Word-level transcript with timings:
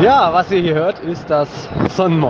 Ja, 0.00 0.32
was 0.32 0.48
ihr 0.52 0.60
hier 0.60 0.74
hört, 0.74 1.00
ist 1.00 1.28
das 1.28 1.48
Son. 1.88 2.24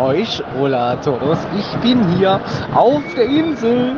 Hola 0.59 0.97
todos. 0.97 1.37
Ich 1.59 1.81
bin 1.81 2.17
hier 2.17 2.41
auf 2.75 3.03
der 3.15 3.27
Insel, 3.27 3.97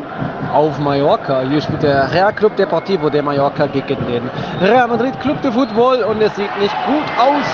auf 0.53 0.77
Mallorca. 0.81 1.43
Hier 1.43 1.61
spielt 1.61 1.85
der 1.85 2.13
Real 2.13 2.33
Club 2.33 2.57
Deportivo 2.57 3.11
de 3.11 3.23
Mallorca 3.23 3.67
gegen 3.67 4.05
den 4.07 4.29
Real 4.61 4.89
Madrid 4.89 5.21
Club 5.21 5.41
de 5.43 5.53
Football 5.53 6.03
und 6.03 6.21
es 6.21 6.35
sieht 6.35 6.59
nicht 6.59 6.75
gut 6.85 7.05
aus 7.17 7.47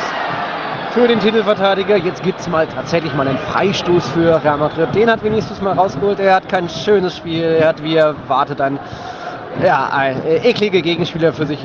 für 0.92 1.06
den 1.06 1.20
Titelverteidiger. 1.20 1.96
Jetzt 1.96 2.22
gibt 2.22 2.40
es 2.40 2.48
mal 2.48 2.66
tatsächlich 2.66 3.12
mal 3.14 3.28
einen 3.28 3.36
Freistoß 3.36 4.08
für 4.08 4.42
Real 4.42 4.56
Madrid. 4.56 4.94
Den 4.94 5.10
hat 5.10 5.22
Vinicius 5.22 5.60
mal 5.60 5.74
rausgeholt. 5.74 6.18
Er 6.18 6.36
hat 6.36 6.48
kein 6.48 6.70
schönes 6.70 7.14
Spiel. 7.14 7.44
Er 7.44 7.68
hat, 7.68 7.82
wie 7.82 7.96
erwartet, 7.96 8.62
ein 8.62 8.78
ja, 9.64 9.90
ein, 9.92 10.24
äh, 10.24 10.36
eklige 10.48 10.80
Gegenspieler 10.80 11.32
für 11.32 11.46
sich. 11.46 11.58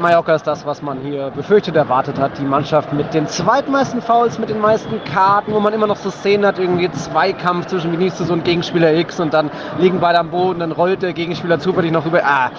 Mallorca 0.00 0.34
ist 0.34 0.46
das, 0.46 0.66
was 0.66 0.82
man 0.82 1.00
hier 1.00 1.30
befürchtet, 1.30 1.76
erwartet 1.76 2.18
hat. 2.18 2.38
Die 2.38 2.44
Mannschaft 2.44 2.92
mit 2.92 3.14
den 3.14 3.26
zweitmeisten 3.26 4.02
Fouls, 4.02 4.38
mit 4.38 4.50
den 4.50 4.60
meisten 4.60 5.02
Karten, 5.04 5.52
wo 5.52 5.60
man 5.60 5.72
immer 5.72 5.86
noch 5.86 5.96
so 5.96 6.10
Szenen 6.10 6.44
hat, 6.44 6.58
irgendwie 6.58 6.90
Zweikampf 6.90 7.66
zwischen 7.66 7.92
Vinicius 7.92 8.30
und 8.30 8.44
Gegenspieler 8.44 8.94
X 8.94 9.20
und 9.20 9.32
dann 9.32 9.50
liegen 9.78 10.00
beide 10.00 10.18
am 10.18 10.30
Boden, 10.30 10.60
dann 10.60 10.72
rollt 10.72 11.02
der 11.02 11.12
Gegenspieler 11.12 11.58
zufällig 11.58 11.92
noch 11.92 12.04
über. 12.04 12.22
Ah, 12.24 12.50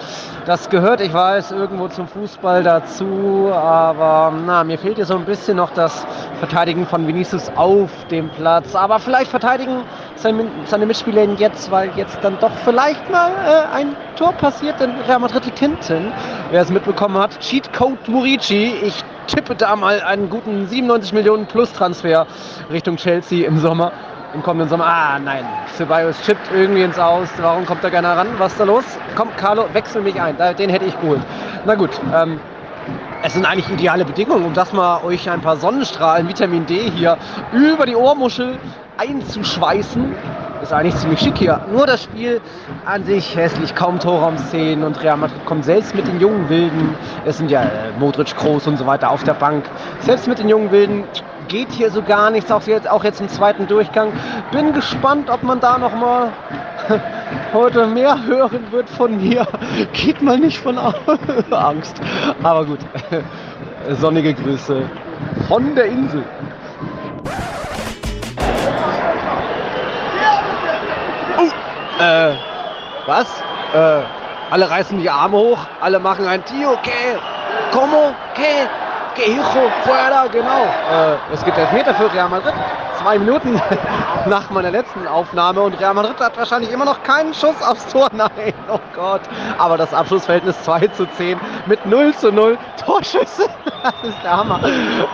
das 0.46 0.68
gehört, 0.70 1.00
ich 1.00 1.12
weiß, 1.12 1.52
irgendwo 1.52 1.88
zum 1.88 2.08
Fußball 2.08 2.62
dazu, 2.62 3.50
aber 3.52 4.32
na, 4.46 4.64
mir 4.64 4.78
fehlt 4.78 4.96
hier 4.96 5.06
so 5.06 5.14
ein 5.14 5.24
bisschen 5.24 5.58
noch 5.58 5.70
das 5.70 6.06
Verteidigen 6.38 6.86
von 6.86 7.06
Vinicius 7.06 7.52
auf 7.54 7.90
dem 8.10 8.30
Platz. 8.30 8.74
Aber 8.74 8.98
vielleicht 8.98 9.30
verteidigen 9.30 9.82
seine, 10.20 10.86
Mitspieler 10.86 11.24
jetzt, 11.36 11.70
weil 11.70 11.90
jetzt 11.96 12.18
dann 12.22 12.38
doch 12.40 12.50
vielleicht 12.64 13.10
mal 13.10 13.30
äh, 13.30 13.74
ein 13.74 13.96
Tor 14.16 14.32
passiert, 14.32 14.78
denn 14.78 14.92
Real 15.08 15.18
Madrid 15.18 15.44
liegt 15.46 15.58
hinten. 15.58 16.12
Wer 16.50 16.62
es 16.62 16.70
mitbekommen 16.70 17.18
hat, 17.18 17.38
Cheat 17.40 17.72
Code 17.72 17.98
Murici. 18.06 18.74
Ich 18.82 19.02
tippe 19.26 19.54
da 19.54 19.74
mal 19.76 20.00
einen 20.02 20.28
guten 20.28 20.66
97 20.66 21.12
Millionen 21.12 21.46
Plus 21.46 21.72
Transfer 21.72 22.26
Richtung 22.70 22.96
Chelsea 22.96 23.46
im 23.46 23.58
Sommer. 23.58 23.92
Im 24.34 24.42
kommenden 24.42 24.68
Sommer. 24.68 24.86
Ah, 24.86 25.18
nein. 25.18 25.44
Ceballos 25.76 26.20
chippt 26.22 26.52
irgendwie 26.54 26.82
ins 26.82 26.98
Aus. 26.98 27.28
Warum 27.40 27.66
kommt 27.66 27.82
da 27.82 27.90
keiner 27.90 28.16
ran? 28.16 28.28
Was 28.38 28.52
ist 28.52 28.60
da 28.60 28.64
los? 28.64 28.84
Komm, 29.16 29.28
Carlo, 29.36 29.64
wechsel 29.72 30.02
mich 30.02 30.20
ein. 30.20 30.36
Den 30.56 30.70
hätte 30.70 30.84
ich 30.84 31.00
geholt. 31.00 31.20
Na 31.64 31.74
gut. 31.74 31.90
Ähm, 32.14 32.38
es 33.22 33.34
sind 33.34 33.44
eigentlich 33.44 33.68
ideale 33.68 34.04
Bedingungen, 34.04 34.44
um 34.46 34.54
das 34.54 34.72
mal 34.72 35.02
euch 35.04 35.28
ein 35.28 35.42
paar 35.42 35.56
Sonnenstrahlen, 35.56 36.26
Vitamin 36.26 36.64
D 36.64 36.90
hier 36.90 37.18
über 37.52 37.84
die 37.84 37.94
Ohrmuschel 37.94 38.58
einzuschweißen. 39.00 40.14
Ist 40.62 40.72
eigentlich 40.74 40.96
ziemlich 40.96 41.20
schick 41.20 41.38
hier. 41.38 41.60
Nur 41.72 41.86
das 41.86 42.02
Spiel 42.02 42.40
an 42.84 43.04
sich 43.04 43.34
hässlich, 43.34 43.74
kaum 43.74 43.98
Torraumszenen 43.98 44.84
und 44.84 45.02
Real 45.02 45.16
Madrid 45.16 45.44
kommt 45.46 45.64
selbst 45.64 45.94
mit 45.94 46.06
den 46.06 46.20
jungen 46.20 46.50
Wilden. 46.50 46.94
Es 47.24 47.38
sind 47.38 47.50
ja 47.50 47.62
äh, 47.62 47.92
Modric, 47.98 48.36
Kroos 48.36 48.66
und 48.66 48.76
so 48.76 48.86
weiter 48.86 49.10
auf 49.10 49.24
der 49.24 49.32
Bank. 49.32 49.64
Selbst 50.00 50.28
mit 50.28 50.38
den 50.38 50.50
jungen 50.50 50.70
Wilden 50.70 51.04
geht 51.48 51.72
hier 51.72 51.90
so 51.90 52.02
gar 52.02 52.30
nichts, 52.30 52.52
auch 52.52 52.62
jetzt, 52.66 52.88
auch 52.88 53.02
jetzt 53.02 53.22
im 53.22 53.28
zweiten 53.28 53.66
Durchgang. 53.66 54.12
Bin 54.52 54.74
gespannt, 54.74 55.30
ob 55.30 55.42
man 55.42 55.60
da 55.60 55.78
noch 55.78 55.94
mal 55.94 56.30
heute 57.54 57.86
mehr 57.86 58.22
hören 58.26 58.70
wird 58.70 58.90
von 58.90 59.16
mir. 59.16 59.46
Geht 59.94 60.20
mal 60.20 60.38
nicht 60.38 60.58
von 60.58 60.78
Angst. 61.50 62.00
Aber 62.42 62.66
gut, 62.66 62.80
sonnige 63.98 64.34
Grüße 64.34 64.82
von 65.48 65.74
der 65.74 65.86
Insel. 65.86 66.22
Äh, 72.00 72.34
was? 73.06 73.26
Äh, 73.74 74.02
alle 74.50 74.68
reißen 74.68 74.98
die 74.98 75.08
Arme 75.08 75.36
hoch, 75.36 75.58
alle 75.80 75.98
machen 76.00 76.26
ein 76.26 76.44
Tio, 76.44 76.76
que, 76.82 77.18
como, 77.72 78.12
que, 78.34 78.68
que 79.14 79.30
hijo, 79.30 79.70
fuera, 79.84 80.26
genau. 80.26 80.64
Äh, 80.64 81.34
es 81.34 81.44
gibt 81.44 81.56
Elfmeter 81.56 81.94
für 81.94 82.12
Real 82.12 82.28
Madrid 82.28 82.54
zwei 83.00 83.18
Minuten 83.18 83.54
nach 84.26 84.50
meiner 84.50 84.70
letzten 84.70 85.06
Aufnahme 85.06 85.62
und 85.62 85.78
Real 85.80 85.94
Madrid 85.94 86.20
hat 86.20 86.36
wahrscheinlich 86.36 86.70
immer 86.70 86.84
noch 86.84 87.02
keinen 87.02 87.32
Schuss 87.34 87.60
aufs 87.62 87.86
Tor. 87.86 88.08
Nein, 88.12 88.52
oh 88.70 88.78
Gott. 88.94 89.22
Aber 89.58 89.76
das 89.76 89.94
Abschlussverhältnis 89.94 90.62
2 90.62 90.88
zu 90.88 91.06
10 91.06 91.38
mit 91.66 91.84
0 91.86 92.14
zu 92.14 92.32
0 92.32 92.58
Torschüsse. 92.84 93.48
Das 93.82 93.94
ist 94.02 94.22
der 94.22 94.36
Hammer. 94.36 94.60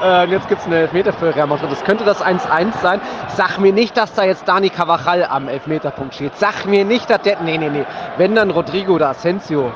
Äh, 0.02 0.24
jetzt 0.28 0.48
gibt 0.48 0.60
es 0.60 0.66
einen 0.66 0.74
Elfmeter 0.74 1.12
für 1.12 1.32
Real 1.32 1.46
Madrid. 1.46 1.70
Das 1.70 1.84
könnte 1.84 2.02
das 2.02 2.20
1-1 2.20 2.76
sein. 2.82 3.00
Sag 3.28 3.58
mir 3.60 3.72
nicht, 3.72 3.96
dass 3.96 4.12
da 4.14 4.24
jetzt 4.24 4.48
Dani 4.48 4.70
Cavachal 4.70 5.24
am 5.24 5.46
Elfmeterpunkt 5.46 6.16
steht. 6.16 6.36
Sag 6.36 6.66
mir 6.66 6.84
nicht, 6.84 7.08
dass 7.08 7.20
der. 7.20 7.40
Nee, 7.42 7.58
nee, 7.58 7.68
nee. 7.68 7.86
Wenn 8.16 8.34
dann 8.34 8.50
Rodrigo 8.50 8.94
oder 8.94 9.10
Asensio. 9.10 9.70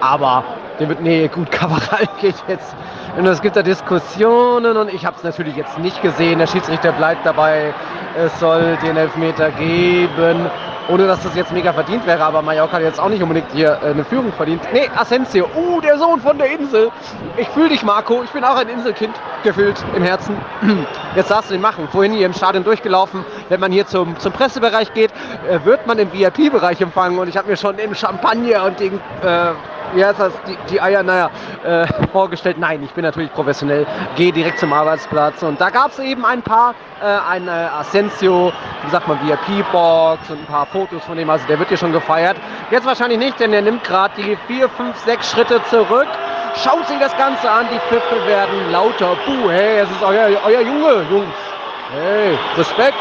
Aber 0.00 0.44
der 0.78 0.88
wird. 0.88 1.00
Nee, 1.00 1.26
gut, 1.26 1.50
Cavachal 1.50 2.06
geht 2.20 2.36
jetzt 2.46 2.76
und 3.16 3.26
es 3.26 3.42
gibt 3.42 3.56
da 3.56 3.62
Diskussionen 3.62 4.76
und 4.76 4.92
ich 4.92 5.04
habe 5.04 5.16
es 5.16 5.24
natürlich 5.24 5.56
jetzt 5.56 5.78
nicht 5.78 6.00
gesehen. 6.02 6.38
Der 6.38 6.46
Schiedsrichter 6.46 6.92
bleibt 6.92 7.26
dabei, 7.26 7.74
es 8.16 8.38
soll 8.40 8.76
den 8.82 8.96
Elfmeter 8.96 9.50
geben. 9.50 10.50
Ohne 10.88 11.06
dass 11.06 11.22
das 11.22 11.36
jetzt 11.36 11.52
mega 11.52 11.72
verdient 11.72 12.04
wäre, 12.04 12.24
aber 12.24 12.42
Mallorca 12.42 12.72
hat 12.72 12.82
jetzt 12.82 12.98
auch 12.98 13.08
nicht 13.08 13.22
unbedingt 13.22 13.52
hier 13.52 13.78
äh, 13.80 13.90
eine 13.90 14.04
Führung 14.04 14.32
verdient. 14.32 14.62
Nee, 14.72 14.90
Asensio, 14.96 15.46
uh, 15.54 15.80
der 15.80 15.98
Sohn 15.98 16.20
von 16.20 16.36
der 16.36 16.50
Insel. 16.50 16.90
Ich 17.36 17.48
fühle 17.50 17.68
dich, 17.68 17.84
Marco. 17.84 18.24
Ich 18.24 18.30
bin 18.30 18.42
auch 18.42 18.56
ein 18.56 18.68
Inselkind, 18.68 19.14
gefühlt 19.44 19.76
im 19.94 20.02
Herzen. 20.02 20.36
Jetzt 21.14 21.30
darfst 21.30 21.50
du 21.50 21.54
den 21.54 21.60
machen. 21.60 21.86
Vorhin 21.92 22.12
hier 22.12 22.26
im 22.26 22.32
Stadion 22.32 22.64
durchgelaufen. 22.64 23.24
Wenn 23.48 23.60
man 23.60 23.70
hier 23.70 23.86
zum, 23.86 24.18
zum 24.18 24.32
Pressebereich 24.32 24.92
geht, 24.92 25.12
äh, 25.48 25.64
wird 25.64 25.86
man 25.86 25.96
im 25.98 26.12
VIP-Bereich 26.12 26.80
empfangen. 26.80 27.20
Und 27.20 27.28
ich 27.28 27.36
habe 27.36 27.48
mir 27.48 27.56
schon 27.56 27.76
den 27.76 27.94
Champagner 27.94 28.64
und 28.64 28.80
den 28.80 28.94
äh, 29.22 29.52
heißt 29.98 30.20
das, 30.20 30.32
die, 30.46 30.56
die 30.70 30.80
Eier, 30.80 31.02
naja, 31.02 31.30
äh, 31.64 31.86
vorgestellt. 32.12 32.58
Nein, 32.58 32.82
ich 32.82 32.90
bin 32.92 33.04
natürlich 33.04 33.32
professionell, 33.32 33.86
gehe 34.16 34.32
direkt 34.32 34.58
zum 34.58 34.72
Arbeitsplatz 34.72 35.42
und 35.42 35.60
da 35.60 35.70
gab 35.70 35.90
es 35.90 35.98
eben 35.98 36.24
ein 36.24 36.42
paar, 36.42 36.74
äh, 37.02 37.04
ein 37.06 37.48
äh, 37.48 37.50
Asensio, 37.50 38.52
wie 38.84 38.90
sagt 38.90 39.08
man, 39.08 39.18
VIP-Box 39.26 40.30
und 40.30 40.40
ein 40.40 40.46
paar 40.46 40.66
Fotos 40.66 41.04
von 41.04 41.16
dem, 41.16 41.28
also 41.28 41.46
der 41.46 41.58
wird 41.58 41.68
hier 41.68 41.78
schon 41.78 41.92
gefeiert. 41.92 42.36
Jetzt 42.70 42.86
wahrscheinlich 42.86 43.18
nicht, 43.18 43.40
denn 43.40 43.52
er 43.52 43.62
nimmt 43.62 43.84
gerade 43.84 44.14
die 44.16 44.36
vier, 44.46 44.68
fünf, 44.68 44.96
sechs 44.98 45.30
Schritte 45.30 45.62
zurück, 45.64 46.08
schaut 46.62 46.86
sich 46.86 46.98
das 46.98 47.16
Ganze 47.16 47.50
an, 47.50 47.66
die 47.72 47.80
Pfiffe 47.88 48.26
werden 48.26 48.70
lauter. 48.70 49.16
Puh, 49.26 49.50
hey, 49.50 49.80
es 49.80 49.90
ist 49.90 50.02
euer, 50.02 50.28
euer 50.44 50.60
Junge, 50.60 51.04
Jungs. 51.10 51.34
Hey, 51.92 52.38
Respekt. 52.56 52.94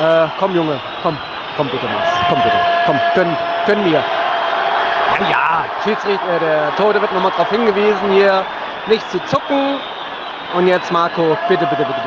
Äh, 0.00 0.26
komm, 0.38 0.54
Junge, 0.54 0.78
komm, 1.02 1.16
komm 1.56 1.68
bitte, 1.68 1.86
Max, 1.86 2.08
komm 2.28 2.42
bitte, 2.42 2.56
komm, 2.86 3.00
gönn, 3.14 3.36
gönn 3.66 3.90
mir. 3.90 4.04
Ja, 5.20 5.64
Schiedsrichter, 5.82 6.38
der 6.40 6.76
Tode 6.76 7.00
wird 7.00 7.12
nochmal 7.12 7.32
darauf 7.32 7.48
hingewiesen, 7.48 8.10
hier 8.12 8.44
nicht 8.86 9.10
zu 9.10 9.18
zucken. 9.24 9.78
Und 10.54 10.66
jetzt 10.66 10.92
Marco, 10.92 11.36
bitte, 11.48 11.66
bitte, 11.66 11.84
bitte, 11.84 12.00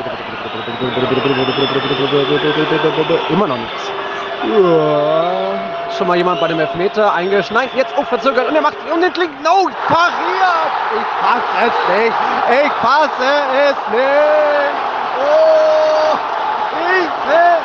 bitte, 2.68 2.90
bitte, 2.96 3.20
immer 3.30 3.46
noch 3.46 3.56
nichts. 3.56 3.92
Schon 5.96 6.06
mal 6.06 6.16
jemand 6.16 6.40
bei 6.40 6.48
dem 6.48 6.58
Elfmeter 6.60 7.12
eingeschneit, 7.12 7.68
jetzt 7.76 7.96
auch 7.98 8.06
verzögert 8.06 8.48
und 8.48 8.56
er 8.56 8.62
macht 8.62 8.76
und 8.92 9.02
den 9.02 9.12
klingt, 9.12 9.42
no, 9.42 9.68
pariert! 9.86 10.72
Ich 10.96 11.06
fasse 11.20 11.42
es 11.66 11.74
nicht, 11.94 12.16
ich 12.64 12.72
fasse 12.80 13.30
es 13.68 13.76
nicht! 13.92 14.74
Oh, 15.20 15.69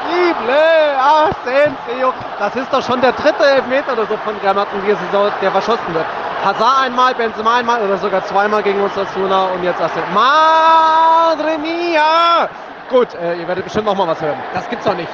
increíble! 0.06 0.96
Asensio! 0.98 2.14
Das 2.40 2.56
ist 2.56 2.72
doch 2.72 2.84
schon 2.84 3.02
der 3.02 3.12
dritte 3.14 3.46
Elfmeter 3.46 3.94
oder 3.94 4.06
so 4.06 4.18
von 4.18 4.36
Real 4.38 4.54
Madrid 4.54 4.82
diese 4.86 4.98
Saison, 5.06 5.32
der 5.42 5.52
verschossen 5.52 5.94
wird. 5.94 6.06
Hazard 6.44 6.86
einmal, 6.86 7.16
Benzema 7.16 7.58
einmal 7.58 7.82
oder 7.82 7.98
sogar 7.98 8.24
zweimal 8.26 8.62
gegen 8.62 8.82
uns 8.82 8.96
Osasuna 8.98 9.46
und 9.46 9.64
jetzt 9.64 9.82
Asensio. 9.82 10.04
Madre 10.14 11.58
mia! 11.58 12.50
Gut, 12.90 13.14
äh, 13.16 13.36
ihr 13.36 13.48
werdet 13.48 13.64
bestimmt 13.64 13.86
noch 13.86 13.96
mal 13.96 14.08
was 14.08 14.22
hören. 14.22 14.38
Das 14.54 14.70
gibt's 14.70 14.86
doch 14.86 14.96
nicht. 14.96 15.10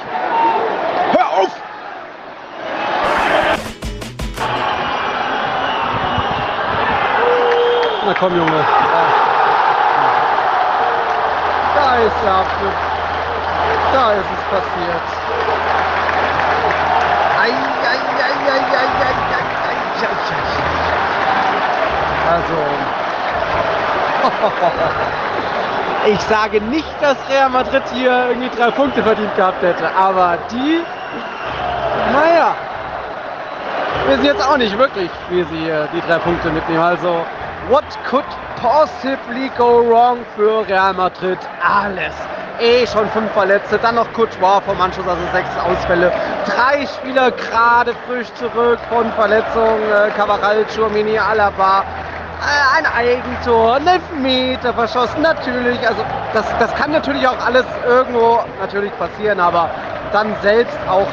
Hör 1.12 1.42
auf! 1.42 1.50
Na 8.04 8.14
komm, 8.18 8.36
Junge. 8.36 8.64
Da 11.74 11.96
ist 11.96 12.16
der 12.24 12.32
Abschluss. 12.32 12.91
Da 13.92 14.12
ist 14.12 14.24
es 14.24 14.42
passiert. 14.50 15.06
Ei, 17.42 17.50
ei, 17.50 18.00
ei, 18.18 18.34
ei, 18.34 18.52
ei, 18.52 18.62
ei, 18.76 18.88
ei, 19.02 19.18
ei, 19.18 19.82
Also. 22.32 22.60
Ich 26.06 26.20
sage 26.22 26.60
nicht, 26.60 26.88
dass 27.00 27.16
Real 27.30 27.50
Madrid 27.50 27.82
hier 27.92 28.28
irgendwie 28.28 28.50
drei 28.56 28.70
Punkte 28.70 29.02
verdient 29.02 29.34
gehabt 29.36 29.62
hätte, 29.62 29.88
aber 29.94 30.38
die, 30.50 30.82
naja, 32.12 32.54
wissen 34.06 34.24
jetzt 34.24 34.44
auch 34.48 34.56
nicht 34.56 34.76
wirklich, 34.78 35.10
wie 35.30 35.44
sie 35.44 35.70
die 35.92 36.00
drei 36.08 36.18
Punkte 36.18 36.50
mitnehmen. 36.50 36.82
Also, 36.82 37.24
what 37.68 37.84
could 38.08 38.24
possibly 38.62 39.50
go 39.58 39.80
wrong 39.80 40.24
für 40.36 40.66
Real 40.68 40.94
Madrid? 40.94 41.38
Alles. 41.60 42.14
Eh 42.60 42.86
schon 42.86 43.08
fünf 43.10 43.32
Verletzte, 43.32 43.78
dann 43.78 43.96
noch 43.96 44.12
Courtois 44.12 44.60
vom 44.64 44.80
Anschluss, 44.80 45.06
also 45.08 45.22
sechs 45.32 45.50
Ausfälle. 45.58 46.12
Drei 46.46 46.86
Spieler 46.86 47.32
gerade 47.32 47.92
frisch 48.06 48.32
zurück 48.34 48.78
von 48.88 49.10
Verletzungen. 49.12 49.82
Äh, 49.90 50.10
Cavaral, 50.16 50.64
Chouamini, 50.74 51.18
Alaba. 51.18 51.80
äh, 51.80 52.78
ein 52.78 52.86
Eigentor, 52.86 53.76
ein 53.76 53.86
Elfmeter 53.86 54.72
verschossen, 54.74 55.22
natürlich. 55.22 55.80
Also 55.88 56.04
das, 56.32 56.44
das 56.60 56.72
kann 56.74 56.92
natürlich 56.92 57.26
auch 57.26 57.44
alles 57.44 57.64
irgendwo 57.88 58.40
natürlich 58.60 58.96
passieren, 58.96 59.40
aber 59.40 59.70
dann 60.12 60.34
selbst 60.42 60.78
auch 60.88 61.06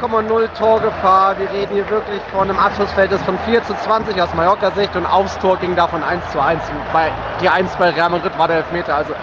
0,0 0.00 0.48
Torgefahr. 0.58 1.38
Wir 1.38 1.50
reden 1.50 1.74
hier 1.74 1.88
wirklich 1.88 2.20
von 2.32 2.50
einem 2.50 2.58
Abschlussverhältnis 2.58 3.22
von 3.22 3.38
4 3.46 3.62
zu 3.64 3.74
20 3.74 4.20
aus 4.20 4.34
Mallorca-Sicht 4.34 4.94
und 4.96 5.06
aufs 5.06 5.38
Tor 5.38 5.56
ging 5.58 5.76
davon 5.76 6.02
1 6.02 6.30
zu 6.32 6.40
1. 6.40 6.62
Bei, 6.92 7.10
die 7.40 7.48
1 7.48 7.76
bei 7.76 7.90
Real 7.90 8.10
Madrid 8.10 8.36
war 8.38 8.48
der 8.48 8.58
Elfmeter. 8.58 8.94
Also 8.94 9.14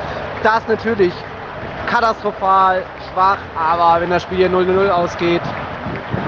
das 0.43 0.67
natürlich 0.67 1.13
katastrophal 1.87 2.83
schwach, 3.11 3.37
aber 3.57 4.01
wenn 4.01 4.09
das 4.09 4.23
Spiel 4.23 4.37
hier 4.37 4.49
0-0 4.49 4.89
ausgeht, 4.89 5.41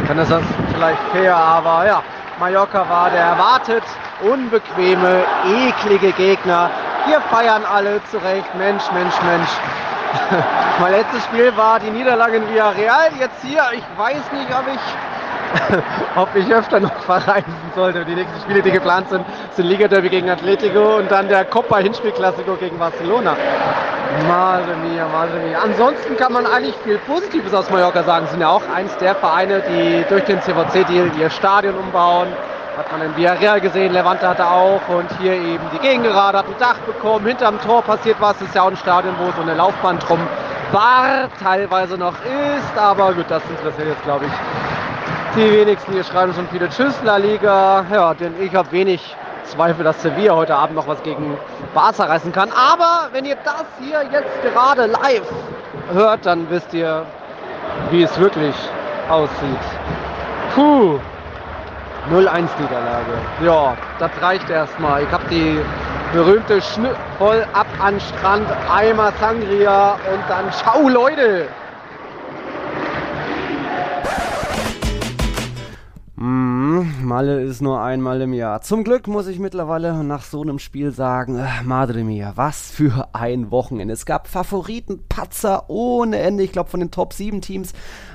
dann 0.07 0.17
ist 0.19 0.31
das 0.31 0.43
vielleicht 0.73 0.99
fair. 1.11 1.35
Aber 1.35 1.85
ja, 1.85 2.03
Mallorca 2.39 2.87
war 2.89 3.09
der 3.09 3.21
erwartet 3.21 3.83
unbequeme, 4.21 5.23
eklige 5.47 6.11
Gegner. 6.13 6.69
Hier 7.05 7.21
feiern 7.21 7.63
alle 7.65 8.01
zurecht. 8.11 8.53
Mensch, 8.55 8.83
Mensch, 8.93 9.15
Mensch. 9.23 9.49
mein 10.79 10.91
letztes 10.91 11.23
Spiel 11.25 11.55
war 11.57 11.79
die 11.79 11.89
Niederlage 11.89 12.37
in 12.37 12.49
Villarreal. 12.49 13.09
Jetzt 13.19 13.41
hier, 13.41 13.63
ich 13.73 13.83
weiß 13.97 14.31
nicht, 14.31 14.49
ob 14.51 14.65
ich, 14.67 15.77
ob 16.15 16.35
ich 16.35 16.53
öfter 16.53 16.79
noch 16.79 16.95
verreisen 17.03 17.53
sollte. 17.75 18.05
Die 18.05 18.15
nächsten 18.15 18.39
Spiele, 18.41 18.61
die 18.61 18.71
geplant 18.71 19.09
sind, 19.09 19.25
sind 19.51 19.65
Liga 19.65 19.87
Derby 19.87 20.09
gegen 20.09 20.29
Atletico 20.29 20.97
und 20.97 21.11
dann 21.11 21.27
der 21.27 21.45
Copa 21.45 21.77
Hinspielklassiko 21.77 22.55
gegen 22.55 22.77
Barcelona. 22.77 23.35
Madre 24.27 24.75
mia, 24.75 25.07
madre 25.07 25.39
mia. 25.39 25.59
Ansonsten 25.59 26.15
kann 26.17 26.33
man 26.33 26.45
eigentlich 26.45 26.75
viel 26.83 26.99
Positives 26.99 27.53
aus 27.53 27.69
Mallorca 27.69 28.03
sagen. 28.03 28.27
Sind 28.27 28.41
ja 28.41 28.49
auch 28.49 28.63
eins 28.73 28.95
der 28.97 29.15
Vereine, 29.15 29.63
die 29.67 30.05
durch 30.07 30.23
den 30.25 30.41
CVC-Deal 30.41 31.11
ihr 31.17 31.29
Stadion 31.29 31.75
umbauen. 31.75 32.27
Hat 32.77 32.91
man 32.91 33.01
in 33.01 33.15
Villarreal 33.15 33.61
gesehen, 33.61 33.93
Levante 33.93 34.27
hatte 34.27 34.45
auch 34.45 34.81
und 34.87 35.09
hier 35.19 35.33
eben 35.33 35.63
die 35.73 35.79
Gegengerade 35.79 36.39
hat 36.39 36.47
ein 36.47 36.55
Dach 36.59 36.77
bekommen. 36.79 37.25
Hinterm 37.27 37.59
Tor 37.61 37.83
passiert 37.83 38.17
was, 38.19 38.37
das 38.39 38.47
ist 38.47 38.55
ja 38.55 38.63
auch 38.63 38.69
ein 38.69 38.77
Stadion, 38.77 39.13
wo 39.19 39.31
so 39.31 39.41
eine 39.43 39.53
Laufbahn 39.53 39.99
drum 39.99 40.19
war, 40.71 41.29
teilweise 41.41 41.97
noch 41.97 42.13
ist, 42.13 42.77
aber 42.77 43.13
gut, 43.13 43.25
das 43.29 43.43
interessiert 43.49 43.89
jetzt 43.89 44.03
glaube 44.03 44.25
ich 44.25 44.31
die 45.35 45.51
wenigsten. 45.51 45.93
Hier 45.93 46.03
schreiben 46.03 46.33
schon 46.33 46.47
viele 46.49 46.69
Tschüss, 46.69 46.95
La 47.03 47.17
Liga. 47.17 47.85
Ja, 47.91 48.13
denn 48.13 48.33
ich 48.39 48.53
habe 48.53 48.71
wenig 48.71 49.15
Zweifel, 49.45 49.83
dass 49.83 50.01
Sevilla 50.01 50.35
heute 50.35 50.55
Abend 50.55 50.75
noch 50.75 50.87
was 50.87 51.01
gegen 51.03 51.37
Barca 51.73 52.05
reißen 52.05 52.31
kann. 52.31 52.49
Aber 52.51 53.09
wenn 53.11 53.25
ihr 53.25 53.37
das 53.43 53.65
hier 53.79 54.03
jetzt 54.11 54.41
gerade 54.43 54.85
live 54.85 55.29
hört, 55.91 56.25
dann 56.25 56.49
wisst 56.49 56.73
ihr, 56.73 57.05
wie 57.91 58.03
es 58.03 58.17
wirklich 58.19 58.55
aussieht. 59.09 59.59
Puh. 60.55 60.99
0-1 62.09 62.49
Niederlage. 62.59 63.13
Ja, 63.43 63.77
das 63.99 64.11
reicht 64.21 64.49
erstmal. 64.49 65.03
Ich 65.03 65.11
habe 65.11 65.23
die 65.29 65.59
berühmte 66.11 66.61
Schnitt 66.61 66.95
voll 67.17 67.45
ab 67.53 67.67
an 67.79 67.99
Strand, 67.99 68.47
Eimer 68.69 69.13
Sangria 69.19 69.93
und 69.93 70.23
dann 70.29 70.51
ciao 70.51 70.89
Leute. 70.89 71.47
Mm, 76.15 77.03
Malle 77.03 77.41
ist 77.41 77.61
nur 77.61 77.81
einmal 77.81 78.21
im 78.21 78.33
Jahr. 78.33 78.61
Zum 78.61 78.83
Glück 78.83 79.07
muss 79.07 79.27
ich 79.27 79.39
mittlerweile 79.39 80.03
nach 80.03 80.23
so 80.23 80.41
einem 80.41 80.59
Spiel 80.59 80.91
sagen, 80.91 81.39
äh, 81.39 81.63
Madre 81.63 82.03
mia, 82.03 82.33
was 82.35 82.71
für 82.71 83.09
ein 83.13 83.49
Wochenende. 83.49 83.93
Es 83.93 84.05
gab 84.05 84.27
Favoriten, 84.27 85.03
Patzer 85.09 85.69
ohne 85.69 86.19
Ende. 86.19 86.43
Ich 86.43 86.51
glaube, 86.51 86.69
von 86.69 86.79
den 86.79 86.91
Top 86.91 87.13
7 87.13 87.41
Teams 87.41 87.73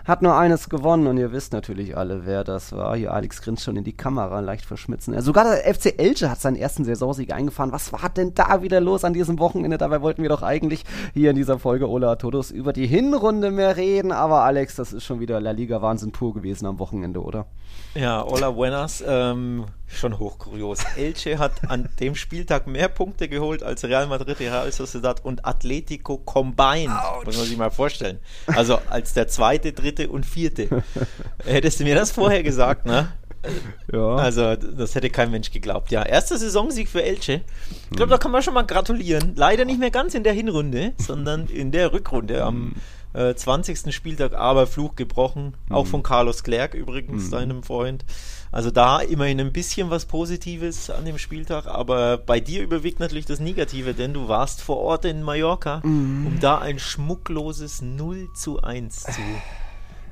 hat 0.09 0.23
nur 0.23 0.35
eines 0.35 0.71
gewonnen 0.71 1.07
und 1.07 1.19
ihr 1.19 1.33
wisst 1.33 1.53
natürlich 1.53 1.97
alle, 1.97 2.25
wer 2.25 2.43
das 2.43 2.73
war. 2.73 2.97
Hier 2.97 3.13
Alex 3.13 3.43
grinst 3.43 3.63
schon 3.63 3.77
in 3.77 3.85
die 3.85 3.93
Kamera, 3.93 4.41
leicht 4.41 4.65
verschmitzen. 4.65 5.13
Ja, 5.13 5.21
sogar 5.21 5.45
der 5.45 5.75
FC 5.75 5.99
Elche 5.99 6.31
hat 6.31 6.41
seinen 6.41 6.57
ersten 6.57 6.85
Saisonsieg 6.85 7.33
eingefahren. 7.33 7.73
Was 7.73 7.93
war 7.93 8.09
denn 8.09 8.33
da 8.33 8.63
wieder 8.63 8.81
los 8.81 9.05
an 9.05 9.13
diesem 9.13 9.39
Wochenende? 9.39 9.77
Dabei 9.77 10.01
wollten 10.01 10.23
wir 10.23 10.31
doch 10.31 10.43
eigentlich 10.43 10.85
hier 11.13 11.31
in 11.31 11.37
dieser 11.37 11.59
Folge 11.59 11.91
Ola 11.91 12.17
Todos 12.17 12.51
über 12.51 12.73
die 12.73 12.87
Hinrunde 12.87 13.51
mehr 13.51 13.77
reden. 13.77 14.11
Aber 14.11 14.45
Alex, 14.45 14.77
das 14.77 14.95
ist 14.95 15.05
schon 15.05 15.21
wieder 15.21 15.41
La 15.41 15.51
Liga 15.51 15.83
Wahnsinn 15.83 16.11
pur 16.11 16.33
gewesen 16.33 16.65
am 16.65 16.79
Wochenende, 16.79 17.21
oder? 17.23 17.47
Ja, 17.95 18.25
Hola 18.25 18.51
Buenas, 18.51 19.03
ähm, 19.07 19.67
schon 19.87 20.19
hochkurios. 20.19 20.81
Elche 20.97 21.39
hat 21.39 21.69
an 21.69 21.89
dem 22.01 22.15
Spieltag 22.15 22.67
mehr 22.67 22.89
Punkte 22.89 23.29
geholt 23.29 23.63
als 23.63 23.85
Real 23.85 24.07
Madrid, 24.07 24.39
Real 24.41 24.71
Sociedad 24.71 25.25
und 25.25 25.45
Atletico 25.45 26.19
combined. 26.19 26.91
Ouch. 26.91 27.25
Muss 27.25 27.37
man 27.37 27.47
sich 27.47 27.57
mal 27.57 27.71
vorstellen. 27.71 28.21
Also 28.47 28.79
als 28.89 29.15
der 29.15 29.29
zweite, 29.29 29.73
dritte 29.73 29.98
und 30.07 30.25
vierte. 30.25 30.69
Hättest 31.45 31.81
du 31.81 31.85
mir 31.85 31.95
das 31.95 32.11
vorher 32.11 32.43
gesagt, 32.43 32.87
ne? 32.87 33.13
Ja. 33.93 34.17
Also, 34.17 34.57
das 34.57 34.95
hätte 34.95 35.11
kein 35.11 35.31
Mensch 35.31 35.53
geglaubt. 35.53 35.93
Ja, 35.93 36.03
erster 36.03 36.37
Saisonsieg 36.37 36.89
für 36.89 37.03
Elche. 37.05 37.43
Ich 37.71 37.97
glaube, 37.97 38.05
hm. 38.05 38.11
da 38.11 38.19
kann 38.19 38.33
man 38.33 38.43
schon 38.43 38.53
mal 38.53 38.67
gratulieren. 38.67 39.35
Leider 39.37 39.65
nicht 39.65 39.79
mehr 39.79 39.93
ganz 39.93 40.15
in 40.15 40.25
der 40.25 40.33
Hinrunde, 40.33 40.93
sondern 40.99 41.47
in 41.47 41.71
der 41.71 41.93
Rückrunde 41.93 42.43
am 42.43 42.55
hm 42.55 42.75
äh, 43.15 43.35
20. 43.35 43.95
Spieltag 43.95 44.35
aber 44.35 44.67
Fluch 44.67 44.97
gebrochen, 44.97 45.55
mhm. 45.69 45.75
auch 45.75 45.87
von 45.87 46.03
Carlos 46.03 46.43
Clerc 46.43 46.75
übrigens, 46.75 47.27
mhm. 47.27 47.31
deinem 47.31 47.63
Freund. 47.63 48.05
Also 48.51 48.71
da 48.71 49.01
immerhin 49.01 49.41
ein 49.41 49.53
bisschen 49.53 49.91
was 49.91 50.07
Positives 50.07 50.89
an 50.89 51.05
dem 51.05 51.19
Spieltag, 51.19 51.67
aber 51.67 52.17
bei 52.17 52.41
dir 52.41 52.63
überwiegt 52.63 53.01
natürlich 53.01 53.27
das 53.27 53.41
Negative, 53.41 53.93
denn 53.93 54.15
du 54.15 54.29
warst 54.29 54.63
vor 54.63 54.79
Ort 54.79 55.05
in 55.05 55.23
Mallorca, 55.23 55.81
mhm. 55.85 56.27
um 56.27 56.41
da 56.41 56.59
ein 56.59 56.79
schmuckloses 56.79 57.83
0 57.83 58.29
zu 58.35 58.63
1 58.63 59.03
zu 59.03 59.21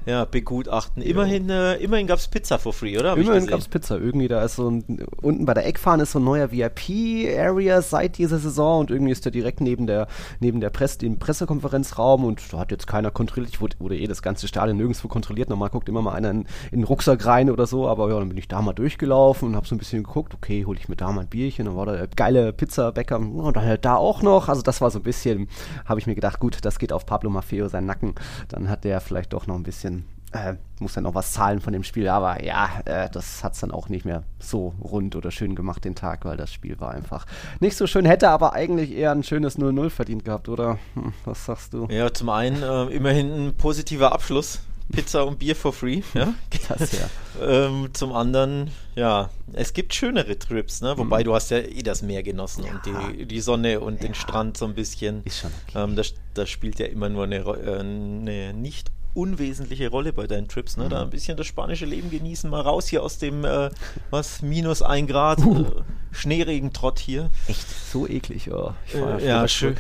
ja, 0.07 0.25
begutachten. 0.25 1.03
Immerhin, 1.03 1.51
äh, 1.51 1.75
immerhin 1.75 2.07
gab 2.07 2.21
es 2.21 2.29
Pizza 2.29 2.59
for 2.59 2.73
free, 2.73 2.97
oder? 2.97 3.11
Hab 3.11 3.19
immerhin 3.19 3.49
gab 3.49 3.59
es 3.59 3.67
Pizza. 3.67 3.99
Irgendwie 3.99 4.29
da 4.29 4.45
ist 4.45 4.55
so 4.55 4.71
ein, 4.71 5.05
unten 5.21 5.45
bei 5.45 5.53
der 5.53 5.67
Eckfahne 5.67 6.05
ist 6.05 6.13
so 6.13 6.21
ein 6.21 6.25
neuer 6.25 6.53
VIP-Area 6.53 7.83
seit 7.83 8.17
dieser 8.17 8.39
Saison 8.39 8.81
und 8.81 8.91
irgendwie 8.93 9.11
ist 9.11 9.25
der 9.25 9.33
direkt 9.33 9.61
neben 9.61 9.89
der, 9.89 10.07
neben 10.39 10.61
der 10.61 10.71
Presse, 10.71 10.99
dem 10.99 11.19
Pressekonferenzraum 11.19 12.25
und 12.25 12.53
da 12.53 12.59
hat 12.59 12.71
jetzt 12.71 12.87
keiner 12.87 13.11
kontrolliert. 13.11 13.53
Ich 13.53 13.61
wurde, 13.61 13.77
wurde 13.81 13.99
eh 13.99 14.07
das 14.07 14.23
ganze 14.23 14.47
Stadion 14.47 14.77
nirgendwo 14.77 15.09
kontrolliert. 15.09 15.51
Normal 15.51 15.71
guckt 15.71 15.89
immer 15.89 16.03
mal 16.03 16.13
einer 16.13 16.31
in, 16.31 16.47
in 16.71 16.81
den 16.81 16.85
Rucksack 16.85 17.27
rein 17.27 17.51
oder 17.51 17.67
so, 17.67 17.89
aber 17.89 18.09
ja, 18.09 18.19
dann 18.21 18.29
bin 18.29 18.39
ich 18.39 18.47
da 18.47 18.63
mal 18.63 18.75
durchgelaufen 18.75 19.49
und 19.49 19.57
habe 19.57 19.67
so 19.67 19.75
ein 19.75 19.79
bisschen 19.79 20.05
geguckt, 20.05 20.35
okay, 20.35 20.65
hole 20.65 20.79
ich 20.79 20.89
mir 20.89 20.97
da 20.97 21.11
mal 21.11 21.23
ein 21.23 21.27
Bierchen, 21.27 21.67
dann 21.67 21.77
war 21.77 21.87
da 21.87 21.97
der 21.97 22.07
geile 22.07 22.53
Pizzabäcker 22.53 23.19
und 23.19 23.57
dann 23.57 23.65
halt 23.65 23.85
da 23.85 23.97
auch 23.97 24.23
noch. 24.23 24.49
Also 24.49 24.63
das 24.63 24.81
war 24.81 24.93
so 24.93 25.01
ein 25.01 25.03
bisschen, 25.03 25.49
habe 25.85 25.99
ich 25.99 26.07
mir 26.07 26.15
gedacht, 26.15 26.39
gut, 26.39 26.59
das 26.63 26.79
geht 26.79 26.93
auf 26.93 27.07
Pablo 27.07 27.29
Maffeo 27.29 27.67
seinen 27.67 27.87
Nacken. 27.87 28.15
Dann 28.47 28.69
hat 28.69 28.85
der 28.85 29.01
vielleicht 29.01 29.33
doch 29.33 29.49
noch 29.49 29.57
ein 29.57 29.65
bisschen 29.65 29.96
äh, 30.33 30.55
muss 30.81 30.95
dann 30.95 31.07
auch 31.07 31.15
was 31.15 31.33
zahlen 31.33 31.61
von 31.61 31.73
dem 31.73 31.85
Spiel, 31.85 32.09
aber 32.09 32.45
ja, 32.45 32.69
äh, 32.85 33.09
das 33.11 33.43
hat 33.43 33.55
es 33.55 33.61
dann 33.61 33.71
auch 33.71 33.89
nicht 33.89 34.05
mehr 34.05 34.25
so 34.39 34.75
rund 34.83 35.17
oder 35.17 35.31
schön 35.31 35.55
gemacht 35.55 35.85
den 35.85 35.95
Tag, 35.95 36.25
weil 36.25 36.37
das 36.37 36.53
Spiel 36.53 36.79
war 36.81 36.93
einfach 36.93 37.27
nicht 37.61 37.77
so 37.77 37.87
schön, 37.87 38.05
hätte 38.05 38.29
aber 38.29 38.53
eigentlich 38.53 38.93
eher 38.93 39.13
ein 39.13 39.23
schönes 39.23 39.59
0-0 39.59 39.91
verdient 39.91 40.25
gehabt, 40.25 40.49
oder? 40.49 40.79
Hm, 40.95 41.13
was 41.25 41.47
sagst 41.47 41.73
du? 41.73 41.87
Ja, 41.91 42.13
zum 42.13 42.29
einen 42.29 42.63
äh, 42.63 42.85
immerhin 42.95 43.49
ein 43.49 43.57
positiver 43.57 44.13
Abschluss. 44.13 44.61
Pizza 44.93 45.27
und 45.27 45.39
Bier 45.39 45.57
for 45.57 45.73
free, 45.73 46.03
ja. 46.15 46.33
Das, 46.69 46.93
ja. 46.93 47.09
ähm, 47.43 47.89
zum 47.93 48.13
anderen, 48.13 48.71
ja, 48.95 49.31
es 49.53 49.73
gibt 49.73 49.95
schönere 49.95 50.39
Trips, 50.39 50.81
ne? 50.81 50.97
Wobei 50.97 51.21
mhm. 51.21 51.25
du 51.25 51.35
hast 51.35 51.51
ja 51.51 51.59
eh 51.59 51.83
das 51.83 52.03
Meer 52.03 52.23
genossen 52.23 52.65
ja. 52.65 52.73
und 52.73 53.19
die, 53.19 53.27
die 53.27 53.41
Sonne 53.41 53.81
und 53.81 54.01
ja. 54.01 54.07
den 54.07 54.15
Strand 54.15 54.57
so 54.57 54.65
ein 54.65 54.75
bisschen. 54.75 55.23
Ist 55.25 55.41
schon 55.41 55.51
okay. 55.69 55.83
Ähm, 55.83 55.97
das, 55.97 56.15
das 56.35 56.49
spielt 56.49 56.79
ja 56.79 56.87
immer 56.87 57.09
nur 57.09 57.25
eine, 57.25 57.39
äh, 57.39 57.81
eine 57.81 58.53
nicht 58.55 58.93
unwesentliche 59.17 59.89
Rolle 59.89 60.13
bei 60.13 60.27
deinen 60.27 60.49
Trips. 60.49 60.77
Ne? 60.77 60.85
Mhm. 60.85 60.91
Da 60.91 61.03
ein 61.03 61.11
bisschen 61.11 61.37
das 61.37 61.47
spanische 61.47 61.87
Leben 61.87 62.11
genießen, 62.11 62.49
mal 62.51 62.61
raus 62.61 62.87
hier 62.87 63.03
aus 63.03 63.19
dem, 63.19 63.45
äh, 63.45 63.71
was, 64.11 64.43
minus 64.43 64.83
ein 64.83 65.07
Grad, 65.07 65.41
uh. 65.45 65.63
äh, 65.63 65.65
Schneeregentrott 66.13 66.99
hier. 66.99 67.31
Echt 67.49 67.67
so 67.69 68.07
eklig, 68.07 68.51
oh. 68.53 68.73
Äh, 68.95 69.27
ja, 69.27 69.49
schön. 69.49 69.77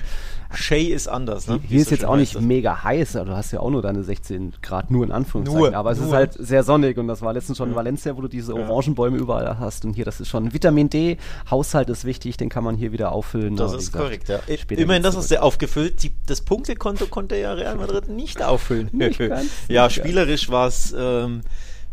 Shay 0.56 0.84
ist 0.84 1.08
anders. 1.08 1.46
Ne? 1.46 1.60
Hier 1.66 1.80
ist 1.80 1.90
jetzt 1.90 2.04
auch 2.04 2.16
nicht 2.16 2.40
mega 2.40 2.82
heiß, 2.82 3.12
du 3.12 3.28
hast 3.28 3.52
ja 3.52 3.60
auch 3.60 3.70
nur 3.70 3.82
deine 3.82 4.02
16 4.02 4.54
Grad, 4.62 4.90
nur 4.90 5.04
in 5.04 5.12
Anführungszeichen. 5.12 5.60
Nur, 5.60 5.75
aber 5.75 5.90
es 5.90 5.98
nur. 5.98 6.08
ist 6.08 6.14
halt 6.14 6.32
sehr 6.34 6.62
sonnig 6.62 6.98
und 6.98 7.08
das 7.08 7.22
war 7.22 7.32
letztens 7.32 7.58
schon 7.58 7.70
in 7.70 7.75
Valencia, 7.75 8.16
wo 8.16 8.20
du 8.22 8.28
diese 8.28 8.54
Orangenbäume 8.54 9.16
überall 9.16 9.58
hast 9.58 9.84
und 9.84 9.94
hier, 9.94 10.04
das 10.04 10.20
ist 10.20 10.28
schon 10.28 10.52
Vitamin 10.52 10.90
D, 10.90 11.18
Haushalt 11.50 11.88
ist 11.90 12.04
wichtig, 12.04 12.36
den 12.36 12.48
kann 12.48 12.64
man 12.64 12.76
hier 12.76 12.92
wieder 12.92 13.12
auffüllen. 13.12 13.56
Das 13.56 13.72
ist 13.72 13.92
gesagt, 13.92 14.04
korrekt, 14.04 14.28
ja. 14.28 14.40
Immerhin, 14.70 15.02
das 15.02 15.16
hast 15.16 15.30
du 15.30 15.42
aufgefüllt. 15.42 16.02
Die, 16.02 16.12
das 16.26 16.40
Punktekonto 16.40 17.06
konnte 17.06 17.36
ja 17.36 17.52
Real 17.52 17.76
Madrid 17.76 18.08
nicht 18.08 18.42
auffüllen. 18.42 18.88
Nicht 18.92 19.18
ganz, 19.18 19.50
ja, 19.68 19.88
spielerisch 19.90 20.50
war 20.50 20.68
es 20.68 20.94
ähm, 20.96 21.42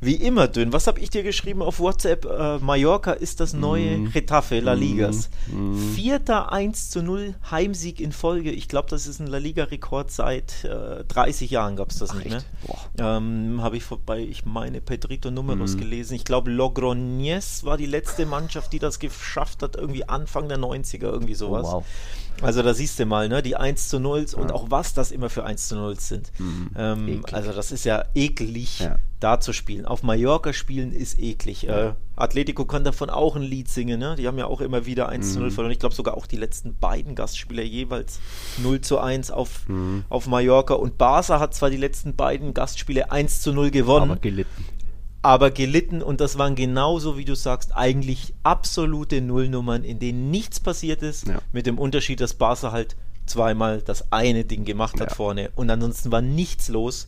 wie 0.05 0.15
immer 0.15 0.47
dünn. 0.47 0.73
Was 0.73 0.87
habe 0.87 0.99
ich 0.99 1.09
dir 1.09 1.23
geschrieben 1.23 1.61
auf 1.61 1.79
WhatsApp? 1.79 2.25
Äh, 2.25 2.59
Mallorca 2.59 3.11
ist 3.11 3.39
das 3.39 3.53
neue 3.53 3.97
mm. 3.97 4.11
Getafe 4.11 4.59
La 4.59 4.73
Ligas. 4.73 5.29
Mm. 5.47 5.77
Vierter 5.93 6.51
1 6.51 6.89
zu 6.89 7.01
0 7.01 7.35
Heimsieg 7.49 7.99
in 7.99 8.11
Folge. 8.11 8.51
Ich 8.51 8.67
glaube, 8.67 8.89
das 8.89 9.07
ist 9.07 9.19
ein 9.19 9.27
La 9.27 9.37
Liga-Rekord 9.37 10.11
seit 10.11 10.63
äh, 10.63 11.03
30 11.05 11.51
Jahren 11.51 11.75
gab 11.75 11.89
es 11.89 11.99
das 11.99 12.11
Ach, 12.11 12.15
nicht. 12.15 12.29
Ne? 12.29 12.43
Ähm, 12.97 13.59
habe 13.61 13.77
ich 13.77 13.83
bei, 14.05 14.19
ich 14.19 14.45
meine, 14.45 14.81
Pedrito 14.81 15.31
Numeros 15.31 15.75
mm. 15.75 15.79
gelesen. 15.79 16.15
Ich 16.15 16.25
glaube, 16.25 16.51
Logroñez 16.51 17.63
war 17.63 17.77
die 17.77 17.85
letzte 17.85 18.25
Mannschaft, 18.25 18.73
die 18.73 18.79
das 18.79 18.99
geschafft 18.99 19.63
hat, 19.63 19.75
irgendwie 19.75 20.07
Anfang 20.07 20.47
der 20.49 20.59
90er, 20.59 21.03
irgendwie 21.03 21.35
sowas. 21.35 21.67
Oh, 21.67 21.73
wow. 21.73 21.85
Also 22.41 22.61
da 22.61 22.73
siehst 22.73 22.99
du 22.99 23.05
mal, 23.05 23.29
ne, 23.29 23.41
die 23.41 23.55
1 23.55 23.89
zu 23.89 23.99
0 23.99 24.25
ja. 24.31 24.37
und 24.37 24.51
auch 24.51 24.65
was 24.69 24.93
das 24.93 25.11
immer 25.11 25.29
für 25.29 25.43
1 25.43 25.67
zu 25.67 25.75
0 25.75 25.99
sind. 25.99 26.31
Mhm. 26.39 26.69
Ähm, 26.75 27.25
also 27.31 27.53
das 27.53 27.71
ist 27.71 27.85
ja 27.85 28.03
eklig. 28.15 28.79
Ja 28.79 28.97
da 29.23 29.39
zu 29.39 29.53
spielen. 29.53 29.85
Auf 29.85 30.03
Mallorca 30.03 30.51
spielen 30.51 30.91
ist 30.91 31.17
eklig. 31.17 31.63
Ja. 31.63 31.89
Äh, 31.89 31.93
Atletico 32.15 32.65
kann 32.65 32.83
davon 32.83 33.09
auch 33.09 33.35
ein 33.35 33.41
Lied 33.41 33.69
singen, 33.69 33.99
ne? 33.99 34.15
Die 34.17 34.27
haben 34.27 34.37
ja 34.37 34.45
auch 34.45 34.61
immer 34.61 34.85
wieder 34.85 35.09
1 35.09 35.33
zu 35.33 35.39
0 35.39 35.47
mhm. 35.47 35.53
verloren. 35.53 35.71
Ich 35.71 35.79
glaube 35.79 35.95
sogar 35.95 36.17
auch 36.17 36.27
die 36.27 36.35
letzten 36.35 36.75
beiden 36.75 37.15
Gastspieler 37.15 37.63
jeweils 37.63 38.19
0 38.61 38.81
zu 38.81 38.99
1 38.99 39.31
auf, 39.31 39.67
mhm. 39.67 40.03
auf 40.09 40.27
Mallorca. 40.27 40.73
Und 40.73 40.97
Barca 40.97 41.39
hat 41.39 41.55
zwar 41.55 41.69
die 41.69 41.77
letzten 41.77 42.15
beiden 42.15 42.53
Gastspiele 42.53 43.11
1 43.11 43.41
zu 43.41 43.53
0 43.53 43.71
gewonnen. 43.71 44.11
Aber 44.11 44.19
gelitten. 44.19 44.65
Aber 45.23 45.51
gelitten 45.51 46.03
und 46.03 46.19
das 46.19 46.37
waren 46.37 46.53
genauso, 46.53 47.17
wie 47.17 47.25
du 47.25 47.35
sagst, 47.35 47.75
eigentlich 47.75 48.35
absolute 48.43 49.21
Nullnummern, 49.21 49.83
in 49.83 49.97
denen 49.97 50.29
nichts 50.29 50.59
passiert 50.59 51.01
ist, 51.01 51.27
ja. 51.27 51.39
mit 51.51 51.65
dem 51.65 51.79
Unterschied, 51.79 52.19
dass 52.19 52.33
Barca 52.33 52.71
halt 52.71 52.97
zweimal 53.25 53.81
das 53.81 54.11
eine 54.11 54.43
Ding 54.43 54.65
gemacht 54.65 54.99
hat 54.99 55.11
ja. 55.11 55.15
vorne 55.15 55.49
und 55.55 55.69
ansonsten 55.69 56.11
war 56.11 56.21
nichts 56.21 56.67
los. 56.67 57.07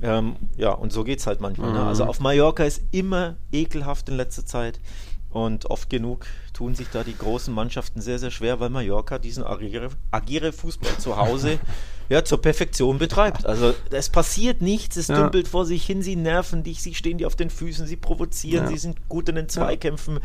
Ähm, 0.00 0.36
ja, 0.56 0.70
und 0.70 0.92
so 0.92 1.04
geht 1.04 1.18
es 1.18 1.26
halt 1.26 1.40
manchmal. 1.40 1.72
Ne? 1.72 1.78
Mhm. 1.78 1.80
Ne? 1.80 1.88
Also 1.88 2.04
auf 2.04 2.20
Mallorca 2.20 2.64
ist 2.64 2.82
immer 2.92 3.36
ekelhaft 3.52 4.08
in 4.08 4.16
letzter 4.16 4.46
Zeit. 4.46 4.80
Und 5.28 5.66
oft 5.66 5.88
genug 5.90 6.26
tun 6.52 6.74
sich 6.74 6.88
da 6.88 7.04
die 7.04 7.16
großen 7.16 7.54
Mannschaften 7.54 8.00
sehr, 8.00 8.18
sehr 8.18 8.32
schwer, 8.32 8.58
weil 8.58 8.70
Mallorca 8.70 9.18
diesen 9.18 9.44
agire, 9.44 9.90
agire 10.10 10.52
Fußball 10.52 10.98
zu 10.98 11.16
Hause 11.16 11.58
ja, 12.10 12.24
zur 12.24 12.42
Perfektion 12.42 12.98
betreibt. 12.98 13.46
Also 13.46 13.72
es 13.90 14.10
passiert 14.10 14.60
nichts, 14.60 14.96
es 14.96 15.08
ja. 15.08 15.22
dümpelt 15.22 15.46
vor 15.46 15.64
sich 15.64 15.86
hin, 15.86 16.02
sie 16.02 16.16
nerven 16.16 16.64
dich, 16.64 16.82
sie 16.82 16.94
stehen 16.94 17.18
dir 17.18 17.28
auf 17.28 17.36
den 17.36 17.50
Füßen, 17.50 17.86
sie 17.86 17.96
provozieren, 17.96 18.64
ja. 18.64 18.70
sie 18.70 18.78
sind 18.78 19.08
gut 19.08 19.28
in 19.28 19.36
den 19.36 19.48
Zweikämpfen 19.48 20.16
ja. 20.16 20.20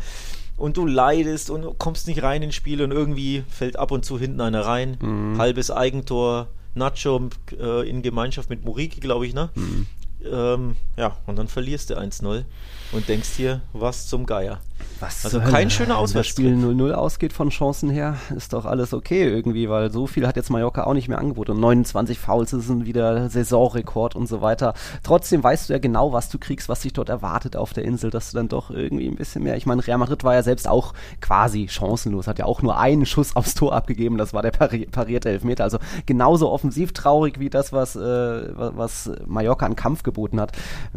und 0.56 0.76
du 0.76 0.84
leidest 0.84 1.48
und 1.48 1.78
kommst 1.78 2.08
nicht 2.08 2.24
rein 2.24 2.42
ins 2.42 2.56
Spiel 2.56 2.82
und 2.82 2.90
irgendwie 2.90 3.44
fällt 3.48 3.78
ab 3.78 3.92
und 3.92 4.04
zu 4.04 4.18
hinten 4.18 4.40
einer 4.40 4.66
rein. 4.66 4.98
Mhm. 5.00 5.38
Halbes 5.38 5.70
Eigentor, 5.70 6.48
Nacho 6.74 7.30
äh, 7.56 7.88
in 7.88 8.02
Gemeinschaft 8.02 8.50
mit 8.50 8.64
Muriki, 8.64 8.98
glaube 8.98 9.24
ich, 9.24 9.32
ne? 9.32 9.50
Mhm. 9.54 9.86
Ähm, 10.28 10.76
ja, 10.96 11.16
und 11.26 11.36
dann 11.36 11.46
verlierst 11.46 11.90
du 11.90 11.94
1-0 11.94 12.44
und 12.90 13.08
denkst 13.08 13.36
dir, 13.36 13.60
was 13.72 14.08
zum 14.08 14.26
Geier. 14.26 14.60
Was 15.00 15.24
also 15.26 15.40
kein 15.40 15.68
schöner 15.68 15.98
Auswärtstrip. 15.98 16.46
Wenn 16.46 16.62
das 16.62 16.70
Spiel 16.70 16.86
0-0 16.86 16.92
ausgeht 16.92 17.32
von 17.34 17.50
Chancen 17.50 17.90
her, 17.90 18.16
ist 18.34 18.54
doch 18.54 18.64
alles 18.64 18.94
okay 18.94 19.28
irgendwie, 19.28 19.68
weil 19.68 19.92
so 19.92 20.06
viel 20.06 20.26
hat 20.26 20.36
jetzt 20.36 20.48
Mallorca 20.48 20.84
auch 20.84 20.94
nicht 20.94 21.08
mehr 21.08 21.18
angeboten. 21.18 21.52
Und 21.52 21.60
29 21.60 22.18
Fouls 22.18 22.50
sind 22.50 22.86
wieder 22.86 23.28
Saisonrekord 23.28 24.16
und 24.16 24.26
so 24.26 24.40
weiter. 24.40 24.72
Trotzdem 25.02 25.42
weißt 25.42 25.68
du 25.68 25.74
ja 25.74 25.78
genau, 25.78 26.12
was 26.12 26.30
du 26.30 26.38
kriegst, 26.38 26.68
was 26.68 26.80
dich 26.80 26.94
dort 26.94 27.10
erwartet 27.10 27.56
auf 27.56 27.74
der 27.74 27.84
Insel, 27.84 28.10
dass 28.10 28.30
du 28.30 28.38
dann 28.38 28.48
doch 28.48 28.70
irgendwie 28.70 29.06
ein 29.06 29.16
bisschen 29.16 29.42
mehr. 29.42 29.56
Ich 29.56 29.66
meine, 29.66 29.86
Real 29.86 29.98
Madrid 29.98 30.24
war 30.24 30.34
ja 30.34 30.42
selbst 30.42 30.66
auch 30.66 30.94
quasi 31.20 31.68
chancenlos, 31.68 32.26
hat 32.26 32.38
ja 32.38 32.46
auch 32.46 32.62
nur 32.62 32.78
einen 32.78 33.04
Schuss 33.04 33.36
aufs 33.36 33.54
Tor 33.54 33.74
abgegeben, 33.74 34.16
das 34.16 34.32
war 34.32 34.42
der 34.42 34.50
pari 34.50 34.86
parierte 34.86 35.28
Elfmeter. 35.28 35.64
Also 35.64 35.78
genauso 36.06 36.50
offensiv 36.50 36.92
traurig 36.92 37.38
wie 37.38 37.50
das, 37.50 37.72
was, 37.72 37.96
äh, 37.96 38.00
was 38.00 39.10
Mallorca 39.26 39.66
an 39.66 39.76
Kampf 39.76 40.02
geboten 40.02 40.40
hat. 40.40 40.52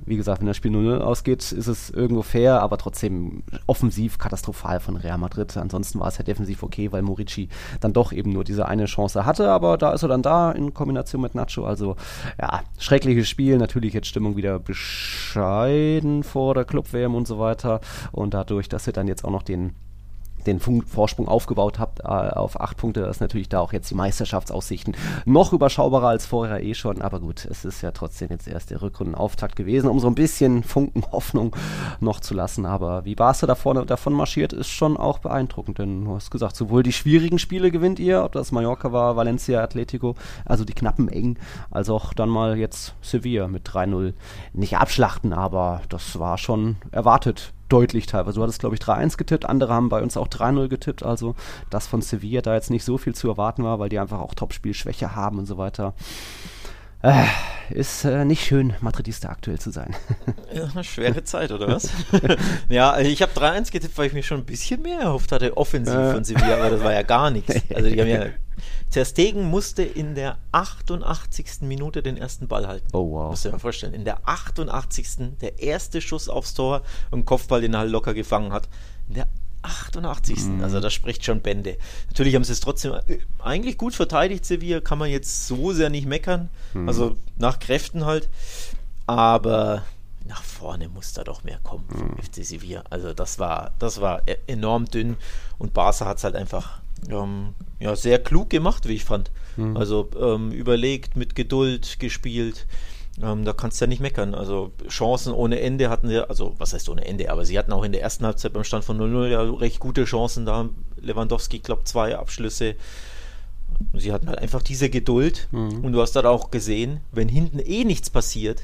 Wie 0.05 0.15
gesagt, 0.15 0.39
wenn 0.39 0.47
das 0.47 0.57
Spiel 0.57 0.71
0-0 0.71 0.99
ausgeht, 0.99 1.51
ist 1.51 1.67
es 1.67 1.89
irgendwo 1.89 2.21
fair, 2.21 2.61
aber 2.61 2.77
trotzdem 2.77 3.43
offensiv 3.69 4.17
katastrophal 4.17 4.79
von 4.79 4.97
Real 4.97 5.17
Madrid. 5.17 5.55
Ansonsten 5.55 5.99
war 5.99 6.07
es 6.07 6.17
ja 6.17 6.23
defensiv 6.23 6.63
okay, 6.63 6.91
weil 6.91 7.03
Morici 7.03 7.49
dann 7.79 7.93
doch 7.93 8.11
eben 8.11 8.33
nur 8.33 8.43
diese 8.43 8.67
eine 8.67 8.85
Chance 8.85 9.25
hatte, 9.25 9.49
aber 9.51 9.77
da 9.77 9.93
ist 9.93 10.03
er 10.03 10.09
dann 10.09 10.23
da 10.23 10.51
in 10.51 10.73
Kombination 10.73 11.21
mit 11.21 11.35
Nacho. 11.35 11.65
Also 11.65 11.95
ja, 12.39 12.61
schreckliches 12.79 13.29
Spiel. 13.29 13.57
Natürlich 13.57 13.93
jetzt 13.93 14.07
Stimmung 14.07 14.35
wieder 14.35 14.59
bescheiden 14.59 16.23
vor 16.23 16.55
der 16.55 16.65
Club-WM 16.65 17.13
und 17.13 17.27
so 17.27 17.39
weiter. 17.39 17.79
Und 18.11 18.33
dadurch, 18.33 18.69
dass 18.69 18.85
sie 18.85 18.91
dann 18.91 19.07
jetzt 19.07 19.23
auch 19.23 19.31
noch 19.31 19.43
den 19.43 19.75
den 20.45 20.59
Vorsprung 20.59 21.27
aufgebaut 21.27 21.79
habt 21.79 22.01
äh, 22.01 22.03
auf 22.03 22.59
acht 22.59 22.77
Punkte, 22.77 23.01
ist 23.01 23.21
natürlich 23.21 23.49
da 23.49 23.59
auch 23.59 23.73
jetzt 23.73 23.89
die 23.91 23.95
Meisterschaftsaussichten 23.95 24.95
noch 25.25 25.53
überschaubarer 25.53 26.07
als 26.09 26.25
vorher 26.25 26.63
eh 26.63 26.73
schon. 26.73 27.01
Aber 27.01 27.19
gut, 27.19 27.45
es 27.45 27.65
ist 27.65 27.81
ja 27.81 27.91
trotzdem 27.91 28.29
jetzt 28.29 28.47
erst 28.47 28.71
der 28.71 28.81
Rückrundenauftakt 28.81 29.55
gewesen, 29.55 29.89
um 29.89 29.99
so 29.99 30.07
ein 30.07 30.15
bisschen 30.15 30.63
Funken 30.63 31.03
Hoffnung 31.11 31.55
noch 31.99 32.19
zu 32.19 32.33
lassen. 32.33 32.65
Aber 32.65 33.05
wie 33.05 33.15
Barca 33.15 33.47
da 33.47 33.55
vorne 33.55 33.85
davon 33.85 34.13
marschiert, 34.13 34.53
ist 34.53 34.69
schon 34.69 34.97
auch 34.97 35.19
beeindruckend. 35.19 35.79
Denn 35.79 36.05
du 36.05 36.15
hast 36.15 36.31
gesagt, 36.31 36.55
sowohl 36.55 36.83
die 36.83 36.93
schwierigen 36.93 37.39
Spiele 37.39 37.71
gewinnt 37.71 37.99
ihr, 37.99 38.23
ob 38.23 38.31
das 38.31 38.51
Mallorca 38.51 38.91
war, 38.91 39.15
Valencia, 39.15 39.61
Atletico, 39.61 40.15
also 40.45 40.65
die 40.65 40.73
knappen 40.73 41.09
eng, 41.09 41.37
als 41.71 41.89
auch 41.89 42.13
dann 42.13 42.29
mal 42.29 42.57
jetzt 42.57 42.95
Sevilla 43.01 43.47
mit 43.47 43.67
3-0. 43.67 44.13
Nicht 44.53 44.77
abschlachten, 44.77 45.33
aber 45.33 45.81
das 45.89 46.19
war 46.19 46.37
schon 46.37 46.77
erwartet 46.91 47.53
deutlich 47.69 48.05
teilweise. 48.05 48.35
Du 48.35 48.43
hattest, 48.43 48.59
glaube 48.59 48.75
ich, 48.75 48.81
3-1 48.81 49.17
getippt, 49.17 49.45
andere 49.45 49.73
haben 49.73 49.89
bei 49.89 50.01
uns 50.01 50.17
auch 50.17 50.27
3-0 50.27 50.67
getippt, 50.67 51.03
also 51.03 51.35
dass 51.69 51.87
von 51.87 52.01
Sevilla 52.01 52.41
da 52.41 52.55
jetzt 52.55 52.69
nicht 52.69 52.83
so 52.83 52.97
viel 52.97 53.15
zu 53.15 53.29
erwarten 53.29 53.63
war, 53.63 53.79
weil 53.79 53.89
die 53.89 53.99
einfach 53.99 54.19
auch 54.19 54.33
Topspielschwäche 54.33 55.15
haben 55.15 55.39
und 55.39 55.45
so 55.45 55.57
weiter. 55.57 55.93
Äh, 57.01 57.23
ist 57.69 58.03
äh, 58.03 58.25
nicht 58.25 58.43
schön, 58.43 58.73
Madridista 58.81 59.29
aktuell 59.29 59.59
zu 59.59 59.71
sein. 59.71 59.95
Ja, 60.51 60.63
eine 60.65 60.83
schwere 60.83 61.23
Zeit, 61.23 61.51
oder 61.51 61.67
was? 61.67 61.91
ja, 62.69 62.99
ich 62.99 63.21
habe 63.21 63.31
3-1 63.33 63.71
getippt, 63.71 63.97
weil 63.99 64.07
ich 64.07 64.13
mir 64.13 64.23
schon 64.23 64.39
ein 64.39 64.45
bisschen 64.45 64.81
mehr 64.81 65.01
erhofft 65.01 65.31
hatte, 65.31 65.55
offensiv 65.55 65.93
äh. 65.93 66.11
von 66.11 66.23
Sevilla, 66.23 66.55
aber 66.55 66.71
das 66.71 66.83
war 66.83 66.91
ja 66.91 67.03
gar 67.03 67.29
nichts. 67.29 67.53
Also 67.73 67.87
die 67.87 68.01
haben 68.01 68.07
ja 68.07 68.25
Ter 68.91 69.05
Stegen 69.05 69.43
musste 69.43 69.83
in 69.83 70.15
der 70.15 70.37
88. 70.51 71.61
Minute 71.61 72.03
den 72.03 72.17
ersten 72.17 72.47
Ball 72.47 72.67
halten. 72.67 72.87
Oh 72.93 73.11
wow. 73.11 73.29
Musst 73.29 73.45
du 73.45 73.49
dir 73.49 73.53
mal 73.53 73.59
vorstellen. 73.59 73.93
In 73.93 74.05
der 74.05 74.27
88. 74.27 75.37
der 75.41 75.59
erste 75.59 76.01
Schuss 76.01 76.29
aufs 76.29 76.53
Tor 76.53 76.81
und 77.11 77.25
Kopfball, 77.25 77.61
den 77.61 77.73
er 77.73 77.79
halt 77.79 77.91
locker 77.91 78.13
gefangen 78.13 78.51
hat. 78.51 78.67
In 79.07 79.15
der 79.15 79.27
88. 79.61 80.45
Mhm. 80.45 80.63
Also 80.63 80.79
das 80.79 80.93
spricht 80.93 81.25
schon 81.25 81.41
Bände. 81.41 81.77
Natürlich 82.07 82.35
haben 82.35 82.43
sie 82.43 82.53
es 82.53 82.59
trotzdem 82.59 82.93
äh, 82.93 83.19
eigentlich 83.39 83.77
gut 83.77 83.93
verteidigt, 83.93 84.45
Sevilla. 84.45 84.79
Kann 84.79 84.97
man 84.97 85.09
jetzt 85.09 85.47
so 85.47 85.73
sehr 85.73 85.89
nicht 85.89 86.07
meckern. 86.07 86.49
Mhm. 86.73 86.87
Also 86.87 87.17
nach 87.37 87.59
Kräften 87.59 88.05
halt. 88.05 88.29
Aber 89.05 89.83
nach 90.25 90.43
vorne 90.43 90.87
muss 90.87 91.13
da 91.13 91.23
doch 91.23 91.43
mehr 91.43 91.59
kommen 91.63 91.85
vom 91.89 92.09
mhm. 92.09 92.17
FC 92.17 92.45
Sevilla. 92.45 92.83
Also 92.89 93.13
das 93.13 93.39
war, 93.39 93.71
das 93.79 93.99
war 93.99 94.21
e-, 94.27 94.37
enorm 94.47 94.85
dünn 94.85 95.17
und 95.57 95.73
Barca 95.73 96.05
hat 96.05 96.17
es 96.17 96.23
halt 96.23 96.35
einfach 96.35 96.79
ähm, 97.09 97.53
ja, 97.79 97.95
sehr 97.95 98.19
klug 98.19 98.49
gemacht, 98.49 98.87
wie 98.87 98.93
ich 98.93 99.05
fand. 99.05 99.31
Mhm. 99.57 99.77
Also 99.77 100.09
ähm, 100.19 100.51
überlegt, 100.51 101.15
mit 101.15 101.35
Geduld 101.35 101.99
gespielt. 101.99 102.67
Ähm, 103.21 103.43
da 103.43 103.53
kannst 103.53 103.79
du 103.79 103.85
ja 103.85 103.87
nicht 103.87 104.01
meckern. 104.01 104.33
Also 104.33 104.71
Chancen 104.87 105.33
ohne 105.33 105.59
Ende 105.59 105.89
hatten 105.89 106.07
sie, 106.07 106.27
also 106.27 106.55
was 106.57 106.73
heißt 106.73 106.89
ohne 106.89 107.05
Ende, 107.05 107.31
aber 107.31 107.45
sie 107.45 107.57
hatten 107.57 107.73
auch 107.73 107.83
in 107.83 107.91
der 107.91 108.01
ersten 108.01 108.25
Halbzeit 108.25 108.53
beim 108.53 108.63
Stand 108.63 108.85
von 108.85 108.99
0-0 108.99 109.27
ja 109.27 109.41
recht 109.41 109.79
gute 109.79 110.05
Chancen. 110.05 110.45
Da 110.45 110.69
Lewandowski, 111.01 111.59
glaube 111.59 111.83
zwei 111.83 112.17
Abschlüsse. 112.17 112.75
Sie 113.93 114.11
hatten 114.11 114.27
halt 114.27 114.39
einfach 114.39 114.61
diese 114.61 114.89
Geduld 114.89 115.47
mhm. 115.51 115.85
und 115.85 115.93
du 115.93 116.01
hast 116.01 116.13
dann 116.13 116.25
auch 116.25 116.51
gesehen, 116.51 116.99
wenn 117.11 117.29
hinten 117.29 117.59
eh 117.59 117.85
nichts 117.85 118.09
passiert, 118.09 118.63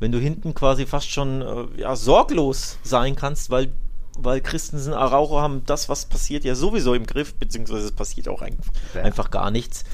wenn 0.00 0.12
du 0.12 0.18
hinten 0.18 0.54
quasi 0.54 0.86
fast 0.86 1.10
schon 1.10 1.42
äh, 1.42 1.80
ja, 1.80 1.96
sorglos 1.96 2.78
sein 2.82 3.16
kannst, 3.16 3.50
weil 3.50 3.72
weil 4.20 4.40
Christensen, 4.40 4.92
Araujo 4.92 5.40
haben 5.40 5.62
das, 5.66 5.88
was 5.88 6.06
passiert, 6.06 6.44
ja 6.44 6.54
sowieso 6.54 6.94
im 6.94 7.06
Griff, 7.06 7.34
beziehungsweise 7.34 7.86
es 7.86 7.92
passiert 7.92 8.28
auch 8.28 8.42
einfach, 8.42 8.72
ja. 8.94 9.02
einfach 9.02 9.30
gar 9.30 9.50
nichts. 9.50 9.84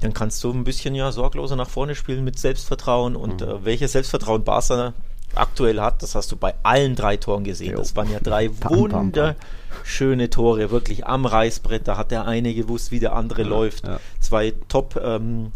Dann 0.00 0.14
kannst 0.14 0.44
du 0.44 0.52
ein 0.52 0.64
bisschen 0.64 0.94
ja 0.94 1.10
sorgloser 1.10 1.56
nach 1.56 1.68
vorne 1.68 1.94
spielen 1.94 2.22
mit 2.24 2.38
Selbstvertrauen 2.38 3.16
und 3.16 3.40
mhm. 3.40 3.48
äh, 3.48 3.64
welches 3.64 3.92
Selbstvertrauen 3.92 4.44
Barca 4.44 4.94
aktuell 5.34 5.80
hat, 5.80 6.02
das 6.02 6.14
hast 6.14 6.32
du 6.32 6.36
bei 6.36 6.54
allen 6.62 6.96
drei 6.96 7.16
Toren 7.16 7.44
gesehen. 7.44 7.72
Jo. 7.72 7.78
Das 7.78 7.96
waren 7.96 8.10
ja 8.10 8.20
drei 8.20 8.50
wunderschöne 8.64 10.30
Tore, 10.30 10.70
wirklich 10.70 11.06
am 11.06 11.26
Reißbrett. 11.26 11.86
Da 11.86 11.96
hat 11.96 12.10
der 12.10 12.26
eine 12.26 12.54
gewusst, 12.54 12.90
wie 12.90 13.00
der 13.00 13.14
andere 13.14 13.42
ja, 13.42 13.48
läuft. 13.48 13.86
Ja. 13.86 14.00
Zwei 14.20 14.54
Top 14.68 15.00
ähm, 15.02 15.52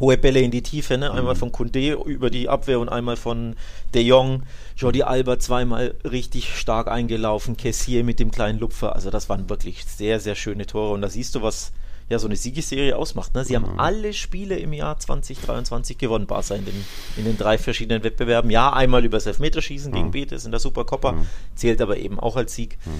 hohe 0.00 0.16
Bälle 0.16 0.40
in 0.40 0.50
die 0.50 0.62
Tiefe, 0.62 0.98
ne? 0.98 1.10
einmal 1.10 1.34
mhm. 1.34 1.38
von 1.38 1.52
Kunde 1.52 1.92
über 1.92 2.30
die 2.30 2.48
Abwehr 2.48 2.80
und 2.80 2.88
einmal 2.88 3.16
von 3.16 3.56
De 3.94 4.02
Jong. 4.02 4.42
Jordi 4.76 5.02
Alba 5.02 5.38
zweimal 5.38 5.94
richtig 6.04 6.56
stark 6.56 6.88
eingelaufen, 6.88 7.56
Kessier 7.56 8.04
mit 8.04 8.18
dem 8.18 8.30
kleinen 8.30 8.58
Lupfer. 8.58 8.94
Also 8.94 9.10
das 9.10 9.28
waren 9.28 9.48
wirklich 9.50 9.84
sehr, 9.84 10.18
sehr 10.20 10.34
schöne 10.34 10.66
Tore. 10.66 10.92
Und 10.92 11.02
da 11.02 11.08
siehst 11.08 11.34
du, 11.34 11.42
was 11.42 11.72
ja 12.08 12.18
so 12.18 12.26
eine 12.26 12.36
Siegesserie 12.36 12.96
ausmacht. 12.96 13.34
Ne? 13.34 13.44
Sie 13.44 13.56
mhm. 13.56 13.66
haben 13.66 13.80
alle 13.80 14.12
Spiele 14.12 14.56
im 14.58 14.72
Jahr 14.72 14.98
2023 14.98 15.98
gewonnen, 15.98 16.26
Barca 16.26 16.54
in 16.54 16.64
den, 16.64 16.84
in 17.16 17.24
den 17.24 17.36
drei 17.36 17.58
verschiedenen 17.58 18.04
Wettbewerben. 18.04 18.50
Ja, 18.50 18.72
einmal 18.72 19.04
über 19.04 19.16
das 19.16 19.26
Elfmeterschießen 19.26 19.90
mhm. 19.90 19.96
gegen 19.96 20.10
Betis 20.12 20.44
in 20.44 20.50
der 20.50 20.60
Supercoppa, 20.60 21.12
mhm. 21.12 21.26
zählt 21.54 21.80
aber 21.80 21.96
eben 21.96 22.20
auch 22.20 22.36
als 22.36 22.54
Sieg. 22.54 22.78
Mhm. 22.84 22.90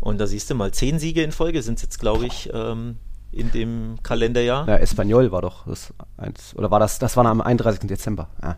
Und 0.00 0.18
da 0.18 0.26
siehst 0.26 0.48
du 0.50 0.54
mal, 0.54 0.72
zehn 0.72 0.98
Siege 0.98 1.22
in 1.22 1.32
Folge 1.32 1.62
sind 1.62 1.76
es 1.76 1.82
jetzt, 1.82 1.98
glaube 1.98 2.26
ich, 2.26 2.50
ähm, 2.52 2.96
in 3.32 3.50
dem 3.52 3.96
Kalenderjahr. 4.02 4.66
Ja, 4.66 4.76
Espanyol 4.76 5.30
war 5.32 5.42
doch 5.42 5.66
das 5.66 5.92
eins. 6.16 6.54
Oder 6.56 6.70
war 6.70 6.80
das, 6.80 6.98
das 6.98 7.16
war 7.16 7.24
am 7.26 7.40
31. 7.40 7.88
Dezember, 7.88 8.28
ja. 8.42 8.56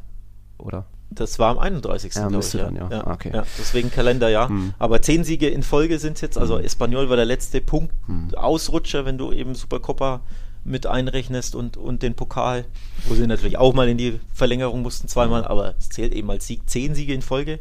Oder? 0.59 0.85
Das 1.11 1.41
war 1.41 1.51
am 1.51 1.59
31. 1.59 2.15
Ja, 2.15 2.31
ich, 2.31 2.51
dann, 2.53 2.77
ja. 2.77 2.89
ja. 2.89 3.07
okay. 3.09 3.33
ja 3.35 3.45
deswegen 3.59 3.91
Kalenderjahr. 3.91 4.49
Hm. 4.49 4.75
Aber 4.79 5.03
zehn 5.03 5.25
Siege 5.25 5.49
in 5.49 5.65
Folge 5.65 5.99
sind 5.99 6.15
es 6.15 6.21
jetzt. 6.21 6.39
Also 6.39 6.59
hm. 6.59 6.65
Espanyol 6.65 7.09
war 7.09 7.17
der 7.17 7.25
letzte 7.25 7.61
Punkt. 7.61 7.93
Hm. 8.07 8.35
Ausrutscher, 8.37 9.05
wenn 9.05 9.19
du 9.19 9.33
eben 9.33 9.55
Supercopa 9.57 10.21
mit 10.63 10.87
einrechnest 10.87 11.55
und, 11.55 11.77
und 11.77 12.03
den 12.03 12.15
Pokal, 12.15 12.65
wo 13.07 13.15
sie 13.15 13.27
natürlich 13.27 13.57
auch 13.57 13.75
mal 13.75 13.89
in 13.89 13.97
die 13.97 14.21
Verlängerung 14.33 14.83
mussten, 14.83 15.09
zweimal, 15.09 15.45
aber 15.45 15.75
es 15.79 15.89
zählt 15.89 16.13
eben 16.13 16.31
als 16.31 16.47
Sieg, 16.47 16.69
zehn 16.69 16.95
Siege 16.95 17.15
in 17.15 17.23
Folge. 17.23 17.61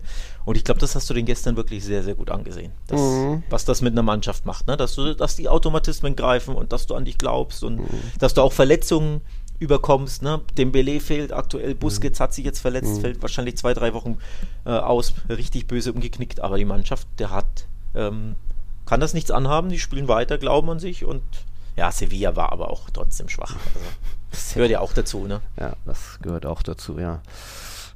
Und 0.49 0.55
ich 0.55 0.63
glaube, 0.63 0.79
das 0.79 0.95
hast 0.95 1.07
du 1.07 1.13
den 1.13 1.27
gestern 1.27 1.55
wirklich 1.57 1.83
sehr, 1.83 2.01
sehr 2.01 2.15
gut 2.15 2.31
angesehen. 2.31 2.71
Das, 2.87 2.99
mhm. 2.99 3.43
Was 3.51 3.65
das 3.65 3.83
mit 3.83 3.93
einer 3.93 4.01
Mannschaft 4.01 4.47
macht, 4.47 4.65
ne? 4.65 4.77
dass, 4.77 4.95
du, 4.95 5.13
dass 5.13 5.35
die 5.35 5.47
Automatismen 5.47 6.15
greifen 6.15 6.55
und 6.55 6.73
dass 6.73 6.87
du 6.87 6.95
an 6.95 7.05
dich 7.05 7.19
glaubst 7.19 7.63
und 7.63 7.75
mhm. 7.75 7.87
dass 8.17 8.33
du 8.33 8.41
auch 8.41 8.51
Verletzungen 8.51 9.21
überkommst. 9.59 10.23
Ne? 10.23 10.41
Dembele 10.57 11.01
fehlt 11.01 11.33
aktuell, 11.33 11.75
Busquets 11.75 12.17
mhm. 12.17 12.23
hat 12.23 12.33
sich 12.33 12.45
jetzt 12.45 12.61
verletzt, 12.61 12.95
mhm. 12.95 13.01
fällt 13.01 13.21
wahrscheinlich 13.21 13.57
zwei, 13.57 13.75
drei 13.75 13.93
Wochen 13.93 14.17
äh, 14.65 14.71
aus, 14.71 15.13
richtig 15.29 15.67
böse 15.67 15.93
umgeknickt. 15.93 16.39
Aber 16.39 16.57
die 16.57 16.65
Mannschaft, 16.65 17.07
der 17.19 17.29
hat, 17.29 17.67
ähm, 17.93 18.35
kann 18.87 18.99
das 18.99 19.13
nichts 19.13 19.29
anhaben, 19.29 19.69
die 19.69 19.77
spielen 19.77 20.07
weiter, 20.07 20.39
glauben 20.39 20.71
an 20.71 20.79
sich 20.79 21.05
und 21.05 21.21
ja, 21.75 21.91
Sevilla 21.91 22.35
war 22.35 22.51
aber 22.51 22.71
auch 22.71 22.89
trotzdem 22.89 23.29
schwach. 23.29 23.55
Also, 23.75 23.87
das 24.31 24.53
gehört 24.55 24.71
ja 24.71 24.79
auch 24.79 24.93
dazu, 24.93 25.27
ne? 25.27 25.41
Ja, 25.59 25.73
das 25.85 26.17
gehört 26.23 26.47
auch 26.47 26.63
dazu, 26.63 26.97
ja. 26.97 27.21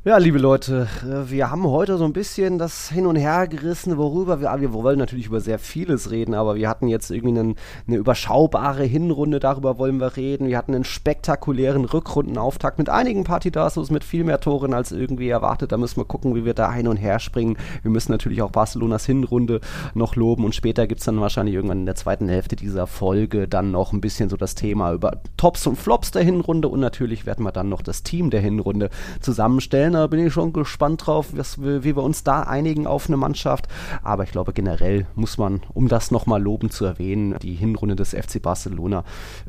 Ja, 0.05 0.17
liebe 0.17 0.37
Leute, 0.37 0.89
äh, 1.03 1.31
wir 1.31 1.49
haben 1.49 1.65
heute 1.65 1.97
so 1.97 2.03
ein 2.03 2.11
bisschen 2.11 2.57
das 2.57 2.89
Hin 2.89 3.05
und 3.05 3.15
Her 3.15 3.47
gerissen, 3.47 3.95
worüber 3.97 4.41
wir, 4.41 4.53
wir 4.59 4.73
wollen 4.73 4.99
natürlich 4.99 5.27
über 5.27 5.39
sehr 5.39 5.59
vieles 5.59 6.11
reden, 6.11 6.33
aber 6.33 6.55
wir 6.55 6.67
hatten 6.67 6.89
jetzt 6.89 7.09
irgendwie 7.09 7.39
einen, 7.39 7.55
eine 7.87 7.95
überschaubare 7.95 8.83
Hinrunde, 8.83 9.39
darüber 9.39 9.77
wollen 9.77 10.01
wir 10.01 10.17
reden. 10.17 10.49
Wir 10.49 10.57
hatten 10.57 10.75
einen 10.75 10.83
spektakulären 10.83 11.85
Rückrundenauftakt 11.85 12.79
mit 12.79 12.89
einigen 12.89 13.23
Partidasos, 13.23 13.91
mit 13.91 14.03
viel 14.03 14.25
mehr 14.25 14.41
Toren 14.41 14.73
als 14.73 14.91
irgendwie 14.91 15.29
erwartet. 15.29 15.71
Da 15.71 15.77
müssen 15.77 15.95
wir 15.95 16.05
gucken, 16.05 16.35
wie 16.35 16.43
wir 16.43 16.53
da 16.53 16.73
hin 16.73 16.89
und 16.89 16.97
her 16.97 17.19
springen. 17.19 17.55
Wir 17.81 17.89
müssen 17.89 18.11
natürlich 18.11 18.41
auch 18.41 18.51
Barcelonas 18.51 19.05
Hinrunde 19.05 19.61
noch 19.93 20.17
loben 20.17 20.43
und 20.43 20.53
später 20.53 20.85
gibt 20.85 20.99
es 20.99 21.05
dann 21.05 21.21
wahrscheinlich 21.21 21.55
irgendwann 21.55 21.79
in 21.79 21.85
der 21.85 21.95
zweiten 21.95 22.27
Hälfte 22.27 22.57
dieser 22.57 22.87
Folge 22.87 23.47
dann 23.47 23.71
noch 23.71 23.93
ein 23.93 24.01
bisschen 24.01 24.27
so 24.27 24.35
das 24.35 24.53
Thema 24.55 24.91
über 24.91 25.21
Tops 25.37 25.65
und 25.65 25.77
Flops 25.77 26.11
der 26.11 26.23
Hinrunde 26.23 26.67
und 26.67 26.81
natürlich 26.81 27.25
werden 27.25 27.45
wir 27.45 27.53
dann 27.53 27.69
noch 27.69 27.81
das 27.81 28.03
Team 28.03 28.31
der 28.31 28.41
Hinrunde 28.41 28.89
zusammenstellen. 29.21 29.92
Da 29.93 30.07
bin 30.07 30.25
ich 30.25 30.33
schon 30.33 30.53
gespannt 30.53 31.05
drauf, 31.05 31.27
was, 31.33 31.61
wie 31.61 31.83
wir 31.83 31.97
uns 31.97 32.23
da 32.23 32.41
einigen 32.41 32.87
auf 32.87 33.07
eine 33.07 33.17
Mannschaft. 33.17 33.67
Aber 34.01 34.23
ich 34.23 34.31
glaube, 34.31 34.51
generell 34.51 35.05
muss 35.13 35.37
man, 35.37 35.61
um 35.73 35.87
das 35.87 36.09
nochmal 36.09 36.41
loben 36.41 36.71
zu 36.71 36.83
erwähnen, 36.83 37.35
die 37.41 37.53
Hinrunde 37.53 37.95
des 37.95 38.09
FC 38.09 38.41
Barcelona 38.41 39.03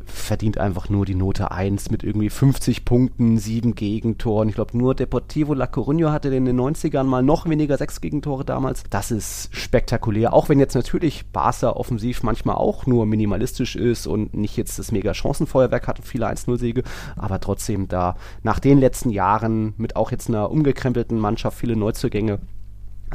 verdient 0.04 0.58
einfach 0.58 0.90
nur 0.90 1.06
die 1.06 1.14
Note 1.14 1.50
1 1.50 1.90
mit 1.90 2.04
irgendwie 2.04 2.28
50 2.28 2.84
Punkten, 2.84 3.38
7 3.38 3.74
Gegentoren. 3.74 4.50
Ich 4.50 4.54
glaube, 4.56 4.76
nur 4.76 4.94
Deportivo 4.94 5.54
La 5.54 5.64
Coruña 5.64 6.12
hatte 6.12 6.28
in 6.28 6.44
den 6.44 6.60
90ern 6.60 7.04
mal 7.04 7.22
noch 7.22 7.48
weniger 7.48 7.78
6 7.78 8.02
Gegentore 8.02 8.44
damals. 8.44 8.84
Das 8.90 9.10
ist 9.10 9.48
spektakulär. 9.50 10.34
Auch 10.34 10.50
wenn 10.50 10.60
jetzt 10.60 10.74
natürlich 10.74 11.26
Barca 11.32 11.70
offensiv 11.70 12.22
manchmal 12.22 12.56
auch 12.56 12.84
nur 12.86 13.06
minimalistisch 13.06 13.76
ist 13.76 14.06
und 14.06 14.34
nicht 14.34 14.58
jetzt 14.58 14.78
das 14.78 14.92
mega 14.92 15.14
Chancenfeuerwerk 15.14 15.88
hat, 15.88 16.00
viele 16.02 16.28
1-0-Siege, 16.28 16.82
aber 17.16 17.40
trotzdem 17.40 17.88
da 17.88 18.16
nach 18.42 18.58
den 18.58 18.78
letzten 18.78 19.08
Jahren 19.08 19.72
mit 19.78 19.96
auch 19.96 20.10
jetzt 20.10 20.28
einer 20.34 20.50
umgekrempelten 20.50 21.18
Mannschaft, 21.18 21.58
viele 21.58 21.76
Neuzugänge, 21.76 22.40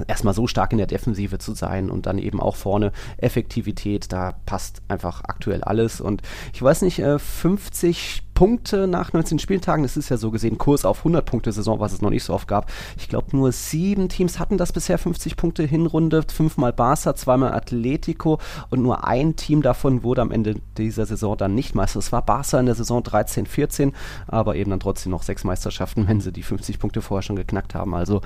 erstmal 0.07 0.33
so 0.33 0.47
stark 0.47 0.71
in 0.71 0.77
der 0.77 0.87
Defensive 0.87 1.39
zu 1.39 1.53
sein 1.53 1.89
und 1.89 2.05
dann 2.05 2.17
eben 2.17 2.39
auch 2.39 2.55
vorne 2.55 2.91
Effektivität, 3.17 4.11
da 4.11 4.35
passt 4.45 4.81
einfach 4.87 5.23
aktuell 5.25 5.63
alles. 5.63 6.01
Und 6.01 6.21
ich 6.53 6.61
weiß 6.61 6.83
nicht, 6.83 7.01
50 7.01 7.97
äh, 7.97 8.28
Punkte 8.39 8.87
nach 8.87 9.11
19 9.11 9.37
Spieltagen. 9.37 9.83
Das 9.83 9.97
ist 9.97 10.07
ja 10.07 10.15
so 10.15 10.31
gesehen 10.31 10.57
Kurs 10.57 10.85
auf 10.85 10.99
100 10.99 11.25
Punkte 11.25 11.51
Saison, 11.51 11.81
was 11.81 11.91
es 11.91 12.01
noch 12.01 12.09
nicht 12.09 12.23
so 12.23 12.33
oft 12.33 12.47
gab. 12.47 12.71
Ich 12.97 13.09
glaube, 13.09 13.35
nur 13.35 13.51
sieben 13.51 14.07
Teams 14.07 14.39
hatten 14.39 14.57
das 14.57 14.71
bisher 14.71 14.97
50 14.97 15.35
Punkte 15.35 15.63
Hinrunde. 15.63 16.23
Fünfmal 16.23 16.71
Barca, 16.71 17.17
zweimal 17.17 17.51
Atletico 17.51 18.39
und 18.69 18.81
nur 18.81 19.05
ein 19.05 19.35
Team 19.35 19.61
davon 19.61 20.03
wurde 20.03 20.21
am 20.21 20.31
Ende 20.31 20.55
dieser 20.77 21.05
Saison 21.05 21.35
dann 21.35 21.53
nicht 21.53 21.75
Meister. 21.75 21.99
Es 21.99 22.13
war 22.13 22.21
Barca 22.21 22.57
in 22.61 22.67
der 22.67 22.75
Saison 22.75 23.03
13, 23.03 23.45
14, 23.45 23.91
aber 24.25 24.55
eben 24.55 24.69
dann 24.69 24.79
trotzdem 24.79 25.11
noch 25.11 25.23
sechs 25.23 25.43
Meisterschaften, 25.43 26.07
wenn 26.07 26.21
sie 26.21 26.31
die 26.31 26.43
50 26.43 26.79
Punkte 26.79 27.01
vorher 27.01 27.23
schon 27.23 27.35
geknackt 27.35 27.75
haben. 27.75 27.93
Also 27.93 28.21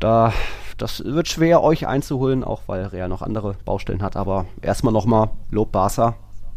da, 0.00 0.32
das 0.76 1.04
wird 1.04 1.28
schwer 1.28 1.62
euch 1.62 1.86
einzuholen, 1.86 2.42
auch 2.42 2.62
weil 2.66 2.86
Real 2.86 3.08
noch 3.08 3.22
andere 3.22 3.54
Baustellen 3.64 4.02
hat. 4.02 4.16
Aber 4.16 4.46
erstmal 4.60 4.92
nochmal 4.92 5.30
Lob 5.52 5.70
Barca. 5.70 6.16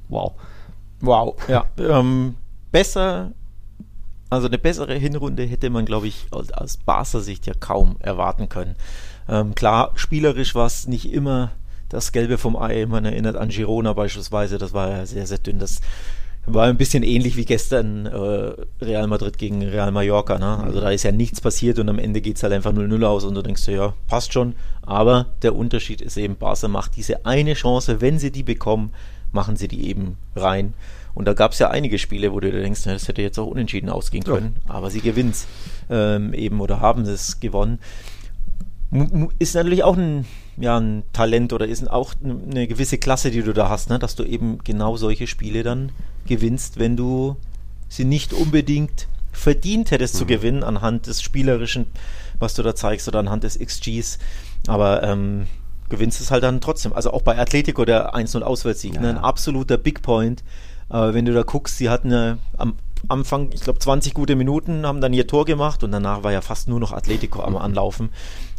Wow. 0.10 0.34
Wow, 1.02 1.36
ja. 1.48 1.66
Ähm, 1.78 2.34
besser, 2.72 3.32
also 4.30 4.48
eine 4.48 4.58
bessere 4.58 4.96
Hinrunde 4.96 5.44
hätte 5.44 5.70
man, 5.70 5.86
glaube 5.86 6.08
ich, 6.08 6.28
aus, 6.32 6.52
aus 6.52 6.78
Barca-Sicht 6.78 7.46
ja 7.48 7.54
kaum 7.60 7.98
erwarten 8.00 8.50
können. 8.50 8.76
Ähm, 9.30 9.56
klar, 9.56 9.92
spielerisch 9.96 10.56
war 10.56 10.68
es 10.68 10.88
nicht 10.88 11.12
immer 11.12 11.52
das 11.90 12.12
Gelbe 12.12 12.38
vom 12.38 12.56
Ei. 12.56 12.86
Man 12.86 13.06
erinnert 13.06 13.36
an 13.36 13.50
Girona 13.50 13.94
beispielsweise, 13.94 14.58
das 14.58 14.74
war 14.74 14.90
ja 14.90 15.06
sehr, 15.06 15.28
sehr 15.28 15.38
dünn. 15.38 15.60
Das 15.60 15.82
war 16.46 16.68
ein 16.68 16.78
bisschen 16.78 17.04
ähnlich 17.04 17.38
wie 17.38 17.46
gestern 17.46 18.06
äh, 18.06 18.54
Real 18.84 19.08
Madrid 19.08 19.38
gegen 19.38 19.64
Real 19.64 19.92
Mallorca. 19.92 20.38
Ne? 20.38 20.58
Also 20.64 20.80
da 20.80 20.92
ist 20.92 21.04
ja 21.04 21.12
nichts 21.12 21.42
passiert 21.42 21.80
und 21.80 21.90
am 21.90 22.00
Ende 22.00 22.22
geht 22.22 22.38
es 22.38 22.44
halt 22.44 22.54
einfach 22.54 22.72
0-0 22.72 23.04
aus 23.06 23.24
und 23.24 23.36
du 23.36 23.42
denkst 23.42 23.68
ja, 23.68 23.94
passt 24.08 24.34
schon. 24.34 24.56
Aber 24.84 25.28
der 25.42 25.56
Unterschied 25.56 26.02
ist 26.02 26.18
eben, 26.18 26.36
Barca 26.36 26.68
macht 26.68 26.96
diese 26.96 27.26
eine 27.26 27.54
Chance, 27.54 28.02
wenn 28.02 28.20
sie 28.20 28.32
die 28.32 28.44
bekommen, 28.44 28.92
machen 29.32 29.56
sie 29.56 29.68
die 29.68 29.88
eben 29.88 30.18
rein. 30.36 30.74
Und 31.16 31.26
da 31.26 31.34
gab 31.34 31.54
es 31.54 31.60
ja 31.60 31.70
einige 31.70 31.98
Spiele, 31.98 32.34
wo 32.34 32.40
du 32.42 32.52
dir 32.52 32.62
denkst, 32.62 32.84
das 32.84 33.08
hätte 33.08 33.22
jetzt 33.22 33.40
auch 33.40 33.48
unentschieden 33.48 33.90
ausgehen 33.90 34.26
können. 34.26 34.58
Ja. 34.68 34.76
Aber 34.76 34.92
sie 34.92 35.02
gewinnt 35.02 35.38
ähm, 35.90 36.34
eben 36.34 36.60
oder 36.60 36.82
haben 36.82 37.04
es 37.04 37.40
gewonnen. 37.40 37.80
Ist 39.40 39.56
natürlich 39.56 39.84
auch 39.84 39.98
ein, 39.98 40.26
ja, 40.58 40.78
ein 40.78 41.04
Talent 41.14 41.54
oder 41.54 41.68
ist 41.68 41.90
auch 41.90 42.14
eine 42.24 42.68
gewisse 42.68 42.98
Klasse, 42.98 43.32
die 43.32 43.42
du 43.42 43.54
da 43.54 43.70
hast, 43.70 43.90
ne? 43.90 43.98
dass 43.98 44.16
du 44.16 44.24
eben 44.24 44.60
genau 44.64 44.98
solche 44.98 45.26
Spiele 45.26 45.64
dann 45.64 45.92
gewinnst, 46.28 46.80
wenn 46.80 46.98
du 46.98 47.38
sie 47.88 48.06
nicht 48.06 48.34
unbedingt 48.34 49.08
verdient 49.32 49.92
hättest 49.92 50.16
mhm. 50.16 50.20
zu 50.20 50.26
gewinnen 50.26 50.64
anhand 50.64 51.08
des 51.08 51.22
Spielerischen, 51.22 51.88
was 52.40 52.54
du 52.54 52.64
da 52.64 52.76
zeigst 52.76 53.08
oder 53.08 53.20
anhand 53.20 53.44
des 53.44 53.58
XGs. 53.58 54.20
Aber 54.68 55.04
ähm, 55.04 55.48
gewinnst 55.90 56.20
es 56.20 56.32
halt 56.32 56.44
dann 56.44 56.62
trotzdem. 56.62 56.94
Also 56.94 57.12
auch 57.12 57.22
bei 57.22 57.38
Atletico 57.38 57.86
der 57.86 58.16
1-0 58.16 58.42
Auswärtssieg, 58.42 58.96
ja. 58.96 59.02
ne? 59.02 59.10
ein 59.10 59.18
absoluter 59.18 59.78
Big 59.78 60.02
Point. 60.02 60.44
Aber 60.90 61.14
wenn 61.14 61.26
du 61.26 61.34
da 61.34 61.44
guckst, 61.44 61.78
sie 61.78 61.90
hatten 61.90 62.12
ja 62.12 62.38
am 62.58 62.76
Anfang, 63.08 63.52
ich 63.54 63.62
glaube, 63.62 63.80
20 63.80 64.14
gute 64.14 64.36
Minuten, 64.36 64.86
haben 64.86 65.02
dann 65.02 65.14
ihr 65.14 65.28
Tor 65.28 65.46
gemacht 65.46 65.84
und 65.84 65.92
danach 65.92 66.24
war 66.24 66.32
ja 66.32 66.42
fast 66.42 66.68
nur 66.68 66.80
noch 66.80 66.92
Atletico 66.92 67.42
am 67.42 67.56
Anlaufen. 67.58 68.10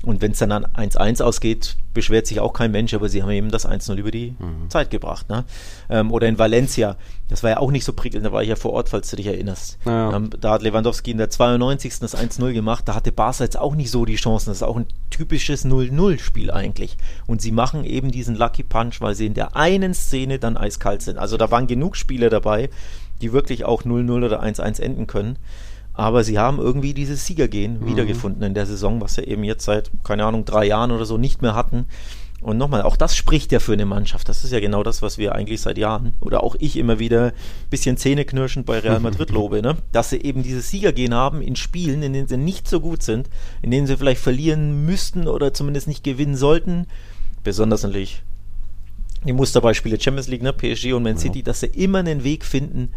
Und 0.06 0.22
wenn 0.22 0.30
es 0.30 0.38
dann 0.38 0.52
an 0.52 0.66
1-1 0.66 1.20
ausgeht, 1.20 1.76
beschwert 1.92 2.28
sich 2.28 2.38
auch 2.38 2.52
kein 2.52 2.70
Mensch, 2.70 2.94
aber 2.94 3.08
sie 3.08 3.24
haben 3.24 3.30
eben 3.30 3.50
das 3.50 3.68
1-0 3.68 3.96
über 3.96 4.12
die 4.12 4.36
mhm. 4.38 4.70
Zeit 4.70 4.88
gebracht. 4.88 5.28
Ne? 5.28 5.44
Ähm, 5.90 6.12
oder 6.12 6.28
in 6.28 6.38
Valencia, 6.38 6.94
das 7.28 7.42
war 7.42 7.50
ja 7.50 7.56
auch 7.58 7.72
nicht 7.72 7.84
so 7.84 7.92
prickelnd, 7.92 8.24
da 8.24 8.30
war 8.30 8.40
ich 8.40 8.48
ja 8.48 8.54
vor 8.54 8.72
Ort, 8.72 8.88
falls 8.88 9.10
du 9.10 9.16
dich 9.16 9.26
erinnerst. 9.26 9.78
Ja. 9.84 10.14
Ähm, 10.14 10.30
da 10.40 10.52
hat 10.52 10.62
Lewandowski 10.62 11.10
in 11.10 11.18
der 11.18 11.28
92. 11.28 11.98
das 11.98 12.16
1-0 12.16 12.52
gemacht, 12.52 12.86
da 12.86 12.94
hatte 12.94 13.10
Barca 13.10 13.42
jetzt 13.42 13.58
auch 13.58 13.74
nicht 13.74 13.90
so 13.90 14.04
die 14.04 14.14
Chancen. 14.14 14.50
Das 14.50 14.58
ist 14.58 14.62
auch 14.62 14.76
ein 14.76 14.86
typisches 15.10 15.64
0-0-Spiel 15.64 16.52
eigentlich. 16.52 16.96
Und 17.26 17.42
sie 17.42 17.50
machen 17.50 17.84
eben 17.84 18.12
diesen 18.12 18.36
Lucky 18.36 18.62
Punch, 18.62 19.00
weil 19.00 19.16
sie 19.16 19.26
in 19.26 19.34
der 19.34 19.56
einen 19.56 19.92
Szene 19.92 20.38
dann 20.38 20.56
eiskalt 20.56 21.02
sind. 21.02 21.18
Also 21.18 21.36
da 21.36 21.50
waren 21.50 21.66
genug 21.66 21.96
Spiele 21.96 22.30
dabei, 22.30 22.70
die 23.20 23.32
wirklich 23.32 23.64
auch 23.64 23.82
0-0 23.82 24.24
oder 24.24 24.40
1-1 24.40 24.80
enden 24.80 25.08
können. 25.08 25.36
Aber 25.96 26.24
sie 26.24 26.38
haben 26.38 26.58
irgendwie 26.58 26.92
dieses 26.92 27.24
Siegergehen 27.24 27.80
mhm. 27.80 27.86
wiedergefunden 27.86 28.42
in 28.42 28.54
der 28.54 28.66
Saison, 28.66 29.00
was 29.00 29.14
sie 29.14 29.22
eben 29.22 29.44
jetzt 29.44 29.64
seit, 29.64 29.90
keine 30.04 30.24
Ahnung, 30.24 30.44
drei 30.44 30.66
Jahren 30.66 30.92
oder 30.92 31.06
so 31.06 31.16
nicht 31.16 31.40
mehr 31.40 31.54
hatten. 31.54 31.86
Und 32.42 32.58
nochmal, 32.58 32.82
auch 32.82 32.96
das 32.96 33.16
spricht 33.16 33.50
ja 33.50 33.60
für 33.60 33.72
eine 33.72 33.86
Mannschaft. 33.86 34.28
Das 34.28 34.44
ist 34.44 34.52
ja 34.52 34.60
genau 34.60 34.82
das, 34.82 35.00
was 35.00 35.16
wir 35.16 35.34
eigentlich 35.34 35.62
seit 35.62 35.78
Jahren 35.78 36.14
oder 36.20 36.44
auch 36.44 36.54
ich 36.58 36.76
immer 36.76 36.98
wieder 36.98 37.28
ein 37.28 37.32
bisschen 37.70 37.96
zähneknirschend 37.96 38.66
bei 38.66 38.78
Real 38.78 39.00
Madrid 39.00 39.30
lobe, 39.32 39.62
ne? 39.62 39.78
dass 39.90 40.10
sie 40.10 40.20
eben 40.20 40.42
dieses 40.42 40.68
Siegergehen 40.68 41.14
haben 41.14 41.40
in 41.40 41.56
Spielen, 41.56 42.02
in 42.02 42.12
denen 42.12 42.28
sie 42.28 42.36
nicht 42.36 42.68
so 42.68 42.80
gut 42.80 43.02
sind, 43.02 43.30
in 43.62 43.70
denen 43.70 43.86
sie 43.86 43.96
vielleicht 43.96 44.20
verlieren 44.20 44.84
müssten 44.84 45.28
oder 45.28 45.54
zumindest 45.54 45.88
nicht 45.88 46.04
gewinnen 46.04 46.36
sollten. 46.36 46.86
Besonders 47.42 47.84
natürlich 47.84 48.22
die 49.24 49.32
Musterbeispiele 49.32 49.98
Champions 49.98 50.28
League, 50.28 50.42
ne? 50.42 50.52
PSG 50.52 50.92
und 50.92 51.02
Man 51.02 51.16
City, 51.16 51.42
dass 51.42 51.60
sie 51.60 51.66
immer 51.66 51.98
einen 51.98 52.22
Weg 52.22 52.44
finden, 52.44 52.90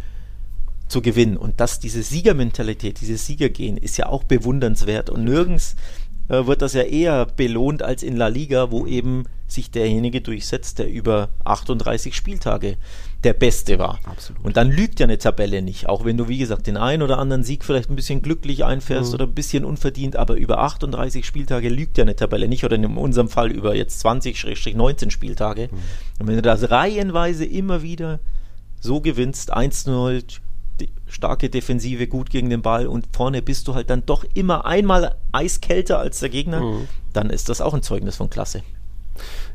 zu 0.90 1.02
gewinnen. 1.02 1.38
Und 1.38 1.62
dass 1.62 1.80
diese 1.80 2.04
Siegermentalität, 2.04 3.00
dieses 3.00 3.26
Siegergehen 3.26 3.78
ist 3.78 3.98
ja 3.98 4.08
auch 4.08 4.24
bewundernswert. 4.24 5.10
Und 5.10 5.24
nirgends 5.24 5.76
äh, 6.28 6.46
wird 6.46 6.62
das 6.62 6.74
ja 6.74 6.84
eher 6.84 7.26
belohnt 7.26 7.82
als 7.82 8.04
in 8.04 8.18
La 8.18 8.28
Liga, 8.28 8.72
wo 8.72 8.86
eben 8.86 9.26
sich 9.48 9.72
derjenige 9.72 10.22
durchsetzt, 10.22 10.78
der 10.78 10.90
über 10.90 11.30
38 11.44 12.16
Spieltage 12.16 12.78
der 13.24 13.34
Beste 13.34 13.80
war. 13.80 14.00
Absolut. 14.04 14.46
Und 14.46 14.58
dann 14.58 14.70
lügt 14.70 15.00
ja 15.00 15.06
eine 15.06 15.18
Tabelle 15.18 15.62
nicht, 15.64 15.90
auch 15.90 16.06
wenn 16.06 16.18
du, 16.18 16.28
wie 16.28 16.38
gesagt, 16.38 16.68
den 16.68 16.78
einen 16.78 17.02
oder 17.02 17.18
anderen 17.18 17.44
Sieg 17.44 17.66
vielleicht 17.66 17.90
ein 17.90 17.96
bisschen 17.96 18.22
glücklich 18.22 18.64
einfährst 18.64 19.10
mhm. 19.10 19.16
oder 19.16 19.26
ein 19.26 19.34
bisschen 19.34 19.66
unverdient, 19.66 20.16
aber 20.16 20.36
über 20.36 20.60
38 20.60 21.26
Spieltage 21.26 21.70
lügt 21.70 21.98
ja 21.98 22.04
eine 22.04 22.16
Tabelle 22.16 22.48
nicht 22.48 22.64
oder 22.64 22.76
in 22.76 22.86
unserem 22.86 23.28
Fall 23.28 23.52
über 23.52 23.76
jetzt 23.76 24.06
20-19 24.06 25.10
Spieltage. 25.10 25.70
Mhm. 25.72 25.78
Und 26.20 26.28
wenn 26.28 26.36
du 26.36 26.42
das 26.44 26.70
reihenweise 26.70 27.46
immer 27.46 27.82
wieder 27.82 28.20
so 28.80 29.02
gewinnst, 29.02 29.54
1-0, 29.54 30.40
starke 31.10 31.50
Defensive, 31.50 32.08
gut 32.08 32.30
gegen 32.30 32.50
den 32.50 32.62
Ball 32.62 32.88
und 32.88 33.08
vorne 33.12 33.42
bist 33.42 33.68
du 33.68 33.76
halt 33.76 33.90
dann 33.90 34.06
doch 34.06 34.24
immer 34.34 34.66
einmal 34.66 35.16
eiskälter 35.32 36.00
als 36.00 36.20
der 36.20 36.30
Gegner, 36.30 36.62
mhm. 36.62 36.88
dann 37.14 37.30
ist 37.30 37.50
das 37.50 37.62
auch 37.62 37.74
ein 37.74 37.82
Zeugnis 37.82 38.16
von 38.16 38.30
Klasse. 38.30 38.64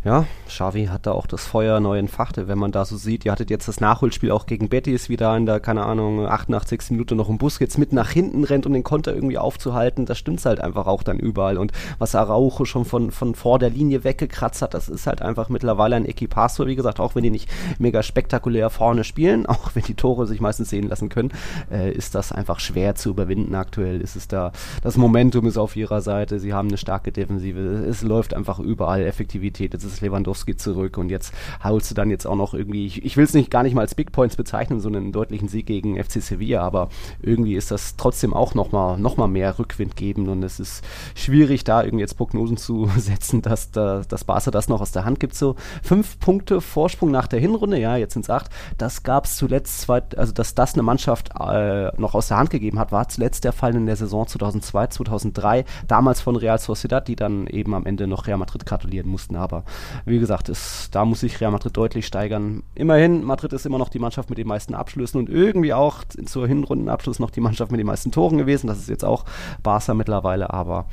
Ja, 0.05 0.27
Xavi 0.47 0.87
hat 0.87 1.07
da 1.07 1.13
auch 1.13 1.27
das 1.27 1.47
Feuer 1.47 1.81
neu 1.81 1.99
entfacht, 1.99 2.37
wenn 2.37 2.59
man 2.59 2.73
da 2.73 2.85
so 2.85 2.99
sieht. 2.99 3.25
Ihr 3.25 3.33
hattet 3.33 3.49
jetzt 3.49 3.69
das 3.69 3.81
Nachholspiel 3.81 4.31
auch 4.33 4.45
gegen 4.45 4.69
Betis, 4.69 5.09
wieder 5.09 5.35
in 5.35 5.47
der, 5.47 5.61
keine 5.61 5.87
Ahnung, 5.87 6.27
88. 6.27 6.91
Minute 6.91 7.15
noch 7.15 7.31
im 7.31 7.39
Bus 7.39 7.59
jetzt 7.59 7.79
mit 7.79 7.95
nach 7.95 8.11
hinten 8.11 8.45
rennt, 8.45 8.67
um 8.67 8.75
den 8.75 8.85
Konter 8.85 9.15
irgendwie 9.15 9.39
aufzuhalten. 9.39 10.05
Das 10.05 10.19
stimmt 10.19 10.45
halt 10.45 10.61
einfach 10.61 10.87
auch 10.87 11.03
dann 11.03 11.19
überall. 11.19 11.57
Und 11.57 11.73
was 11.99 12.15
Araujo 12.15 12.67
schon 12.67 12.85
von, 12.85 13.11
von 13.13 13.35
vor 13.35 13.59
der 13.59 13.71
Linie 13.71 14.05
weggekratzt 14.05 14.61
hat, 14.61 14.75
das 14.75 14.91
ist 14.91 15.07
halt 15.07 15.23
einfach 15.23 15.49
mittlerweile 15.49 15.97
ein 15.97 16.05
Equipasso, 16.05 16.67
wie 16.67 16.77
gesagt, 16.77 17.01
auch 17.01 17.15
wenn 17.15 17.23
die 17.23 17.31
nicht 17.31 17.49
mega 17.79 18.03
spektakulär 18.03 18.69
vorne 18.69 19.05
spielen, 19.05 19.47
auch 19.47 19.75
wenn 19.75 19.85
die 19.85 19.95
Tore 19.95 20.27
sich 20.27 20.41
meistens 20.41 20.69
sehen 20.69 20.89
lassen 20.89 21.09
können, 21.09 21.33
äh, 21.71 21.91
ist 21.91 22.15
das 22.15 22.31
einfach 22.31 22.61
schwer 22.61 22.95
zu 22.95 23.09
überwinden 23.09 23.55
aktuell. 23.55 24.03
Ist 24.03 24.17
es 24.17 24.29
da, 24.29 24.53
das 24.83 24.99
Momentum 24.99 25.47
ist 25.47 25.57
auf 25.57 25.77
ihrer 25.77 26.03
Seite, 26.03 26.39
sie 26.41 26.53
haben 26.53 26.69
eine 26.69 26.77
starke 26.77 27.11
Defensive, 27.11 27.61
es 27.89 28.03
läuft 28.03 28.35
einfach 28.35 28.59
überall 28.59 29.03
Effektivität. 29.03 29.73
Jetzt 29.73 29.85
ist 29.85 29.94
ist 29.95 30.01
Lewandowski 30.01 30.57
zurück 30.57 30.99
und 30.99 31.11
jetzt 31.11 31.33
holst 31.63 31.91
du 31.91 31.95
dann 31.95 32.11
jetzt 32.11 32.27
auch 32.27 32.37
noch 32.37 32.55
irgendwie, 32.55 32.87
ich, 32.87 33.05
ich 33.05 33.17
will 33.17 33.25
es 33.25 33.35
nicht 33.35 33.51
gar 33.51 33.63
nicht 33.63 33.75
mal 33.75 33.81
als 33.81 33.95
Big 33.95 34.13
Points 34.13 34.37
bezeichnen, 34.37 34.81
so 34.81 34.89
einen 34.89 35.13
deutlichen 35.13 35.49
Sieg 35.49 35.67
gegen 35.67 36.03
FC 36.03 36.23
Sevilla, 36.23 36.63
aber 36.63 36.89
irgendwie 37.23 37.55
ist 37.55 37.71
das 37.71 37.97
trotzdem 37.97 38.35
auch 38.35 38.55
nochmal 38.55 38.99
noch 38.99 39.17
mal 39.17 39.29
mehr 39.29 39.59
Rückwind 39.59 39.97
geben 39.97 40.29
und 40.29 40.43
es 40.43 40.61
ist 40.61 40.85
schwierig, 41.15 41.65
da 41.65 41.83
irgendwie 41.83 42.03
jetzt 42.03 42.17
Prognosen 42.17 42.57
zu 42.57 42.87
setzen, 42.97 43.43
dass 43.43 43.71
da, 43.71 44.03
das 44.09 44.25
Barca 44.25 44.51
das 44.51 44.69
noch 44.69 44.81
aus 44.81 44.93
der 44.93 45.05
Hand 45.05 45.21
gibt. 45.21 45.35
So 45.35 45.57
fünf 45.83 46.19
Punkte 46.19 46.61
Vorsprung 46.61 47.11
nach 47.11 47.27
der 47.27 47.41
Hinrunde, 47.41 47.79
ja, 47.79 47.97
jetzt 47.97 48.15
sind 48.15 48.23
es 48.23 48.31
acht. 48.31 48.51
Das 48.79 49.03
gab 49.03 49.25
es 49.25 49.37
zuletzt, 49.37 49.81
zwei, 49.83 50.03
also 50.17 50.33
dass 50.33 50.55
das 50.55 50.75
eine 50.75 50.83
Mannschaft 50.83 51.31
äh, 51.39 51.91
noch 51.99 52.15
aus 52.15 52.29
der 52.29 52.39
Hand 52.39 52.51
gegeben 52.51 52.79
hat, 52.79 52.93
war 52.93 53.09
zuletzt 53.09 53.45
der 53.45 53.53
Fall 53.53 53.75
in 53.75 53.87
der 53.87 53.97
Saison 53.97 54.27
2002, 54.27 54.89
2003, 54.89 55.65
damals 55.87 56.21
von 56.21 56.37
Real 56.37 56.59
Sociedad, 56.59 57.07
die 57.09 57.17
dann 57.17 57.47
eben 57.47 57.75
am 57.75 57.87
Ende 57.87 58.07
noch 58.07 58.27
Real 58.27 58.39
Madrid 58.39 58.67
gratulieren 58.67 59.09
mussten, 59.09 59.37
aber 59.37 59.65
wie 60.05 60.19
gesagt, 60.19 60.49
ist, 60.49 60.89
da 60.93 61.05
muss 61.05 61.21
sich 61.21 61.41
Real 61.41 61.51
Madrid 61.51 61.77
deutlich 61.77 62.07
steigern. 62.07 62.63
Immerhin, 62.75 63.25
Madrid 63.25 63.53
ist 63.53 63.67
immer 63.67 63.79
noch 63.79 63.89
die 63.89 63.99
Mannschaft 63.99 64.31
mit 64.31 64.39
den 64.39 64.49
meisten 64.49 64.75
Abschlüssen 64.75 65.19
und 65.19 65.29
irgendwie 65.29 65.73
auch 65.73 66.05
zur 66.27 66.47
Hinrundenabschluss 66.47 67.19
noch 67.19 67.31
die 67.31 67.41
Mannschaft 67.41 67.71
mit 67.71 67.79
den 67.79 67.87
meisten 67.87 68.13
Toren 68.13 68.39
gewesen. 68.39 68.67
Das 68.67 68.79
ist 68.79 68.89
jetzt 68.89 69.05
auch 69.05 69.25
Barca 69.63 69.95
mittlerweile, 69.95 70.51
aber 70.51 70.87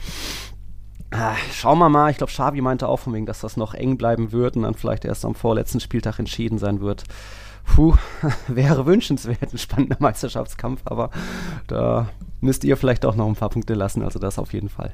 Ah, 1.14 1.36
schauen 1.52 1.78
wir 1.80 1.90
mal. 1.90 2.10
Ich 2.10 2.18
glaube, 2.18 2.32
Xavi 2.32 2.62
meinte 2.62 2.88
auch 2.88 3.00
von 3.00 3.14
wegen, 3.14 3.26
dass 3.26 3.42
das 3.42 3.58
noch 3.58 3.74
eng 3.74 3.98
bleiben 3.98 4.32
wird 4.32 4.56
und 4.56 4.64
dann 4.64 4.76
vielleicht 4.76 5.04
erst 5.04 5.26
am 5.26 5.36
vorletzten 5.36 5.82
Spieltag 5.82 6.20
entschieden 6.20 6.58
sein 6.58 6.80
wird. 6.80 7.04
Puh, 7.66 7.96
wäre 8.48 8.86
wünschenswert, 8.86 9.54
ein 9.54 9.58
spannender 9.58 9.98
Meisterschaftskampf, 10.00 10.82
aber 10.86 11.10
da 11.68 12.08
müsst 12.40 12.64
ihr 12.64 12.78
vielleicht 12.78 13.06
auch 13.06 13.16
noch 13.16 13.28
ein 13.28 13.36
paar 13.36 13.50
Punkte 13.50 13.74
lassen, 13.74 14.04
also 14.04 14.20
das 14.20 14.40
auf 14.40 14.54
jeden 14.54 14.70
Fall. 14.70 14.94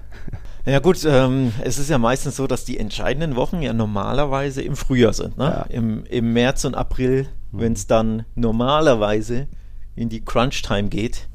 Ja 0.67 0.79
gut, 0.79 1.05
ähm, 1.05 1.53
es 1.63 1.77
ist 1.77 1.89
ja 1.89 1.97
meistens 1.97 2.35
so, 2.35 2.45
dass 2.45 2.65
die 2.65 2.77
entscheidenden 2.77 3.37
Wochen 3.37 3.61
ja 3.61 3.71
normalerweise 3.71 4.61
im 4.61 4.75
Frühjahr 4.75 5.13
sind. 5.13 5.37
Ne? 5.37 5.45
Ja. 5.45 5.61
Im, 5.69 6.03
Im 6.07 6.33
März 6.33 6.65
und 6.65 6.75
April, 6.75 7.27
mhm. 7.53 7.59
wenn 7.59 7.73
es 7.73 7.87
dann 7.87 8.25
normalerweise 8.35 9.47
in 9.95 10.09
die 10.09 10.23
Crunch-Time 10.23 10.89
geht. 10.89 11.29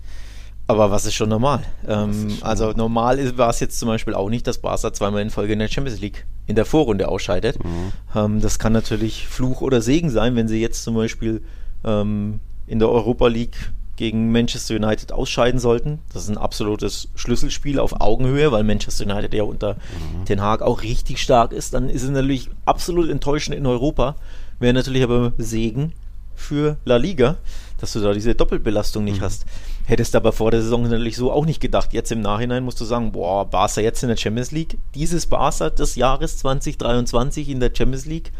Aber 0.66 0.90
was 0.90 1.06
ist 1.06 1.14
schon 1.14 1.30
normal? 1.30 1.62
Ähm, 1.88 2.28
schon 2.30 2.42
also 2.42 2.72
normal 2.72 3.38
war 3.38 3.48
es 3.48 3.60
jetzt 3.60 3.78
zum 3.78 3.88
Beispiel 3.88 4.14
auch 4.14 4.28
nicht, 4.28 4.46
dass 4.46 4.58
Barca 4.58 4.92
zweimal 4.92 5.22
in 5.22 5.30
Folge 5.30 5.54
in 5.54 5.60
der 5.60 5.68
Champions 5.68 6.00
League 6.00 6.26
in 6.46 6.54
der 6.54 6.66
Vorrunde 6.66 7.08
ausscheidet. 7.08 7.58
Mhm. 7.64 7.92
Ähm, 8.14 8.40
das 8.42 8.58
kann 8.58 8.74
natürlich 8.74 9.26
Fluch 9.28 9.62
oder 9.62 9.80
Segen 9.80 10.10
sein, 10.10 10.36
wenn 10.36 10.46
sie 10.46 10.60
jetzt 10.60 10.84
zum 10.84 10.94
Beispiel 10.94 11.42
ähm, 11.84 12.40
in 12.66 12.78
der 12.78 12.90
Europa 12.90 13.28
League 13.28 13.72
gegen 13.96 14.32
Manchester 14.32 14.76
United 14.76 15.12
ausscheiden 15.12 15.60
sollten. 15.60 16.00
Das 16.12 16.24
ist 16.24 16.28
ein 16.30 16.38
absolutes 16.38 17.08
Schlüsselspiel 17.14 17.78
auf 17.78 18.00
Augenhöhe, 18.00 18.50
weil 18.50 18.64
Manchester 18.64 19.04
United 19.04 19.34
ja 19.34 19.42
unter 19.42 19.74
mhm. 19.74 20.24
Den 20.24 20.40
Haag 20.40 20.62
auch 20.62 20.82
richtig 20.82 21.22
stark 21.22 21.52
ist. 21.52 21.74
Dann 21.74 21.90
ist 21.90 22.02
es 22.02 22.10
natürlich 22.10 22.48
absolut 22.64 23.10
enttäuschend 23.10 23.56
in 23.56 23.66
Europa. 23.66 24.16
Wäre 24.58 24.72
natürlich 24.72 25.02
aber 25.02 25.32
Segen 25.38 25.92
für 26.34 26.76
La 26.84 26.96
Liga, 26.96 27.36
dass 27.78 27.92
du 27.92 28.00
da 28.00 28.12
diese 28.12 28.34
Doppelbelastung 28.34 29.04
nicht 29.04 29.20
mhm. 29.20 29.24
hast. 29.24 29.44
Hättest 29.84 30.14
aber 30.14 30.32
vor 30.32 30.50
der 30.50 30.62
Saison 30.62 30.82
natürlich 30.82 31.16
so 31.16 31.32
auch 31.32 31.44
nicht 31.44 31.60
gedacht. 31.60 31.92
Jetzt 31.92 32.12
im 32.12 32.20
Nachhinein 32.20 32.64
musst 32.64 32.80
du 32.80 32.84
sagen, 32.84 33.12
boah, 33.12 33.44
Barca 33.44 33.80
jetzt 33.80 34.02
in 34.02 34.08
der 34.08 34.16
Champions 34.16 34.52
League, 34.52 34.78
dieses 34.94 35.26
Barca 35.26 35.70
des 35.70 35.96
Jahres 35.96 36.38
2023 36.38 37.48
in 37.48 37.60
der 37.60 37.72
Champions 37.74 38.06
League, 38.06 38.32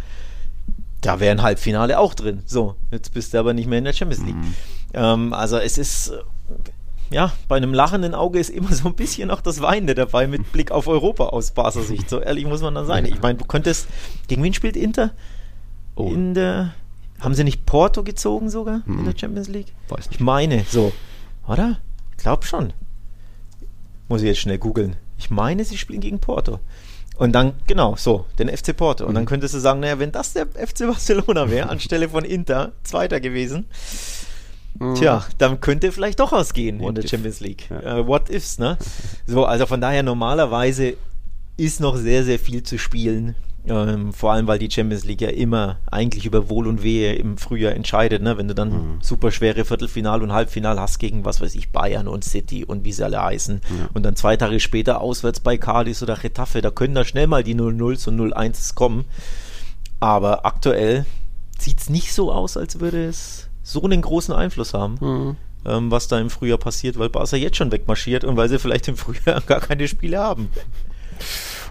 da 1.01 1.19
wäre 1.19 1.33
ein 1.33 1.43
Halbfinale 1.43 1.99
auch 1.99 2.15
drin. 2.15 2.43
So, 2.47 2.77
jetzt 2.91 3.13
bist 3.13 3.35
du 3.35 3.39
aber 3.39 3.55
nicht 3.55 3.69
mehr 3.69 3.79
in 3.79 3.85
der 3.85 3.93
Champions 3.93 4.25
League. 4.25 4.37
Mhm. 4.37 4.55
Ähm, 4.95 5.33
also 5.33 5.59
es 5.59 5.79
ist, 5.79 6.09
äh, 6.09 7.15
ja, 7.15 7.33
bei 7.49 7.57
einem 7.57 7.75
lachenden 7.75 8.15
Auge 8.15 8.39
ist 8.39 8.51
immer 8.51 8.73
so 8.73 8.89
ein 8.89 8.95
bisschen 8.95 9.29
noch 9.29 9.41
das 9.41 9.61
Weinende 9.61 9.95
dabei 9.95 10.27
mit 10.27 10.53
Blick 10.53 10.71
auf 10.71 10.87
Europa 10.87 11.27
aus 11.27 11.53
Barca 11.53 11.81
Sicht. 11.81 12.09
So 12.09 12.21
ehrlich 12.21 12.47
muss 12.47 12.63
man 12.63 12.75
dann 12.75 12.87
sein. 12.87 13.05
Ich 13.05 13.21
meine, 13.21 13.39
du 13.39 13.45
könntest, 13.45 13.87
gegen 14.29 14.43
wen 14.43 14.55
spielt 14.55 14.77
Inter? 14.77 15.11
Oh. 15.95 16.09
In 16.11 16.35
der, 16.35 16.75
haben 17.21 17.35
sie 17.35 17.45
nicht 17.45 17.67
Porto 17.67 18.03
gezogen 18.03 18.49
sogar 18.49 18.83
mhm. 18.87 19.01
in 19.01 19.05
der 19.05 19.19
Champions 19.19 19.49
League? 19.49 19.75
Weiß 19.89 20.09
nicht. 20.09 20.15
Ich 20.15 20.21
meine, 20.21 20.65
so, 20.69 20.93
oder? 21.47 21.79
Ich 22.13 22.19
glaube 22.19 22.45
schon. 22.47 22.73
Muss 24.09 24.23
ich 24.23 24.29
jetzt 24.29 24.41
schnell 24.41 24.59
googeln. 24.59 24.97
Ich 25.19 25.31
meine, 25.31 25.65
sie 25.65 25.79
spielen 25.79 26.01
gegen 26.01 26.19
Porto. 26.19 26.61
Und 27.17 27.33
dann, 27.33 27.53
genau, 27.67 27.95
so, 27.97 28.27
den 28.39 28.49
FC 28.49 28.77
Porto. 28.77 29.07
Und 29.07 29.15
dann 29.15 29.25
mhm. 29.25 29.29
könntest 29.29 29.55
du 29.55 29.59
sagen, 29.59 29.81
naja, 29.81 29.99
wenn 29.99 30.13
das 30.13 30.33
der 30.33 30.47
FC 30.47 30.87
Barcelona 30.87 31.51
wäre, 31.51 31.69
anstelle 31.71 32.09
von 32.09 32.25
Inter, 32.25 32.73
Zweiter 32.83 33.21
gewesen, 33.21 33.67
mhm. 34.79 34.95
tja, 34.95 35.25
dann 35.39 35.61
könnte 35.61 35.93
vielleicht 35.93 36.21
doch 36.21 36.33
ausgehen 36.33 36.81
What 36.81 36.91
in 36.91 36.95
der 36.97 37.05
if? 37.05 37.11
Champions 37.11 37.41
League. 37.41 37.69
Ja. 37.71 38.01
Uh, 38.01 38.07
what 38.07 38.31
ifs, 38.31 38.59
ne? 38.59 38.79
So, 39.27 39.45
also 39.45 39.67
von 39.67 39.81
daher, 39.81 40.03
normalerweise 40.03 40.97
ist 41.57 41.81
noch 41.81 41.97
sehr, 41.97 42.25
sehr 42.25 42.39
viel 42.39 42.63
zu 42.63 42.79
spielen. 42.79 43.35
Ähm, 43.65 44.13
vor 44.13 44.33
allem, 44.33 44.49
weil 44.49 44.59
die 44.59 44.71
Champions 44.71 45.05
League 45.05 45.21
ja 45.21 45.29
immer 45.29 45.79
eigentlich 45.89 46.27
über 46.27 46.51
Wohl 46.51 46.67
und 46.67 46.83
Wehe 46.83 47.15
im 47.15 47.39
Frühjahr 47.39 47.75
entscheidet. 47.75 48.21
Ne? 48.21 48.37
Wenn 48.37 48.49
du 48.49 48.55
dann 48.55 48.71
mhm. 48.71 48.99
super 49.01 49.31
schwere 49.31 49.65
Viertelfinal 49.65 50.23
und 50.23 50.33
Halbfinal 50.33 50.81
hast 50.81 50.99
gegen, 50.99 51.25
was 51.25 51.41
weiß 51.41 51.55
ich, 51.55 51.71
Bayern 51.71 52.09
und 52.09 52.25
City 52.25 52.65
und 52.65 52.85
wie 52.85 52.93
sie 52.93 53.05
alle 53.05 53.23
heißen. 53.23 53.61
Ja. 53.63 53.89
Und 53.95 54.03
dann 54.03 54.17
zwei 54.17 54.37
Tage 54.37 54.59
später 54.59 55.01
auswärts 55.01 55.39
bei 55.39 55.59
Cadiz 55.59 56.03
oder 56.03 56.17
Getafe, 56.17 56.61
da 56.61 56.71
können 56.71 56.95
da 56.95 57.05
schnell 57.05 57.29
mal 57.29 57.45
die 57.45 57.55
0-0s 57.55 58.09
und 58.09 58.19
0-1s 58.19 58.75
kommen. 58.75 59.05
Aber 60.01 60.45
aktuell 60.45 61.07
sieht 61.57 61.81
es 61.81 61.89
nicht 61.89 62.13
so 62.13 62.33
aus, 62.33 62.57
als 62.57 62.81
würde 62.81 63.05
es 63.07 63.49
so 63.63 63.83
einen 63.83 64.03
großen 64.03 64.35
Einfluss 64.35 64.75
haben. 64.75 64.97
Mhm. 65.01 65.37
Ähm, 65.65 65.93
was 65.93 66.09
da 66.09 66.19
im 66.19 66.29
Frühjahr 66.29 66.59
passiert, 66.59 66.99
weil 66.99 67.09
Barca 67.09 67.37
jetzt 67.37 67.57
schon 67.57 67.71
wegmarschiert 67.71 68.25
und 68.25 68.37
weil 68.37 68.49
sie 68.49 68.59
vielleicht 68.59 68.89
im 68.89 68.97
Frühjahr 68.97 69.41
gar 69.47 69.61
keine 69.61 69.87
Spiele 69.87 70.19
haben. 70.19 70.49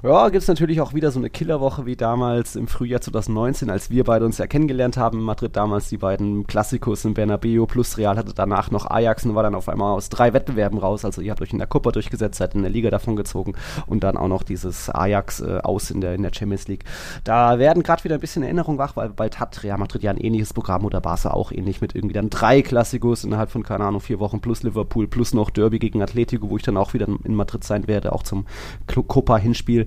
Ja, 0.03 0.29
gibt 0.29 0.41
es 0.41 0.47
natürlich 0.47 0.81
auch 0.81 0.95
wieder 0.95 1.11
so 1.11 1.19
eine 1.19 1.29
Killerwoche 1.29 1.85
wie 1.85 1.95
damals 1.95 2.55
im 2.55 2.67
Frühjahr 2.67 3.01
2019, 3.01 3.69
als 3.69 3.91
wir 3.91 4.03
beide 4.03 4.25
uns 4.25 4.39
ja 4.39 4.47
kennengelernt 4.47 4.97
haben 4.97 5.19
in 5.19 5.23
Madrid. 5.23 5.55
Damals 5.55 5.89
die 5.89 5.99
beiden 5.99 6.47
Klassikus 6.47 7.05
in 7.05 7.13
Bernabeu 7.13 7.67
plus 7.67 7.99
Real 7.99 8.17
hatte 8.17 8.33
danach 8.33 8.71
noch 8.71 8.89
Ajax 8.89 9.25
und 9.27 9.35
war 9.35 9.43
dann 9.43 9.53
auf 9.53 9.69
einmal 9.69 9.93
aus 9.93 10.09
drei 10.09 10.33
Wettbewerben 10.33 10.79
raus. 10.79 11.05
Also 11.05 11.21
ihr 11.21 11.29
habt 11.29 11.43
euch 11.43 11.51
in 11.51 11.59
der 11.59 11.67
Copa 11.67 11.91
durchgesetzt, 11.91 12.39
seid 12.39 12.55
in 12.55 12.63
der 12.63 12.71
Liga 12.71 12.89
davon 12.89 13.15
gezogen 13.15 13.53
und 13.85 14.03
dann 14.03 14.17
auch 14.17 14.27
noch 14.27 14.41
dieses 14.41 14.89
Ajax 14.89 15.39
äh, 15.41 15.59
aus 15.61 15.91
in 15.91 16.01
der, 16.01 16.15
in 16.15 16.23
der 16.23 16.33
Champions 16.33 16.67
League. 16.67 16.83
Da 17.23 17.59
werden 17.59 17.83
gerade 17.83 18.03
wieder 18.03 18.15
ein 18.15 18.21
bisschen 18.21 18.41
Erinnerung 18.41 18.79
wach, 18.79 18.95
weil 18.95 19.09
bald 19.09 19.39
hat 19.39 19.61
Real 19.61 19.77
Madrid 19.77 20.01
ja 20.01 20.09
ein 20.09 20.17
ähnliches 20.17 20.51
Programm 20.51 20.83
oder 20.83 20.99
Barca 20.99 21.29
auch 21.29 21.51
ähnlich 21.51 21.79
mit 21.79 21.93
irgendwie 21.93 22.13
dann 22.13 22.31
drei 22.31 22.63
Klassikus 22.63 23.23
innerhalb 23.23 23.51
von, 23.51 23.61
keine 23.61 23.85
Ahnung, 23.85 24.01
vier 24.01 24.19
Wochen 24.19 24.41
plus 24.41 24.63
Liverpool 24.63 25.07
plus 25.07 25.35
noch 25.35 25.51
Derby 25.51 25.77
gegen 25.77 26.01
Atletico, 26.01 26.49
wo 26.49 26.57
ich 26.57 26.63
dann 26.63 26.77
auch 26.77 26.95
wieder 26.95 27.07
in 27.23 27.35
Madrid 27.35 27.63
sein 27.63 27.85
werde, 27.87 28.13
auch 28.13 28.23
zum 28.23 28.47
Copa-Hinspiel. 28.87 29.85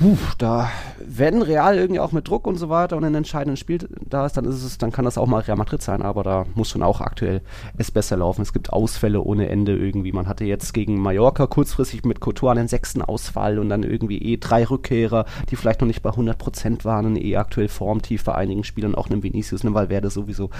Puh, 0.00 0.16
da, 0.38 0.70
wenn 1.06 1.40
Real 1.40 1.78
irgendwie 1.78 2.00
auch 2.00 2.10
mit 2.10 2.26
Druck 2.26 2.48
und 2.48 2.56
so 2.56 2.68
weiter 2.68 2.96
und 2.96 3.04
ein 3.04 3.14
entscheidenden 3.14 3.56
Spiel 3.56 3.78
da 4.00 4.26
ist, 4.26 4.36
dann 4.36 4.44
ist 4.44 4.64
es, 4.64 4.76
dann 4.76 4.90
kann 4.90 5.04
das 5.04 5.16
auch 5.16 5.28
mal 5.28 5.42
Real 5.42 5.56
Madrid 5.56 5.82
sein, 5.82 6.02
aber 6.02 6.24
da 6.24 6.46
muss 6.56 6.68
schon 6.68 6.82
auch 6.82 7.00
aktuell 7.00 7.42
es 7.78 7.92
besser 7.92 8.16
laufen. 8.16 8.42
Es 8.42 8.52
gibt 8.52 8.72
Ausfälle 8.72 9.22
ohne 9.22 9.48
Ende 9.48 9.76
irgendwie. 9.76 10.10
Man 10.10 10.26
hatte 10.26 10.44
jetzt 10.44 10.74
gegen 10.74 10.98
Mallorca 10.98 11.46
kurzfristig 11.46 12.04
mit 12.04 12.18
Couture 12.18 12.50
einen 12.50 12.66
sechsten 12.66 13.02
Ausfall 13.02 13.60
und 13.60 13.68
dann 13.68 13.84
irgendwie 13.84 14.18
eh 14.18 14.36
drei 14.36 14.64
Rückkehrer, 14.64 15.26
die 15.50 15.56
vielleicht 15.56 15.80
noch 15.80 15.86
nicht 15.86 16.02
bei 16.02 16.10
100% 16.10 16.84
waren 16.84 17.06
und 17.06 17.16
eh 17.16 17.36
aktuell 17.36 17.68
formtief 17.68 18.24
bei 18.24 18.34
einigen 18.34 18.64
Spielern, 18.64 18.96
auch 18.96 19.08
einem 19.08 19.22
Vinicius, 19.22 19.62
einem 19.62 19.74
Valverde 19.74 20.10
sowieso. 20.10 20.50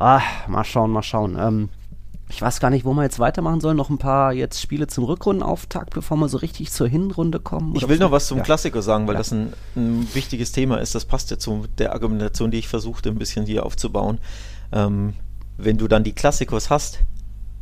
Ah, 0.00 0.22
mal 0.48 0.64
schauen, 0.64 0.90
mal 0.90 1.04
schauen. 1.04 1.36
Ähm, 1.38 1.68
ich 2.32 2.40
weiß 2.40 2.60
gar 2.60 2.70
nicht, 2.70 2.86
wo 2.86 2.94
wir 2.94 3.02
jetzt 3.02 3.18
weitermachen 3.18 3.60
sollen. 3.60 3.76
Noch 3.76 3.90
ein 3.90 3.98
paar 3.98 4.32
jetzt 4.32 4.60
Spiele 4.60 4.86
zum 4.86 5.04
Rückrundenauftakt, 5.04 5.92
bevor 5.92 6.16
wir 6.16 6.28
so 6.28 6.38
richtig 6.38 6.72
zur 6.72 6.88
Hinrunde 6.88 7.40
kommen. 7.40 7.74
Ich 7.76 7.86
will 7.86 7.98
noch 7.98 8.10
was 8.10 8.26
zum 8.26 8.38
ja. 8.38 8.44
Klassiker 8.44 8.80
sagen, 8.80 9.06
weil 9.06 9.14
ja. 9.14 9.18
das 9.18 9.32
ein, 9.32 9.52
ein, 9.76 10.08
wichtiges 10.14 10.50
Thema 10.52 10.78
ist. 10.78 10.94
Das 10.94 11.04
passt 11.04 11.30
ja 11.30 11.38
zu 11.38 11.66
der 11.76 11.92
Argumentation, 11.92 12.50
die 12.50 12.58
ich 12.58 12.68
versuchte, 12.68 13.10
ein 13.10 13.18
bisschen 13.18 13.44
hier 13.44 13.66
aufzubauen. 13.66 14.18
Ähm, 14.72 15.12
wenn 15.58 15.76
du 15.76 15.88
dann 15.88 16.04
die 16.04 16.14
Klassikos 16.14 16.70
hast 16.70 17.00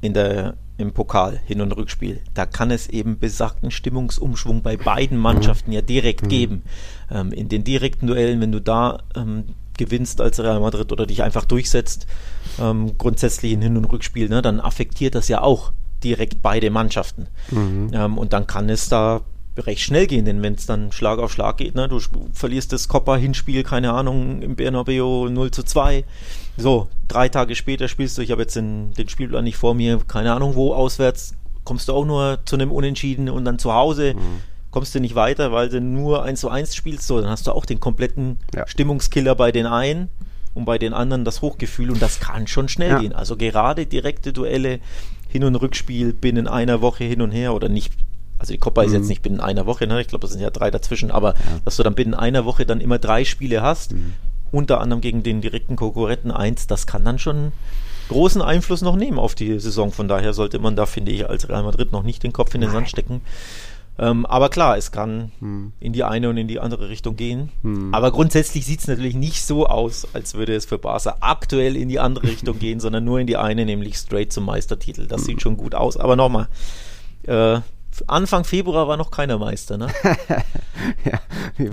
in 0.01 0.15
der, 0.15 0.55
im 0.79 0.93
Pokal, 0.93 1.41
Hin- 1.47 1.61
und 1.61 1.73
Rückspiel, 1.73 2.21
da 2.35 2.47
kann 2.47 2.71
es 2.71 2.87
eben 2.87 3.19
besagten 3.19 3.73
Stimmungsumschwung 3.73 4.63
bei 4.63 4.77
beiden 4.77 5.19
Mannschaften 5.19 5.73
ja 5.73 5.83
direkt 5.83 6.23
mhm. 6.23 6.29
geben. 6.29 6.63
Ähm, 7.11 7.33
in 7.33 7.49
den 7.49 7.65
direkten 7.65 8.07
Duellen, 8.07 8.41
wenn 8.41 8.53
du 8.53 8.61
da 8.61 9.03
ähm, 9.17 9.47
gewinnst 9.81 10.21
als 10.21 10.38
Real 10.38 10.61
Madrid 10.61 10.93
oder 10.93 11.07
dich 11.07 11.23
einfach 11.23 11.47
durchsetzt, 11.47 12.07
ähm, 12.61 12.97
grundsätzlich 12.99 13.53
in 13.53 13.62
Hin- 13.62 13.77
und 13.77 13.87
Rückspiel, 13.87 14.29
ne, 14.29 14.43
dann 14.43 14.61
affektiert 14.61 15.14
das 15.14 15.29
ja 15.29 15.40
auch 15.40 15.73
direkt 16.05 16.43
beide 16.43 16.71
Mannschaften. 16.71 17.27
Mhm. 17.51 17.90
Ähm, 17.93 18.19
und 18.19 18.33
dann 18.33 18.47
kann 18.47 18.69
es 18.69 18.88
da 18.88 19.23
recht 19.57 19.83
schnell 19.83 20.07
gehen, 20.07 20.25
denn 20.25 20.43
wenn 20.43 20.55
es 20.55 20.66
dann 20.66 20.93
Schlag 20.93 21.19
auf 21.19 21.33
Schlag 21.33 21.57
geht, 21.57 21.75
ne, 21.75 21.88
du 21.88 21.99
verlierst 22.33 22.73
das 22.73 22.88
Copper-Hinspiel, 22.88 23.62
keine 23.62 23.93
Ahnung, 23.93 24.43
im 24.43 24.55
Bernabeu 24.55 25.29
0 25.29 25.51
zu 25.51 25.62
2. 25.62 26.05
So, 26.57 26.88
drei 27.09 27.29
Tage 27.29 27.57
später 27.57 27.88
spielst 27.88 28.19
du, 28.19 28.23
ich 28.23 28.31
habe 28.31 28.43
jetzt 28.43 28.57
den, 28.57 28.93
den 28.93 29.09
Spielplan 29.09 29.45
nicht 29.45 29.57
vor 29.57 29.75
mir, 29.75 29.99
keine 30.07 30.33
Ahnung 30.35 30.55
wo, 30.55 30.75
auswärts, 30.75 31.35
kommst 31.64 31.88
du 31.88 31.95
auch 31.95 32.05
nur 32.05 32.38
zu 32.45 32.57
einem 32.57 32.71
Unentschieden 32.71 33.29
und 33.29 33.45
dann 33.45 33.59
zu 33.59 33.73
Hause 33.73 34.14
mhm. 34.14 34.43
Kommst 34.71 34.95
du 34.95 35.01
nicht 35.01 35.15
weiter, 35.15 35.53
weil 35.53 35.69
du 35.69 35.81
nur 35.81 36.23
1 36.23 36.41
zu 36.41 36.49
1 36.49 36.75
spielst, 36.75 37.07
so, 37.07 37.21
dann 37.21 37.31
hast 37.31 37.47
du 37.47 37.53
auch 37.53 37.67
den 37.67 37.81
kompletten 37.81 38.39
ja. 38.55 38.67
Stimmungskiller 38.67 39.35
bei 39.35 39.53
den 39.53 39.67
einen 39.67 40.09
und 40.55 40.65
bei 40.65 40.79
den 40.79 40.93
anderen 40.93 41.25
das 41.25 41.43
Hochgefühl 41.43 41.91
und 41.91 42.01
das 42.03 42.21
kann 42.21 42.47
schon 42.47 42.69
schnell 42.69 42.91
ja. 42.91 42.99
gehen. 42.99 43.13
Also 43.13 43.37
gerade 43.37 43.87
direkte 43.87 44.33
Duelle, 44.33 44.81
Hin- 45.29 45.45
und 45.45 45.57
Rückspiel 45.57 46.13
binnen 46.13 46.49
einer 46.49 46.81
Woche 46.81 47.05
hin 47.05 47.23
und 47.23 47.31
her 47.31 47.55
oder 47.55 47.69
nicht 47.69 47.93
also 48.41 48.55
die 48.55 48.59
Copa 48.59 48.81
mhm. 48.81 48.87
ist 48.87 48.93
jetzt 48.95 49.03
mhm. 49.03 49.09
nicht 49.09 49.23
binnen 49.23 49.41
einer 49.41 49.67
Woche, 49.67 49.87
ne? 49.87 50.01
ich 50.01 50.09
glaube, 50.09 50.23
das 50.23 50.33
sind 50.33 50.41
ja 50.41 50.49
drei 50.49 50.71
dazwischen, 50.71 51.11
aber 51.11 51.35
ja. 51.35 51.61
dass 51.67 51.77
du 51.77 51.83
dann 51.83 51.95
binnen 51.95 52.15
einer 52.15 52.47
Woche 52.47 52.65
dann 52.65 52.81
immer 52.81 52.99
drei 52.99 53.27
Spiele 53.27 53.61
hast, 53.61 53.93
mhm. 53.93 54.15
unter 54.51 54.81
anderem 54.81 55.03
gegen 55.03 55.23
den 55.23 55.43
direkten 55.43 55.77
Konkurrenten 55.77 56.31
eins, 56.31 56.67
das 56.67 56.87
kann 56.87 57.05
dann 57.05 57.19
schon 57.19 57.53
großen 58.09 58.43
Einfluss 58.43 58.81
noch 58.81 58.97
nehmen 58.97 59.19
auf 59.19 59.35
die 59.35 59.59
Saison. 59.61 59.93
Von 59.93 60.09
daher 60.09 60.33
sollte 60.33 60.59
man 60.59 60.75
da, 60.75 60.87
finde 60.87 61.13
ich, 61.13 61.29
als 61.29 61.49
Real 61.49 61.63
Madrid 61.63 61.93
noch 61.93 62.03
nicht 62.03 62.23
den 62.23 62.33
Kopf 62.33 62.55
in 62.55 62.61
den 62.61 62.71
Sand 62.71 62.89
stecken. 62.89 63.21
Ähm, 64.01 64.25
aber 64.25 64.49
klar, 64.49 64.79
es 64.79 64.93
kann 64.93 65.31
hm. 65.41 65.73
in 65.79 65.93
die 65.93 66.05
eine 66.05 66.31
und 66.31 66.39
in 66.39 66.49
die 66.49 66.59
andere 66.59 66.89
Richtung 66.89 67.17
gehen. 67.17 67.51
Hm. 67.63 67.93
Aber 67.93 68.11
grundsätzlich 68.11 68.65
sieht 68.65 68.81
es 68.81 68.89
natürlich 68.89 69.15
nicht 69.15 69.43
so 69.43 69.67
aus, 69.67 70.09
als 70.15 70.35
würde 70.35 70.55
es 70.55 70.65
für 70.65 70.79
Barca 70.79 71.19
aktuell 71.21 71.77
in 71.77 71.91
die 71.91 72.01
andere 72.01 72.27
Richtung 72.29 72.59
gehen, 72.59 72.81
sondern 72.81 73.05
nur 73.05 73.21
in 73.21 73.27
die 73.27 73.37
eine, 73.37 73.67
nämlich 73.67 73.97
straight 73.97 74.33
zum 74.33 74.47
Meistertitel. 74.47 75.07
Das 75.07 75.21
hm. 75.21 75.27
sieht 75.27 75.43
schon 75.43 75.59
gut 75.59 75.75
aus. 75.75 75.99
Aber 75.99 76.17
nochmal, 76.17 76.49
äh, 77.27 77.61
Anfang 78.07 78.44
Februar 78.44 78.88
war 78.88 78.96
noch 78.96 79.11
keiner 79.11 79.38
Meister, 79.38 79.76
ne? 79.76 79.88
ja, 81.05 81.20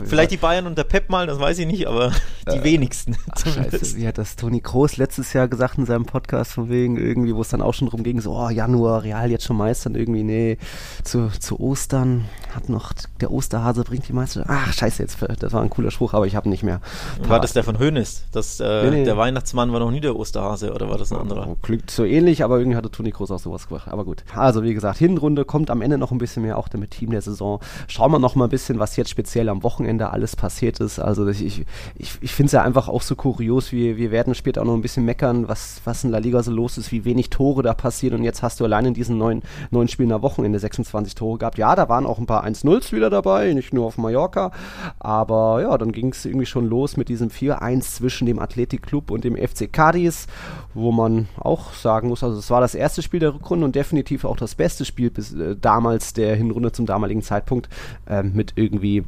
Vielleicht 0.05 0.31
die 0.31 0.37
Bayern 0.37 0.67
unter 0.67 0.83
Pep 0.83 1.09
mal, 1.09 1.27
das 1.27 1.39
weiß 1.39 1.59
ich 1.59 1.67
nicht, 1.67 1.87
aber 1.87 2.11
die 2.51 2.57
äh, 2.57 2.63
wenigsten. 2.63 3.15
Ach, 3.31 3.45
scheiße, 3.45 3.97
wie 3.97 4.07
hat 4.07 4.17
das 4.17 4.35
Toni 4.35 4.61
Kroos 4.61 4.97
letztes 4.97 5.33
Jahr 5.33 5.47
gesagt 5.47 5.77
in 5.77 5.85
seinem 5.85 6.05
Podcast 6.05 6.51
von 6.51 6.69
wegen 6.69 6.97
irgendwie, 6.97 7.35
wo 7.35 7.41
es 7.41 7.49
dann 7.49 7.61
auch 7.61 7.73
schon 7.73 7.89
drum 7.89 8.03
ging, 8.03 8.19
so, 8.21 8.35
oh, 8.35 8.49
Januar, 8.49 9.03
Real 9.03 9.31
jetzt 9.31 9.45
schon 9.45 9.57
Meister 9.57 9.89
und 9.89 9.97
irgendwie, 9.97 10.23
nee, 10.23 10.57
zu, 11.03 11.29
zu 11.39 11.59
Ostern 11.59 12.25
hat 12.53 12.69
noch, 12.69 12.93
der 13.21 13.31
Osterhase 13.31 13.83
bringt 13.83 14.07
die 14.07 14.13
Meister. 14.13 14.45
Ach, 14.47 14.73
scheiße, 14.73 15.01
jetzt, 15.01 15.17
das 15.39 15.53
war 15.53 15.61
ein 15.61 15.69
cooler 15.69 15.91
Spruch, 15.91 16.13
aber 16.13 16.27
ich 16.27 16.35
habe 16.35 16.49
nicht 16.49 16.63
mehr. 16.63 16.81
War 17.21 17.39
das 17.39 17.53
der 17.53 17.63
von 17.63 17.79
Hönes? 17.79 18.23
Das, 18.31 18.59
äh, 18.59 18.83
nee, 18.83 18.97
nee. 18.97 19.03
Der 19.05 19.17
Weihnachtsmann 19.17 19.71
war 19.71 19.79
noch 19.79 19.91
nie 19.91 20.01
der 20.01 20.15
Osterhase 20.15 20.73
oder 20.73 20.89
war 20.89 20.97
das 20.97 21.11
ein 21.11 21.19
anderer? 21.19 21.55
Klingt 21.61 21.91
so 21.91 22.03
ähnlich, 22.03 22.43
aber 22.43 22.57
irgendwie 22.57 22.77
hatte 22.77 22.89
Toni 22.89 23.11
Kroos 23.11 23.31
auch 23.31 23.39
sowas 23.39 23.67
gemacht. 23.67 23.87
Aber 23.87 24.05
gut. 24.05 24.23
Also, 24.35 24.63
wie 24.63 24.73
gesagt, 24.73 24.97
Hinrunde 24.97 25.45
kommt 25.45 25.69
am 25.69 25.81
Ende 25.81 25.97
noch 25.97 26.06
ein 26.11 26.17
bisschen 26.17 26.43
mehr 26.43 26.57
auch 26.57 26.69
mit 26.77 26.91
Team 26.91 27.11
der 27.11 27.21
Saison. 27.21 27.59
Schauen 27.87 28.11
wir 28.11 28.19
noch 28.19 28.35
mal 28.35 28.45
ein 28.45 28.49
bisschen, 28.49 28.79
was 28.79 28.95
jetzt 28.95 29.09
speziell 29.09 29.49
am 29.49 29.63
Wochenende 29.63 30.11
alles 30.11 30.35
passiert 30.35 30.79
ist. 30.79 30.99
Also 30.99 31.27
ich, 31.27 31.65
ich, 31.97 32.17
ich 32.21 32.31
finde 32.31 32.47
es 32.47 32.51
ja 32.53 32.61
einfach 32.61 32.87
auch 32.87 33.01
so 33.01 33.15
kurios. 33.15 33.71
Wir, 33.71 33.97
wir 33.97 34.11
werden 34.11 34.35
später 34.35 34.61
auch 34.61 34.65
noch 34.65 34.73
ein 34.73 34.81
bisschen 34.81 35.05
meckern, 35.05 35.47
was, 35.47 35.81
was 35.85 36.03
in 36.03 36.11
La 36.11 36.19
Liga 36.19 36.43
so 36.43 36.51
los 36.51 36.77
ist, 36.77 36.91
wie 36.91 37.05
wenig 37.05 37.29
Tore 37.29 37.63
da 37.63 37.73
passieren. 37.73 38.19
Und 38.19 38.23
jetzt 38.23 38.43
hast 38.43 38.59
du 38.59 38.65
allein 38.65 38.85
in 38.85 38.93
diesen 38.93 39.17
neun, 39.17 39.41
neun 39.71 39.87
Spielen 39.87 40.11
am 40.11 40.21
Wochenende 40.21 40.59
26 40.59 41.15
Tore 41.15 41.37
gehabt. 41.37 41.57
Ja, 41.57 41.75
da 41.75 41.89
waren 41.89 42.05
auch 42.05 42.19
ein 42.19 42.25
paar 42.25 42.45
1-0s 42.45 42.91
wieder 42.91 43.09
dabei, 43.09 43.53
nicht 43.53 43.73
nur 43.73 43.85
auf 43.85 43.97
Mallorca. 43.97 44.51
Aber 44.99 45.61
ja, 45.61 45.77
dann 45.77 45.91
ging 45.91 46.09
es 46.09 46.25
irgendwie 46.25 46.45
schon 46.45 46.67
los 46.67 46.97
mit 46.97 47.09
diesem 47.09 47.29
4-1 47.29 47.81
zwischen 47.95 48.25
dem 48.25 48.39
Athletic 48.39 48.83
Club 48.83 49.11
und 49.11 49.23
dem 49.23 49.35
FC 49.35 49.71
Cadiz, 49.71 50.27
wo 50.73 50.91
man 50.91 51.27
auch 51.39 51.73
sagen 51.73 52.09
muss, 52.09 52.23
also 52.23 52.37
es 52.37 52.49
war 52.49 52.61
das 52.61 52.75
erste 52.75 53.01
Spiel 53.01 53.19
der 53.19 53.33
Rückrunde 53.33 53.65
und 53.65 53.75
definitiv 53.75 54.25
auch 54.25 54.37
das 54.37 54.55
beste 54.55 54.85
Spiel 54.85 55.09
bis 55.09 55.33
äh, 55.33 55.55
damals 55.55 55.96
der 56.13 56.35
Hinrunde 56.35 56.71
zum 56.71 56.85
damaligen 56.85 57.21
Zeitpunkt 57.21 57.69
äh, 58.07 58.23
mit 58.23 58.53
irgendwie 58.55 59.03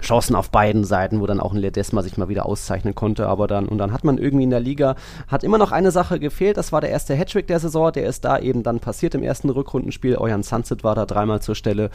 Chancen 0.00 0.36
auf 0.36 0.50
beiden 0.50 0.84
Seiten, 0.84 1.20
wo 1.20 1.26
dann 1.26 1.40
auch 1.40 1.52
ein 1.52 1.58
Ledesma 1.58 2.02
sich 2.02 2.16
mal 2.16 2.28
wieder 2.28 2.46
auszeichnen 2.46 2.94
konnte. 2.94 3.26
Aber 3.26 3.46
dann, 3.46 3.66
und 3.66 3.78
dann 3.78 3.92
hat 3.92 4.04
man 4.04 4.18
irgendwie 4.18 4.44
in 4.44 4.50
der 4.50 4.60
Liga, 4.60 4.94
hat 5.26 5.42
immer 5.42 5.58
noch 5.58 5.72
eine 5.72 5.90
Sache 5.90 6.20
gefehlt, 6.20 6.56
das 6.56 6.72
war 6.72 6.80
der 6.80 6.90
erste 6.90 7.16
Hattrick 7.16 7.46
der 7.46 7.58
Saison, 7.58 7.92
der 7.92 8.06
ist 8.06 8.24
da 8.24 8.38
eben 8.38 8.62
dann 8.62 8.80
passiert 8.80 9.14
im 9.14 9.22
ersten 9.22 9.50
Rückrundenspiel. 9.50 10.16
Euren 10.16 10.42
Sunset 10.42 10.84
war 10.84 10.94
da 10.94 11.04
dreimal 11.04 11.42
zur 11.42 11.54
Stelle, 11.54 11.90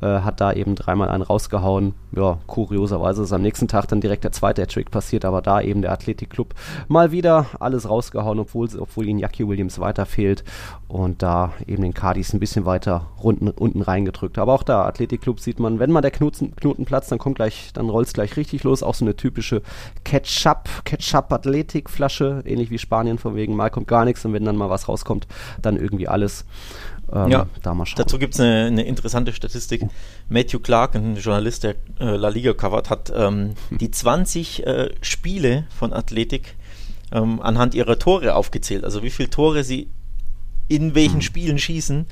äh, 0.00 0.06
hat 0.06 0.40
da 0.40 0.52
eben 0.52 0.74
dreimal 0.74 1.08
einen 1.08 1.22
rausgehauen. 1.22 1.94
Ja, 2.14 2.38
kurioserweise 2.46 3.22
ist 3.22 3.32
am 3.32 3.42
nächsten 3.42 3.68
Tag 3.68 3.88
dann 3.88 4.00
direkt 4.00 4.24
der 4.24 4.32
zweite 4.32 4.62
Hattrick 4.62 4.90
passiert, 4.90 5.24
aber 5.24 5.40
da 5.40 5.60
eben 5.60 5.82
der 5.82 5.92
Athletic 5.92 6.30
Club 6.30 6.54
mal 6.88 7.10
wieder 7.10 7.46
alles 7.58 7.88
rausgehauen, 7.88 8.38
obwohl, 8.38 8.68
obwohl 8.78 9.06
ihnen 9.06 9.18
Jackie 9.18 9.48
Williams 9.48 9.78
weiter 9.78 10.06
fehlt 10.06 10.44
und 10.88 11.22
da 11.22 11.52
eben 11.66 11.82
den 11.82 11.94
Cardis 11.94 12.32
ein 12.32 12.38
bisschen 12.38 12.64
weiter 12.64 13.08
unten, 13.20 13.48
unten 13.48 13.82
reingedrückt. 13.82 14.38
Aber 14.38 14.52
auch 14.52 14.62
da, 14.62 14.84
Athletic 14.84 15.20
Club 15.20 15.40
sieht 15.40 15.58
man, 15.58 15.80
wenn 15.80 15.90
mal 15.90 16.00
der 16.00 16.12
Knoten, 16.12 16.54
Knoten 16.54 16.84
platzt, 16.84 17.10
dann 17.10 17.18
kommt 17.18 17.36
gleich 17.36 17.70
dann 17.72 17.90
rollt 17.90 18.06
es 18.06 18.12
gleich 18.12 18.36
richtig 18.36 18.62
los. 18.62 18.82
Auch 18.82 18.94
so 18.94 19.04
eine 19.04 19.16
typische 19.16 19.62
Ketchup, 20.04 20.68
Ketchup-Athletik-Flasche, 20.84 22.42
ähnlich 22.44 22.70
wie 22.70 22.78
Spanien, 22.78 23.18
von 23.18 23.34
wegen 23.34 23.56
mal 23.56 23.70
kommt 23.70 23.88
gar 23.88 24.04
nichts 24.04 24.24
und 24.24 24.32
wenn 24.32 24.44
dann 24.44 24.56
mal 24.56 24.70
was 24.70 24.88
rauskommt, 24.88 25.26
dann 25.60 25.76
irgendwie 25.76 26.06
alles. 26.06 26.44
Ähm, 27.12 27.30
ja, 27.30 27.46
da 27.62 27.74
mal 27.74 27.86
schauen. 27.86 27.98
dazu 27.98 28.18
gibt 28.18 28.34
es 28.34 28.40
eine, 28.40 28.66
eine, 28.66 28.84
interessante 28.84 29.32
Statistik. 29.32 29.82
Uh. 29.82 29.88
Matthew 30.28 30.58
Clark, 30.60 30.96
ein 30.96 31.16
Journalist, 31.16 31.62
der 31.64 31.76
äh, 32.00 32.16
La 32.16 32.28
Liga 32.28 32.52
covert, 32.52 32.90
hat 32.90 33.12
ähm, 33.14 33.54
hm. 33.68 33.78
die 33.78 33.90
20 33.90 34.66
äh, 34.66 34.90
Spiele 35.02 35.66
von 35.70 35.92
Athletik 35.92 36.56
ähm, 37.12 37.40
anhand 37.40 37.74
ihrer 37.74 37.98
Tore 37.98 38.34
aufgezählt. 38.34 38.84
Also 38.84 39.02
wie 39.02 39.10
viele 39.10 39.30
Tore 39.30 39.62
sie 39.62 39.88
in 40.68 40.94
welchen 40.94 41.14
hm. 41.14 41.22
Spielen 41.22 41.58
schießen. 41.58 42.06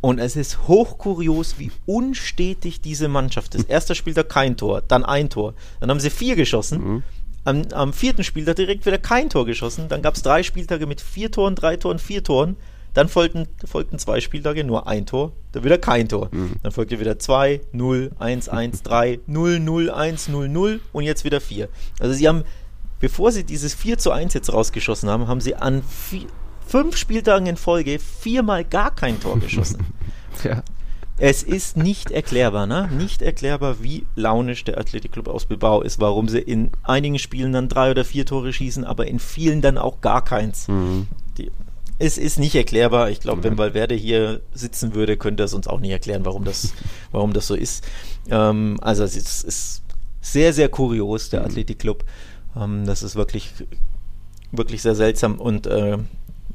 Und 0.00 0.18
es 0.18 0.36
ist 0.36 0.68
hochkurios, 0.68 1.58
wie 1.58 1.72
unstetig 1.86 2.80
diese 2.80 3.08
Mannschaft 3.08 3.54
ist. 3.54 3.64
Erster 3.68 3.94
Spieltag 3.94 4.28
kein 4.28 4.56
Tor, 4.56 4.82
dann 4.86 5.04
ein 5.04 5.30
Tor. 5.30 5.54
Dann 5.80 5.90
haben 5.90 6.00
sie 6.00 6.10
vier 6.10 6.36
geschossen. 6.36 6.78
Mhm. 6.78 7.02
Am, 7.44 7.62
am, 7.72 7.92
vierten 7.92 8.24
Spieltag 8.24 8.56
direkt 8.56 8.86
wieder 8.86 8.98
kein 8.98 9.30
Tor 9.30 9.46
geschossen. 9.46 9.88
Dann 9.88 10.02
gab 10.02 10.14
es 10.14 10.22
drei 10.22 10.42
Spieltage 10.42 10.86
mit 10.86 11.00
vier 11.00 11.30
Toren, 11.30 11.54
drei 11.54 11.76
Toren, 11.76 11.98
vier 11.98 12.22
Toren. 12.22 12.56
Dann 12.96 13.08
folgten, 13.08 13.46
folgten 13.66 13.98
zwei 13.98 14.20
Spieltage 14.20 14.64
nur 14.64 14.88
ein 14.88 15.04
Tor, 15.04 15.32
dann 15.52 15.64
wieder 15.64 15.76
kein 15.76 16.08
Tor. 16.08 16.30
Mhm. 16.32 16.54
Dann 16.62 16.72
folgte 16.72 16.98
wieder 16.98 17.18
2, 17.18 17.60
0, 17.72 18.12
1, 18.18 18.48
1, 18.48 18.82
3, 18.84 19.20
0, 19.26 19.60
0, 19.60 19.90
1, 19.90 20.28
0, 20.28 20.48
0 20.48 20.80
und 20.94 21.04
jetzt 21.04 21.22
wieder 21.22 21.42
4. 21.42 21.68
Also 22.00 22.14
sie 22.14 22.26
haben, 22.26 22.44
bevor 22.98 23.32
sie 23.32 23.44
dieses 23.44 23.74
4 23.74 23.98
zu 23.98 24.12
1 24.12 24.32
jetzt 24.32 24.50
rausgeschossen 24.50 25.10
haben, 25.10 25.28
haben 25.28 25.42
sie 25.42 25.54
an 25.56 25.82
vier, 25.82 26.26
fünf 26.66 26.96
Spieltagen 26.96 27.46
in 27.46 27.56
Folge 27.56 27.98
viermal 27.98 28.64
gar 28.64 28.94
kein 28.94 29.20
Tor 29.20 29.38
geschossen. 29.38 29.86
ja. 30.44 30.62
Es 31.18 31.42
ist 31.42 31.78
nicht 31.78 32.10
erklärbar, 32.10 32.66
ne? 32.66 32.90
Nicht 32.92 33.22
erklärbar, 33.22 33.82
wie 33.82 34.04
launisch 34.16 34.64
der 34.64 34.78
Athletikclub 34.78 35.28
aus 35.28 35.46
Bilbao 35.46 35.80
ist, 35.80 35.98
warum 35.98 36.28
sie 36.28 36.40
in 36.40 36.70
einigen 36.82 37.18
Spielen 37.18 37.54
dann 37.54 37.68
drei 37.68 37.90
oder 37.90 38.04
vier 38.04 38.26
Tore 38.26 38.52
schießen, 38.52 38.84
aber 38.84 39.06
in 39.06 39.18
vielen 39.18 39.62
dann 39.62 39.78
auch 39.78 40.02
gar 40.02 40.22
keins. 40.22 40.68
Mhm. 40.68 41.06
Die, 41.38 41.50
es 41.98 42.18
ist 42.18 42.38
nicht 42.38 42.54
erklärbar. 42.54 43.08
Ich 43.08 43.20
glaube, 43.20 43.42
wenn 43.44 43.56
Valverde 43.56 43.94
hier 43.94 44.42
sitzen 44.52 44.94
würde, 44.94 45.16
könnte 45.16 45.42
er 45.42 45.46
es 45.46 45.54
uns 45.54 45.66
auch 45.66 45.80
nicht 45.80 45.92
erklären, 45.92 46.26
warum 46.26 46.44
das, 46.44 46.74
warum 47.12 47.32
das 47.32 47.46
so 47.46 47.54
ist. 47.54 47.82
Ähm, 48.28 48.78
also 48.82 49.02
es 49.02 49.16
ist, 49.16 49.44
ist, 49.44 49.82
sehr, 50.20 50.52
sehr 50.52 50.68
kurios, 50.68 51.30
der 51.30 51.40
mhm. 51.40 51.46
Athletikclub. 51.46 52.04
Ähm, 52.56 52.84
das 52.84 53.02
ist 53.02 53.16
wirklich, 53.16 53.52
wirklich 54.52 54.82
sehr 54.82 54.94
seltsam 54.94 55.40
und 55.40 55.66
äh, 55.66 55.98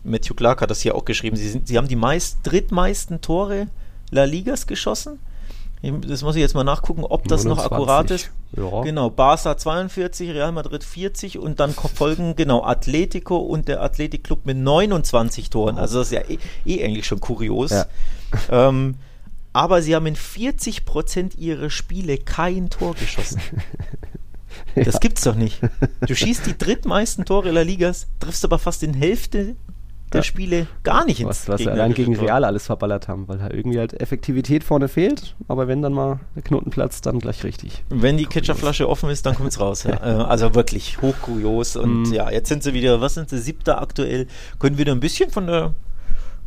Matthew 0.03 0.33
Clark 0.33 0.61
hat 0.61 0.71
das 0.71 0.81
hier 0.81 0.95
auch 0.95 1.05
geschrieben. 1.05 1.35
Sie, 1.35 1.49
sind, 1.49 1.67
sie 1.67 1.77
haben 1.77 1.87
die 1.87 1.95
meist, 1.95 2.39
drittmeisten 2.43 3.21
Tore 3.21 3.67
La 4.09 4.23
Ligas 4.23 4.67
geschossen. 4.67 5.19
Das 5.81 6.21
muss 6.21 6.35
ich 6.35 6.41
jetzt 6.41 6.53
mal 6.53 6.63
nachgucken, 6.63 7.03
ob 7.03 7.27
das 7.27 7.43
29. 7.43 7.45
noch 7.45 7.65
akkurat 7.65 8.11
ist. 8.11 8.31
Ja. 8.55 8.81
Genau, 8.81 9.09
Barca 9.09 9.57
42, 9.57 10.29
Real 10.29 10.51
Madrid 10.51 10.83
40 10.83 11.39
und 11.39 11.59
dann 11.59 11.73
folgen 11.73 12.35
genau 12.35 12.63
Atletico 12.63 13.37
und 13.37 13.67
der 13.67 13.81
Athletic 13.81 14.23
Club 14.23 14.45
mit 14.45 14.57
29 14.57 15.49
Toren. 15.49 15.79
Also 15.79 15.99
das 15.99 16.11
ist 16.11 16.13
ja 16.13 16.21
eh, 16.29 16.37
eh 16.65 16.85
eigentlich 16.85 17.07
schon 17.07 17.19
kurios. 17.19 17.71
Ja. 17.71 17.85
Ähm, 18.49 18.95
aber 19.51 19.81
sie 19.81 19.93
haben 19.93 20.05
in 20.05 20.15
40 20.15 20.85
Prozent 20.85 21.37
ihrer 21.37 21.69
Spiele 21.69 22.17
kein 22.17 22.69
Tor 22.69 22.95
geschossen. 22.95 23.41
Das 24.75 24.95
ja. 24.95 24.99
gibt's 24.99 25.23
doch 25.23 25.35
nicht. 25.35 25.59
Du 26.05 26.13
schießt 26.13 26.45
die 26.45 26.57
drittmeisten 26.57 27.25
Tore 27.25 27.51
La 27.51 27.61
Ligas, 27.61 28.07
triffst 28.19 28.43
aber 28.43 28.59
fast 28.59 28.83
in 28.83 28.93
Hälfte 28.93 29.55
der 30.13 30.19
ja. 30.19 30.23
Spiele 30.23 30.67
gar 30.83 31.05
nicht 31.05 31.21
ins 31.21 31.29
Was, 31.29 31.49
was 31.49 31.61
wir 31.61 31.71
allein 31.71 31.93
gegen 31.93 32.15
Real 32.15 32.43
alles 32.43 32.65
verballert 32.65 33.07
haben, 33.07 33.27
weil 33.27 33.41
halt 33.41 33.53
irgendwie 33.53 33.79
halt 33.79 33.99
Effektivität 33.99 34.63
vorne 34.63 34.87
fehlt, 34.87 35.35
aber 35.47 35.67
wenn 35.67 35.81
dann 35.81 35.93
mal 35.93 36.19
der 36.35 36.43
Knoten 36.43 36.69
platzt, 36.69 37.05
dann 37.05 37.19
gleich 37.19 37.43
richtig. 37.43 37.83
Wenn 37.89 38.17
die 38.17 38.25
Ketchupflasche 38.25 38.87
offen 38.89 39.09
ist, 39.09 39.25
dann 39.25 39.35
kommt 39.35 39.49
es 39.49 39.59
raus. 39.59 39.83
Ja. 39.83 39.91
Äh, 40.01 40.05
also 40.05 40.55
wirklich 40.55 40.99
hochkurios 41.01 41.75
und 41.75 42.09
mm. 42.09 42.13
ja, 42.13 42.31
jetzt 42.31 42.49
sind 42.49 42.63
sie 42.63 42.73
wieder, 42.73 43.01
was 43.01 43.13
sind 43.13 43.29
sie, 43.29 43.37
siebter 43.37 43.81
aktuell, 43.81 44.25
können 44.57 44.77
wieder 44.77 44.93
ein 44.93 44.99
bisschen 44.99 45.29
von 45.29 45.45
der 45.45 45.75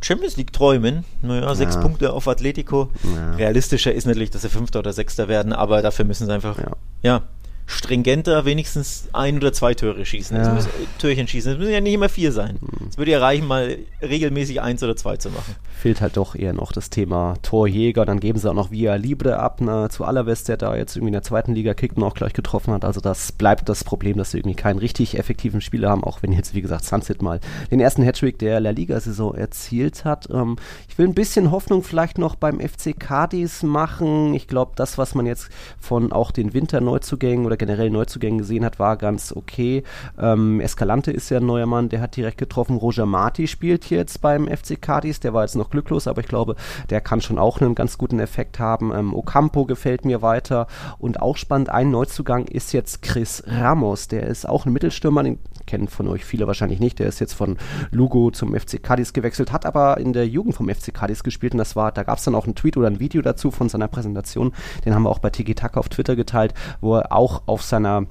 Champions 0.01 0.35
League 0.35 0.51
träumen. 0.51 1.05
Naja, 1.21 1.43
ja. 1.43 1.55
sechs 1.55 1.79
Punkte 1.79 2.11
auf 2.11 2.27
Atletico. 2.27 2.91
Ja. 3.03 3.35
Realistischer 3.35 3.93
ist 3.93 4.05
natürlich, 4.05 4.29
dass 4.29 4.41
sie 4.41 4.49
Fünfter 4.49 4.79
oder 4.79 4.93
Sechster 4.93 5.27
werden, 5.27 5.53
aber 5.53 5.81
dafür 5.81 6.05
müssen 6.05 6.25
sie 6.25 6.33
einfach, 6.33 6.57
ja, 6.57 6.71
ja 7.01 7.21
stringenter 7.67 8.45
wenigstens 8.45 9.09
ein 9.13 9.37
oder 9.37 9.51
zwei 9.51 9.73
Tore 9.73 10.05
schießen. 10.05 10.37
Ja. 10.37 10.53
Müssen, 10.53 10.69
Türchen 10.99 11.27
schießen. 11.27 11.53
Es 11.53 11.57
müssen 11.57 11.71
ja 11.71 11.81
nicht 11.81 11.93
immer 11.93 12.09
vier 12.09 12.31
sein. 12.31 12.59
Es 12.87 12.97
würde 12.97 13.11
ja 13.11 13.19
reichen, 13.19 13.47
mal 13.47 13.77
regelmäßig 14.01 14.61
eins 14.61 14.83
oder 14.83 14.95
zwei 14.95 15.17
zu 15.17 15.29
machen. 15.29 15.55
Fehlt 15.73 16.01
halt 16.01 16.17
doch 16.17 16.35
eher 16.35 16.53
noch 16.53 16.71
das 16.71 16.89
Thema 16.89 17.35
Torjäger. 17.41 18.05
Dann 18.05 18.19
geben 18.19 18.39
sie 18.39 18.49
auch 18.49 18.53
noch 18.53 18.71
Via 18.71 18.95
Libre 18.95 19.39
ab 19.39 19.61
ne, 19.61 19.87
zu 19.89 20.05
Alaves, 20.05 20.43
der 20.43 20.57
da 20.57 20.75
jetzt 20.75 20.95
irgendwie 20.95 21.09
in 21.09 21.13
der 21.13 21.23
zweiten 21.23 21.53
Liga 21.53 21.73
kickt 21.73 21.97
und 21.97 22.03
auch 22.03 22.13
gleich 22.13 22.33
getroffen 22.33 22.73
hat. 22.73 22.85
Also 22.85 23.01
das 23.01 23.31
bleibt 23.31 23.67
das 23.67 23.83
Problem, 23.83 24.17
dass 24.17 24.31
sie 24.31 24.39
irgendwie 24.39 24.55
keinen 24.55 24.79
richtig 24.79 25.17
effektiven 25.17 25.61
Spieler 25.61 25.89
haben, 25.89 26.03
auch 26.03 26.21
wenn 26.21 26.31
jetzt, 26.31 26.53
wie 26.53 26.61
gesagt, 26.61 26.85
Sunset 26.85 27.21
mal 27.21 27.39
den 27.71 27.79
ersten 27.79 28.03
Hattrick 28.03 28.37
der 28.39 28.59
La 28.59 28.69
Liga-Saison 28.69 29.33
erzielt 29.35 30.05
hat. 30.05 30.29
Ähm, 30.29 30.57
ich 30.87 30.97
will 30.97 31.07
ein 31.07 31.15
bisschen 31.15 31.51
Hoffnung 31.51 31.83
vielleicht 31.83 32.17
noch 32.17 32.35
beim 32.35 32.59
FC 32.59 32.97
Cadiz 32.97 33.63
machen. 33.63 34.33
Ich 34.33 34.47
glaube, 34.47 34.73
das, 34.75 34.97
was 34.97 35.15
man 35.15 35.25
jetzt 35.25 35.49
von 35.79 36.11
auch 36.11 36.31
den 36.31 36.53
Winterneuzugängen 36.53 37.45
oder 37.45 37.54
generell 37.57 37.89
Neuzugängen 37.89 38.39
gesehen 38.39 38.65
hat, 38.65 38.79
war 38.79 38.97
ganz 38.97 39.31
okay. 39.35 39.83
Ähm, 40.19 40.59
Escalante 40.59 41.11
ist 41.11 41.29
ja 41.29 41.37
ein 41.37 41.45
neuer 41.45 41.65
Mann, 41.65 41.89
der 41.89 42.01
hat 42.01 42.15
direkt 42.15 42.37
getroffen. 42.37 42.77
Roger 42.77 43.05
Marti 43.05 43.47
spielt 43.47 43.89
jetzt 43.89 44.21
beim 44.21 44.47
FC 44.47 44.81
Cadiz, 44.81 45.19
der 45.19 45.33
war 45.33 45.43
jetzt 45.43 45.55
noch 45.55 45.69
glücklos, 45.69 46.07
aber 46.07 46.21
ich 46.21 46.27
glaube, 46.27 46.55
der 46.89 47.01
kann 47.01 47.21
schon 47.21 47.39
auch 47.39 47.61
einen 47.61 47.75
ganz 47.75 47.97
guten 47.97 48.19
Effekt 48.19 48.59
haben. 48.59 48.93
Ähm, 48.93 49.13
Ocampo 49.13 49.65
gefällt 49.65 50.05
mir 50.05 50.21
weiter 50.21 50.67
und 50.99 51.21
auch 51.21 51.37
spannend, 51.37 51.69
ein 51.69 51.91
Neuzugang 51.91 52.45
ist 52.45 52.73
jetzt 52.73 53.01
Chris 53.01 53.43
Ramos, 53.47 54.07
der 54.07 54.27
ist 54.27 54.47
auch 54.47 54.65
ein 54.65 54.73
Mittelstürmer, 54.73 55.23
den 55.23 55.39
kennen 55.65 55.87
von 55.87 56.07
euch 56.07 56.25
viele 56.25 56.47
wahrscheinlich 56.47 56.79
nicht, 56.79 56.99
der 56.99 57.07
ist 57.07 57.19
jetzt 57.19 57.33
von 57.33 57.57
Lugo 57.91 58.31
zum 58.31 58.55
FC 58.55 58.81
Cadiz 58.81 59.13
gewechselt, 59.13 59.51
hat 59.51 59.65
aber 59.65 59.97
in 59.97 60.13
der 60.13 60.27
Jugend 60.27 60.55
vom 60.55 60.69
FC 60.69 60.93
Cadiz 60.93 61.23
gespielt 61.23 61.53
und 61.53 61.59
das 61.59 61.75
war, 61.75 61.91
da 61.91 62.03
gab 62.03 62.17
es 62.17 62.23
dann 62.23 62.35
auch 62.35 62.45
einen 62.45 62.55
Tweet 62.55 62.77
oder 62.77 62.87
ein 62.87 62.99
Video 62.99 63.21
dazu 63.21 63.51
von 63.51 63.69
seiner 63.69 63.87
Präsentation, 63.87 64.53
den 64.85 64.93
haben 64.93 65.03
wir 65.03 65.09
auch 65.09 65.19
bei 65.19 65.29
Tiki 65.29 65.55
Taka 65.55 65.79
auf 65.79 65.89
Twitter 65.89 66.15
geteilt, 66.15 66.53
wo 66.81 66.95
er 66.95 67.11
auch 67.11 67.43
auf 67.45 67.63
seiner 67.63 68.05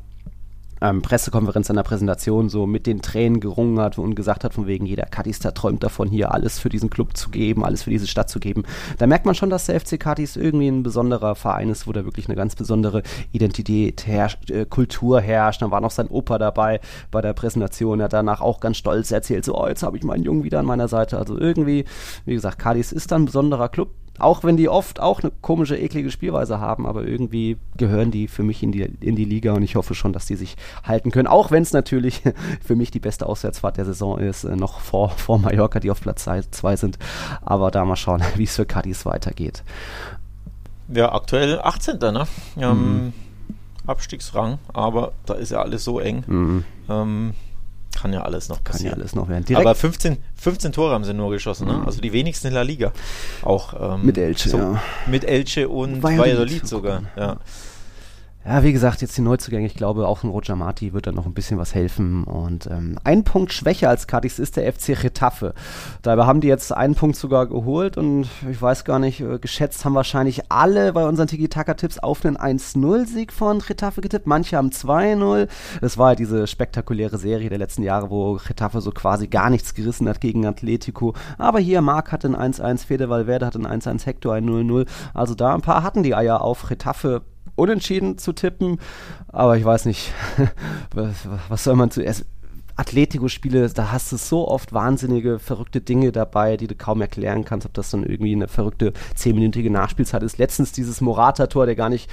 ähm, 0.84 1.00
Pressekonferenz, 1.02 1.70
einer 1.70 1.82
Präsentation 1.82 2.48
so 2.50 2.66
mit 2.66 2.86
den 2.86 3.00
Tränen 3.00 3.40
gerungen 3.40 3.80
hat 3.80 3.98
und 3.98 4.14
gesagt 4.14 4.44
hat, 4.44 4.52
von 4.52 4.66
wegen 4.66 4.84
jeder 4.84 5.06
Cadister 5.06 5.54
träumt 5.54 5.82
davon, 5.82 6.08
hier 6.08 6.32
alles 6.32 6.58
für 6.58 6.68
diesen 6.68 6.90
Club 6.90 7.16
zu 7.16 7.30
geben, 7.30 7.64
alles 7.64 7.84
für 7.84 7.90
diese 7.90 8.06
Stadt 8.06 8.28
zu 8.28 8.38
geben. 8.38 8.64
Da 8.98 9.06
merkt 9.06 9.24
man 9.24 9.34
schon, 9.34 9.48
dass 9.50 9.66
der 9.66 9.80
FC 9.80 9.98
Cadiz 9.98 10.36
irgendwie 10.36 10.68
ein 10.68 10.82
besonderer 10.82 11.34
Verein 11.36 11.70
ist, 11.70 11.86
wo 11.86 11.92
da 11.92 12.04
wirklich 12.04 12.28
eine 12.28 12.36
ganz 12.36 12.54
besondere 12.54 13.02
Identität 13.32 14.06
herrscht, 14.06 14.50
äh, 14.50 14.66
Kultur 14.66 15.20
herrscht. 15.22 15.62
Dann 15.62 15.70
war 15.70 15.80
noch 15.80 15.90
sein 15.90 16.08
Opa 16.08 16.38
dabei 16.38 16.80
bei 17.10 17.22
der 17.22 17.32
Präsentation. 17.32 18.00
Er 18.00 18.04
hat 18.04 18.12
danach 18.12 18.42
auch 18.42 18.60
ganz 18.60 18.76
stolz 18.76 19.10
erzählt, 19.10 19.44
so, 19.44 19.58
oh, 19.58 19.66
jetzt 19.66 19.82
habe 19.82 19.96
ich 19.96 20.04
meinen 20.04 20.24
Jungen 20.24 20.44
wieder 20.44 20.58
an 20.58 20.66
meiner 20.66 20.88
Seite. 20.88 21.18
Also 21.18 21.38
irgendwie, 21.38 21.86
wie 22.26 22.34
gesagt, 22.34 22.58
Cadiz 22.58 22.92
ist 22.92 23.12
ein 23.12 23.24
besonderer 23.24 23.70
Club 23.70 23.88
auch 24.18 24.44
wenn 24.44 24.56
die 24.56 24.68
oft 24.68 25.00
auch 25.00 25.22
eine 25.22 25.32
komische, 25.40 25.76
eklige 25.76 26.10
Spielweise 26.10 26.60
haben, 26.60 26.86
aber 26.86 27.04
irgendwie 27.04 27.56
gehören 27.76 28.10
die 28.10 28.28
für 28.28 28.44
mich 28.44 28.62
in 28.62 28.70
die, 28.70 28.82
in 28.82 29.16
die 29.16 29.24
Liga 29.24 29.52
und 29.52 29.62
ich 29.62 29.74
hoffe 29.74 29.94
schon, 29.94 30.12
dass 30.12 30.26
die 30.26 30.36
sich 30.36 30.56
halten 30.84 31.10
können. 31.10 31.26
Auch 31.26 31.50
wenn 31.50 31.62
es 31.62 31.72
natürlich 31.72 32.22
für 32.64 32.76
mich 32.76 32.90
die 32.90 33.00
beste 33.00 33.26
Auswärtsfahrt 33.26 33.76
der 33.76 33.84
Saison 33.84 34.18
ist, 34.18 34.44
äh, 34.44 34.54
noch 34.54 34.80
vor, 34.80 35.10
vor 35.10 35.38
Mallorca, 35.38 35.80
die 35.80 35.90
auf 35.90 36.00
Platz 36.00 36.24
2 36.24 36.76
sind. 36.76 36.98
Aber 37.42 37.70
da 37.70 37.84
mal 37.84 37.96
schauen, 37.96 38.22
wie 38.36 38.44
es 38.44 38.54
für 38.54 38.66
Cadiz 38.66 39.04
weitergeht. 39.04 39.64
Ja, 40.88 41.12
aktuell 41.12 41.60
18. 41.60 41.98
Ne? 41.98 42.26
Ähm, 42.56 42.70
mhm. 42.70 43.12
Abstiegsrang, 43.86 44.58
aber 44.72 45.12
da 45.26 45.34
ist 45.34 45.50
ja 45.50 45.60
alles 45.60 45.84
so 45.84 45.98
eng. 45.98 46.24
Mhm. 46.26 46.64
Ähm, 46.88 47.34
kann 47.94 48.12
ja 48.12 48.22
alles 48.22 48.48
noch 48.48 48.62
passieren. 48.62 48.90
Kann 48.90 48.98
ja 48.98 49.02
alles 49.02 49.14
noch 49.14 49.28
werden. 49.28 49.44
Direkt 49.44 49.66
Aber 49.66 49.74
15, 49.74 50.18
15 50.36 50.72
Tore 50.72 50.92
haben 50.92 51.04
sie 51.04 51.14
nur 51.14 51.30
geschossen, 51.30 51.66
ne? 51.66 51.74
Mhm. 51.78 51.86
Also 51.86 52.00
die 52.00 52.12
wenigsten 52.12 52.48
in 52.48 52.54
der 52.54 52.64
Liga. 52.64 52.92
Auch 53.42 53.94
ähm, 53.94 54.04
mit 54.04 54.18
Elche, 54.18 54.48
so, 54.48 54.58
ja. 54.58 54.82
Mit 55.06 55.24
Elche 55.24 55.68
und 55.68 56.02
Valladolid 56.02 56.66
sogar, 56.66 57.02
ja. 57.16 57.36
Ja, 58.46 58.62
wie 58.62 58.74
gesagt, 58.74 59.00
jetzt 59.00 59.16
die 59.16 59.22
Neuzugänge. 59.22 59.66
Ich 59.66 59.74
glaube, 59.74 60.06
auch 60.06 60.22
ein 60.22 60.28
Roger 60.28 60.54
Marti 60.54 60.92
wird 60.92 61.06
da 61.06 61.12
noch 61.12 61.24
ein 61.24 61.32
bisschen 61.32 61.56
was 61.56 61.74
helfen. 61.74 62.24
Und 62.24 62.66
ähm, 62.66 62.98
ein 63.02 63.24
Punkt 63.24 63.54
schwächer 63.54 63.88
als 63.88 64.06
Cadiz 64.06 64.38
ist 64.38 64.58
der 64.58 64.70
FC 64.70 65.02
Retafe. 65.02 65.54
Dabei 66.02 66.26
haben 66.26 66.42
die 66.42 66.48
jetzt 66.48 66.70
einen 66.70 66.94
Punkt 66.94 67.16
sogar 67.16 67.46
geholt 67.46 67.96
und 67.96 68.28
ich 68.50 68.60
weiß 68.60 68.84
gar 68.84 68.98
nicht, 68.98 69.22
äh, 69.22 69.38
geschätzt 69.38 69.86
haben 69.86 69.94
wahrscheinlich 69.94 70.52
alle 70.52 70.92
bei 70.92 71.06
unseren 71.06 71.26
Tiki-Taka-Tipps 71.26 72.00
auf 72.00 72.22
einen 72.22 72.36
1-0-Sieg 72.36 73.32
von 73.32 73.62
Retafe 73.62 74.02
getippt. 74.02 74.26
Manche 74.26 74.58
haben 74.58 74.68
2-0. 74.68 75.48
Das 75.80 75.96
war 75.96 76.10
ja 76.10 76.16
diese 76.16 76.46
spektakuläre 76.46 77.16
Serie 77.16 77.48
der 77.48 77.58
letzten 77.58 77.82
Jahre, 77.82 78.10
wo 78.10 78.32
Retafe 78.32 78.82
so 78.82 78.90
quasi 78.90 79.26
gar 79.26 79.48
nichts 79.48 79.72
gerissen 79.72 80.06
hat 80.06 80.20
gegen 80.20 80.44
Atletico. 80.44 81.14
Aber 81.38 81.60
hier, 81.60 81.80
Marc 81.80 82.12
hatte 82.12 82.28
ein 82.28 82.52
1-1, 82.52 82.84
Fede 82.84 83.08
Valverde 83.08 83.46
hatte 83.46 83.58
ein 83.58 83.80
1-1, 83.80 84.04
Hector 84.04 84.34
ein 84.34 84.44
0-0. 84.46 84.86
Also 85.14 85.34
da 85.34 85.54
ein 85.54 85.62
paar 85.62 85.82
hatten 85.82 86.02
die 86.02 86.14
Eier 86.14 86.42
auf 86.42 86.68
Retafe 86.68 87.22
unentschieden 87.56 88.18
zu 88.18 88.32
tippen. 88.32 88.78
Aber 89.28 89.56
ich 89.56 89.64
weiß 89.64 89.84
nicht, 89.86 90.12
was, 90.94 91.64
soll 91.64 91.76
man 91.76 91.90
zuerst. 91.90 92.26
Atletico-Spiele, 92.76 93.68
da 93.68 93.92
hast 93.92 94.10
du 94.10 94.16
so 94.16 94.48
oft 94.48 94.72
wahnsinnige, 94.72 95.38
verrückte 95.38 95.80
Dinge 95.80 96.10
dabei, 96.10 96.56
die 96.56 96.66
du 96.66 96.74
kaum 96.74 97.00
erklären 97.00 97.44
kannst, 97.44 97.66
ob 97.66 97.74
das 97.74 97.90
dann 97.90 98.02
irgendwie 98.02 98.34
eine 98.34 98.48
verrückte 98.48 98.92
zehnminütige 99.14 99.70
Nachspielzeit 99.70 100.24
ist. 100.24 100.38
Letztens 100.38 100.72
dieses 100.72 101.00
Morata-Tor, 101.00 101.66
der 101.66 101.76
gar 101.76 101.88
nicht 101.88 102.10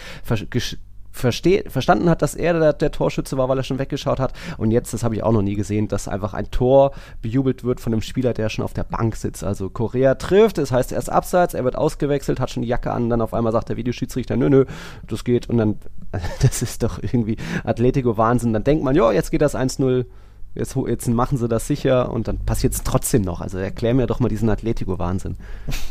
verstanden 1.12 2.10
hat, 2.10 2.22
dass 2.22 2.36
er 2.36 2.58
der, 2.60 2.74
der, 2.74 2.92
Torschütze 2.92 3.38
war, 3.38 3.50
weil 3.50 3.58
er 3.58 3.64
schon 3.64 3.80
weggeschaut 3.80 4.20
hat. 4.20 4.34
Und 4.58 4.72
jetzt, 4.72 4.94
das 4.94 5.04
habe 5.04 5.16
ich 5.16 5.24
auch 5.24 5.32
noch 5.32 5.42
nie 5.42 5.56
gesehen, 5.56 5.88
dass 5.88 6.08
einfach 6.08 6.34
ein 6.34 6.50
Tor 6.52 6.92
bejubelt 7.22 7.64
wird 7.64 7.80
von 7.80 7.94
einem 7.94 8.02
Spieler, 8.02 8.34
der 8.34 8.50
schon 8.50 8.64
auf 8.64 8.74
der 8.74 8.84
Bank 8.84 9.16
sitzt. 9.16 9.44
Also 9.44 9.70
Korea 9.70 10.16
trifft, 10.16 10.58
das 10.58 10.72
heißt, 10.72 10.92
er 10.92 11.00
ist 11.00 11.10
abseits, 11.10 11.54
er 11.54 11.64
wird 11.64 11.76
ausgewechselt, 11.76 12.40
hat 12.40 12.50
schon 12.50 12.64
die 12.64 12.70
Jacke 12.70 12.92
an, 12.92 13.10
dann 13.10 13.22
auf 13.22 13.34
einmal 13.34 13.52
sagt 13.52 13.70
der 13.70 13.78
Videoschiedsrichter, 13.78 14.38
nö, 14.38 14.50
nö, 14.50 14.66
das 15.08 15.24
geht. 15.24 15.50
Und 15.50 15.58
dann, 15.58 15.80
das 16.42 16.62
ist 16.62 16.84
doch 16.84 17.00
irgendwie 17.02 17.38
Atletico-Wahnsinn. 17.64 18.54
Dann 18.54 18.64
denkt 18.64 18.84
man, 18.84 18.96
ja, 18.96 19.12
jetzt 19.12 19.32
geht 19.32 19.42
das 19.42 19.56
1-0 19.56 20.06
Jetzt, 20.54 20.76
jetzt, 20.76 21.08
machen 21.08 21.38
sie 21.38 21.48
das 21.48 21.66
sicher 21.66 22.12
und 22.12 22.28
dann 22.28 22.40
passiert 22.40 22.74
es 22.74 22.84
trotzdem 22.84 23.22
noch. 23.22 23.40
Also 23.40 23.58
erklär 23.58 23.94
mir 23.94 24.06
doch 24.06 24.20
mal 24.20 24.28
diesen 24.28 24.50
Atletico-Wahnsinn. 24.50 25.38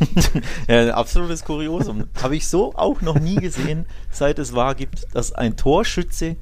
ja, 0.67 0.81
ein 0.81 0.91
absolutes 0.91 1.43
Kuriosum. 1.43 2.05
Habe 2.21 2.35
ich 2.35 2.47
so 2.47 2.75
auch 2.75 3.01
noch 3.01 3.19
nie 3.19 3.35
gesehen, 3.37 3.85
seit 4.11 4.37
es 4.37 4.53
wahr 4.53 4.75
gibt, 4.75 5.07
dass 5.15 5.31
ein 5.33 5.57
Torschütze 5.57 6.35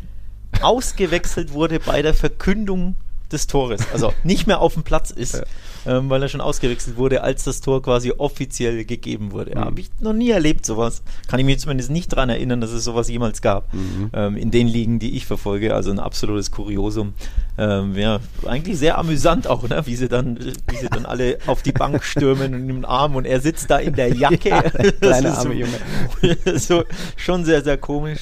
ausgewechselt 0.61 1.53
wurde 1.53 1.79
bei 1.79 2.01
der 2.01 2.13
Verkündung 2.13 2.95
des 3.31 3.47
Tores. 3.47 3.81
Also 3.93 4.13
nicht 4.23 4.47
mehr 4.47 4.59
auf 4.59 4.73
dem 4.73 4.83
Platz 4.83 5.11
ist. 5.11 5.35
Ja 5.35 5.43
ähm, 5.85 6.09
weil 6.09 6.21
er 6.21 6.29
schon 6.29 6.41
ausgewechselt 6.41 6.97
wurde, 6.97 7.23
als 7.23 7.43
das 7.43 7.61
Tor 7.61 7.81
quasi 7.81 8.11
offiziell 8.17 8.85
gegeben 8.85 9.31
wurde. 9.31 9.51
Ja, 9.51 9.61
mhm. 9.61 9.65
Habe 9.65 9.81
ich 9.81 9.89
noch 9.99 10.13
nie 10.13 10.29
erlebt, 10.29 10.65
sowas. 10.65 11.01
Kann 11.27 11.39
ich 11.39 11.45
mich 11.45 11.59
zumindest 11.59 11.89
nicht 11.89 12.11
daran 12.11 12.29
erinnern, 12.29 12.61
dass 12.61 12.71
es 12.71 12.83
sowas 12.83 13.09
jemals 13.09 13.41
gab. 13.41 13.73
Mhm. 13.73 14.09
Ähm, 14.13 14.37
in 14.37 14.51
den 14.51 14.67
Ligen, 14.67 14.99
die 14.99 15.15
ich 15.15 15.25
verfolge. 15.25 15.73
Also 15.73 15.91
ein 15.91 15.99
absolutes 15.99 16.51
Kuriosum. 16.51 17.13
Ähm, 17.57 17.95
ja, 17.95 18.19
eigentlich 18.45 18.77
sehr 18.77 18.97
amüsant 18.97 19.47
auch, 19.47 19.67
ne? 19.67 19.81
wie, 19.85 19.95
sie 19.95 20.07
dann, 20.07 20.37
wie 20.39 20.77
sie 20.77 20.89
dann 20.89 21.05
alle 21.05 21.37
auf 21.47 21.61
die 21.61 21.71
Bank 21.71 22.03
stürmen 22.03 22.53
und 22.53 22.69
im 22.69 22.85
Arm 22.85 23.15
und 23.15 23.25
er 23.25 23.41
sitzt 23.41 23.69
da 23.69 23.77
in 23.77 23.95
der 23.95 24.13
Jacke. 24.13 24.49
ja, 24.49 24.61
kleine 25.01 25.37
arme 25.37 25.43
so, 25.43 25.51
Junge. 25.51 26.59
so, 26.59 26.83
schon 27.15 27.45
sehr, 27.45 27.63
sehr 27.63 27.77
komisch. 27.77 28.19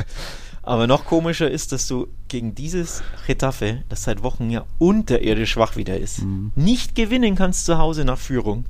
Aber 0.68 0.86
noch 0.86 1.06
komischer 1.06 1.50
ist, 1.50 1.72
dass 1.72 1.88
du 1.88 2.10
gegen 2.28 2.54
dieses 2.54 3.02
Retafe, 3.30 3.84
das 3.88 4.04
seit 4.04 4.22
Wochen 4.22 4.50
ja 4.50 4.66
unterirdisch 4.80 5.52
schwach 5.52 5.78
wieder 5.78 5.98
ist, 5.98 6.24
mhm. 6.24 6.52
nicht 6.58 6.94
gewinnen 6.94 7.36
kannst 7.36 7.66
zu 7.66 7.78
Hause 7.78 8.04
nach 8.04 8.18
Führung. 8.18 8.66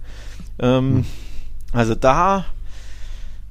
Ähm, 0.60 0.97
mhm. 0.97 1.05
Also 1.71 1.95
da, 1.95 2.45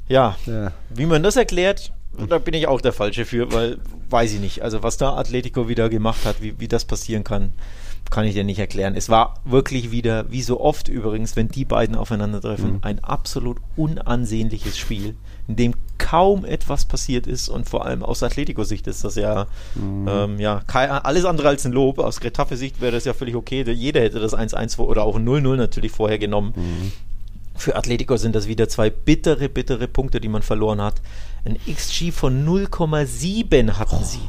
ja, 0.06 0.36
ja, 0.46 0.70
wie 0.90 1.06
man 1.06 1.24
das 1.24 1.34
erklärt, 1.34 1.90
da 2.28 2.38
bin 2.38 2.54
ich 2.54 2.68
auch 2.68 2.80
der 2.80 2.92
Falsche 2.92 3.24
für, 3.24 3.52
weil 3.52 3.78
weiß 4.10 4.34
ich 4.34 4.40
nicht. 4.40 4.62
Also 4.62 4.84
was 4.84 4.96
da 4.96 5.16
Atletico 5.16 5.68
wieder 5.68 5.88
gemacht 5.88 6.24
hat, 6.24 6.40
wie, 6.40 6.60
wie 6.60 6.68
das 6.68 6.84
passieren 6.84 7.24
kann, 7.24 7.52
kann 8.10 8.24
ich 8.24 8.34
dir 8.34 8.44
nicht 8.44 8.58
erklären. 8.58 8.94
Es 8.96 9.08
war 9.08 9.40
wirklich 9.44 9.90
wieder, 9.90 10.30
wie 10.30 10.42
so 10.42 10.60
oft 10.60 10.88
übrigens, 10.88 11.36
wenn 11.36 11.48
die 11.48 11.64
beiden 11.64 11.96
aufeinandertreffen, 11.96 12.74
mhm. 12.74 12.78
ein 12.82 13.02
absolut 13.02 13.58
unansehnliches 13.76 14.78
Spiel 14.78 15.16
in 15.48 15.56
dem 15.56 15.74
kaum 15.98 16.44
etwas 16.44 16.84
passiert 16.84 17.26
ist 17.26 17.48
und 17.48 17.68
vor 17.68 17.84
allem 17.86 18.02
aus 18.02 18.22
Atletico-Sicht 18.22 18.86
ist 18.86 19.04
das 19.04 19.14
ja, 19.14 19.46
mhm. 19.74 20.08
ähm, 20.08 20.40
ja 20.40 20.62
alles 20.74 21.24
andere 21.24 21.48
als 21.48 21.64
ein 21.64 21.72
Lob. 21.72 21.98
Aus 21.98 22.20
Getafe-Sicht 22.20 22.80
wäre 22.80 22.92
das 22.92 23.04
ja 23.04 23.14
völlig 23.14 23.34
okay. 23.34 23.64
Jeder 23.70 24.00
hätte 24.00 24.18
das 24.18 24.36
1-1 24.36 24.78
oder 24.78 25.04
auch 25.04 25.18
0-0 25.18 25.56
natürlich 25.56 25.92
vorher 25.92 26.18
genommen. 26.18 26.52
Mhm. 26.56 26.92
Für 27.54 27.76
Atletico 27.76 28.16
sind 28.16 28.34
das 28.34 28.48
wieder 28.48 28.68
zwei 28.68 28.90
bittere, 28.90 29.48
bittere 29.48 29.88
Punkte, 29.88 30.20
die 30.20 30.28
man 30.28 30.42
verloren 30.42 30.82
hat. 30.82 31.00
Ein 31.44 31.56
XG 31.72 32.10
von 32.12 32.46
0,7 32.46 33.72
hatten 33.78 33.98
oh. 34.00 34.04
sie. 34.04 34.20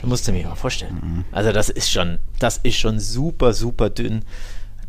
Das 0.00 0.08
musst 0.08 0.28
du 0.28 0.32
mir 0.32 0.46
mal 0.46 0.54
vorstellen. 0.54 0.98
Mhm. 1.02 1.24
Also 1.32 1.52
das 1.52 1.68
ist 1.68 1.90
schon, 1.90 2.18
das 2.38 2.58
ist 2.58 2.76
schon 2.76 2.98
super, 2.98 3.52
super 3.52 3.90
dünn 3.90 4.24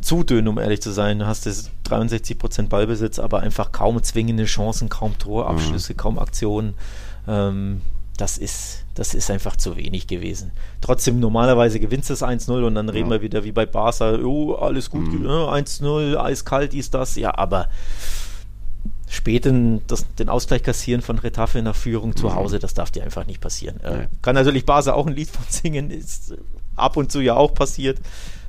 zu 0.02 0.24
dünn, 0.24 0.48
um 0.48 0.58
ehrlich 0.58 0.82
zu 0.82 0.92
sein. 0.92 1.20
Du 1.20 1.28
hast 1.28 1.46
jetzt 1.46 1.72
63% 1.88 2.68
Ballbesitz, 2.68 3.20
aber 3.20 3.42
einfach 3.42 3.72
kaum 3.72 4.02
zwingende 4.04 4.46
Chancen, 4.46 4.90
kaum 4.90 5.18
Torabschlüsse, 5.18 5.94
mhm. 5.94 5.98
kaum 5.98 6.20
Aktionen. 6.20 6.74
Ähm, 7.28 7.82
das 8.18 8.38
ist, 8.38 8.84
das 8.94 9.14
ist 9.14 9.32
einfach 9.32 9.56
zu 9.56 9.78
wenig 9.78 10.08
gewesen. 10.08 10.52
Trotzdem, 10.82 11.20
normalerweise 11.20 11.80
gewinnst 11.80 12.10
du 12.10 12.14
es 12.14 12.24
1-0 12.24 12.66
und 12.66 12.76
dann 12.76 12.90
reden 12.90 13.10
ja. 13.10 13.18
wir 13.18 13.22
wieder 13.22 13.44
wie 13.44 13.52
bei 13.52 13.66
Barca, 13.66 14.16
oh, 14.20 14.54
alles 14.56 14.90
gut, 14.90 15.08
mhm. 15.08 15.26
1-0, 15.26 16.18
eiskalt 16.18 16.74
ist 16.74 16.94
das. 16.94 17.16
Ja, 17.16 17.38
aber 17.38 17.70
späten 19.12 19.82
das, 19.88 20.08
den 20.16 20.30
Ausgleich 20.30 20.64
kassieren 20.64 21.02
von 21.02 21.20
Retafe 21.20 21.62
nach 21.62 21.76
Führung 21.76 22.16
zu 22.16 22.28
mhm. 22.30 22.36
Hause, 22.36 22.60
das 22.60 22.74
darf 22.74 22.90
dir 22.90 23.04
einfach 23.04 23.28
nicht 23.28 23.42
passieren. 23.42 23.80
Äh, 23.82 24.08
kann 24.24 24.36
natürlich 24.36 24.66
Barca 24.66 24.94
auch 24.94 25.06
ein 25.06 25.14
Lied 25.14 25.30
von 25.30 25.46
singen, 25.48 25.92
ist 25.92 26.34
ab 26.76 26.98
und 26.98 27.12
zu 27.12 27.20
ja 27.22 27.36
auch 27.36 27.54
passiert. 27.54 28.00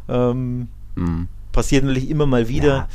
Ähm, 0.09 0.69
mhm 0.95 1.29
passiert 1.53 1.85
natürlich 1.85 2.11
immer 2.11 2.27
mal 2.27 2.49
wieder, 2.49 2.75
ja. 2.75 2.89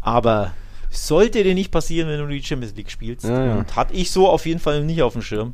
aber 0.00 0.52
sollte 0.90 1.42
dir 1.42 1.54
nicht 1.54 1.70
passieren, 1.70 2.08
wenn 2.08 2.20
du 2.20 2.28
die 2.28 2.42
Champions 2.42 2.74
League 2.74 2.90
spielst. 2.90 3.24
Ja, 3.24 3.44
ja. 3.44 3.54
Und 3.56 3.76
hatte 3.76 3.92
ich 3.92 4.10
so 4.10 4.28
auf 4.28 4.46
jeden 4.46 4.60
Fall 4.60 4.84
nicht 4.84 5.02
auf 5.02 5.12
dem 5.12 5.22
Schirm. 5.22 5.52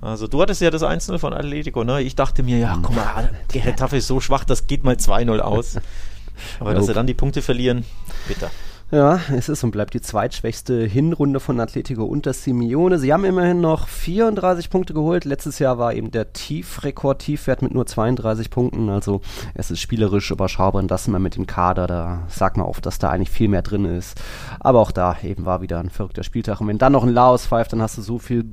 Also 0.00 0.26
du 0.26 0.40
hattest 0.40 0.60
ja 0.62 0.70
das 0.70 0.82
1-0 0.82 1.18
von 1.18 1.32
Atletico, 1.32 1.84
ne? 1.84 2.02
Ich 2.02 2.16
dachte 2.16 2.42
mir, 2.42 2.58
ja, 2.58 2.78
guck 2.82 2.94
mal, 2.94 3.30
die 3.52 3.60
Getafe 3.60 3.98
ist 3.98 4.06
so 4.06 4.20
schwach, 4.20 4.44
das 4.44 4.66
geht 4.66 4.82
mal 4.82 4.94
2-0 4.94 5.38
aus. 5.40 5.76
Aber 6.60 6.74
dass 6.74 6.86
sie 6.86 6.94
dann 6.94 7.06
die 7.06 7.14
Punkte 7.14 7.42
verlieren, 7.42 7.84
bitter. 8.26 8.50
Ja, 8.94 9.20
es 9.34 9.48
ist 9.48 9.64
und 9.64 9.70
bleibt 9.70 9.94
die 9.94 10.02
zweitschwächste 10.02 10.84
Hinrunde 10.84 11.40
von 11.40 11.58
Atletico 11.58 12.04
unter 12.04 12.34
Simeone. 12.34 12.98
Sie 12.98 13.10
haben 13.10 13.24
immerhin 13.24 13.62
noch 13.62 13.88
34 13.88 14.68
Punkte 14.68 14.92
geholt. 14.92 15.24
Letztes 15.24 15.58
Jahr 15.60 15.78
war 15.78 15.94
eben 15.94 16.10
der 16.10 16.34
Tiefrekord 16.34 17.22
Tiefwert 17.22 17.62
mit 17.62 17.72
nur 17.72 17.86
32 17.86 18.50
Punkten. 18.50 18.90
Also 18.90 19.22
es 19.54 19.70
ist 19.70 19.80
spielerisch 19.80 20.30
überschaubar 20.30 20.82
und 20.82 20.90
das 20.90 21.08
immer 21.08 21.20
mit 21.20 21.36
dem 21.36 21.46
Kader. 21.46 21.86
Da 21.86 22.24
sagt 22.28 22.58
man 22.58 22.66
oft, 22.66 22.84
dass 22.84 22.98
da 22.98 23.08
eigentlich 23.08 23.30
viel 23.30 23.48
mehr 23.48 23.62
drin 23.62 23.86
ist. 23.86 24.20
Aber 24.60 24.80
auch 24.80 24.90
da 24.90 25.16
eben 25.22 25.46
war 25.46 25.62
wieder 25.62 25.80
ein 25.80 25.88
verrückter 25.88 26.22
Spieltag. 26.22 26.60
Und 26.60 26.68
wenn 26.68 26.76
dann 26.76 26.92
noch 26.92 27.04
ein 27.04 27.14
Laos 27.14 27.46
pfeift, 27.46 27.72
dann 27.72 27.80
hast 27.80 27.96
du 27.96 28.02
so 28.02 28.18
viel 28.18 28.44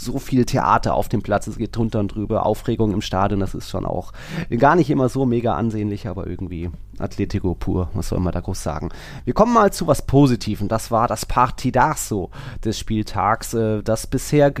so 0.00 0.18
viel 0.18 0.44
Theater 0.44 0.94
auf 0.94 1.08
dem 1.08 1.22
Platz, 1.22 1.46
es 1.46 1.58
geht 1.58 1.76
drunter 1.76 2.00
und 2.00 2.14
drüber, 2.14 2.46
Aufregung 2.46 2.92
im 2.92 3.00
Stadion, 3.00 3.40
das 3.40 3.54
ist 3.54 3.68
schon 3.68 3.84
auch 3.84 4.12
gar 4.58 4.76
nicht 4.76 4.90
immer 4.90 5.08
so 5.08 5.26
mega 5.26 5.54
ansehnlich, 5.54 6.08
aber 6.08 6.26
irgendwie 6.26 6.70
Atletico 6.98 7.54
pur, 7.54 7.90
was 7.94 8.08
soll 8.08 8.20
man 8.20 8.32
da 8.32 8.40
groß 8.40 8.62
sagen. 8.62 8.90
Wir 9.24 9.34
kommen 9.34 9.52
mal 9.52 9.72
zu 9.72 9.86
was 9.86 10.02
Positivem, 10.02 10.68
das 10.68 10.90
war 10.90 11.08
das 11.08 11.26
Partidazo 11.26 12.30
des 12.64 12.78
Spieltags, 12.78 13.54
äh, 13.54 13.82
das 13.82 14.06
bisher 14.06 14.52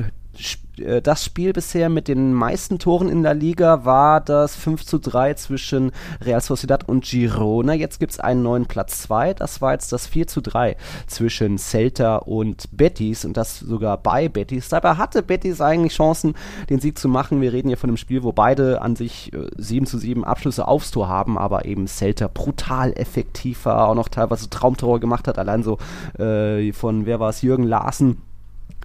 das 1.02 1.24
Spiel 1.24 1.52
bisher 1.52 1.88
mit 1.88 2.08
den 2.08 2.32
meisten 2.32 2.78
Toren 2.78 3.08
in 3.08 3.22
der 3.22 3.34
Liga 3.34 3.84
war 3.84 4.20
das 4.20 4.54
5 4.56 4.84
zu 4.84 4.98
3 4.98 5.34
zwischen 5.34 5.92
Real 6.20 6.40
Sociedad 6.40 6.88
und 6.88 7.04
Girona. 7.04 7.74
Jetzt 7.74 7.98
gibt 7.98 8.12
es 8.12 8.20
einen 8.20 8.42
neuen 8.42 8.66
Platz 8.66 9.02
2. 9.02 9.34
Das 9.34 9.60
war 9.60 9.72
jetzt 9.72 9.92
das 9.92 10.06
4 10.06 10.26
zu 10.26 10.40
3 10.40 10.76
zwischen 11.06 11.58
Celta 11.58 12.16
und 12.16 12.68
Betis 12.76 13.24
und 13.24 13.36
das 13.36 13.58
sogar 13.58 13.98
bei 13.98 14.28
Betis. 14.28 14.68
Dabei 14.68 14.94
hatte 14.94 15.22
Betis 15.22 15.60
eigentlich 15.60 15.94
Chancen, 15.94 16.34
den 16.70 16.80
Sieg 16.80 16.98
zu 16.98 17.08
machen. 17.08 17.40
Wir 17.40 17.52
reden 17.52 17.68
hier 17.68 17.76
von 17.76 17.90
einem 17.90 17.96
Spiel, 17.96 18.22
wo 18.22 18.32
beide 18.32 18.82
an 18.82 18.96
sich 18.96 19.32
äh, 19.32 19.46
7 19.56 19.86
zu 19.86 19.98
7 19.98 20.24
Abschlüsse 20.24 20.68
aufs 20.68 20.90
Tor 20.90 21.08
haben, 21.08 21.38
aber 21.38 21.64
eben 21.64 21.86
Celta 21.86 22.28
brutal 22.28 22.92
effektiv 22.92 23.64
war, 23.64 23.88
auch 23.88 23.94
noch 23.94 24.08
teilweise 24.08 24.48
Traumtore 24.48 25.00
gemacht 25.00 25.28
hat. 25.28 25.38
Allein 25.38 25.62
so 25.62 25.78
äh, 26.18 26.72
von, 26.72 27.06
wer 27.06 27.20
war 27.20 27.30
es, 27.30 27.42
Jürgen 27.42 27.64
Larsen 27.64 28.27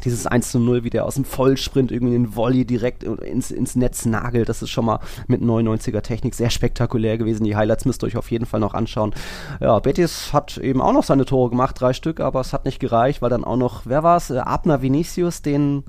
dieses 0.04 0.28
1 0.28 0.52
zu 0.52 0.60
0, 0.60 0.84
wie 0.84 0.90
der 0.90 1.06
aus 1.06 1.16
dem 1.16 1.26
Vollsprint 1.26 1.92
irgendwie 1.92 2.14
den 2.14 2.36
Volley 2.36 2.66
direkt 2.66 3.04
ins, 3.04 3.52
ins 3.52 3.76
Netz 3.76 4.06
nagelt, 4.06 4.50
das 4.50 4.62
ist 4.62 4.70
schon 4.70 4.86
mal 4.86 5.00
mit 5.28 5.42
99er 5.42 6.02
Technik 6.02 6.36
sehr 6.36 6.50
spektakulär 6.50 7.18
gewesen. 7.18 7.44
Die 7.44 7.56
Highlights 7.56 7.86
müsst 7.86 8.04
ihr 8.04 8.08
euch 8.08 8.18
auf 8.18 8.32
jeden 8.32 8.46
Fall 8.46 8.60
noch 8.60 8.74
anschauen. 8.74 9.14
Ja, 9.60 9.80
Betis 9.80 10.34
hat 10.34 10.58
eben 10.58 10.82
auch 10.82 10.94
noch 10.94 11.04
seine 11.04 11.26
Tore 11.26 11.50
gemacht, 11.50 11.80
drei 11.80 11.94
Stück, 11.94 12.20
aber 12.20 12.42
es 12.42 12.54
hat 12.54 12.66
nicht 12.66 12.80
gereicht, 12.80 13.22
weil 13.22 13.30
dann 13.30 13.44
auch 13.44 13.58
noch, 13.58 13.84
wer 13.86 14.04
war 14.04 14.18
es? 14.18 14.30
Äh, 14.30 14.40
Abner 14.40 14.82
Vinicius, 14.82 15.42
den 15.42 15.84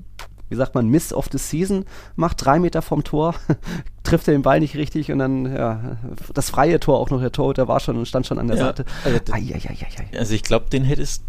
wie 0.47 0.55
sagt 0.55 0.75
man, 0.75 0.87
Miss 0.89 1.11
of 1.11 1.27
the 1.31 1.39
Season 1.39 1.85
macht, 2.15 2.45
drei 2.45 2.59
Meter 2.59 2.83
vom 2.83 3.03
Tor, 3.03 3.33
trifft 4.03 4.27
er 4.27 4.33
den 4.33 4.43
Ball 4.43 4.59
nicht 4.59 4.75
richtig 4.75 5.11
und 5.11 5.17
dann, 5.19 5.51
ja, 5.51 5.97
das 6.33 6.51
freie 6.51 6.79
Tor 6.79 6.99
auch 6.99 7.09
noch, 7.09 7.19
der 7.19 7.31
Torhüter 7.31 7.67
war 7.67 7.79
schon 7.79 7.97
und 7.97 8.07
stand 8.07 8.27
schon 8.27 8.37
an 8.37 8.47
der 8.47 8.57
ja, 8.57 8.65
Seite. 8.65 8.85
Also, 9.03 9.19
ai, 9.31 9.55
ai, 9.55 9.61
ai, 9.69 10.17
also 10.19 10.35
ich 10.35 10.43
glaube, 10.43 10.69
den 10.69 10.83
hättest 10.83 11.23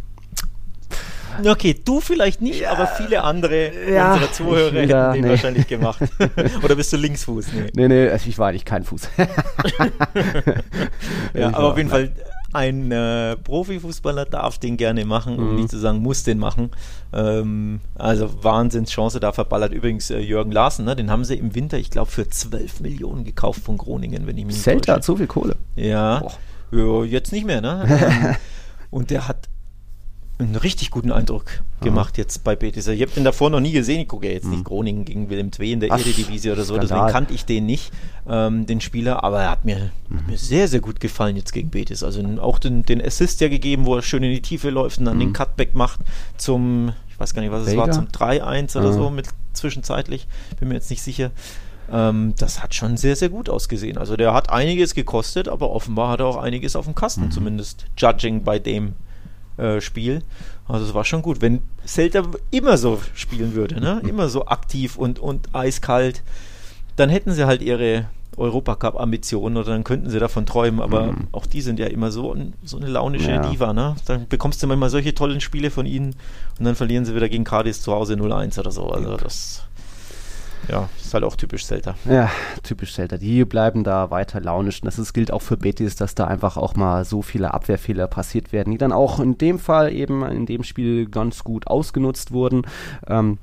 Okay, 1.45 1.75
du 1.85 2.01
vielleicht 2.01 2.41
nicht, 2.41 2.61
ja, 2.61 2.73
aber 2.73 2.87
viele 2.87 3.23
andere 3.23 3.91
ja, 3.91 4.15
unserer 4.15 4.33
Zuhörer 4.33 4.73
hätten 4.73 4.91
ja, 4.91 5.13
den 5.13 5.23
nee. 5.23 5.31
wahrscheinlich 5.31 5.67
gemacht. 5.67 6.01
Oder 6.63 6.77
bist 6.77 6.93
du 6.93 6.97
Linksfuß? 6.97 7.53
Nee, 7.53 7.71
nee, 7.75 7.89
nee 7.89 8.09
also 8.09 8.29
ich 8.29 8.39
war 8.39 8.49
eigentlich 8.49 8.65
kein 8.65 8.85
Fuß. 8.85 9.09
ja, 11.35 11.49
aber 11.49 11.71
auf 11.71 11.77
jeden 11.77 11.91
Fall, 11.91 12.13
ein 12.57 12.91
äh, 12.91 13.37
Profifußballer 13.37 14.25
darf 14.25 14.59
den 14.59 14.77
gerne 14.77 15.05
machen, 15.05 15.39
um 15.39 15.51
mhm. 15.51 15.57
nicht 15.57 15.71
zu 15.71 15.79
sagen, 15.79 15.99
muss 15.99 16.23
den 16.23 16.39
machen. 16.39 16.71
Ähm, 17.13 17.81
also 17.97 18.43
Wahnsinnschance 18.43 19.21
da 19.21 19.33
verballert. 19.33 19.73
Übrigens 19.73 20.11
äh, 20.11 20.19
Jürgen 20.19 20.53
Larsen, 20.53 20.87
ne, 20.87 20.97
den 20.97 21.11
haben 21.11 21.25
sie 21.25 21.35
im 21.35 21.55
Winter, 21.55 21.77
ich 21.77 21.91
glaube, 21.91 22.11
für 22.11 22.29
12 22.29 22.81
Millionen 22.81 23.25
gekauft 23.25 23.63
von 23.63 23.77
Groningen, 23.77 24.27
wenn 24.27 24.39
ich 24.39 24.47
mich 24.47 24.57
nicht 24.57 24.65
Celta 24.65 24.95
hat 24.95 25.05
so 25.05 25.17
viel 25.17 25.27
Kohle. 25.27 25.57
Ja, 25.75 26.23
ja 26.71 27.05
jetzt 27.05 27.33
nicht 27.33 27.47
mehr, 27.47 27.61
ne? 27.61 27.87
Ähm, 28.07 28.37
und 28.91 29.11
der 29.11 29.27
hat 29.27 29.49
einen 30.39 30.57
richtig 30.57 30.91
guten 30.91 31.13
Eindruck 31.13 31.63
gemacht 31.81 32.15
Aha. 32.15 32.23
jetzt 32.23 32.45
bei 32.45 32.57
Betis. 32.57 32.87
Ich 32.89 33.01
habe 33.01 33.11
den 33.13 33.25
davor 33.25 33.49
noch 33.49 33.61
nie 33.61 33.73
gesehen. 33.73 34.01
Ich 34.01 34.09
gucke 34.09 34.27
ja 34.27 34.33
jetzt 34.33 34.45
mhm. 34.45 34.51
nicht 34.53 34.65
Groningen 34.65 35.05
gegen 35.05 35.31
Willem 35.31 35.51
II 35.59 35.73
in 35.73 35.81
der 35.81 35.93
Ach, 35.93 35.99
Eredivisie 35.99 36.51
oder 36.51 36.65
so, 36.65 36.75
Skandal. 36.75 36.89
deswegen 36.89 37.13
kannte 37.13 37.35
ich 37.35 37.45
den 37.47 37.65
nicht, 37.65 37.91
ähm, 38.29 38.67
den 38.67 38.81
Spieler, 38.81 39.25
aber 39.25 39.43
er 39.43 39.51
hat 39.51 39.65
mir, 39.65 39.91
mhm. 40.09 40.21
mir, 40.29 40.37
sehr, 40.37 40.69
sehr 40.69 40.81
gut 40.81 41.01
gefallen 41.01 41.37
jetzt 41.37 41.53
gegen 41.53 41.71
Betis. 41.71 42.03
Also 42.03 42.23
auch 42.41 42.59
den, 42.59 42.83
den 42.83 43.03
Assist 43.03 43.41
ja 43.41 43.49
gegeben, 43.49 43.87
wo 43.87 43.97
er 43.97 44.03
schön 44.03 44.23
in 44.23 44.33
die 44.33 44.43
Tiefe 44.43 44.69
läuft 44.69 44.99
und 44.99 45.07
dann 45.07 45.17
mhm. 45.17 45.21
den 45.21 45.33
Cutback 45.33 45.75
macht 45.75 46.01
zum, 46.37 46.93
ich 47.09 47.19
weiß 47.19 47.33
gar 47.33 47.41
nicht, 47.41 47.53
was 47.53 47.67
es 47.67 47.77
war, 47.77 47.91
zum 47.91 48.07
3-1 48.07 48.79
oder 48.79 48.93
so 48.93 49.09
mit 49.09 49.29
zwischenzeitlich, 49.55 50.27
bin 50.61 50.69
mir 50.69 50.75
jetzt 50.75 50.91
nicht 50.91 51.03
sicher. 51.03 51.31
Ähm, 51.91 52.35
das 52.37 52.63
hat 52.63 52.75
schon 52.75 52.97
sehr, 52.97 53.17
sehr 53.17 53.29
gut 53.29 53.49
ausgesehen. 53.49 53.97
Also 53.97 54.17
der 54.17 54.35
hat 54.35 54.51
einiges 54.51 54.95
gekostet, 54.95 55.49
aber 55.49 55.71
offenbar 55.71 56.11
hat 56.11 56.21
er 56.21 56.27
auch 56.27 56.37
einiges 56.37 56.77
auf 56.77 56.85
dem 56.85 56.95
Kasten, 56.95 57.27
mhm. 57.27 57.31
zumindest 57.31 57.87
judging 57.97 58.43
bei 58.43 58.59
dem, 58.59 58.95
äh, 59.57 59.81
Spiel. 59.81 60.23
Also 60.69 60.85
es 60.85 60.95
war 60.95 61.05
schon 61.05 61.23
gut. 61.23 61.41
Wenn 61.41 61.63
Celta 61.87 62.23
immer 62.51 62.77
so 62.77 63.01
spielen 63.15 63.55
würde, 63.55 63.81
ne? 63.81 64.03
immer 64.09 64.29
so 64.29 64.47
aktiv 64.47 64.97
und, 64.97 65.19
und 65.19 65.55
eiskalt, 65.55 66.23
dann 66.97 67.09
hätten 67.09 67.33
sie 67.33 67.47
halt 67.47 67.63
ihre 67.63 68.07
Europacup-Ambitionen 68.37 69.57
oder 69.57 69.73
dann 69.73 69.85
könnten 69.85 70.11
sie 70.11 70.19
davon 70.19 70.45
träumen, 70.45 70.81
aber 70.81 71.13
mhm. 71.13 71.29
auch 71.33 71.47
die 71.47 71.63
sind 71.63 71.79
ja 71.79 71.87
immer 71.87 72.11
so, 72.11 72.37
so 72.63 72.77
eine 72.77 72.89
launische 72.89 73.31
ja. 73.31 73.49
Diva, 73.49 73.73
ne? 73.73 73.97
Dann 74.07 74.29
bekommst 74.29 74.63
du 74.63 74.67
manchmal 74.67 74.91
solche 74.91 75.15
tollen 75.15 75.41
Spiele 75.41 75.71
von 75.71 75.87
ihnen 75.87 76.15
und 76.59 76.65
dann 76.65 76.75
verlieren 76.75 77.05
sie 77.05 77.15
wieder 77.15 77.29
gegen 77.29 77.45
Cadiz 77.45 77.81
zu 77.81 77.93
Hause 77.93 78.15
0-1 78.15 78.59
oder 78.61 78.71
so. 78.71 78.89
Also 78.89 79.17
das 79.17 79.63
ja, 80.69 80.89
ist 80.97 81.15
halt 81.15 81.25
auch 81.25 81.37
typisch 81.37 81.65
Celta. 81.65 81.95
Ja, 82.09 82.31
typisch 82.63 82.95
Celta. 82.95 83.17
Die 83.17 83.45
bleiben 83.45 83.85
da 83.85 84.11
weiter 84.11 84.41
launisch. 84.41 84.83
Und 84.83 84.87
das 84.87 84.99
ist, 84.99 85.13
gilt 85.13 85.33
auch 85.33 85.43
für 85.43 85.57
Betis, 85.57 85.97
dass 85.97 86.15
da 86.15 86.27
einfach 86.27 86.57
auch 86.57 86.75
mal 86.75 87.05
so 87.05 87.23
viele 87.23 87.55
Abwehrfehler 87.55 88.07
passiert 88.07 88.53
werden, 88.53 88.71
die 88.73 88.79
dann 88.79 88.93
auch 88.93 89.21
in 89.21 89.39
dem 89.39 89.59
Fall 89.59 89.93
eben 89.93 90.25
in 90.25 90.47
dem 90.47 90.63
Spiel 90.63 91.07
ganz 91.07 91.45
gut 91.45 91.67
ausgenutzt 91.67 92.33
wurden. 92.33 92.63
Ähm, 93.07 93.39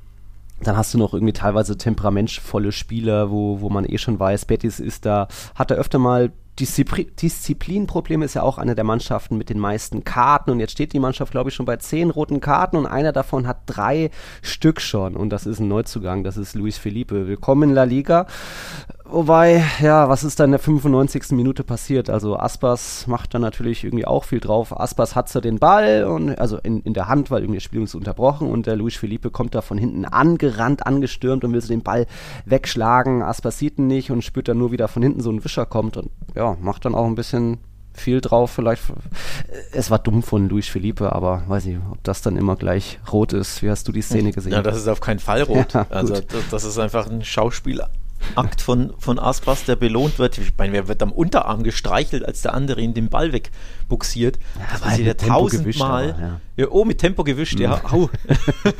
dann 0.62 0.76
hast 0.76 0.94
du 0.94 0.98
noch 0.98 1.14
irgendwie 1.14 1.32
teilweise 1.32 1.76
temperamentvolle 1.76 2.72
Spieler, 2.72 3.30
wo, 3.30 3.60
wo 3.60 3.70
man 3.70 3.84
eh 3.84 3.98
schon 3.98 4.18
weiß, 4.18 4.44
Betis 4.46 4.80
ist 4.80 5.04
da, 5.04 5.28
hat 5.54 5.70
er 5.70 5.76
öfter 5.76 5.98
mal 5.98 6.30
Diszipli 6.58 7.06
Disziplinproblem 7.06 8.22
ist 8.22 8.34
ja 8.34 8.42
auch 8.42 8.58
eine 8.58 8.74
der 8.74 8.84
Mannschaften 8.84 9.36
mit 9.36 9.50
den 9.50 9.58
meisten 9.58 10.04
Karten 10.04 10.50
und 10.50 10.60
jetzt 10.60 10.72
steht 10.72 10.92
die 10.92 11.00
Mannschaft, 11.00 11.32
glaube 11.32 11.50
ich, 11.50 11.56
schon 11.56 11.66
bei 11.66 11.76
zehn 11.76 12.10
roten 12.10 12.40
Karten 12.40 12.76
und 12.76 12.86
einer 12.86 13.12
davon 13.12 13.48
hat 13.48 13.62
drei 13.66 14.10
Stück 14.40 14.80
schon 14.80 15.16
und 15.16 15.30
das 15.30 15.46
ist 15.46 15.58
ein 15.58 15.68
Neuzugang, 15.68 16.22
das 16.22 16.36
ist 16.36 16.54
Luis 16.54 16.78
Felipe. 16.78 17.26
Willkommen 17.26 17.70
in 17.70 17.74
La 17.74 17.84
Liga. 17.84 18.26
Wobei, 19.14 19.62
ja, 19.80 20.08
was 20.08 20.24
ist 20.24 20.40
dann 20.40 20.46
in 20.46 20.50
der 20.52 20.58
95. 20.58 21.30
Minute 21.36 21.62
passiert? 21.62 22.10
Also 22.10 22.36
Aspas 22.36 23.06
macht 23.06 23.32
dann 23.32 23.42
natürlich 23.42 23.84
irgendwie 23.84 24.06
auch 24.06 24.24
viel 24.24 24.40
drauf. 24.40 24.76
Aspas 24.76 25.14
hat 25.14 25.28
so 25.28 25.40
den 25.40 25.60
Ball 25.60 26.02
und 26.02 26.36
also 26.36 26.58
in, 26.58 26.80
in 26.80 26.94
der 26.94 27.06
Hand, 27.06 27.30
weil 27.30 27.42
irgendwie 27.42 27.58
das 27.58 27.62
Spiel 27.62 27.84
ist 27.84 27.94
unterbrochen 27.94 28.50
und 28.50 28.66
der 28.66 28.74
Luis 28.74 28.96
Felipe 28.96 29.30
kommt 29.30 29.54
da 29.54 29.60
von 29.60 29.78
hinten 29.78 30.04
angerannt, 30.04 30.84
angestürmt 30.84 31.44
und 31.44 31.52
will 31.52 31.60
so 31.60 31.68
den 31.68 31.84
Ball 31.84 32.06
wegschlagen. 32.44 33.22
Aspas 33.22 33.56
sieht 33.56 33.78
ihn 33.78 33.86
nicht 33.86 34.10
und 34.10 34.24
spürt 34.24 34.48
dann 34.48 34.58
nur, 34.58 34.72
wie 34.72 34.76
da 34.76 34.88
von 34.88 35.00
hinten 35.00 35.20
so 35.20 35.30
ein 35.30 35.44
Wischer 35.44 35.64
kommt 35.64 35.96
und 35.96 36.10
ja, 36.34 36.56
macht 36.60 36.84
dann 36.84 36.96
auch 36.96 37.06
ein 37.06 37.14
bisschen 37.14 37.58
viel 37.92 38.20
drauf. 38.20 38.50
Vielleicht, 38.50 38.82
es 39.70 39.92
war 39.92 40.00
dumm 40.00 40.24
von 40.24 40.48
Luis 40.48 40.66
Felipe, 40.66 41.12
aber 41.12 41.44
weiß 41.46 41.66
ich, 41.66 41.76
ob 41.88 42.02
das 42.02 42.20
dann 42.20 42.36
immer 42.36 42.56
gleich 42.56 42.98
rot 43.12 43.32
ist. 43.32 43.62
Wie 43.62 43.70
hast 43.70 43.86
du 43.86 43.92
die 43.92 44.02
Szene 44.02 44.32
gesehen? 44.32 44.54
Ja, 44.54 44.62
das 44.62 44.76
ist 44.76 44.88
auf 44.88 45.00
keinen 45.00 45.20
Fall 45.20 45.42
rot. 45.42 45.74
Ja, 45.74 45.86
also 45.90 46.14
das, 46.14 46.24
das, 46.50 46.64
ist 46.64 46.80
einfach 46.80 47.08
ein 47.08 47.24
Schauspieler. 47.24 47.90
Akt 48.34 48.60
von, 48.60 48.92
von 48.98 49.18
Aspas, 49.18 49.64
der 49.64 49.76
belohnt 49.76 50.18
wird. 50.18 50.38
Ich 50.38 50.52
meine, 50.56 50.72
wer 50.72 50.88
wird 50.88 51.02
am 51.02 51.12
Unterarm 51.12 51.62
gestreichelt, 51.62 52.24
als 52.24 52.42
der 52.42 52.54
andere 52.54 52.80
ihn 52.80 52.94
den 52.94 53.08
Ball 53.08 53.32
wegbuxiert. 53.32 54.38
Ja, 54.58 54.78
das 54.78 54.98
ja 54.98 55.14
tausendmal. 55.14 56.40
Ja. 56.56 56.64
ja. 56.64 56.70
oh, 56.70 56.84
mit 56.84 56.98
Tempo 56.98 57.24
gewischt, 57.24 57.56
mhm. 57.56 57.62
ja. 57.62 57.84
Au. 57.92 58.10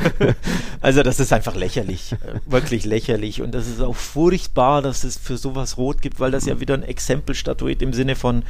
also, 0.80 1.03
das 1.03 1.20
ist 1.20 1.32
einfach 1.32 1.55
lächerlich. 1.55 2.12
Äh, 2.12 2.40
wirklich 2.47 2.84
lächerlich. 2.84 3.42
Und 3.42 3.53
das 3.55 3.66
ist 3.68 3.80
auch 3.80 3.97
furchtbar, 3.97 4.82
dass 4.82 5.05
es 5.05 5.16
für 5.16 5.36
sowas 5.36 5.76
rot 5.76 6.03
gibt, 6.03 6.20
weil 6.20 6.30
das 6.30 6.47
ja 6.47 6.61
wieder 6.61 6.74
ein 6.74 6.82
Exempel 6.82 7.34
statuiert 7.34 7.82
im 7.82 7.92
Sinne 7.92 8.16
von, 8.16 8.45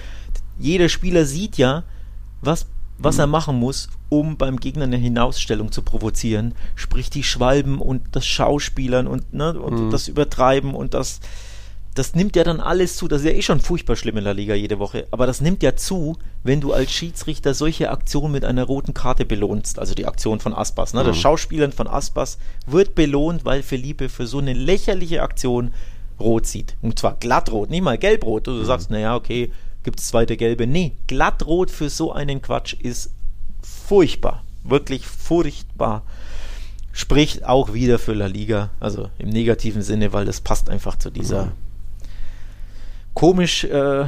jeder 0.59 0.89
Spieler 0.89 1.25
sieht 1.25 1.59
ja, 1.59 1.85
was 2.41 2.67
was 2.99 3.19
er 3.19 3.27
machen 3.27 3.59
muss, 3.59 3.89
um 4.09 4.37
beim 4.37 4.59
Gegner 4.59 4.85
eine 4.85 4.97
Hinausstellung 4.97 5.73
zu 5.73 5.83
provozieren. 5.83 6.55
Sprich 6.75 7.11
die 7.11 7.25
Schwalben 7.25 7.81
und 7.81 8.03
das 8.13 8.27
Schauspielern 8.27 9.07
und, 9.07 9.35
ne, 9.35 9.59
und 9.59 9.87
mhm. 9.87 9.91
das 9.91 10.09
Übertreiben 10.09 10.75
und 10.75 10.95
das, 10.95 11.21
das 11.95 12.15
nimmt 12.15 12.37
ja 12.37 12.45
dann 12.45 12.61
alles 12.61 12.97
zu. 12.97 13.09
Das 13.09 13.23
ist 13.23 13.27
ja 13.27 13.33
eh 13.33 13.43
schon 13.43 13.61
furchtbar 13.61 13.97
schlimm 13.97 14.17
in 14.17 14.25
der 14.25 14.35
Liga 14.35 14.55
jede 14.55 14.79
Woche. 14.79 15.07
Aber 15.11 15.27
das 15.27 15.41
nimmt 15.41 15.63
ja 15.63 15.77
zu, 15.77 16.17
wenn 16.43 16.61
du 16.61 16.73
als 16.73 16.93
Schiedsrichter 16.93 17.55
solche 17.55 17.91
Aktionen 17.91 18.33
mit 18.33 18.45
einer 18.45 18.65
roten 18.65 18.95
Karte 18.95 19.25
belohnst. 19.25 19.79
Also 19.79 19.95
die 19.95 20.07
Aktion 20.07 20.41
von 20.41 20.55
Aspas. 20.55 20.95
Ne? 20.95 21.03
Mhm. 21.03 21.09
Das 21.09 21.17
Schauspielern 21.19 21.73
von 21.73 21.89
Aspas 21.89 22.39
wird 22.67 22.95
belohnt, 22.95 23.45
weil 23.45 23.63
Felipe 23.63 24.09
für 24.09 24.27
so 24.27 24.39
eine 24.39 24.53
lächerliche 24.53 25.23
Aktion 25.23 25.73
rot 26.21 26.47
sieht. 26.47 26.77
Und 26.81 26.99
zwar 26.99 27.15
glattrot, 27.15 27.71
nicht 27.71 27.83
mal 27.83 27.99
gelbrot. 27.99 28.47
Du 28.47 28.53
mhm. 28.53 28.65
sagst, 28.65 28.91
naja, 28.91 29.17
okay, 29.17 29.51
gibt 29.85 30.01
es 30.01 30.09
zweite 30.09 30.37
Gelbe. 30.37 30.67
Nee, 30.67 30.93
glattrot 31.07 31.71
für 31.71 31.89
so 31.89 32.13
einen 32.13 32.43
Quatsch 32.43 32.75
ist 32.75 33.11
furchtbar. 33.63 34.43
Wirklich 34.65 35.07
furchtbar. 35.07 36.03
Spricht 36.93 37.45
auch 37.45 37.73
wieder 37.75 37.99
für 37.99 38.15
La 38.15 38.27
Liga, 38.27 38.71
also 38.81 39.11
im 39.19 39.29
negativen 39.29 39.83
Sinne, 39.83 40.13
weil 40.13 40.25
das 40.25 40.41
passt 40.41 40.71
einfach 40.71 40.97
zu 40.97 41.11
dieser 41.11 41.53
komisch 43.15 43.65
äh, 43.65 44.07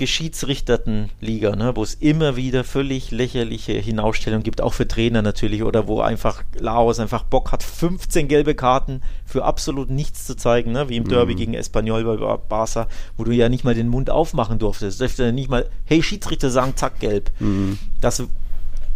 geschiedsrichterten 0.00 1.10
Liga, 1.20 1.54
ne, 1.54 1.76
wo 1.76 1.82
es 1.82 1.94
immer 1.94 2.34
wieder 2.34 2.64
völlig 2.64 3.10
lächerliche 3.10 3.74
Hinausstellungen 3.74 4.42
gibt, 4.42 4.62
auch 4.62 4.72
für 4.72 4.88
Trainer 4.88 5.20
natürlich, 5.20 5.62
oder 5.62 5.86
wo 5.86 6.00
einfach 6.00 6.42
Laos 6.58 6.98
einfach 6.98 7.22
Bock 7.22 7.52
hat, 7.52 7.62
15 7.62 8.26
gelbe 8.26 8.54
Karten 8.54 9.02
für 9.26 9.44
absolut 9.44 9.90
nichts 9.90 10.24
zu 10.24 10.36
zeigen, 10.36 10.72
ne, 10.72 10.88
wie 10.88 10.96
im 10.96 11.06
Derby 11.06 11.34
mhm. 11.34 11.38
gegen 11.38 11.54
Espanyol 11.54 12.04
bei 12.04 12.36
Barca, 12.36 12.88
wo 13.18 13.24
du 13.24 13.30
ja 13.30 13.50
nicht 13.50 13.62
mal 13.62 13.74
den 13.74 13.88
Mund 13.88 14.08
aufmachen 14.08 14.58
durftest. 14.58 14.98
Du 14.98 15.04
durftest 15.04 15.18
ja 15.20 15.32
nicht 15.32 15.50
mal, 15.50 15.68
hey 15.84 16.02
Schiedsrichter 16.02 16.50
sagen, 16.50 16.72
zack, 16.76 16.98
gelb. 16.98 17.30
Mhm. 17.38 17.78
Das 18.00 18.22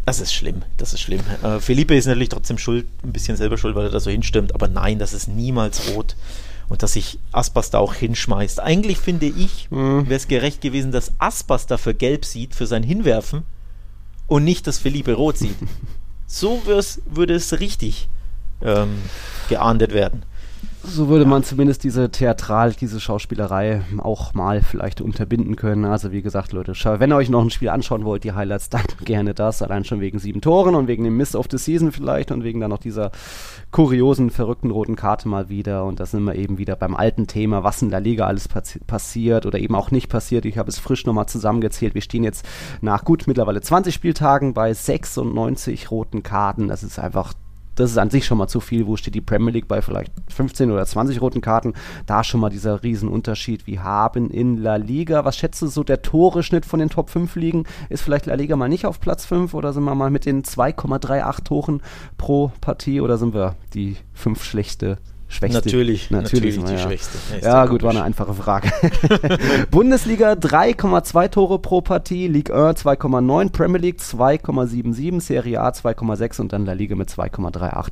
das 0.06 0.20
ist 0.20 0.34
schlimm, 0.34 0.62
das 0.76 0.92
ist 0.92 1.00
schlimm. 1.00 1.20
Äh, 1.42 1.60
Felipe 1.60 1.94
ist 1.94 2.06
natürlich 2.06 2.28
trotzdem 2.28 2.58
schuld, 2.58 2.86
ein 3.02 3.12
bisschen 3.12 3.36
selber 3.36 3.56
schuld, 3.56 3.74
weil 3.74 3.86
er 3.86 3.90
da 3.90 4.00
so 4.00 4.10
hinstimmt, 4.10 4.54
aber 4.54 4.68
nein, 4.68 4.98
das 4.98 5.14
ist 5.14 5.28
niemals 5.28 5.94
rot 5.94 6.14
und 6.74 6.82
dass 6.82 6.94
sich 6.94 7.20
Aspas 7.30 7.70
da 7.70 7.78
auch 7.78 7.94
hinschmeißt. 7.94 8.58
Eigentlich 8.58 8.98
finde 8.98 9.26
ich, 9.26 9.70
mhm. 9.70 10.08
wäre 10.08 10.16
es 10.16 10.26
gerecht 10.26 10.60
gewesen, 10.60 10.90
dass 10.90 11.12
Aspas 11.18 11.68
dafür 11.68 11.94
gelb 11.94 12.24
sieht 12.24 12.56
für 12.56 12.66
sein 12.66 12.82
Hinwerfen 12.82 13.44
und 14.26 14.42
nicht, 14.42 14.66
dass 14.66 14.78
Felipe 14.78 15.12
rot 15.12 15.38
sieht. 15.38 15.54
so 16.26 16.60
würde 16.66 17.34
es 17.34 17.60
richtig 17.60 18.08
ähm, 18.60 18.96
geahndet 19.48 19.94
werden. 19.94 20.24
So 20.86 21.08
würde 21.08 21.24
man 21.24 21.42
zumindest 21.42 21.82
diese 21.82 22.10
Theatral, 22.10 22.72
diese 22.72 23.00
Schauspielerei 23.00 23.82
auch 23.98 24.34
mal 24.34 24.62
vielleicht 24.62 25.00
unterbinden 25.00 25.56
können. 25.56 25.86
Also 25.86 26.12
wie 26.12 26.20
gesagt, 26.20 26.52
Leute, 26.52 26.72
wenn 27.00 27.10
ihr 27.10 27.16
euch 27.16 27.30
noch 27.30 27.42
ein 27.42 27.50
Spiel 27.50 27.70
anschauen 27.70 28.04
wollt, 28.04 28.22
die 28.22 28.32
Highlights, 28.32 28.68
dann 28.70 28.84
gerne 29.04 29.34
das. 29.34 29.62
Allein 29.62 29.84
schon 29.84 30.00
wegen 30.00 30.18
sieben 30.18 30.40
Toren 30.40 30.74
und 30.74 30.86
wegen 30.86 31.02
dem 31.02 31.16
Mist 31.16 31.36
of 31.36 31.46
the 31.50 31.58
Season 31.58 31.90
vielleicht 31.90 32.30
und 32.30 32.44
wegen 32.44 32.60
dann 32.60 32.70
noch 32.70 32.78
dieser 32.78 33.10
kuriosen, 33.70 34.30
verrückten 34.30 34.70
roten 34.70 34.94
Karte 34.94 35.26
mal 35.26 35.48
wieder. 35.48 35.84
Und 35.84 36.00
da 36.00 36.06
sind 36.06 36.22
wir 36.22 36.36
eben 36.36 36.58
wieder 36.58 36.76
beim 36.76 36.94
alten 36.94 37.26
Thema, 37.26 37.64
was 37.64 37.82
in 37.82 37.90
der 37.90 38.00
Liga 38.00 38.26
alles 38.26 38.46
passi 38.46 38.78
passiert 38.78 39.46
oder 39.46 39.58
eben 39.58 39.74
auch 39.74 39.90
nicht 39.90 40.08
passiert. 40.08 40.44
Ich 40.44 40.58
habe 40.58 40.68
es 40.68 40.78
frisch 40.78 41.06
nochmal 41.06 41.26
zusammengezählt. 41.26 41.94
Wir 41.94 42.02
stehen 42.02 42.24
jetzt 42.24 42.46
nach 42.82 43.04
gut 43.04 43.24
mittlerweile 43.26 43.62
20 43.62 43.94
Spieltagen 43.94 44.52
bei 44.52 44.72
96 44.72 45.90
roten 45.90 46.22
Karten. 46.22 46.68
Das 46.68 46.82
ist 46.82 46.98
einfach 46.98 47.32
das 47.74 47.90
ist 47.90 47.98
an 47.98 48.10
sich 48.10 48.26
schon 48.26 48.38
mal 48.38 48.48
zu 48.48 48.60
viel. 48.60 48.86
Wo 48.86 48.96
steht 48.96 49.14
die 49.14 49.20
Premier 49.20 49.52
League 49.52 49.68
bei 49.68 49.82
vielleicht 49.82 50.12
15 50.28 50.70
oder 50.70 50.84
20 50.84 51.20
roten 51.20 51.40
Karten? 51.40 51.74
Da 52.06 52.24
schon 52.24 52.40
mal 52.40 52.50
dieser 52.50 52.82
Riesenunterschied. 52.82 53.66
Wir 53.66 53.82
haben 53.82 54.30
in 54.30 54.56
La 54.56 54.76
Liga, 54.76 55.24
was 55.24 55.36
schätzt 55.36 55.62
du 55.62 55.66
so, 55.66 55.84
der 55.84 56.02
Tore-Schnitt 56.02 56.66
von 56.66 56.80
den 56.80 56.90
Top 56.90 57.10
5 57.10 57.36
Ligen? 57.36 57.64
Ist 57.88 58.02
vielleicht 58.02 58.26
La 58.26 58.34
Liga 58.34 58.56
mal 58.56 58.68
nicht 58.68 58.86
auf 58.86 59.00
Platz 59.00 59.24
5 59.26 59.54
oder 59.54 59.72
sind 59.72 59.84
wir 59.84 59.94
mal 59.94 60.10
mit 60.10 60.26
den 60.26 60.42
2,38 60.42 61.44
Toren 61.44 61.82
pro 62.16 62.52
Partie 62.60 63.00
oder 63.00 63.18
sind 63.18 63.34
wir 63.34 63.56
die 63.74 63.96
fünf 64.12 64.44
schlechte 64.44 64.98
Schwächste. 65.26 65.58
Natürlich, 65.58 66.10
natürlich, 66.10 66.56
natürlich 66.58 66.64
die 66.64 66.72
ja. 66.72 66.78
Schwächste. 66.78 67.18
Ja, 67.40 67.48
ja 67.48 67.66
gut, 67.66 67.82
war 67.82 67.90
eine 67.90 68.02
einfache 68.02 68.34
Frage. 68.34 68.70
Bundesliga 69.70 70.32
3,2 70.32 71.30
Tore 71.30 71.58
pro 71.58 71.80
Partie, 71.80 72.28
Ligue 72.28 72.54
1 72.54 72.84
2,9, 72.84 73.50
Premier 73.50 73.78
League 73.78 74.00
2,77, 74.00 75.20
Serie 75.20 75.60
A 75.60 75.70
2,6 75.70 76.40
und 76.40 76.52
dann 76.52 76.66
La 76.66 76.72
Liga 76.72 76.94
mit 76.94 77.08
2,38. 77.08 77.88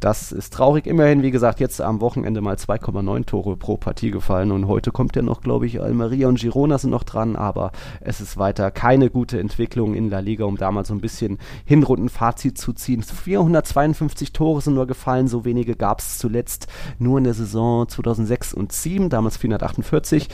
Das 0.00 0.32
ist 0.32 0.54
traurig. 0.54 0.86
Immerhin, 0.86 1.22
wie 1.22 1.30
gesagt, 1.30 1.60
jetzt 1.60 1.80
am 1.80 2.00
Wochenende 2.00 2.40
mal 2.40 2.56
2,9 2.56 3.26
Tore 3.26 3.56
pro 3.56 3.76
Partie 3.76 4.10
gefallen 4.10 4.50
und 4.50 4.66
heute 4.66 4.90
kommt 4.90 5.16
ja 5.16 5.22
noch, 5.22 5.42
glaube 5.42 5.66
ich, 5.66 5.80
Almeria 5.80 6.28
und 6.28 6.40
Girona 6.40 6.78
sind 6.78 6.90
noch 6.90 7.04
dran, 7.04 7.36
aber 7.36 7.72
es 8.00 8.20
ist 8.20 8.38
weiter 8.38 8.70
keine 8.70 9.10
gute 9.10 9.38
Entwicklung 9.38 9.94
in 9.94 10.08
La 10.08 10.20
Liga, 10.20 10.44
um 10.44 10.56
da 10.56 10.70
mal 10.70 10.84
so 10.84 10.94
ein 10.94 11.00
bisschen 11.00 11.38
Hinrundenfazit 11.64 12.56
zu 12.56 12.72
ziehen. 12.72 13.02
452 13.02 14.32
Tore 14.32 14.60
sind 14.60 14.74
nur 14.74 14.86
gefallen, 14.86 15.28
so 15.28 15.44
wenige 15.44 15.76
gab 15.76 16.00
es 16.00 16.18
zuletzt 16.18 16.68
nur 16.98 17.18
in 17.18 17.24
der 17.24 17.34
Saison 17.34 17.88
2006 17.88 18.54
und 18.54 18.72
2007, 18.72 19.08
damals 19.10 19.36
448. 19.36 20.28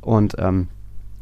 Und 0.00 0.36
ähm, 0.38 0.68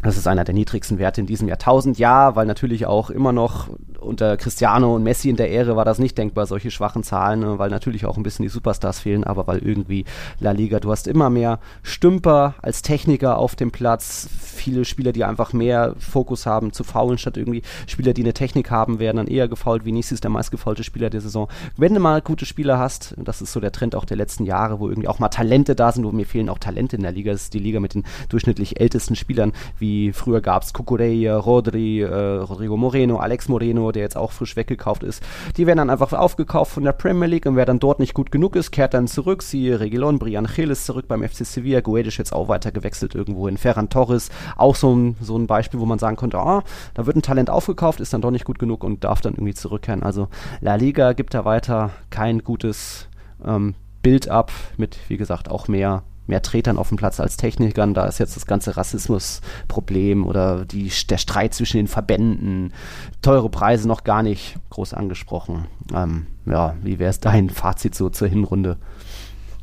das 0.02 0.16
ist 0.16 0.26
einer 0.26 0.44
der 0.44 0.54
niedrigsten 0.54 0.98
Werte 0.98 1.20
in 1.20 1.26
diesem 1.26 1.48
Jahrtausend. 1.48 1.98
Ja, 1.98 2.34
weil 2.36 2.46
natürlich 2.46 2.86
auch 2.86 3.10
immer 3.10 3.32
noch 3.32 3.68
unter 4.00 4.36
Cristiano 4.36 4.94
und 4.94 5.02
Messi 5.02 5.28
in 5.28 5.36
der 5.36 5.50
Ehre 5.50 5.76
war 5.76 5.84
das 5.84 5.98
nicht 5.98 6.16
denkbar, 6.18 6.46
solche 6.46 6.70
schwachen 6.70 7.02
Zahlen, 7.02 7.40
ne, 7.40 7.58
weil 7.58 7.70
natürlich 7.70 8.06
auch 8.06 8.16
ein 8.16 8.22
bisschen 8.22 8.42
die 8.44 8.48
Superstars 8.48 9.00
fehlen, 9.00 9.24
aber 9.24 9.46
weil 9.46 9.58
irgendwie 9.58 10.04
La 10.38 10.52
Liga, 10.52 10.80
du 10.80 10.90
hast 10.90 11.06
immer 11.06 11.30
mehr 11.30 11.60
Stümper 11.82 12.54
als 12.62 12.82
Techniker 12.82 13.38
auf 13.38 13.56
dem 13.56 13.70
Platz, 13.70 14.28
viele 14.60 14.84
Spieler, 14.84 15.12
die 15.12 15.24
einfach 15.24 15.52
mehr 15.52 15.94
Fokus 15.98 16.46
haben 16.46 16.72
zu 16.72 16.84
faulen, 16.84 17.18
statt 17.18 17.36
irgendwie 17.36 17.62
Spieler, 17.86 18.12
die 18.12 18.22
eine 18.22 18.34
Technik 18.34 18.70
haben, 18.70 18.98
werden 18.98 19.16
dann 19.16 19.26
eher 19.26 19.48
gefault. 19.48 19.84
Vinicius 19.84 20.20
der 20.20 20.30
meistgefaulte 20.30 20.84
Spieler 20.84 21.10
der 21.10 21.20
Saison. 21.20 21.48
Wenn 21.76 21.94
du 21.94 22.00
mal 22.00 22.20
gute 22.20 22.46
Spieler 22.46 22.78
hast, 22.78 23.14
das 23.16 23.42
ist 23.42 23.52
so 23.52 23.60
der 23.60 23.72
Trend 23.72 23.94
auch 23.94 24.04
der 24.04 24.16
letzten 24.16 24.44
Jahre, 24.44 24.80
wo 24.80 24.88
irgendwie 24.88 25.08
auch 25.08 25.18
mal 25.18 25.28
Talente 25.28 25.74
da 25.74 25.92
sind, 25.92 26.04
wo 26.04 26.12
mir 26.12 26.26
fehlen 26.26 26.48
auch 26.48 26.58
Talente 26.58 26.96
in 26.96 27.02
der 27.02 27.12
Liga, 27.12 27.32
das 27.32 27.44
ist 27.44 27.54
die 27.54 27.58
Liga 27.58 27.80
mit 27.80 27.94
den 27.94 28.04
durchschnittlich 28.28 28.80
ältesten 28.80 29.16
Spielern, 29.16 29.52
wie 29.78 30.12
früher 30.12 30.40
gab 30.40 30.62
es 30.62 30.72
Kukureya, 30.72 31.36
Rodri, 31.36 32.02
äh, 32.02 32.36
Rodrigo 32.38 32.76
Moreno, 32.76 33.18
Alex 33.18 33.48
Moreno, 33.48 33.89
der 33.92 34.02
jetzt 34.02 34.16
auch 34.16 34.32
frisch 34.32 34.56
weggekauft 34.56 35.02
ist. 35.02 35.22
Die 35.56 35.66
werden 35.66 35.78
dann 35.78 35.90
einfach 35.90 36.12
aufgekauft 36.12 36.72
von 36.72 36.84
der 36.84 36.92
Premier 36.92 37.26
League 37.26 37.46
und 37.46 37.56
wer 37.56 37.66
dann 37.66 37.78
dort 37.78 37.98
nicht 37.98 38.14
gut 38.14 38.30
genug 38.30 38.56
ist, 38.56 38.70
kehrt 38.70 38.94
dann 38.94 39.08
zurück. 39.08 39.42
Siehe 39.42 39.80
Regilon, 39.80 40.18
Brian 40.18 40.46
ist 40.46 40.86
zurück 40.86 41.06
beim 41.08 41.22
FC 41.22 41.46
Sevilla, 41.46 41.80
Guedes 41.80 42.16
jetzt 42.16 42.32
auch 42.32 42.48
weiter 42.48 42.72
gewechselt 42.72 43.14
irgendwo 43.14 43.48
in 43.48 43.56
Ferran 43.56 43.88
Torres. 43.88 44.30
Auch 44.56 44.74
so 44.74 44.94
ein, 44.94 45.16
so 45.20 45.36
ein 45.36 45.46
Beispiel, 45.46 45.80
wo 45.80 45.86
man 45.86 45.98
sagen 45.98 46.16
konnte, 46.16 46.38
ah, 46.38 46.62
da 46.94 47.06
wird 47.06 47.16
ein 47.16 47.22
Talent 47.22 47.50
aufgekauft, 47.50 48.00
ist 48.00 48.12
dann 48.12 48.22
doch 48.22 48.30
nicht 48.30 48.44
gut 48.44 48.58
genug 48.58 48.84
und 48.84 49.04
darf 49.04 49.20
dann 49.20 49.34
irgendwie 49.34 49.54
zurückkehren. 49.54 50.02
Also 50.02 50.28
La 50.60 50.74
Liga 50.74 51.12
gibt 51.12 51.34
da 51.34 51.44
weiter 51.44 51.90
kein 52.10 52.40
gutes 52.40 53.08
ähm, 53.44 53.74
Bild 54.02 54.28
ab 54.28 54.52
mit, 54.76 54.98
wie 55.08 55.16
gesagt, 55.16 55.50
auch 55.50 55.68
mehr 55.68 56.02
mehr 56.30 56.42
Tretern 56.42 56.78
auf 56.78 56.88
dem 56.88 56.96
Platz 56.96 57.20
als 57.20 57.36
Technikern. 57.36 57.92
Da 57.92 58.06
ist 58.06 58.18
jetzt 58.18 58.36
das 58.36 58.46
ganze 58.46 58.76
Rassismusproblem 58.76 60.26
oder 60.26 60.64
die, 60.64 60.90
der 61.10 61.18
Streit 61.18 61.52
zwischen 61.52 61.76
den 61.76 61.88
Verbänden, 61.88 62.72
teure 63.20 63.50
Preise 63.50 63.86
noch 63.86 64.04
gar 64.04 64.22
nicht 64.22 64.56
groß 64.70 64.94
angesprochen. 64.94 65.66
Ähm, 65.94 66.26
ja, 66.46 66.74
wie 66.82 66.98
wäre 66.98 67.10
es 67.10 67.20
dein 67.20 67.50
Fazit 67.50 67.94
so 67.94 68.08
zur 68.08 68.28
Hinrunde? 68.28 68.78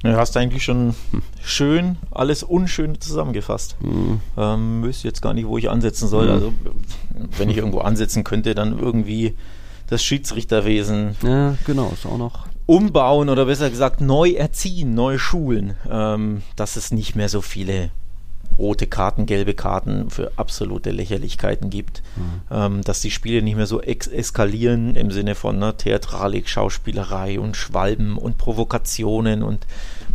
Du 0.04 0.16
hast 0.16 0.38
eigentlich 0.38 0.64
schon 0.64 0.94
schön 1.42 1.98
alles 2.12 2.44
Unschöne 2.44 3.00
zusammengefasst. 3.00 3.78
Mhm. 3.82 4.22
Ähm, 4.38 4.84
wüsste 4.84 5.08
jetzt 5.08 5.24
gar 5.24 5.34
nicht, 5.34 5.48
wo 5.48 5.58
ich 5.58 5.72
ansetzen 5.72 6.08
soll. 6.08 6.28
Mhm. 6.28 6.32
Also, 6.32 6.54
wenn 7.38 7.50
ich 7.50 7.58
irgendwo 7.58 7.80
ansetzen 7.80 8.24
könnte, 8.24 8.54
dann 8.54 8.78
irgendwie 8.78 9.34
das 9.88 10.04
Schiedsrichterwesen. 10.04 11.16
Ja, 11.24 11.56
genau, 11.66 11.92
ist 11.94 12.06
auch 12.06 12.18
noch 12.18 12.48
umbauen 12.68 13.30
oder 13.30 13.46
besser 13.46 13.72
gesagt 13.72 14.02
neu 14.02 14.32
erziehen, 14.32 14.94
neu 14.94 15.18
schulen, 15.18 15.76
ähm, 15.90 16.44
dass 16.56 16.76
es 16.76 16.92
nicht 16.92 17.16
mehr 17.16 17.30
so 17.30 17.42
viele 17.42 17.90
rote 18.60 18.88
Karten, 18.88 19.26
gelbe 19.26 19.54
Karten 19.54 20.10
für 20.10 20.32
absolute 20.36 20.92
Lächerlichkeiten 20.92 21.70
gibt, 21.70 22.02
mhm. 22.16 22.42
ähm, 22.52 22.82
dass 22.84 23.02
die 23.02 23.12
Spiele 23.12 23.42
nicht 23.42 23.56
mehr 23.56 23.68
so 23.68 23.82
eskalieren 23.82 24.96
im 24.96 25.12
Sinne 25.12 25.36
von 25.36 25.60
ne, 25.60 25.76
Theatralik, 25.78 26.50
Schauspielerei 26.50 27.40
und 27.40 27.56
Schwalben 27.56 28.18
und 28.18 28.38
Provokationen. 28.38 29.44
Und 29.44 29.66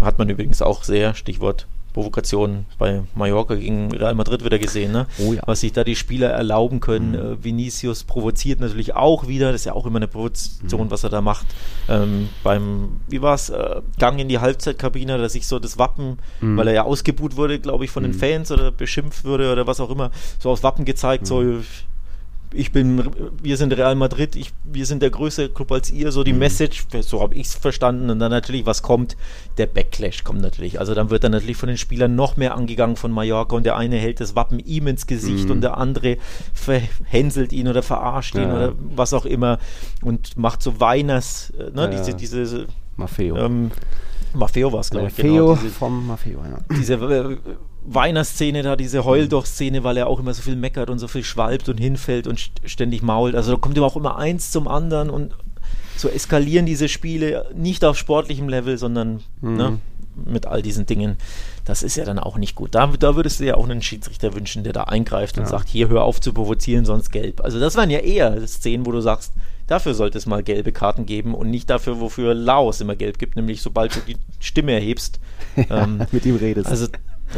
hat 0.01 0.19
man 0.19 0.29
übrigens 0.29 0.61
auch 0.61 0.85
sehr, 0.85 1.15
Stichwort 1.15 1.67
Provokationen 1.93 2.67
bei 2.79 3.03
Mallorca 3.15 3.55
gegen 3.55 3.93
Real 3.93 4.15
Madrid 4.15 4.45
wieder 4.45 4.59
gesehen, 4.59 4.93
ne? 4.93 5.07
Oh 5.19 5.33
ja. 5.33 5.43
was 5.47 5.61
sich 5.61 5.73
da 5.73 5.85
die 5.85 5.97
Spieler 5.97 6.31
erlauben 6.31 6.81
können. 6.81 7.11
Mhm. 7.11 7.33
Äh, 7.33 7.45
Vinicius 7.45 8.05
provoziert 8.05 8.61
natürlich 8.61 8.95
auch 8.95 9.29
wieder, 9.29 9.53
das 9.53 9.63
ist 9.63 9.65
ja 9.67 9.75
auch 9.75 9.87
immer 9.87 9.97
eine 9.97 10.09
Provokation, 10.09 10.87
mhm. 10.87 10.91
was 10.91 11.05
er 11.05 11.11
da 11.11 11.21
macht. 11.21 11.47
Ähm, 11.89 12.29
beim, 12.43 13.01
wie 13.09 13.23
war 13.23 13.35
es, 13.35 13.51
äh, 13.51 13.81
Gang 13.99 14.19
in 14.19 14.29
die 14.29 14.39
Halbzeitkabine, 14.39 15.19
dass 15.19 15.33
sich 15.33 15.47
so 15.47 15.59
das 15.59 15.79
Wappen, 15.79 16.19
mhm. 16.41 16.57
weil 16.57 16.69
er 16.69 16.75
ja 16.75 16.83
ausgebuht 16.85 17.37
wurde, 17.37 17.59
glaube 17.59 17.85
ich, 17.85 17.91
von 17.91 18.03
den 18.03 18.13
mhm. 18.13 18.19
Fans 18.19 18.51
oder 18.51 18.71
beschimpft 18.71 19.25
wurde 19.25 19.53
oder 19.53 19.67
was 19.67 19.81
auch 19.81 19.91
immer, 19.91 20.11
so 20.39 20.51
aufs 20.51 20.63
Wappen 20.63 20.85
gezeigt, 20.85 21.27
so 21.27 21.41
mhm 21.41 21.65
ich 22.55 22.73
bin, 22.73 23.11
wir 23.43 23.57
sind 23.57 23.73
Real 23.73 23.95
Madrid, 23.95 24.37
ich, 24.37 24.53
wir 24.65 24.87
sind 24.87 25.03
der 25.03 25.11
größere 25.11 25.49
Club 25.49 25.73
als 25.73 25.91
ihr, 25.91 26.13
so 26.13 26.25
die 26.25 26.33
mhm. 26.33 26.41
Message, 26.41 26.87
so 27.01 27.21
habe 27.21 27.35
ich 27.35 27.47
es 27.49 27.55
verstanden. 27.55 28.11
Und 28.11 28.19
dann 28.19 28.31
natürlich, 28.31 28.67
was 28.67 28.83
kommt? 28.83 29.17
Der 29.59 29.67
Backlash 29.67 30.25
kommt 30.25 30.41
natürlich. 30.41 30.79
Also 30.79 30.95
dann 30.95 31.11
wird 31.11 31.25
dann 31.25 31.33
natürlich 31.33 31.57
von 31.57 31.69
den 31.69 31.79
Spielern 31.79 32.15
noch 32.15 32.37
mehr 32.37 32.55
angegangen 32.55 32.97
von 32.97 33.11
Mallorca 33.11 33.57
und 33.57 33.65
der 33.65 33.77
eine 33.77 33.97
hält 33.97 34.21
das 34.21 34.35
Wappen 34.35 34.59
ihm 34.59 34.87
ins 34.87 35.07
Gesicht 35.07 35.47
mhm. 35.47 35.53
und 35.53 35.61
der 35.61 35.77
andere 35.77 36.17
verhänselt 36.55 37.53
ihn 37.53 37.69
oder 37.69 37.83
verarscht 37.83 38.35
ihn 38.35 38.43
ja. 38.43 38.55
oder 38.55 38.73
was 38.95 39.15
auch 39.15 39.25
immer 39.25 39.59
und 40.03 40.37
macht 40.37 40.63
so 40.63 40.81
Weiners, 40.81 41.53
äh, 41.59 41.71
ne, 41.71 41.83
ja. 41.83 41.87
diese, 41.89 42.15
diese 42.15 42.67
Maffeo. 42.97 43.37
Ähm, 43.37 43.71
Maffeo 44.35 44.73
war 44.73 44.81
es, 44.81 44.91
glaube 44.91 45.09
ich. 45.09 45.17
Genau, 45.17 45.55
diese, 45.55 45.69
vom 45.69 46.07
Maffeo, 46.07 46.41
ja. 46.45 46.59
Diese 46.77 46.95
äh, 46.95 47.37
Weinerszene 47.85 48.63
da, 48.63 48.77
diese 48.77 49.05
Heuldoch-Szene, 49.05 49.85
weil 49.85 49.97
er 49.97 50.07
auch 50.07 50.21
immer 50.21 50.35
so 50.35 50.43
viel 50.43 50.57
meckert 50.57 50.89
und 50.91 50.99
so 50.99 51.09
viel 51.09 51.25
schwalbt 51.25 51.69
und 51.69 51.79
hinfällt 51.79 52.27
und 52.27 52.51
ständig 52.65 53.03
mault. 53.03 53.35
Also 53.35 53.53
da 53.53 53.59
kommt 53.59 53.77
immer 53.77 53.87
auch 53.87 53.97
immer 53.97 54.17
eins 54.17 54.51
zum 54.51 54.69
anderen 54.69 55.11
und 55.11 55.35
so 55.97 56.09
eskalieren 56.09 56.67
diese 56.67 56.89
Spiele 56.89 57.47
nicht 57.55 57.85
auf 57.85 57.97
sportlichem 57.97 58.49
Level, 58.49 58.79
sondern 58.79 59.21
mhm. 59.41 59.57
ne, 59.57 59.79
mit 60.25 60.47
all 60.47 60.63
diesen 60.63 60.87
Dingen. 60.87 61.17
Das 61.65 61.83
ist 61.83 61.97
ja 61.97 62.05
dann 62.05 62.19
auch 62.19 62.39
nicht 62.39 62.55
gut. 62.55 62.75
Da, 62.75 62.87
da 62.87 63.17
würdest 63.17 63.41
du 63.41 63.45
ja 63.45 63.55
auch 63.55 63.69
einen 63.69 63.83
Schiedsrichter 63.83 64.35
wünschen, 64.35 64.65
der 64.65 64.73
da 64.73 64.85
eingreift 64.85 65.39
und 65.39 65.45
ja. 65.45 65.51
sagt, 65.51 65.69
hier 65.69 65.89
hör 65.89 66.03
auf 66.05 66.21
zu 66.21 66.33
provozieren, 66.33 66.85
sonst 66.85 67.11
gelb. 67.11 67.41
Also 67.43 67.61
das 67.61 67.77
waren 67.77 67.91
ja 67.91 68.01
eher 68.01 68.47
Szenen, 68.47 68.87
wo 68.87 68.93
du 68.93 69.01
sagst, 69.01 69.33
dafür 69.73 69.95
sollte 69.95 70.19
es 70.19 70.27
mal 70.27 70.43
gelbe 70.43 70.71
Karten 70.71 71.07
geben 71.07 71.35
und 71.35 71.51
nicht 71.51 71.71
dafür, 71.71 71.99
wofür 71.99 72.35
Laos 72.35 72.81
immer 72.81 72.95
gelb 72.95 73.19
gibt, 73.19 73.37
nämlich 73.37 73.63
sobald 73.63 73.97
du 73.97 74.01
die 74.07 74.17
Stimme 74.39 74.73
erhebst. 74.73 75.19
Ähm, 75.69 76.07
mit 76.13 76.25
ihm 76.25 76.37
redest. 76.37 76.67
Also 76.67 76.87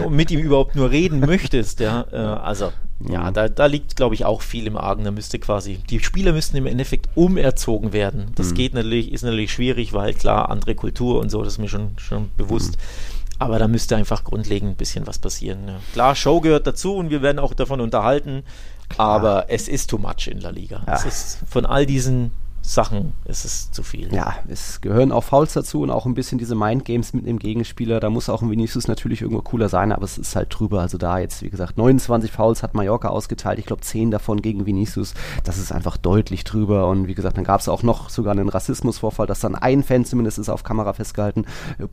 mit 0.09 0.31
ihm 0.31 0.39
überhaupt 0.39 0.77
nur 0.77 0.89
reden 0.89 1.19
möchtest, 1.19 1.81
ja. 1.81 2.07
Äh, 2.13 2.17
also, 2.17 2.71
ja, 3.09 3.33
da, 3.33 3.49
da 3.49 3.67
liegt, 3.67 3.97
glaube 3.97 4.15
ich, 4.15 4.25
auch 4.25 4.41
viel 4.41 4.69
im 4.69 4.77
Argen. 4.77 5.03
Da 5.03 5.11
müsste 5.11 5.41
quasi, 5.41 5.79
die 5.91 5.99
Spieler 5.99 6.33
müssten 6.33 6.57
im 6.57 6.67
Endeffekt 6.67 7.09
umerzogen 7.17 7.93
werden. 7.93 8.31
Das 8.37 8.51
mhm. 8.51 8.55
geht 8.55 8.75
natürlich, 8.75 9.13
ist 9.13 9.25
natürlich 9.25 9.53
schwierig, 9.53 9.93
weil 9.95 10.15
klar, 10.15 10.49
andere 10.49 10.77
Kultur 10.77 11.21
und 11.21 11.31
so, 11.31 11.43
das 11.43 11.55
ist 11.55 11.59
mir 11.59 11.69
schon, 11.69 11.99
schon 11.99 12.31
bewusst. 12.37 12.77
Mhm. 12.77 13.15
Aber 13.41 13.59
da 13.59 13.67
müsste 13.67 13.97
einfach 13.97 14.23
grundlegend 14.23 14.71
ein 14.71 14.77
bisschen 14.77 15.09
was 15.09 15.19
passieren. 15.19 15.67
Ja. 15.67 15.81
Klar, 15.93 16.15
Show 16.15 16.41
gehört 16.41 16.69
dazu 16.69 16.95
und 16.95 17.11
wir 17.11 17.21
werden 17.21 17.41
auch 17.41 17.53
davon 17.53 17.81
unterhalten. 17.81 18.45
Klar. 18.89 19.09
Aber 19.09 19.47
es 19.49 19.69
ist 19.69 19.91
too 19.91 19.99
much 19.99 20.29
in 20.29 20.41
La 20.41 20.51
Liga. 20.51 20.83
Ja. 20.87 20.95
Es 20.95 21.05
ist 21.05 21.39
von 21.49 21.67
all 21.67 21.87
diesen 21.87 22.31
Sachen 22.67 23.13
ist 23.27 23.45
es 23.45 23.71
zu 23.71 23.83
viel. 23.83 24.13
Ja, 24.15 24.37
es 24.49 24.81
gehören 24.81 25.13
auch 25.13 25.23
Fouls 25.23 25.53
dazu 25.53 25.83
und 25.83 25.91
auch 25.91 26.07
ein 26.07 26.15
bisschen 26.15 26.39
diese 26.39 26.55
Mindgames 26.55 27.13
mit 27.13 27.27
dem 27.27 27.39
Gegenspieler. 27.39 28.01
Da 28.01 28.09
muss 28.09 28.31
auch 28.31 28.41
ein 28.41 28.51
Vinicius 28.51 28.89
natürlich 28.89 29.21
irgendwo 29.21 29.43
cooler 29.43 29.69
sein, 29.69 29.93
aber 29.93 30.05
es 30.05 30.17
ist 30.17 30.35
halt 30.35 30.49
drüber. 30.49 30.81
Also 30.81 30.97
da 30.97 31.19
jetzt, 31.19 31.43
wie 31.43 31.51
gesagt, 31.51 31.77
29 31.77 32.33
Fouls 32.33 32.63
hat 32.63 32.73
Mallorca 32.73 33.09
ausgeteilt. 33.09 33.59
Ich 33.59 33.67
glaube, 33.67 33.83
10 33.83 34.11
davon 34.11 34.41
gegen 34.41 34.65
Vinicius. 34.65 35.13
Das 35.45 35.59
ist 35.59 35.73
einfach 35.73 35.99
deutlich 35.99 36.45
drüber. 36.45 36.89
Und 36.89 37.07
wie 37.07 37.15
gesagt, 37.15 37.37
dann 37.37 37.45
gab 37.45 37.61
es 37.61 37.69
auch 37.69 37.83
noch 37.83 38.09
sogar 38.09 38.33
einen 38.33 38.49
Rassismusvorfall, 38.49 39.27
dass 39.27 39.41
dann 39.41 39.57
ein 39.57 39.83
Fan 39.83 40.07
zumindest 40.07 40.39
ist 40.39 40.49
auf 40.49 40.65
Kamera 40.65 40.95
festgehalten. 40.95 41.45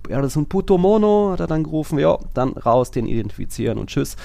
Ja, 0.08 0.22
das 0.22 0.32
ist 0.32 0.38
ein 0.38 0.46
Puto 0.46 0.78
Mono, 0.78 1.32
hat 1.34 1.42
er 1.42 1.48
dann 1.48 1.64
gerufen. 1.64 2.00
Ja, 2.00 2.18
dann 2.34 2.54
raus, 2.54 2.92
den 2.92 3.08
identifizieren 3.08 3.78
und 3.78 3.90
tschüss. 3.90 4.16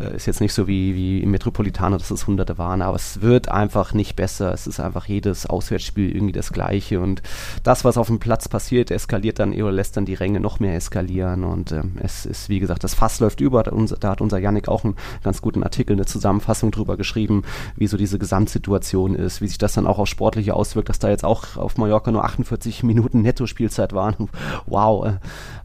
Äh, 0.00 0.14
ist 0.14 0.26
jetzt 0.26 0.40
nicht 0.40 0.54
so 0.54 0.68
wie, 0.68 0.94
wie 0.94 1.20
im 1.20 1.32
Metropolitano, 1.32 1.98
dass 1.98 2.12
es 2.12 2.28
hunderte 2.28 2.58
waren, 2.58 2.80
aber 2.80 2.94
es 2.94 3.22
wird 3.22 3.48
einfach 3.48 3.92
nicht 3.92 4.14
besser. 4.14 4.54
Es 4.54 4.68
ist 4.68 4.78
einfach 4.78 5.06
jedes 5.06 5.46
Auswärtsspiel 5.46 5.95
Spiel 5.96 6.14
irgendwie 6.14 6.32
das 6.32 6.52
Gleiche. 6.52 7.00
Und 7.00 7.22
das, 7.62 7.82
was 7.82 7.96
auf 7.96 8.08
dem 8.08 8.18
Platz 8.18 8.48
passiert, 8.48 8.90
eskaliert 8.90 9.38
dann 9.38 9.54
oder 9.54 9.72
lässt 9.72 9.96
dann 9.96 10.04
die 10.04 10.12
Ränge 10.12 10.40
noch 10.40 10.60
mehr 10.60 10.74
eskalieren. 10.74 11.42
Und 11.42 11.72
ähm, 11.72 11.92
es 12.02 12.26
ist, 12.26 12.50
wie 12.50 12.60
gesagt, 12.60 12.84
das 12.84 12.92
Fass 12.92 13.18
läuft 13.18 13.40
über. 13.40 13.62
Da, 13.62 13.72
da 13.98 14.10
hat 14.10 14.20
unser 14.20 14.38
Yannick 14.38 14.68
auch 14.68 14.84
einen 14.84 14.96
ganz 15.24 15.40
guten 15.40 15.62
Artikel, 15.62 15.94
eine 15.94 16.04
Zusammenfassung 16.04 16.70
drüber 16.70 16.98
geschrieben, 16.98 17.44
wie 17.76 17.86
so 17.86 17.96
diese 17.96 18.18
Gesamtsituation 18.18 19.14
ist, 19.14 19.40
wie 19.40 19.48
sich 19.48 19.56
das 19.56 19.72
dann 19.72 19.86
auch 19.86 19.98
auf 19.98 20.08
Sportliche 20.08 20.52
auswirkt, 20.52 20.90
dass 20.90 20.98
da 20.98 21.08
jetzt 21.08 21.24
auch 21.24 21.56
auf 21.56 21.78
Mallorca 21.78 22.12
nur 22.12 22.24
48 22.24 22.82
Minuten 22.82 23.22
Netto-Spielzeit 23.22 23.94
waren. 23.94 24.28
wow. 24.66 25.06
Äh, 25.06 25.14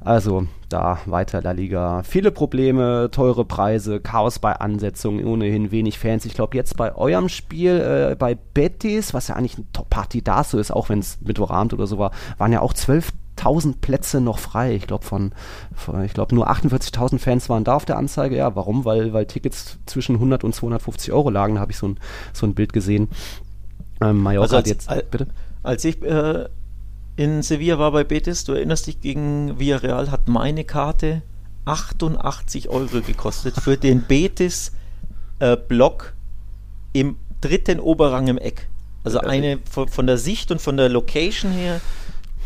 also 0.04 0.48
da 0.70 1.00
weiter 1.06 1.42
La 1.42 1.52
Liga. 1.52 2.02
Viele 2.04 2.32
Probleme, 2.32 3.10
teure 3.12 3.46
Preise, 3.46 4.00
Chaos 4.00 4.40
bei 4.40 4.54
Ansetzungen, 4.54 5.26
ohnehin 5.26 5.72
wenig 5.72 6.00
Fans. 6.00 6.26
Ich 6.26 6.34
glaube, 6.34 6.58
jetzt 6.58 6.76
bei 6.78 6.96
eurem 6.96 7.30
Spiel, 7.30 8.12
äh, 8.12 8.16
bei 8.16 8.36
Betis, 8.36 9.14
was 9.14 9.28
ja 9.28 9.36
eigentlich 9.36 9.58
ein 9.58 9.68
Top-Party 9.74 10.24
da 10.24 10.44
so 10.44 10.58
ist, 10.58 10.72
auch 10.72 10.90
wenn 10.90 11.00
es 11.00 11.20
Mittwochabend 11.22 11.74
oder 11.74 11.88
so 11.88 11.98
war, 11.98 12.12
waren 12.38 12.52
ja 12.52 12.62
auch 12.62 12.74
12.000 12.74 13.76
Plätze 13.82 14.22
noch 14.22 14.40
frei. 14.40 14.74
Ich 14.76 14.88
glaube 14.88 15.06
von, 15.06 15.34
von, 15.76 16.04
ich 16.04 16.14
glaube 16.14 16.34
nur 16.34 16.50
48.000 16.50 17.20
Fans 17.20 17.50
waren 17.50 17.64
da 17.64 17.76
auf 17.76 17.86
der 17.86 17.98
Anzeige. 17.98 18.36
Ja, 18.36 18.56
warum? 18.56 18.86
Weil, 18.86 19.14
weil 19.14 19.28
Tickets 19.28 19.78
zwischen 19.86 20.16
100 20.16 20.44
und 20.44 20.56
250 20.56 21.14
Euro 21.14 21.30
lagen. 21.30 21.56
Da 21.56 21.62
habe 21.62 21.72
ich 21.72 21.78
so 21.78 21.90
ein, 21.90 22.00
so 22.34 22.48
ein 22.48 22.56
Bild 22.56 22.74
gesehen. 22.74 23.10
Ähm, 24.02 24.18
Mallorca 24.18 24.44
also 24.44 24.56
als, 24.56 24.88
hat 24.88 24.96
jetzt, 24.98 25.12
bitte? 25.12 25.28
Als 25.64 25.86
ich 25.86 26.02
äh, 26.02 26.50
in 27.22 27.44
Sevilla 27.44 27.78
war 27.78 27.92
bei 27.92 28.04
Betis, 28.04 28.46
du 28.46 28.54
erinnerst 28.54 28.88
dich, 28.88 29.00
gegen 29.00 29.60
Villarreal 29.60 30.10
hat 30.10 30.28
meine 30.28 30.64
Karte 30.64 31.22
88 31.66 32.70
Euro 32.70 33.02
gekostet 33.02 33.54
für 33.62 33.78
den 33.78 34.02
Betis-Block 34.02 34.74
äh, 36.94 37.00
im 37.00 37.18
dritten 37.40 37.80
Oberrang 37.80 38.28
im 38.28 38.40
Eck. 38.40 38.68
Also 39.04 39.20
eine 39.20 39.60
von, 39.70 39.88
von 39.88 40.08
der 40.08 40.18
Sicht 40.18 40.50
und 40.52 40.60
von 40.62 40.78
der 40.78 40.90
Location 40.90 41.52
her 41.52 41.80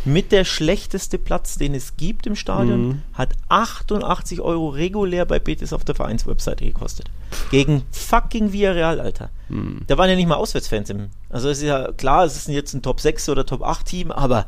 mit 0.03 0.34
der 0.34 0.43
schlechteste 0.43 1.17
Platz, 1.17 1.57
den 1.57 1.73
es 1.73 1.95
gibt 1.95 2.28
im 2.28 2.36
Stadion, 2.36 2.88
mhm. 2.88 3.01
hat 3.13 3.32
88 3.47 4.41
Euro 4.41 4.67
regulär 4.69 5.26
bei 5.26 5.39
Betis 5.39 5.71
auf 5.71 5.86
der 5.86 5.95
Vereinswebseite 5.95 6.65
gekostet. 6.65 7.09
Gegen 7.49 7.84
fucking 7.91 8.51
Villarreal, 8.51 8.99
Alter. 8.99 9.30
Mhm. 9.47 9.84
Da 9.88 9.97
waren 9.97 10.09
ja 10.09 10.17
nicht 10.17 10.28
mal 10.28 10.36
Auswärtsfans 10.36 10.89
im. 10.89 11.11
Also 11.30 11.47
es 11.49 11.59
ist 11.59 11.63
ja 11.63 11.93
klar, 11.93 12.26
es 12.26 12.36
ist 12.36 12.49
jetzt 12.49 12.73
ein 12.73 12.82
Top 12.82 12.99
6 12.99 13.30
oder 13.30 13.45
Top 13.45 13.63
8 13.63 13.86
Team, 13.86 14.11
aber 14.11 14.45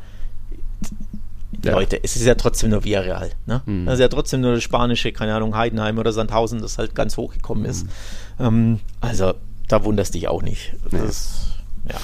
ja. 1.63 1.71
Leute, 1.73 2.03
es 2.03 2.15
ist 2.15 2.25
ja 2.25 2.35
trotzdem 2.35 2.69
nur 2.69 2.83
Villarreal. 2.83 3.31
Ne? 3.45 3.61
Mhm. 3.65 3.85
Das 3.85 3.95
ist 3.95 3.99
ja 3.99 4.07
trotzdem 4.07 4.41
nur 4.41 4.53
das 4.53 4.63
spanische, 4.63 5.11
keine 5.11 5.33
Ahnung, 5.33 5.55
Heidenheim 5.55 5.97
oder 5.97 6.11
Sandhausen, 6.11 6.61
das 6.61 6.77
halt 6.77 6.95
ganz 6.95 7.17
hoch 7.17 7.33
gekommen 7.33 7.65
ist. 7.65 7.85
Mhm. 7.85 8.45
Ähm, 8.45 8.79
also 9.01 9.33
da 9.67 9.83
wunderst 9.83 10.13
dich 10.13 10.27
auch 10.27 10.41
nicht. 10.41 10.73
Das, 10.91 11.55
ja. 11.87 11.95
ja. 11.95 11.99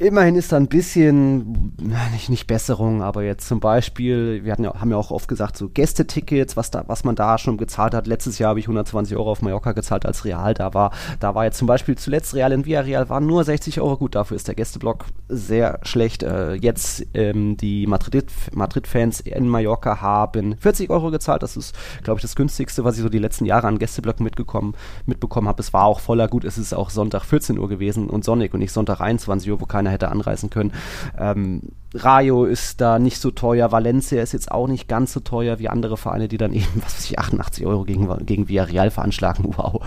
Immerhin 0.00 0.36
ist 0.36 0.52
da 0.52 0.56
ein 0.56 0.68
bisschen, 0.68 1.74
nicht, 2.12 2.30
nicht 2.30 2.46
Besserung, 2.46 3.02
aber 3.02 3.24
jetzt 3.24 3.48
zum 3.48 3.58
Beispiel, 3.58 4.44
wir 4.44 4.52
hatten 4.52 4.62
ja, 4.62 4.80
haben 4.80 4.92
ja 4.92 4.96
auch 4.96 5.10
oft 5.10 5.26
gesagt, 5.26 5.56
so 5.56 5.68
Gästetickets, 5.68 6.56
was, 6.56 6.70
da, 6.70 6.84
was 6.86 7.02
man 7.02 7.16
da 7.16 7.36
schon 7.36 7.56
gezahlt 7.56 7.94
hat. 7.94 8.06
Letztes 8.06 8.38
Jahr 8.38 8.50
habe 8.50 8.60
ich 8.60 8.66
120 8.66 9.16
Euro 9.16 9.32
auf 9.32 9.42
Mallorca 9.42 9.72
gezahlt, 9.72 10.06
als 10.06 10.24
Real 10.24 10.54
da 10.54 10.72
war. 10.72 10.92
Da 11.18 11.34
war 11.34 11.46
jetzt 11.46 11.58
zum 11.58 11.66
Beispiel 11.66 11.98
zuletzt 11.98 12.32
Real 12.32 12.52
in 12.52 12.64
Villarreal 12.64 13.08
waren 13.08 13.26
nur 13.26 13.42
60 13.42 13.80
Euro. 13.80 13.96
Gut, 13.96 14.14
dafür 14.14 14.36
ist 14.36 14.46
der 14.46 14.54
Gästeblock 14.54 15.06
sehr 15.28 15.80
schlecht. 15.82 16.22
Äh, 16.22 16.54
jetzt 16.54 17.04
ähm, 17.14 17.56
die 17.56 17.88
Madrid-Fans 17.88 18.54
Madrid 18.54 18.86
in 19.26 19.48
Mallorca 19.48 20.00
haben 20.00 20.56
40 20.58 20.90
Euro 20.90 21.10
gezahlt. 21.10 21.42
Das 21.42 21.56
ist, 21.56 21.74
glaube 22.04 22.18
ich, 22.18 22.22
das 22.22 22.36
günstigste, 22.36 22.84
was 22.84 22.96
ich 22.96 23.02
so 23.02 23.08
die 23.08 23.18
letzten 23.18 23.46
Jahre 23.46 23.66
an 23.66 23.80
Gästeblöcken 23.80 24.22
mitbekommen 24.22 25.48
habe. 25.48 25.60
Es 25.60 25.72
war 25.72 25.86
auch 25.86 25.98
voller. 25.98 26.28
Gut, 26.28 26.44
es 26.44 26.56
ist 26.56 26.72
auch 26.72 26.90
Sonntag 26.90 27.24
14 27.24 27.58
Uhr 27.58 27.68
gewesen 27.68 28.08
und 28.08 28.24
sonnig 28.24 28.54
und 28.54 28.60
nicht 28.60 28.70
Sonntag 28.70 29.00
21 29.00 29.50
Uhr, 29.50 29.60
wo 29.60 29.66
keiner 29.66 29.87
keiner 29.88 29.90
hätte 29.90 30.10
anreisen 30.10 30.50
können. 30.50 30.72
Ähm, 31.18 31.62
Rayo 31.94 32.44
ist 32.44 32.82
da 32.82 32.98
nicht 32.98 33.18
so 33.18 33.30
teuer, 33.30 33.72
Valencia 33.72 34.22
ist 34.22 34.32
jetzt 34.32 34.52
auch 34.52 34.68
nicht 34.68 34.88
ganz 34.88 35.14
so 35.14 35.20
teuer 35.20 35.58
wie 35.58 35.70
andere 35.70 35.96
Vereine, 35.96 36.28
die 36.28 36.36
dann 36.36 36.52
eben, 36.52 36.66
was 36.84 36.96
weiß 36.96 37.10
ich, 37.10 37.18
88 37.18 37.64
Euro 37.64 37.84
gegen, 37.84 38.06
gegen 38.26 38.48
Villarreal 38.48 38.90
veranschlagen. 38.90 39.46
Wow. 39.56 39.82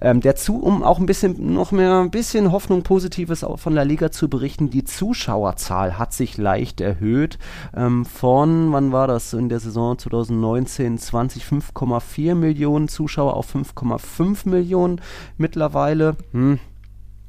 Ähm, 0.00 0.22
dazu, 0.22 0.56
um 0.56 0.82
auch 0.82 0.98
ein 0.98 1.04
bisschen, 1.04 1.52
noch 1.52 1.70
mehr, 1.70 2.00
ein 2.00 2.10
bisschen 2.10 2.52
Hoffnung 2.52 2.82
Positives 2.82 3.44
von 3.56 3.74
der 3.74 3.84
Liga 3.84 4.10
zu 4.10 4.30
berichten, 4.30 4.70
die 4.70 4.84
Zuschauerzahl 4.84 5.98
hat 5.98 6.14
sich 6.14 6.38
leicht 6.38 6.80
erhöht. 6.80 7.38
Ähm, 7.76 8.06
von, 8.06 8.72
wann 8.72 8.92
war 8.92 9.06
das, 9.06 9.34
in 9.34 9.50
der 9.50 9.60
Saison 9.60 9.98
2019, 9.98 10.96
20, 10.96 11.44
5,4 11.44 12.34
Millionen 12.34 12.88
Zuschauer 12.88 13.36
auf 13.36 13.54
5,5 13.54 14.48
Millionen 14.48 15.02
mittlerweile. 15.36 16.16
Hm 16.32 16.58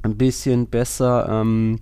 ein 0.03 0.17
bisschen 0.17 0.67
besser. 0.67 1.27
Ähm, 1.29 1.79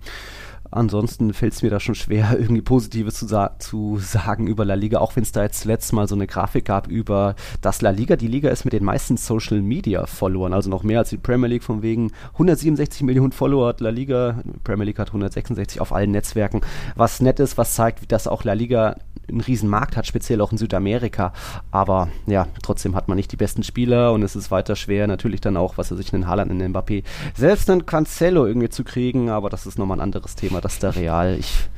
ansonsten 0.72 1.34
fällt 1.34 1.52
es 1.52 1.62
mir 1.62 1.70
da 1.70 1.78
schon 1.78 1.94
schwer, 1.94 2.36
irgendwie 2.38 2.62
Positives 2.62 3.14
zu, 3.14 3.26
sa 3.26 3.56
zu 3.58 3.98
sagen 3.98 4.46
über 4.46 4.64
La 4.64 4.74
Liga, 4.74 4.98
auch 4.98 5.14
wenn 5.14 5.22
es 5.22 5.32
da 5.32 5.42
jetzt 5.42 5.64
letztes 5.64 5.92
Mal 5.92 6.08
so 6.08 6.14
eine 6.14 6.26
Grafik 6.26 6.64
gab 6.64 6.88
über, 6.88 7.36
dass 7.60 7.82
La 7.82 7.90
Liga 7.90 8.16
die 8.16 8.28
Liga 8.28 8.50
ist 8.50 8.64
mit 8.64 8.72
den 8.72 8.84
meisten 8.84 9.16
Social 9.16 9.60
Media 9.60 10.06
Followern, 10.06 10.52
also 10.52 10.70
noch 10.70 10.82
mehr 10.82 11.00
als 11.00 11.10
die 11.10 11.18
Premier 11.18 11.48
League 11.48 11.62
von 11.64 11.82
wegen 11.82 12.10
167 12.32 13.02
Millionen 13.02 13.32
Follower 13.32 13.68
hat 13.68 13.80
La 13.80 13.90
Liga, 13.90 14.42
Premier 14.64 14.86
League 14.86 14.98
hat 14.98 15.08
166 15.08 15.80
auf 15.80 15.92
allen 15.92 16.10
Netzwerken, 16.10 16.62
was 16.96 17.20
nett 17.20 17.38
ist, 17.38 17.58
was 17.58 17.74
zeigt, 17.74 18.10
dass 18.10 18.26
auch 18.26 18.44
La 18.44 18.54
Liga 18.54 18.96
einen 19.32 19.40
riesen 19.40 19.68
Markt 19.68 19.96
hat, 19.96 20.06
speziell 20.06 20.40
auch 20.40 20.52
in 20.52 20.58
Südamerika. 20.58 21.32
Aber 21.70 22.08
ja, 22.26 22.46
trotzdem 22.62 22.94
hat 22.94 23.08
man 23.08 23.16
nicht 23.16 23.32
die 23.32 23.36
besten 23.36 23.62
Spieler 23.62 24.12
und 24.12 24.22
es 24.22 24.36
ist 24.36 24.50
weiter 24.50 24.76
schwer, 24.76 25.06
natürlich 25.06 25.40
dann 25.40 25.56
auch, 25.56 25.78
was 25.78 25.90
er 25.90 25.96
sich 25.96 26.12
in 26.12 26.26
Haaland, 26.26 26.50
in 26.50 26.72
Mbappé, 26.72 27.02
selbst 27.34 27.68
einen 27.70 27.86
Cancelo 27.86 28.46
irgendwie 28.46 28.68
zu 28.68 28.84
kriegen, 28.84 29.30
aber 29.30 29.50
das 29.50 29.66
ist 29.66 29.78
nochmal 29.78 29.98
ein 29.98 30.02
anderes 30.02 30.36
Thema, 30.36 30.60
dass 30.60 30.78
der 30.78 30.96
Real 30.96 31.36
ich 31.38 31.68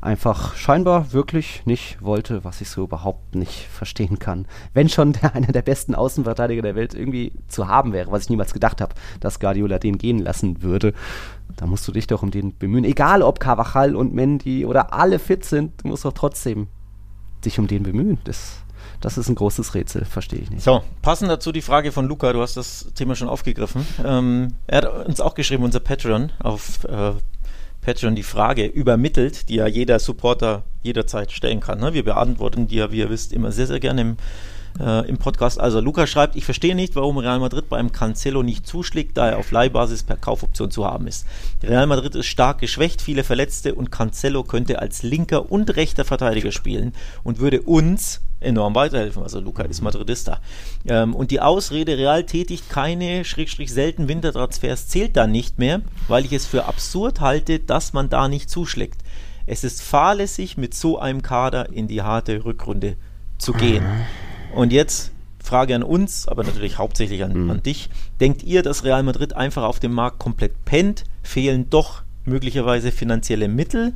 einfach 0.00 0.54
scheinbar 0.54 1.12
wirklich 1.12 1.62
nicht 1.64 2.00
wollte, 2.02 2.44
was 2.44 2.60
ich 2.60 2.70
so 2.70 2.84
überhaupt 2.84 3.34
nicht 3.34 3.66
verstehen 3.66 4.18
kann. 4.18 4.46
Wenn 4.72 4.88
schon 4.88 5.12
der, 5.12 5.34
einer 5.34 5.48
der 5.48 5.62
besten 5.62 5.94
Außenverteidiger 5.94 6.62
der 6.62 6.74
Welt 6.74 6.94
irgendwie 6.94 7.32
zu 7.48 7.66
haben 7.68 7.92
wäre, 7.92 8.12
was 8.12 8.24
ich 8.24 8.30
niemals 8.30 8.52
gedacht 8.52 8.80
habe, 8.80 8.94
dass 9.20 9.40
Guardiola 9.40 9.78
den 9.78 9.98
gehen 9.98 10.18
lassen 10.18 10.62
würde. 10.62 10.92
Da 11.56 11.66
musst 11.66 11.88
du 11.88 11.92
dich 11.92 12.06
doch 12.06 12.22
um 12.22 12.30
den 12.30 12.56
bemühen. 12.56 12.84
Egal 12.84 13.22
ob 13.22 13.40
Carvajal 13.40 13.96
und 13.96 14.14
Mendy 14.14 14.64
oder 14.66 14.92
alle 14.92 15.18
fit 15.18 15.44
sind, 15.44 15.82
du 15.82 15.88
musst 15.88 16.04
doch 16.04 16.12
trotzdem 16.12 16.68
sich 17.46 17.58
um 17.58 17.66
den 17.66 17.82
bemühen. 17.84 18.18
Das, 18.24 18.58
das 19.00 19.18
ist 19.18 19.28
ein 19.28 19.34
großes 19.34 19.74
Rätsel, 19.74 20.04
verstehe 20.04 20.40
ich 20.40 20.50
nicht. 20.50 20.62
So, 20.62 20.82
passend 21.02 21.30
dazu 21.30 21.52
die 21.52 21.62
Frage 21.62 21.92
von 21.92 22.06
Luca, 22.06 22.32
du 22.32 22.42
hast 22.42 22.56
das 22.56 22.88
Thema 22.94 23.14
schon 23.14 23.28
aufgegriffen. 23.28 23.86
Ähm, 24.04 24.54
er 24.66 24.78
hat 24.78 25.06
uns 25.06 25.20
auch 25.20 25.34
geschrieben, 25.34 25.64
unser 25.64 25.80
Patreon, 25.80 26.32
auf 26.40 26.84
äh, 26.84 27.12
Patreon 27.80 28.16
die 28.16 28.24
Frage 28.24 28.66
übermittelt, 28.66 29.48
die 29.48 29.56
ja 29.56 29.66
jeder 29.66 29.98
Supporter 30.00 30.64
jederzeit 30.82 31.30
stellen 31.30 31.60
kann. 31.60 31.78
Ne? 31.78 31.94
Wir 31.94 32.04
beantworten 32.04 32.66
die 32.66 32.76
ja, 32.76 32.90
wie 32.90 32.98
ihr 32.98 33.10
wisst, 33.10 33.32
immer 33.32 33.52
sehr, 33.52 33.68
sehr 33.68 33.80
gerne 33.80 34.00
im 34.00 34.16
äh, 34.80 35.08
im 35.08 35.18
Podcast. 35.18 35.60
Also 35.60 35.80
Luca 35.80 36.06
schreibt, 36.06 36.36
ich 36.36 36.44
verstehe 36.44 36.74
nicht, 36.74 36.96
warum 36.96 37.18
Real 37.18 37.38
Madrid 37.38 37.68
beim 37.68 37.92
Cancelo 37.92 38.42
nicht 38.42 38.66
zuschlägt, 38.66 39.16
da 39.16 39.30
er 39.30 39.38
auf 39.38 39.50
Leihbasis 39.50 40.02
per 40.02 40.16
Kaufoption 40.16 40.70
zu 40.70 40.84
haben 40.84 41.06
ist. 41.06 41.26
Real 41.62 41.86
Madrid 41.86 42.14
ist 42.14 42.26
stark 42.26 42.58
geschwächt, 42.58 43.02
viele 43.02 43.24
Verletzte 43.24 43.74
und 43.74 43.90
Cancelo 43.90 44.44
könnte 44.44 44.78
als 44.80 45.02
linker 45.02 45.50
und 45.50 45.76
rechter 45.76 46.04
Verteidiger 46.04 46.52
spielen 46.52 46.92
und 47.24 47.38
würde 47.38 47.62
uns 47.62 48.20
enorm 48.40 48.74
weiterhelfen. 48.74 49.22
Also 49.22 49.40
Luca 49.40 49.62
ist 49.62 49.82
Madridista. 49.82 50.40
Ähm, 50.86 51.14
und 51.14 51.30
die 51.30 51.40
Ausrede, 51.40 51.96
Real 51.96 52.24
tätigt 52.24 52.68
keine, 52.68 53.24
schrägstrich 53.24 53.72
selten 53.72 54.08
Wintertransfers, 54.08 54.88
zählt 54.88 55.16
dann 55.16 55.32
nicht 55.32 55.58
mehr, 55.58 55.80
weil 56.08 56.24
ich 56.24 56.32
es 56.32 56.46
für 56.46 56.66
absurd 56.66 57.20
halte, 57.20 57.58
dass 57.58 57.92
man 57.92 58.08
da 58.08 58.28
nicht 58.28 58.50
zuschlägt. 58.50 59.02
Es 59.46 59.64
ist 59.64 59.80
fahrlässig, 59.80 60.56
mit 60.56 60.74
so 60.74 60.98
einem 60.98 61.22
Kader 61.22 61.72
in 61.72 61.88
die 61.88 62.02
harte 62.02 62.44
Rückrunde 62.44 62.96
zu 63.38 63.52
gehen. 63.52 63.84
Mhm. 63.84 64.35
Und 64.56 64.72
jetzt 64.72 65.12
Frage 65.38 65.74
an 65.74 65.82
uns, 65.82 66.26
aber 66.26 66.42
natürlich 66.42 66.78
hauptsächlich 66.78 67.22
an, 67.22 67.44
mhm. 67.44 67.50
an 67.50 67.62
dich. 67.62 67.88
Denkt 68.20 68.42
ihr, 68.42 68.62
dass 68.62 68.84
Real 68.84 69.02
Madrid 69.02 69.34
einfach 69.34 69.62
auf 69.62 69.78
dem 69.78 69.92
Markt 69.92 70.18
komplett 70.18 70.64
pennt? 70.64 71.04
Fehlen 71.22 71.70
doch 71.70 72.02
möglicherweise 72.24 72.90
finanzielle 72.90 73.48
Mittel? 73.48 73.94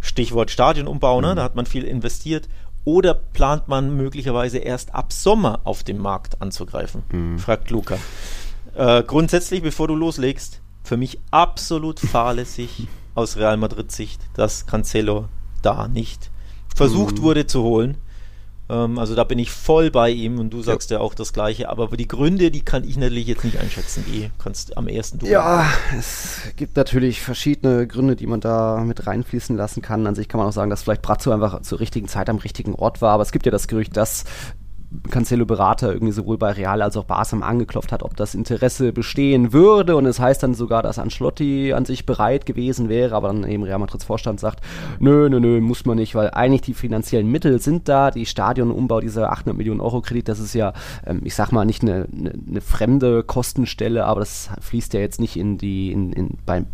Stichwort 0.00 0.50
Stadionumbau, 0.50 1.20
ne? 1.20 1.32
Mhm. 1.32 1.36
da 1.36 1.42
hat 1.42 1.56
man 1.56 1.66
viel 1.66 1.84
investiert. 1.84 2.48
Oder 2.84 3.14
plant 3.14 3.66
man 3.66 3.96
möglicherweise 3.96 4.58
erst 4.58 4.94
ab 4.94 5.12
Sommer 5.12 5.60
auf 5.64 5.82
dem 5.82 5.98
Markt 5.98 6.40
anzugreifen? 6.40 7.02
Mhm. 7.10 7.38
Fragt 7.40 7.70
Luca. 7.70 7.98
Äh, 8.76 9.02
grundsätzlich, 9.02 9.62
bevor 9.62 9.88
du 9.88 9.96
loslegst, 9.96 10.60
für 10.84 10.96
mich 10.96 11.18
absolut 11.32 11.98
fahrlässig 11.98 12.86
aus 13.16 13.36
Real 13.36 13.56
Madrid 13.56 13.90
Sicht, 13.90 14.20
dass 14.34 14.66
Cancelo 14.66 15.28
da 15.62 15.88
nicht 15.88 16.30
versucht 16.76 17.18
mhm. 17.18 17.22
wurde 17.22 17.46
zu 17.46 17.62
holen. 17.62 17.96
Ähm, 18.68 18.98
also 18.98 19.14
da 19.14 19.24
bin 19.24 19.38
ich 19.38 19.50
voll 19.50 19.90
bei 19.90 20.10
ihm 20.10 20.38
und 20.38 20.50
du 20.50 20.62
sagst 20.62 20.90
ja. 20.90 20.98
ja. 20.98 21.02
auch 21.02 21.14
das 21.14 21.32
Gleiche. 21.32 21.68
Aber 21.68 21.88
die 21.88 22.08
Gründe, 22.08 22.50
die 22.50 22.62
kann 22.62 22.84
ich 22.84 22.96
natürlich 22.96 23.26
jetzt 23.26 23.44
nicht 23.44 23.58
einschätzen. 23.58 24.04
Die 24.06 24.30
kannst 24.38 24.76
am 24.76 24.88
ersten 24.88 25.18
du. 25.18 25.26
Ja, 25.26 25.66
es 25.96 26.40
gibt 26.56 26.76
natürlich 26.76 27.20
verschiedene 27.20 27.86
Gründe, 27.86 28.16
die 28.16 28.26
man 28.26 28.40
da 28.40 28.82
mit 28.84 29.06
reinfließen 29.06 29.56
lassen 29.56 29.82
kann. 29.82 30.06
An 30.06 30.14
sich 30.14 30.28
kann 30.28 30.38
man 30.38 30.48
auch 30.48 30.52
sagen, 30.52 30.70
dass 30.70 30.82
vielleicht 30.82 31.02
Brazzo 31.02 31.30
einfach 31.30 31.62
zur 31.62 31.80
richtigen 31.80 32.08
Zeit 32.08 32.28
am 32.28 32.38
richtigen 32.38 32.74
Ort 32.74 33.00
war. 33.02 33.12
Aber 33.12 33.22
es 33.22 33.32
gibt 33.32 33.46
ja 33.46 33.52
das 33.52 33.68
Gerücht, 33.68 33.96
dass 33.96 34.24
Cancelo-Berater 35.10 35.92
irgendwie 35.92 36.12
sowohl 36.12 36.38
bei 36.38 36.52
Real 36.52 36.82
als 36.82 36.96
auch 36.96 37.04
Barca 37.04 37.16
angeklopft 37.26 37.92
hat, 37.92 38.02
ob 38.02 38.16
das 38.16 38.34
Interesse 38.34 38.92
bestehen 38.92 39.52
würde. 39.52 39.96
Und 39.96 40.06
es 40.06 40.20
heißt 40.20 40.42
dann 40.42 40.54
sogar, 40.54 40.82
dass 40.82 40.98
Ancelotti 40.98 41.72
an 41.72 41.84
sich 41.84 42.06
bereit 42.06 42.46
gewesen 42.46 42.88
wäre, 42.88 43.14
aber 43.14 43.28
dann 43.28 43.44
eben 43.44 43.62
Real 43.62 43.78
Madrids 43.78 44.04
Vorstand 44.04 44.40
sagt, 44.40 44.60
nö, 44.98 45.28
nö, 45.28 45.40
nö, 45.40 45.60
muss 45.60 45.84
man 45.84 45.96
nicht, 45.96 46.14
weil 46.14 46.30
eigentlich 46.30 46.62
die 46.62 46.74
finanziellen 46.74 47.30
Mittel 47.30 47.60
sind 47.60 47.88
da. 47.88 48.10
Die 48.10 48.26
Stadionumbau, 48.26 49.00
dieser 49.00 49.32
800 49.32 49.56
Millionen 49.56 49.80
Euro 49.80 50.00
Kredit, 50.00 50.28
das 50.28 50.38
ist 50.38 50.54
ja, 50.54 50.72
ähm, 51.06 51.20
ich 51.24 51.34
sag 51.34 51.52
mal, 51.52 51.64
nicht 51.64 51.82
eine, 51.82 52.06
eine, 52.12 52.32
eine, 52.48 52.60
fremde 52.60 53.22
Kostenstelle, 53.22 54.04
aber 54.04 54.20
das 54.20 54.50
fließt 54.60 54.94
ja 54.94 55.00
jetzt 55.00 55.20
nicht 55.20 55.36
in 55.36 55.58
die, 55.58 55.92
in, 55.92 56.12
in, 56.12 56.38
beim, 56.44 56.66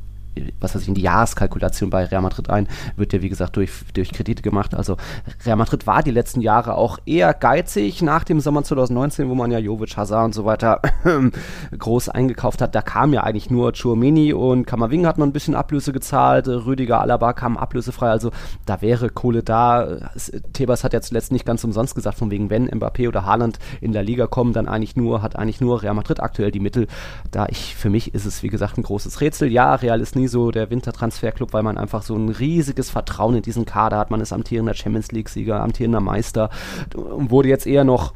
was 0.61 0.75
weiß 0.75 0.83
ich, 0.83 0.89
in 0.89 0.95
die 0.95 1.03
Jahreskalkulation 1.03 1.91
bei 1.91 2.05
Real 2.05 2.23
Madrid 2.23 2.49
ein, 2.51 2.69
wird 2.97 3.13
ja 3.13 3.23
wie 3.23 3.29
gesagt 3.29 3.57
durch, 3.57 3.71
durch 3.95 4.13
Kredite 4.13 4.43
gemacht. 4.43 4.75
Also 4.75 4.97
Real 5.45 5.57
Madrid 5.57 5.87
war 5.87 6.03
die 6.03 6.11
letzten 6.11 6.41
Jahre 6.41 6.77
auch 6.77 6.99
eher 7.05 7.35
geizig 7.35 8.03
nach 8.03 8.25
dem 8.25 8.41
Sommer 8.41 8.63
2019, 8.63 9.29
wo 9.29 9.35
man 9.35 9.51
ja 9.51 9.59
Jovic, 9.59 9.97
Hazard 9.97 10.27
und 10.27 10.35
so 10.35 10.45
weiter 10.45 10.81
groß 11.79 12.09
eingekauft 12.09 12.63
hat. 12.63 12.75
Da 12.75 12.83
kam 12.83 13.13
ja 13.13 13.23
eigentlich 13.23 13.51
nur 13.51 13.73
Chouameni 13.73 14.33
und 14.33 14.67
Kammerwing 14.67 15.07
hat 15.07 15.19
man 15.19 15.29
ein 15.29 15.33
bisschen 15.33 15.55
Ablöse 15.55 15.93
gezahlt, 15.93 16.49
Rüdiger, 16.49 17.01
Alaba 17.01 17.33
kamen 17.33 17.57
ablösefrei, 17.57 18.09
also 18.09 18.31
da 18.67 18.81
wäre 18.81 19.11
Kohle 19.11 19.43
da. 19.43 20.11
Tebas 20.53 20.85
hat 20.85 20.93
ja 20.93 21.01
zuletzt 21.01 21.33
nicht 21.33 21.45
ganz 21.45 21.65
umsonst 21.65 21.95
gesagt, 21.95 22.19
von 22.19 22.31
wegen 22.31 22.51
wenn 22.51 22.69
Mbappé 22.69 23.09
oder 23.09 23.27
Haaland 23.27 23.59
in 23.81 23.93
der 23.93 24.03
Liga 24.03 24.27
kommen, 24.27 24.53
dann 24.53 24.69
eigentlich 24.69 24.97
nur, 24.97 25.23
hat 25.23 25.37
eigentlich 25.37 25.61
nur 25.61 25.83
Real 25.83 25.95
Madrid 25.95 26.21
aktuell 26.21 26.51
die 26.51 26.61
Mittel. 26.61 26.87
Da 27.31 27.47
ich, 27.49 27.75
für 27.75 27.91
mich 27.91 28.15
ist 28.15 28.25
es 28.25 28.43
wie 28.43 28.49
gesagt 28.49 28.79
ein 28.79 28.83
großes 28.83 29.21
Rätsel. 29.21 29.51
Ja, 29.51 29.75
Real 29.75 30.01
ist 30.01 30.17
nicht 30.17 30.22
nie 30.23 30.29
so 30.29 30.51
der 30.51 30.71
Wintertransferclub, 30.71 31.53
weil 31.53 31.63
man 31.63 31.79
einfach 31.79 32.03
so 32.03 32.15
ein 32.15 32.29
riesiges 32.29 32.91
Vertrauen 32.91 33.37
in 33.37 33.43
diesen 33.43 33.67
Kader 33.67 33.99
hat. 33.99 34.11
Man 34.11 34.21
ist 34.21 34.33
amtierender 34.33 34.75
Champions 34.75 35.11
League-Sieger, 35.13 35.61
amtierender 35.61 36.01
Meister 36.01 36.51
und 36.95 37.31
wurde 37.31 37.49
jetzt 37.49 37.67
eher 37.67 37.85
noch 37.85 38.15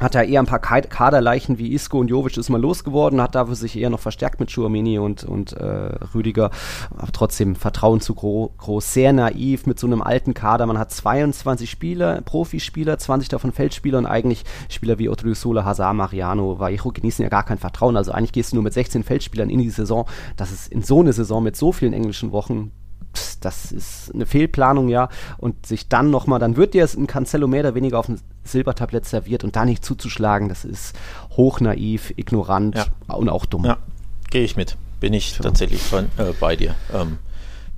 hat 0.00 0.14
er 0.14 0.24
eher 0.24 0.40
ein 0.40 0.46
paar 0.46 0.60
Kaderleichen 0.60 1.58
wie 1.58 1.72
Isco 1.72 1.98
und 1.98 2.08
Jovic 2.08 2.36
ist 2.36 2.48
mal 2.48 2.60
losgeworden, 2.60 3.20
hat 3.20 3.34
dafür 3.34 3.54
sich 3.54 3.76
eher 3.76 3.90
noch 3.90 4.00
verstärkt 4.00 4.40
mit 4.40 4.50
Schuamini 4.50 4.98
und, 4.98 5.24
und 5.24 5.52
äh, 5.52 5.64
Rüdiger. 6.14 6.50
Aber 6.96 7.12
trotzdem 7.12 7.56
Vertrauen 7.56 8.00
zu 8.00 8.14
gro 8.14 8.52
groß, 8.58 8.92
sehr 8.92 9.12
naiv 9.12 9.66
mit 9.66 9.78
so 9.78 9.86
einem 9.86 10.02
alten 10.02 10.34
Kader. 10.34 10.66
Man 10.66 10.78
hat 10.78 10.92
22 10.92 11.70
Spieler, 11.70 12.20
Profispieler, 12.22 12.98
20 12.98 13.28
davon 13.28 13.52
Feldspieler 13.52 13.98
und 13.98 14.06
eigentlich 14.06 14.44
Spieler 14.68 14.98
wie 14.98 15.08
Odriozola, 15.08 15.64
Hazard, 15.64 15.96
Mariano, 15.96 16.58
Vallejo 16.58 16.90
genießen 16.90 17.22
ja 17.22 17.28
gar 17.28 17.44
kein 17.44 17.58
Vertrauen. 17.58 17.96
Also 17.96 18.12
eigentlich 18.12 18.32
gehst 18.32 18.52
du 18.52 18.56
nur 18.56 18.64
mit 18.64 18.72
16 18.72 19.02
Feldspielern 19.02 19.50
in 19.50 19.58
die 19.58 19.70
Saison. 19.70 20.06
Das 20.36 20.52
ist 20.52 20.72
in 20.72 20.82
so 20.82 21.00
eine 21.00 21.12
Saison 21.12 21.42
mit 21.42 21.56
so 21.56 21.72
vielen 21.72 21.92
englischen 21.92 22.32
Wochen 22.32 22.70
das 23.40 23.72
ist 23.72 24.14
eine 24.14 24.26
Fehlplanung, 24.26 24.88
ja. 24.88 25.08
Und 25.36 25.66
sich 25.66 25.88
dann 25.88 26.10
nochmal, 26.10 26.38
dann 26.38 26.56
wird 26.56 26.74
dir 26.74 26.84
es 26.84 26.96
ein 26.96 27.06
Cancelo 27.06 27.46
mehr 27.46 27.60
oder 27.60 27.74
weniger 27.74 27.98
auf 27.98 28.06
dem 28.06 28.18
Silbertablett 28.44 29.06
serviert 29.06 29.44
und 29.44 29.56
da 29.56 29.64
nicht 29.64 29.84
zuzuschlagen, 29.84 30.48
das 30.48 30.64
ist 30.64 30.96
hochnaiv, 31.36 32.12
ignorant 32.16 32.76
ja. 32.76 32.86
und 33.14 33.28
auch 33.28 33.46
dumm. 33.46 33.64
Ja, 33.64 33.78
gehe 34.30 34.44
ich 34.44 34.56
mit. 34.56 34.76
Bin 35.00 35.12
ich 35.12 35.34
so. 35.34 35.42
tatsächlich 35.42 35.82
von, 35.82 36.06
äh, 36.16 36.32
bei 36.40 36.56
dir. 36.56 36.74
Ähm, 36.92 37.18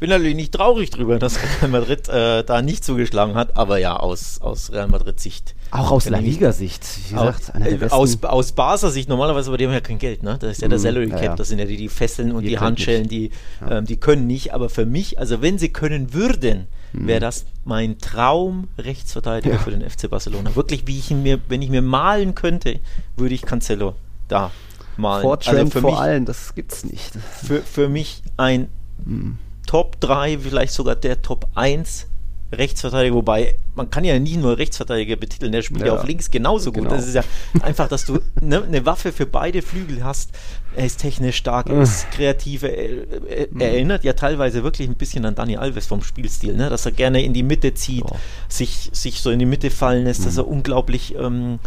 bin 0.01 0.09
natürlich 0.09 0.35
nicht 0.35 0.55
traurig 0.55 0.89
drüber, 0.91 1.19
dass 1.19 1.39
Real 1.61 1.71
Madrid 1.71 2.09
äh, 2.09 2.43
da 2.43 2.63
nicht 2.63 2.85
zugeschlagen 2.85 3.35
hat, 3.35 3.57
aber 3.57 3.79
ja, 3.79 3.97
aus, 3.97 4.41
aus 4.41 4.73
Real 4.73 4.89
Madrid 4.89 5.21
Sicht. 5.21 5.55
Auch 5.71 5.91
aus 5.93 6.09
La 6.09 6.19
Liga-Sicht, 6.19 6.83
wie 7.11 7.15
gesagt, 7.15 7.55
einer 7.55 7.71
der 7.71 7.83
äh, 7.83 7.91
Aus, 7.91 8.21
aus 8.25 8.53
Barca-Sicht, 8.53 9.09
normalerweise, 9.11 9.51
aber 9.51 9.59
die 9.59 9.67
haben 9.67 9.75
ja 9.75 9.81
kein 9.81 9.99
Geld, 9.99 10.23
ne? 10.23 10.39
Das 10.41 10.53
ist 10.53 10.63
ja 10.63 10.69
der 10.69 10.79
mm, 10.79 10.81
Salary 10.81 11.09
Cap, 11.11 11.19
ja, 11.19 11.25
ja. 11.27 11.37
das 11.37 11.49
sind 11.49 11.59
ja 11.59 11.67
die, 11.67 11.77
die 11.77 11.89
Fesseln 11.89 12.33
und 12.33 12.43
die, 12.43 12.49
die 12.49 12.59
Handschellen, 12.59 13.09
die, 13.09 13.31
ja. 13.61 13.79
ähm, 13.79 13.85
die 13.85 13.99
können 13.99 14.27
nicht, 14.27 14.55
aber 14.55 14.71
für 14.71 14.87
mich, 14.87 15.19
also 15.19 15.43
wenn 15.43 15.59
sie 15.59 15.69
können 15.69 16.15
würden, 16.15 16.67
mm. 16.95 17.07
wäre 17.07 17.21
das 17.21 17.45
mein 17.65 17.99
Traum 17.99 18.69
Rechtsverteidiger 18.79 19.59
für 19.59 19.71
den 19.71 19.89
FC 19.89 20.09
Barcelona. 20.09 20.57
Wirklich, 20.57 20.87
wie 20.87 20.99
ich 20.99 21.11
mir, 21.11 21.39
wenn 21.49 21.61
ich 21.61 21.69
mir 21.69 21.83
malen 21.83 22.35
könnte, 22.35 22.81
würde 23.17 23.35
ich 23.35 23.43
Cancelo 23.43 23.95
da 24.29 24.51
malen. 24.97 25.23
Vor 25.23 25.39
Trent 25.39 25.59
also 25.59 25.81
vor 25.83 25.91
mich, 25.91 26.01
allen, 26.01 26.25
das 26.25 26.55
gibt's 26.55 26.85
nicht. 26.85 27.13
Für, 27.45 27.61
für 27.61 27.91
mich 27.91 28.23
ein 28.39 28.69
mm 29.05 29.50
Top 29.71 30.01
3, 30.01 30.41
vielleicht 30.41 30.73
sogar 30.73 30.97
der 30.97 31.23
Top 31.23 31.47
1 31.55 32.09
Rechtsverteidiger, 32.51 33.15
wobei 33.15 33.55
man 33.77 33.89
kann 33.89 34.03
ja 34.03 34.19
nicht 34.19 34.37
nur 34.37 34.59
Rechtsverteidiger 34.59 35.15
betiteln, 35.15 35.53
der 35.53 35.63
spielt 35.63 35.83
ja, 35.83 35.87
ja 35.87 35.95
auf 35.95 36.05
links 36.05 36.29
genauso 36.33 36.73
gut. 36.73 36.83
Genau. 36.83 36.97
Das 36.97 37.07
ist 37.07 37.15
ja 37.15 37.23
einfach, 37.63 37.87
dass 37.87 38.05
du 38.05 38.19
ne, 38.41 38.65
eine 38.65 38.85
Waffe 38.85 39.13
für 39.13 39.27
beide 39.27 39.63
Flügel 39.63 40.03
hast. 40.03 40.33
Er 40.75 40.87
ist 40.87 40.99
technisch 40.99 41.37
stark, 41.37 41.69
er 41.69 41.83
ist 41.83 42.11
kreativ, 42.11 42.65
er, 42.65 42.73
er, 42.73 43.47
er 43.61 43.73
erinnert 43.73 44.03
ja 44.03 44.15
teilweise 44.15 44.65
wirklich 44.65 44.89
ein 44.89 44.97
bisschen 44.97 45.25
an 45.25 45.37
Dani 45.37 45.57
Alves 45.57 45.87
vom 45.87 46.03
Spielstil, 46.03 46.57
ne? 46.57 46.69
dass 46.69 46.85
er 46.85 46.91
gerne 46.91 47.23
in 47.23 47.33
die 47.33 47.45
Mitte 47.45 47.73
zieht, 47.75 48.07
oh. 48.11 48.17
sich, 48.49 48.91
sich 48.93 49.21
so 49.21 49.31
in 49.31 49.39
die 49.39 49.47
Mitte 49.47 49.71
fallen 49.71 50.03
lässt, 50.03 50.23
mhm. 50.23 50.25
dass 50.25 50.37
er 50.37 50.49
unglaublich 50.49 51.15
ähm, 51.15 51.61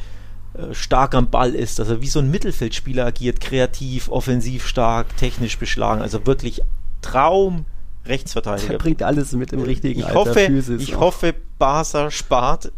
äh, 0.56 0.74
stark 0.74 1.16
am 1.16 1.30
Ball 1.30 1.56
ist, 1.56 1.80
dass 1.80 1.88
er 1.88 2.01
wie 2.01 2.10
so 2.10 2.20
ein 2.20 2.30
Mittelfeldspieler 2.30 3.06
agiert, 3.06 3.39
kreativ, 3.39 4.10
offensiv 4.10 4.68
stark, 4.68 5.16
technisch 5.16 5.58
beschlagen, 5.58 6.01
also 6.01 6.26
wirklich 6.26 6.62
Traum 7.01 7.66
Rechtsverteidiger. 8.06 8.74
Er 8.74 8.80
bringt 8.80 9.01
alles 9.01 9.32
mit 9.34 9.54
im 9.54 9.62
richtigen 9.62 10.01
ich 10.01 10.06
Alter. 10.06 10.20
Hoffe, 10.20 10.39
Physis 10.47 10.82
ich 10.82 10.95
auch. 10.95 11.01
hoffe, 11.01 11.34
Barca 11.58 12.12
spart 12.12 12.72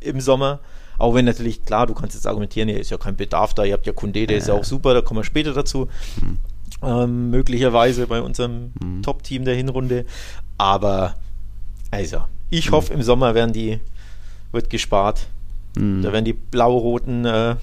im 0.00 0.20
Sommer. 0.20 0.60
Auch 0.98 1.14
wenn 1.14 1.24
natürlich, 1.24 1.64
klar, 1.64 1.86
du 1.86 1.94
kannst 1.94 2.14
jetzt 2.14 2.26
argumentieren, 2.26 2.68
hier 2.68 2.78
ist 2.78 2.90
ja 2.90 2.98
kein 2.98 3.16
Bedarf 3.16 3.54
da, 3.54 3.64
ihr 3.64 3.72
habt 3.72 3.86
ja 3.86 3.92
Kunde, 3.92 4.26
der 4.26 4.36
äh. 4.36 4.38
ist 4.38 4.48
ja 4.48 4.54
auch 4.54 4.64
super, 4.64 4.94
da 4.94 5.00
kommen 5.00 5.20
wir 5.20 5.24
später 5.24 5.52
dazu. 5.52 5.88
Hm. 6.20 6.38
Ähm, 6.82 7.30
möglicherweise 7.30 8.06
bei 8.06 8.20
unserem 8.20 8.72
hm. 8.80 9.02
Top-Team 9.02 9.44
der 9.44 9.54
Hinrunde. 9.54 10.04
Aber, 10.58 11.14
also, 11.90 12.22
ich 12.50 12.66
hm. 12.66 12.72
hoffe, 12.72 12.92
im 12.92 13.02
Sommer 13.02 13.34
werden 13.34 13.52
die, 13.52 13.80
wird 14.52 14.70
gespart. 14.70 15.26
Hm. 15.76 16.02
Da 16.02 16.12
werden 16.12 16.24
die 16.24 16.34
blau-roten 16.34 17.24
äh, 17.24 17.56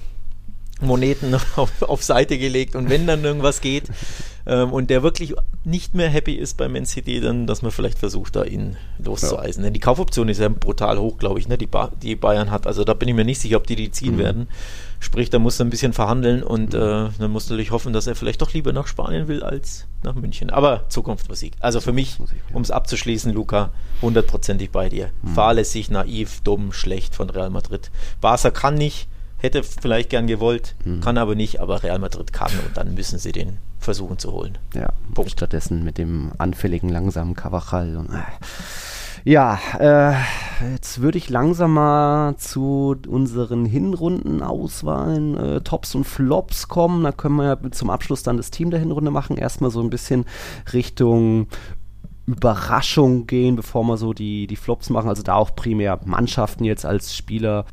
Moneten 0.80 1.34
auf, 1.56 1.82
auf 1.82 2.02
Seite 2.02 2.38
gelegt 2.38 2.74
und 2.74 2.90
wenn 2.90 3.06
dann 3.06 3.24
irgendwas 3.24 3.60
geht 3.60 3.84
ähm, 4.46 4.72
und 4.72 4.90
der 4.90 5.02
wirklich 5.02 5.34
nicht 5.64 5.94
mehr 5.94 6.08
happy 6.08 6.34
ist 6.34 6.56
bei 6.56 6.68
Man 6.68 6.86
City, 6.86 7.20
dann, 7.20 7.46
dass 7.46 7.62
man 7.62 7.70
vielleicht 7.70 7.98
versucht, 7.98 8.34
da 8.34 8.44
ihn 8.44 8.76
loszueisen. 8.98 9.62
Ja. 9.62 9.66
Denn 9.66 9.74
die 9.74 9.80
Kaufoption 9.80 10.28
ist 10.28 10.40
ja 10.40 10.48
brutal 10.48 10.98
hoch, 10.98 11.18
glaube 11.18 11.38
ich, 11.38 11.46
ne, 11.48 11.56
die, 11.56 11.66
ba 11.66 11.92
die 12.02 12.16
Bayern 12.16 12.50
hat. 12.50 12.66
Also 12.66 12.84
da 12.84 12.94
bin 12.94 13.08
ich 13.08 13.14
mir 13.14 13.24
nicht 13.24 13.40
sicher, 13.40 13.56
ob 13.56 13.66
die 13.66 13.76
die 13.76 13.90
ziehen 13.90 14.14
mhm. 14.14 14.18
werden. 14.18 14.48
Sprich, 14.98 15.30
da 15.30 15.38
muss 15.38 15.60
er 15.60 15.66
ein 15.66 15.70
bisschen 15.70 15.92
verhandeln 15.92 16.42
und 16.42 16.72
mhm. 16.72 16.80
äh, 16.80 17.08
dann 17.18 17.30
muss 17.30 17.48
natürlich 17.48 17.70
hoffen, 17.70 17.92
dass 17.92 18.06
er 18.06 18.14
vielleicht 18.14 18.42
doch 18.42 18.52
lieber 18.52 18.72
nach 18.72 18.86
Spanien 18.86 19.28
will 19.28 19.42
als 19.42 19.86
nach 20.02 20.14
München. 20.14 20.50
Aber 20.50 20.88
Zukunftsmusik. 20.88 21.54
Also 21.60 21.80
für 21.80 21.92
mich, 21.92 22.18
um 22.52 22.62
es 22.62 22.70
abzuschließen, 22.70 23.32
Luca, 23.32 23.70
hundertprozentig 24.00 24.70
bei 24.70 24.88
dir. 24.88 25.10
Mhm. 25.22 25.34
Fahrlässig, 25.34 25.90
naiv, 25.90 26.40
dumm, 26.42 26.72
schlecht 26.72 27.14
von 27.14 27.30
Real 27.30 27.50
Madrid. 27.50 27.90
Barca 28.20 28.50
kann 28.50 28.74
nicht, 28.74 29.08
hätte 29.38 29.62
vielleicht 29.62 30.10
gern 30.10 30.26
gewollt, 30.26 30.74
mhm. 30.84 31.00
kann 31.00 31.18
aber 31.18 31.36
nicht, 31.36 31.60
aber 31.60 31.82
Real 31.82 31.98
Madrid 31.98 32.32
kann 32.32 32.52
und 32.66 32.76
dann 32.76 32.94
müssen 32.94 33.18
sie 33.18 33.32
den 33.32 33.58
versuchen 33.82 34.18
zu 34.18 34.32
holen. 34.32 34.58
Ja, 34.74 34.92
Punkt. 35.14 35.30
stattdessen 35.30 35.84
mit 35.84 35.98
dem 35.98 36.32
anfälligen, 36.38 36.88
langsamen 36.88 37.34
Cavachal 37.34 37.96
und 37.96 38.10
äh, 38.10 38.22
Ja, 39.24 39.58
äh, 39.78 40.14
jetzt 40.72 41.00
würde 41.00 41.18
ich 41.18 41.30
langsam 41.30 41.74
mal 41.74 42.36
zu 42.38 42.96
unseren 43.06 43.64
Hinrundenauswahlen, 43.64 45.36
äh, 45.36 45.60
Tops 45.60 45.94
und 45.94 46.04
Flops 46.04 46.66
kommen. 46.66 47.04
Da 47.04 47.12
können 47.12 47.36
wir 47.36 47.44
ja 47.44 47.70
zum 47.70 47.90
Abschluss 47.90 48.24
dann 48.24 48.36
das 48.36 48.50
Team 48.50 48.70
der 48.70 48.80
Hinrunde 48.80 49.12
machen. 49.12 49.36
Erstmal 49.36 49.70
so 49.70 49.80
ein 49.80 49.90
bisschen 49.90 50.24
Richtung 50.72 51.46
Überraschung 52.26 53.26
gehen, 53.26 53.54
bevor 53.54 53.84
wir 53.84 53.96
so 53.96 54.12
die, 54.12 54.48
die 54.48 54.56
Flops 54.56 54.90
machen. 54.90 55.08
Also 55.08 55.22
da 55.22 55.34
auch 55.34 55.54
primär 55.54 56.00
Mannschaften 56.04 56.64
jetzt 56.64 56.84
als 56.84 57.14
Spieler. 57.14 57.64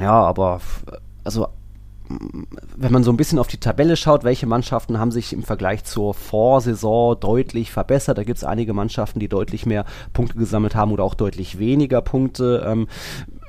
Ja, 0.00 0.22
aber 0.22 0.60
also 1.24 1.48
wenn 2.08 2.92
man 2.92 3.04
so 3.04 3.10
ein 3.10 3.16
bisschen 3.16 3.38
auf 3.38 3.48
die 3.48 3.58
Tabelle 3.58 3.96
schaut, 3.96 4.24
welche 4.24 4.46
Mannschaften 4.46 4.98
haben 4.98 5.10
sich 5.10 5.32
im 5.32 5.42
Vergleich 5.42 5.84
zur 5.84 6.14
Vorsaison 6.14 7.18
deutlich 7.18 7.70
verbessert. 7.70 8.18
Da 8.18 8.24
gibt 8.24 8.38
es 8.38 8.44
einige 8.44 8.74
Mannschaften, 8.74 9.20
die 9.20 9.28
deutlich 9.28 9.66
mehr 9.66 9.84
Punkte 10.12 10.38
gesammelt 10.38 10.74
haben 10.74 10.92
oder 10.92 11.04
auch 11.04 11.14
deutlich 11.14 11.58
weniger 11.58 12.02
Punkte. 12.02 12.64
Ähm, 12.66 12.88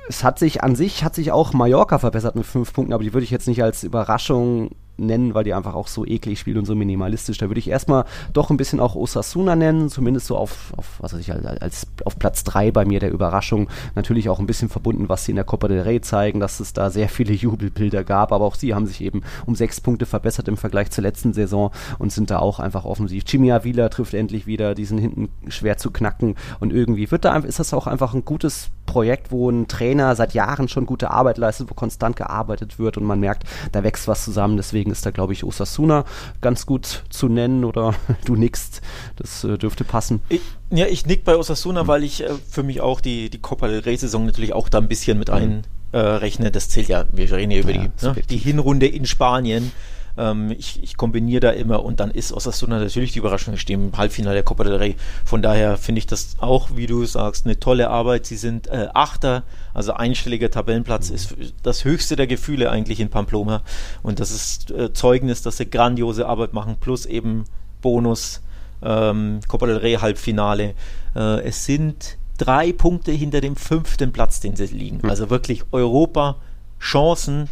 es 0.08 0.24
hat 0.24 0.38
sich 0.38 0.62
an 0.62 0.74
sich, 0.74 1.04
hat 1.04 1.14
sich 1.14 1.32
auch 1.32 1.52
Mallorca 1.52 1.98
verbessert 1.98 2.34
mit 2.34 2.46
fünf 2.46 2.72
Punkten, 2.72 2.92
aber 2.92 3.04
die 3.04 3.12
würde 3.12 3.24
ich 3.24 3.30
jetzt 3.30 3.48
nicht 3.48 3.62
als 3.62 3.84
Überraschung 3.84 4.70
nennen, 4.98 5.34
weil 5.34 5.44
die 5.44 5.54
einfach 5.54 5.74
auch 5.74 5.88
so 5.88 6.04
eklig 6.04 6.38
spielen 6.38 6.58
und 6.58 6.64
so 6.64 6.74
minimalistisch. 6.74 7.38
Da 7.38 7.48
würde 7.48 7.58
ich 7.60 7.68
erstmal 7.68 8.04
doch 8.32 8.50
ein 8.50 8.56
bisschen 8.56 8.80
auch 8.80 8.94
Osasuna 8.94 9.56
nennen, 9.56 9.88
zumindest 9.88 10.26
so 10.26 10.36
auf, 10.36 10.72
auf 10.76 10.86
was 11.00 11.12
weiß 11.12 11.20
ich, 11.20 11.32
als, 11.32 11.44
als 11.46 11.86
auf 12.04 12.18
Platz 12.18 12.44
3 12.44 12.70
bei 12.72 12.84
mir 12.84 13.00
der 13.00 13.12
Überraschung. 13.12 13.68
Natürlich 13.94 14.28
auch 14.28 14.38
ein 14.38 14.46
bisschen 14.46 14.68
verbunden, 14.68 15.08
was 15.08 15.24
sie 15.24 15.32
in 15.32 15.36
der 15.36 15.44
Copa 15.44 15.68
del 15.68 15.80
Rey 15.80 16.00
zeigen, 16.00 16.40
dass 16.40 16.60
es 16.60 16.72
da 16.72 16.90
sehr 16.90 17.08
viele 17.08 17.32
Jubelbilder 17.38 18.04
gab, 18.04 18.32
aber 18.32 18.44
auch 18.44 18.54
sie 18.54 18.74
haben 18.74 18.86
sich 18.86 19.00
eben 19.00 19.22
um 19.46 19.54
sechs 19.54 19.80
Punkte 19.80 20.06
verbessert 20.06 20.48
im 20.48 20.56
Vergleich 20.56 20.90
zur 20.90 21.02
letzten 21.02 21.32
Saison 21.32 21.70
und 21.98 22.12
sind 22.12 22.30
da 22.30 22.38
auch 22.38 22.58
einfach 22.58 22.84
offensiv. 22.84 23.24
Jimmy 23.26 23.52
Avila 23.52 23.88
trifft 23.88 24.14
endlich 24.14 24.46
wieder, 24.46 24.74
die 24.74 24.84
sind 24.84 24.98
hinten 24.98 25.28
schwer 25.48 25.76
zu 25.76 25.90
knacken 25.90 26.34
und 26.60 26.72
irgendwie 26.72 27.10
wird 27.10 27.24
da 27.24 27.36
ist 27.38 27.58
das 27.58 27.74
auch 27.74 27.86
einfach 27.86 28.14
ein 28.14 28.24
gutes 28.24 28.70
Projekt, 28.88 29.30
wo 29.30 29.50
ein 29.50 29.68
Trainer 29.68 30.16
seit 30.16 30.34
Jahren 30.34 30.66
schon 30.66 30.86
gute 30.86 31.10
Arbeit 31.10 31.38
leistet, 31.38 31.70
wo 31.70 31.74
konstant 31.74 32.16
gearbeitet 32.16 32.78
wird 32.78 32.96
und 32.96 33.04
man 33.04 33.20
merkt, 33.20 33.44
da 33.70 33.84
wächst 33.84 34.08
was 34.08 34.24
zusammen. 34.24 34.56
Deswegen 34.56 34.87
ist 34.90 35.04
da, 35.06 35.10
glaube 35.10 35.32
ich, 35.32 35.44
Osasuna 35.44 36.04
ganz 36.40 36.66
gut 36.66 37.04
zu 37.10 37.28
nennen 37.28 37.64
oder 37.64 37.94
du 38.24 38.36
nickst. 38.36 38.80
Das 39.16 39.44
äh, 39.44 39.58
dürfte 39.58 39.84
passen. 39.84 40.20
Ich, 40.28 40.40
ja, 40.70 40.86
ich 40.86 41.06
nick 41.06 41.24
bei 41.24 41.36
Osasuna, 41.36 41.86
weil 41.86 42.04
ich 42.04 42.24
äh, 42.24 42.30
für 42.48 42.62
mich 42.62 42.80
auch 42.80 43.00
die, 43.00 43.30
die 43.30 43.38
Copa 43.38 43.68
del 43.68 43.80
Rey-Saison 43.80 44.26
natürlich 44.26 44.52
auch 44.52 44.68
da 44.68 44.78
ein 44.78 44.88
bisschen 44.88 45.18
mit 45.18 45.28
mhm. 45.28 45.62
einrechne. 45.92 46.50
Das 46.50 46.68
zählt 46.68 46.88
ja, 46.88 47.06
wir 47.12 47.30
reden 47.32 47.50
ja 47.50 47.60
über 47.60 47.72
ja, 47.72 47.88
die, 47.88 48.06
ne, 48.06 48.16
die 48.28 48.38
Hinrunde 48.38 48.86
in 48.86 49.06
Spanien. 49.06 49.72
Ähm, 50.18 50.50
ich, 50.50 50.82
ich 50.82 50.96
kombiniere 50.96 51.40
da 51.40 51.50
immer 51.50 51.84
und 51.84 52.00
dann 52.00 52.10
ist 52.10 52.32
Osasuna 52.32 52.78
natürlich 52.78 53.12
die 53.12 53.20
Überraschung 53.20 53.56
stehen 53.56 53.88
im 53.88 53.96
Halbfinale 53.96 54.34
der 54.34 54.42
Copa 54.42 54.64
del 54.64 54.74
Rey. 54.74 54.96
Von 55.24 55.42
daher 55.42 55.76
finde 55.76 56.00
ich 56.00 56.06
das 56.06 56.36
auch, 56.38 56.70
wie 56.74 56.86
du 56.86 57.04
sagst, 57.06 57.46
eine 57.46 57.58
tolle 57.58 57.88
Arbeit. 57.88 58.26
Sie 58.26 58.36
sind 58.36 58.66
äh, 58.66 58.88
Achter, 58.94 59.44
also 59.74 59.92
einstelliger 59.92 60.50
Tabellenplatz 60.50 61.10
ist 61.10 61.36
das 61.62 61.84
höchste 61.84 62.16
der 62.16 62.26
Gefühle 62.26 62.70
eigentlich 62.70 63.00
in 63.00 63.08
Pamplona 63.08 63.62
und 64.02 64.20
das 64.20 64.30
ist 64.30 64.70
äh, 64.70 64.92
Zeugnis, 64.92 65.42
dass 65.42 65.56
sie 65.58 65.70
grandiose 65.70 66.26
Arbeit 66.26 66.52
machen, 66.52 66.76
plus 66.80 67.06
eben 67.06 67.44
Bonus 67.80 68.42
ähm, 68.82 69.40
Copa 69.46 69.66
del 69.66 69.76
Rey 69.76 69.94
Halbfinale. 69.94 70.74
Äh, 71.14 71.42
es 71.42 71.64
sind 71.64 72.18
drei 72.38 72.72
Punkte 72.72 73.12
hinter 73.12 73.40
dem 73.40 73.56
fünften 73.56 74.12
Platz, 74.12 74.40
den 74.40 74.56
sie 74.56 74.66
liegen. 74.66 75.02
Hm. 75.02 75.10
Also 75.10 75.30
wirklich 75.30 75.62
Europa 75.72 76.36
Chancen 76.80 77.48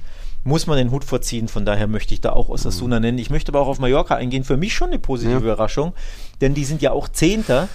muss 0.46 0.66
man 0.66 0.78
den 0.78 0.92
Hut 0.92 1.04
vorziehen. 1.04 1.48
Von 1.48 1.64
daher 1.66 1.88
möchte 1.88 2.14
ich 2.14 2.20
da 2.20 2.32
auch 2.32 2.48
Osasuna 2.48 3.00
nennen. 3.00 3.18
Ich 3.18 3.30
möchte 3.30 3.50
aber 3.50 3.60
auch 3.60 3.66
auf 3.66 3.80
Mallorca 3.80 4.14
eingehen. 4.14 4.44
Für 4.44 4.56
mich 4.56 4.74
schon 4.74 4.88
eine 4.88 4.98
positive 4.98 5.34
ja. 5.34 5.40
Überraschung, 5.40 5.92
denn 6.40 6.54
die 6.54 6.64
sind 6.64 6.80
ja 6.80 6.92
auch 6.92 7.08
Zehnter. 7.08 7.68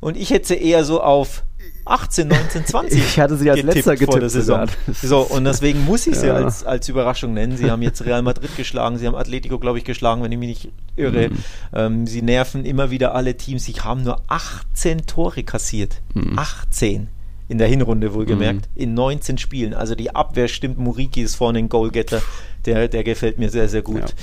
Und 0.00 0.16
ich 0.16 0.30
hätte 0.30 0.54
eher 0.54 0.84
so 0.84 1.02
auf 1.02 1.44
18, 1.86 2.28
19, 2.28 2.66
20. 2.66 2.98
Ich 2.98 3.20
hatte 3.20 3.36
sie 3.36 3.50
als 3.50 3.62
letzter 3.62 3.92
getippt 3.92 4.12
vor 4.12 4.20
der 4.20 4.28
Saison. 4.28 4.66
So, 5.02 5.20
und 5.20 5.44
deswegen 5.44 5.84
muss 5.84 6.06
ich 6.06 6.16
sie 6.16 6.26
ja. 6.26 6.34
als, 6.34 6.64
als 6.64 6.88
Überraschung 6.88 7.34
nennen. 7.34 7.56
Sie 7.56 7.70
haben 7.70 7.82
jetzt 7.82 8.04
Real 8.04 8.22
Madrid 8.22 8.54
geschlagen, 8.56 8.98
sie 8.98 9.06
haben 9.06 9.14
Atletico, 9.14 9.58
glaube 9.58 9.78
ich, 9.78 9.84
geschlagen, 9.84 10.22
wenn 10.22 10.32
ich 10.32 10.38
mich 10.38 10.48
nicht 10.48 10.72
irre. 10.96 11.30
Mhm. 11.30 11.38
Ähm, 11.74 12.06
sie 12.06 12.22
nerven 12.22 12.64
immer 12.64 12.90
wieder 12.90 13.14
alle 13.14 13.36
Teams. 13.36 13.64
Sie 13.64 13.72
haben 13.72 14.02
nur 14.02 14.22
18 14.28 15.06
Tore 15.06 15.42
kassiert. 15.42 16.00
Mhm. 16.14 16.38
18 16.38 17.08
in 17.50 17.58
der 17.58 17.66
Hinrunde 17.66 18.14
wohlgemerkt, 18.14 18.68
mhm. 18.74 18.82
in 18.82 18.94
19 18.94 19.36
Spielen. 19.36 19.74
Also 19.74 19.96
die 19.96 20.14
Abwehr 20.14 20.46
stimmt, 20.46 20.78
Muriki 20.78 21.20
ist 21.20 21.34
vorne 21.34 21.58
ein 21.58 21.68
Goalgetter, 21.68 22.22
der, 22.64 22.86
der 22.86 23.02
gefällt 23.02 23.40
mir 23.40 23.50
sehr, 23.50 23.68
sehr 23.68 23.82
gut. 23.82 24.14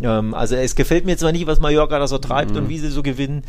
Ja. 0.00 0.20
Ähm, 0.20 0.34
also 0.34 0.54
es 0.54 0.76
gefällt 0.76 1.04
mir 1.04 1.16
zwar 1.16 1.32
nicht, 1.32 1.48
was 1.48 1.58
Mallorca 1.58 1.98
da 1.98 2.06
so 2.06 2.18
treibt 2.18 2.52
mhm. 2.52 2.58
und 2.58 2.68
wie 2.68 2.78
sie 2.78 2.88
so 2.88 3.02
gewinnen, 3.02 3.42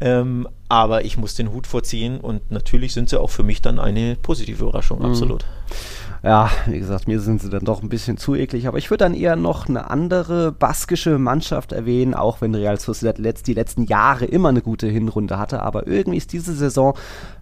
ähm, 0.00 0.48
aber 0.70 1.04
ich 1.04 1.18
muss 1.18 1.34
den 1.34 1.52
Hut 1.52 1.66
vorziehen 1.66 2.18
und 2.18 2.50
natürlich 2.50 2.94
sind 2.94 3.10
sie 3.10 3.20
auch 3.20 3.30
für 3.30 3.42
mich 3.42 3.60
dann 3.60 3.78
eine 3.78 4.16
positive 4.16 4.62
Überraschung, 4.62 5.00
mhm. 5.00 5.06
absolut. 5.06 5.44
Ja, 6.22 6.50
wie 6.66 6.78
gesagt, 6.78 7.06
mir 7.06 7.20
sind 7.20 7.42
sie 7.42 7.50
dann 7.50 7.64
doch 7.64 7.82
ein 7.82 7.88
bisschen 7.88 8.16
zu 8.16 8.34
eklig, 8.34 8.66
aber 8.66 8.78
ich 8.78 8.90
würde 8.90 9.04
dann 9.04 9.14
eher 9.14 9.36
noch 9.36 9.68
eine 9.68 9.90
andere 9.90 10.50
baskische 10.50 11.18
Mannschaft 11.18 11.72
erwähnen, 11.72 12.14
auch 12.14 12.40
wenn 12.40 12.54
Real 12.54 12.80
Sociedad 12.80 13.18
die 13.46 13.54
letzten 13.54 13.84
Jahre 13.84 14.24
immer 14.24 14.48
eine 14.48 14.62
gute 14.62 14.88
Hinrunde 14.88 15.38
hatte, 15.38 15.62
aber 15.62 15.86
irgendwie 15.86 16.16
ist 16.18 16.32
diese 16.32 16.54
Saison 16.54 16.96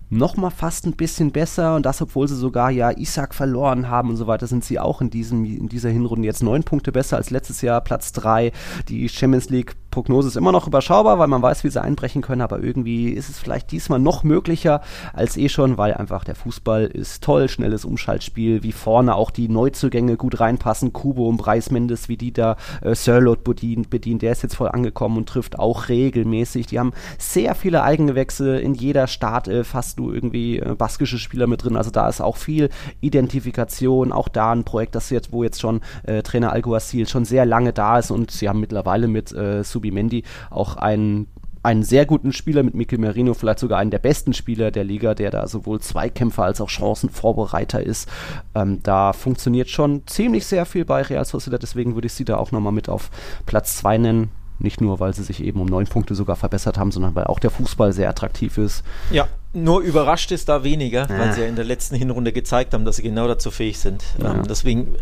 noch 0.08 0.36
mal 0.36 0.50
fast 0.50 0.86
ein 0.86 0.96
bisschen 0.96 1.32
besser 1.32 1.74
und 1.74 1.84
das, 1.84 2.00
obwohl 2.00 2.28
sie 2.28 2.36
sogar 2.36 2.70
ja 2.70 2.90
Isaac 2.96 3.34
verloren 3.34 3.88
haben 3.88 4.10
und 4.10 4.16
so 4.16 4.26
weiter, 4.26 4.46
sind 4.46 4.64
sie 4.64 4.78
auch 4.78 5.00
in, 5.00 5.10
diesem, 5.10 5.44
in 5.44 5.68
dieser 5.68 5.90
Hinrunde 5.90 6.26
jetzt 6.26 6.42
neun 6.42 6.62
Punkte 6.62 6.92
besser 6.92 7.16
als 7.16 7.30
letztes 7.30 7.62
Jahr, 7.62 7.80
Platz 7.80 8.12
drei. 8.12 8.52
Die 8.88 9.08
Champions 9.08 9.50
League 9.50 9.74
Prognose 9.96 10.28
ist 10.28 10.36
immer 10.36 10.52
noch 10.52 10.66
überschaubar, 10.66 11.18
weil 11.18 11.26
man 11.26 11.40
weiß, 11.40 11.64
wie 11.64 11.70
sie 11.70 11.80
einbrechen 11.80 12.20
können, 12.20 12.42
aber 12.42 12.62
irgendwie 12.62 13.08
ist 13.08 13.30
es 13.30 13.38
vielleicht 13.38 13.72
diesmal 13.72 13.98
noch 13.98 14.24
möglicher 14.24 14.82
als 15.14 15.38
eh 15.38 15.48
schon, 15.48 15.78
weil 15.78 15.94
einfach 15.94 16.22
der 16.22 16.34
Fußball 16.34 16.84
ist 16.84 17.24
toll, 17.24 17.48
schnelles 17.48 17.86
Umschaltspiel, 17.86 18.62
wie 18.62 18.72
vorne 18.72 19.14
auch 19.14 19.30
die 19.30 19.48
Neuzugänge 19.48 20.18
gut 20.18 20.38
reinpassen, 20.38 20.92
Kubo 20.92 21.26
und 21.26 21.38
Breis 21.38 21.70
Mendes, 21.70 22.10
wie 22.10 22.18
die 22.18 22.30
da 22.30 22.56
äh, 22.82 22.94
Sirlot 22.94 23.42
bedient, 23.42 23.88
bedient, 23.88 24.20
der 24.20 24.32
ist 24.32 24.42
jetzt 24.42 24.56
voll 24.56 24.68
angekommen 24.68 25.16
und 25.16 25.30
trifft 25.30 25.58
auch 25.58 25.88
regelmäßig. 25.88 26.66
Die 26.66 26.78
haben 26.78 26.92
sehr 27.16 27.54
viele 27.54 27.82
Eigengewächse 27.82 28.58
in 28.58 28.74
jeder 28.74 29.06
Startelf, 29.06 29.72
hast 29.72 29.98
du 29.98 30.12
irgendwie 30.12 30.58
äh, 30.58 30.74
baskische 30.74 31.18
Spieler 31.18 31.46
mit 31.46 31.64
drin, 31.64 31.74
also 31.74 31.90
da 31.90 32.06
ist 32.06 32.20
auch 32.20 32.36
viel 32.36 32.68
Identifikation, 33.00 34.12
auch 34.12 34.28
da 34.28 34.52
ein 34.52 34.64
Projekt, 34.64 34.94
das 34.94 35.08
jetzt, 35.08 35.32
wo 35.32 35.42
jetzt 35.42 35.58
schon 35.58 35.80
äh, 36.02 36.22
Trainer 36.22 36.52
Alguacil 36.52 37.08
schon 37.08 37.24
sehr 37.24 37.46
lange 37.46 37.72
da 37.72 37.98
ist 37.98 38.10
und 38.10 38.30
sie 38.30 38.46
haben 38.46 38.60
mittlerweile 38.60 39.08
mit 39.08 39.32
äh, 39.32 39.64
Subi 39.64 39.85
Subimendi 39.86 40.24
auch 40.50 40.76
einen 40.76 41.28
einen 41.62 41.82
sehr 41.82 42.06
guten 42.06 42.32
Spieler 42.32 42.62
mit 42.62 42.74
Mikel 42.74 42.96
Merino, 42.96 43.34
vielleicht 43.34 43.58
sogar 43.58 43.80
einen 43.80 43.90
der 43.90 43.98
besten 43.98 44.32
Spieler 44.34 44.70
der 44.70 44.84
Liga, 44.84 45.16
der 45.16 45.32
da 45.32 45.48
sowohl 45.48 45.80
Zweikämpfer 45.80 46.44
als 46.44 46.60
auch 46.60 46.68
Chancenvorbereiter 46.68 47.82
ist. 47.82 48.08
Ähm, 48.54 48.78
da 48.84 49.12
funktioniert 49.12 49.68
schon 49.68 50.06
ziemlich 50.06 50.46
sehr 50.46 50.64
viel 50.64 50.84
bei 50.84 51.02
Real 51.02 51.24
Sociedad, 51.24 51.60
deswegen 51.60 51.96
würde 51.96 52.06
ich 52.06 52.12
sie 52.12 52.24
da 52.24 52.36
auch 52.36 52.52
nochmal 52.52 52.72
mit 52.72 52.88
auf 52.88 53.10
Platz 53.46 53.78
2 53.78 53.98
nennen. 53.98 54.30
Nicht 54.60 54.80
nur, 54.80 55.00
weil 55.00 55.12
sie 55.12 55.24
sich 55.24 55.42
eben 55.42 55.60
um 55.60 55.66
neun 55.66 55.86
Punkte 55.86 56.14
sogar 56.14 56.36
verbessert 56.36 56.78
haben, 56.78 56.92
sondern 56.92 57.16
weil 57.16 57.24
auch 57.24 57.40
der 57.40 57.50
Fußball 57.50 57.92
sehr 57.92 58.08
attraktiv 58.08 58.58
ist. 58.58 58.84
Ja, 59.10 59.26
nur 59.52 59.80
überrascht 59.80 60.30
ist 60.30 60.48
da 60.48 60.62
weniger, 60.62 61.08
ja. 61.10 61.18
weil 61.18 61.32
sie 61.32 61.40
ja 61.40 61.46
in 61.48 61.56
der 61.56 61.64
letzten 61.64 61.96
Hinrunde 61.96 62.32
gezeigt 62.32 62.74
haben, 62.74 62.84
dass 62.84 62.96
sie 62.96 63.02
genau 63.02 63.26
dazu 63.26 63.50
fähig 63.50 63.80
sind. 63.80 64.04
Ja. 64.22 64.34
Ähm, 64.34 64.44
deswegen 64.48 64.94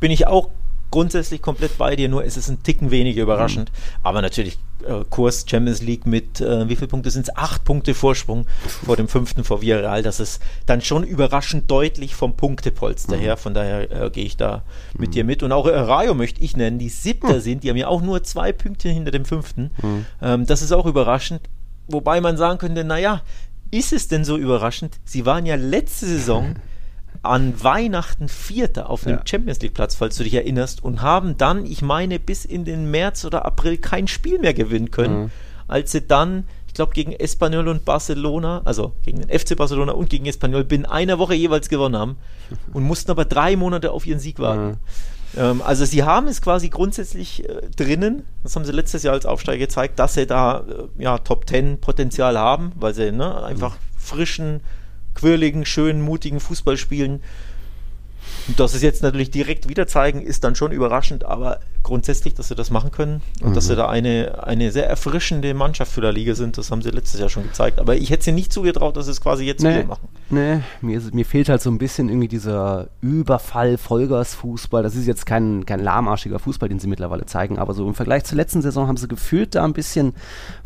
bin 0.00 0.10
ich 0.10 0.26
auch 0.26 0.48
grundsätzlich 0.90 1.42
komplett 1.42 1.76
bei 1.78 1.96
dir, 1.96 2.08
nur 2.08 2.24
ist 2.24 2.36
es 2.36 2.48
ein 2.48 2.62
Ticken 2.62 2.90
weniger 2.90 3.22
überraschend. 3.22 3.70
Mhm. 3.70 3.76
Aber 4.02 4.22
natürlich 4.22 4.58
äh, 4.86 5.04
Kurs 5.10 5.44
Champions 5.48 5.82
League 5.82 6.06
mit, 6.06 6.40
äh, 6.40 6.68
wie 6.68 6.76
viele 6.76 6.88
Punkte 6.88 7.10
sind 7.10 7.28
es? 7.28 7.36
Acht 7.36 7.64
Punkte 7.64 7.94
Vorsprung 7.94 8.46
vor 8.84 8.96
dem 8.96 9.08
fünften 9.08 9.44
vor 9.44 9.60
Villarreal. 9.60 10.02
Das 10.02 10.20
ist 10.20 10.40
dann 10.66 10.80
schon 10.80 11.04
überraschend 11.04 11.70
deutlich 11.70 12.14
vom 12.14 12.36
Punktepolster 12.36 13.16
mhm. 13.16 13.20
her. 13.20 13.36
Von 13.36 13.54
daher 13.54 13.90
äh, 13.90 14.10
gehe 14.10 14.24
ich 14.24 14.36
da 14.36 14.64
mhm. 14.94 15.00
mit 15.00 15.14
dir 15.14 15.24
mit. 15.24 15.42
Und 15.42 15.52
auch 15.52 15.66
Rayo 15.66 16.14
möchte 16.14 16.40
ich 16.40 16.56
nennen, 16.56 16.78
die 16.78 16.88
siebter 16.88 17.36
mhm. 17.36 17.40
sind. 17.40 17.64
Die 17.64 17.70
haben 17.70 17.76
ja 17.76 17.88
auch 17.88 18.02
nur 18.02 18.22
zwei 18.22 18.52
Punkte 18.52 18.88
hinter 18.88 19.10
dem 19.10 19.24
fünften. 19.24 19.70
Mhm. 19.82 20.06
Ähm, 20.22 20.46
das 20.46 20.62
ist 20.62 20.72
auch 20.72 20.86
überraschend. 20.86 21.42
Wobei 21.88 22.20
man 22.20 22.36
sagen 22.36 22.58
könnte, 22.58 22.84
naja, 22.84 23.22
ist 23.70 23.92
es 23.92 24.08
denn 24.08 24.24
so 24.24 24.36
überraschend? 24.36 24.98
Sie 25.04 25.26
waren 25.26 25.46
ja 25.46 25.56
letzte 25.56 26.06
Saison 26.06 26.54
an 27.22 27.62
Weihnachten 27.62 28.28
Vierter 28.28 28.90
auf 28.90 29.02
dem 29.02 29.12
ja. 29.12 29.22
Champions 29.24 29.60
League 29.60 29.74
Platz, 29.74 29.94
falls 29.94 30.16
du 30.16 30.24
dich 30.24 30.34
erinnerst, 30.34 30.82
und 30.82 31.02
haben 31.02 31.36
dann, 31.36 31.66
ich 31.66 31.82
meine, 31.82 32.18
bis 32.18 32.44
in 32.44 32.64
den 32.64 32.90
März 32.90 33.24
oder 33.24 33.44
April 33.44 33.78
kein 33.78 34.08
Spiel 34.08 34.38
mehr 34.38 34.54
gewinnen 34.54 34.90
können, 34.90 35.22
mhm. 35.24 35.30
als 35.66 35.92
sie 35.92 36.06
dann, 36.06 36.44
ich 36.66 36.74
glaube, 36.74 36.92
gegen 36.92 37.12
Espanyol 37.12 37.68
und 37.68 37.84
Barcelona, 37.84 38.62
also 38.64 38.92
gegen 39.04 39.20
den 39.20 39.36
FC 39.36 39.56
Barcelona 39.56 39.92
und 39.92 40.10
gegen 40.10 40.26
Espanyol, 40.26 40.64
binnen 40.64 40.86
einer 40.86 41.18
Woche 41.18 41.34
jeweils 41.34 41.68
gewonnen 41.68 41.96
haben 41.96 42.16
und 42.72 42.84
mussten 42.84 43.10
aber 43.10 43.24
drei 43.24 43.56
Monate 43.56 43.90
auf 43.90 44.06
ihren 44.06 44.20
Sieg 44.20 44.38
warten. 44.38 44.68
Mhm. 44.68 44.76
Ähm, 45.36 45.62
also 45.62 45.84
sie 45.84 46.04
haben 46.04 46.28
es 46.28 46.40
quasi 46.40 46.68
grundsätzlich 46.68 47.48
äh, 47.48 47.68
drinnen, 47.76 48.24
das 48.42 48.56
haben 48.56 48.64
sie 48.64 48.72
letztes 48.72 49.02
Jahr 49.02 49.14
als 49.14 49.26
Aufsteiger 49.26 49.58
gezeigt, 49.58 49.98
dass 49.98 50.14
sie 50.14 50.26
da 50.26 50.60
äh, 50.60 51.02
ja, 51.02 51.18
Top 51.18 51.46
Ten 51.46 51.80
Potenzial 51.80 52.38
haben, 52.38 52.72
weil 52.76 52.94
sie 52.94 53.12
ne, 53.12 53.42
einfach 53.42 53.74
mhm. 53.74 53.98
frischen 53.98 54.60
quirligen, 55.18 55.66
schönen, 55.66 56.00
mutigen 56.00 56.40
Fußball 56.40 56.76
spielen. 56.76 57.22
Und 58.46 58.60
dass 58.60 58.74
es 58.74 58.82
jetzt 58.82 59.02
natürlich 59.02 59.30
direkt 59.30 59.68
wieder 59.68 59.86
zeigen, 59.86 60.22
ist 60.22 60.44
dann 60.44 60.54
schon 60.54 60.72
überraschend, 60.72 61.24
aber 61.24 61.60
grundsätzlich, 61.88 62.34
dass 62.34 62.48
sie 62.48 62.54
das 62.54 62.70
machen 62.70 62.90
können 62.90 63.22
und 63.42 63.50
mhm. 63.50 63.54
dass 63.54 63.66
sie 63.66 63.74
da 63.74 63.88
eine, 63.88 64.44
eine 64.44 64.70
sehr 64.70 64.88
erfrischende 64.88 65.54
Mannschaft 65.54 65.90
für 65.90 66.02
der 66.02 66.12
Liga 66.12 66.34
sind. 66.34 66.58
Das 66.58 66.70
haben 66.70 66.82
sie 66.82 66.90
letztes 66.90 67.18
Jahr 67.18 67.30
schon 67.30 67.44
gezeigt. 67.44 67.78
Aber 67.78 67.96
ich 67.96 68.10
hätte 68.10 68.24
sie 68.24 68.32
nicht 68.32 68.52
zugetraut, 68.52 68.96
dass 68.96 69.06
sie 69.06 69.12
es 69.12 69.20
quasi 69.22 69.44
jetzt 69.44 69.62
nee, 69.62 69.78
wieder 69.78 69.86
machen. 69.86 70.08
Nee, 70.28 70.60
mir, 70.82 71.00
mir 71.12 71.24
fehlt 71.24 71.48
halt 71.48 71.62
so 71.62 71.70
ein 71.70 71.78
bisschen 71.78 72.10
irgendwie 72.10 72.28
dieser 72.28 72.88
Überfall, 73.00 73.78
Vollgasfußball. 73.78 74.82
Das 74.82 74.94
ist 74.94 75.06
jetzt 75.06 75.24
kein, 75.24 75.64
kein 75.64 75.80
lahmarschiger 75.80 76.38
Fußball, 76.38 76.68
den 76.68 76.78
sie 76.78 76.88
mittlerweile 76.88 77.24
zeigen, 77.24 77.58
aber 77.58 77.72
so 77.72 77.88
im 77.88 77.94
Vergleich 77.94 78.24
zur 78.24 78.36
letzten 78.36 78.60
Saison 78.60 78.86
haben 78.86 78.98
sie 78.98 79.08
gefühlt 79.08 79.54
da 79.54 79.64
ein 79.64 79.72
bisschen 79.72 80.12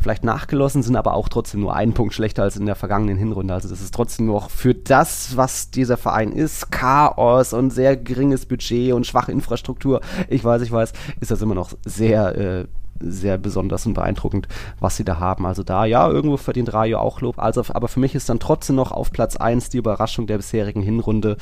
vielleicht 0.01 0.25
nachgelassen, 0.25 0.83
sind 0.83 0.97
aber 0.97 1.13
auch 1.13 1.29
trotzdem 1.29 1.61
nur 1.61 1.73
einen 1.73 1.93
Punkt 1.93 2.13
schlechter 2.13 2.43
als 2.43 2.57
in 2.57 2.65
der 2.65 2.75
vergangenen 2.75 3.17
Hinrunde. 3.17 3.53
Also 3.53 3.69
das 3.69 3.79
ist 3.79 3.93
trotzdem 3.93 4.25
noch 4.25 4.49
für 4.49 4.75
das, 4.75 5.37
was 5.37 5.71
dieser 5.71 5.95
Verein 5.95 6.33
ist, 6.33 6.69
Chaos 6.69 7.53
und 7.53 7.69
sehr 7.69 7.95
geringes 7.95 8.45
Budget 8.45 8.91
und 8.91 9.07
schwache 9.07 9.31
Infrastruktur. 9.31 10.01
Ich 10.27 10.43
weiß, 10.43 10.61
ich 10.61 10.71
weiß, 10.71 10.91
ist 11.19 11.31
das 11.31 11.41
immer 11.41 11.55
noch 11.55 11.71
sehr 11.85 12.37
äh, 12.37 12.65
sehr 12.99 13.37
besonders 13.37 13.85
und 13.85 13.93
beeindruckend, 13.93 14.47
was 14.79 14.97
sie 14.97 15.03
da 15.03 15.19
haben. 15.19 15.45
Also 15.45 15.63
da, 15.63 15.85
ja, 15.85 16.09
irgendwo 16.09 16.37
verdient 16.37 16.73
Rayo 16.73 16.99
auch 16.99 17.21
Lob. 17.21 17.39
Also, 17.39 17.63
aber 17.69 17.87
für 17.87 17.99
mich 17.99 18.15
ist 18.15 18.29
dann 18.29 18.39
trotzdem 18.39 18.75
noch 18.75 18.91
auf 18.91 19.11
Platz 19.11 19.35
1 19.35 19.69
die 19.69 19.77
Überraschung 19.77 20.27
der 20.27 20.37
bisherigen 20.37 20.81
Hinrunde. 20.81 21.37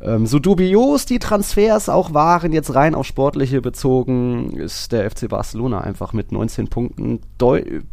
Ähm, 0.00 0.26
so 0.26 0.38
dubios 0.38 1.06
die 1.06 1.18
Transfers 1.18 1.88
auch 1.88 2.14
waren, 2.14 2.52
jetzt 2.52 2.74
rein 2.74 2.94
auf 2.94 3.06
sportliche 3.06 3.60
bezogen, 3.60 4.56
ist 4.56 4.92
der 4.92 5.10
FC 5.10 5.28
Barcelona 5.28 5.80
einfach 5.80 6.12
mit 6.12 6.32
19 6.32 6.68
Punkten 6.68 7.20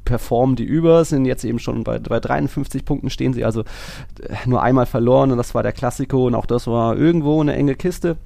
performen 0.06 0.56
die 0.56 0.64
über, 0.64 1.04
sind 1.06 1.26
jetzt 1.26 1.44
eben 1.44 1.60
schon 1.60 1.84
bei, 1.84 2.00
bei 2.00 2.20
53 2.20 2.86
Punkten 2.86 3.10
stehen 3.10 3.34
sie, 3.34 3.44
also 3.44 3.62
äh, 3.62 4.36
nur 4.46 4.62
einmal 4.62 4.86
verloren 4.86 5.32
und 5.32 5.38
das 5.38 5.56
war 5.56 5.64
der 5.64 5.72
Klassiko 5.72 6.28
und 6.28 6.36
auch 6.36 6.46
das 6.46 6.68
war 6.68 6.96
irgendwo 6.96 7.42
eine 7.42 7.56
enge 7.56 7.76
Kiste. 7.76 8.18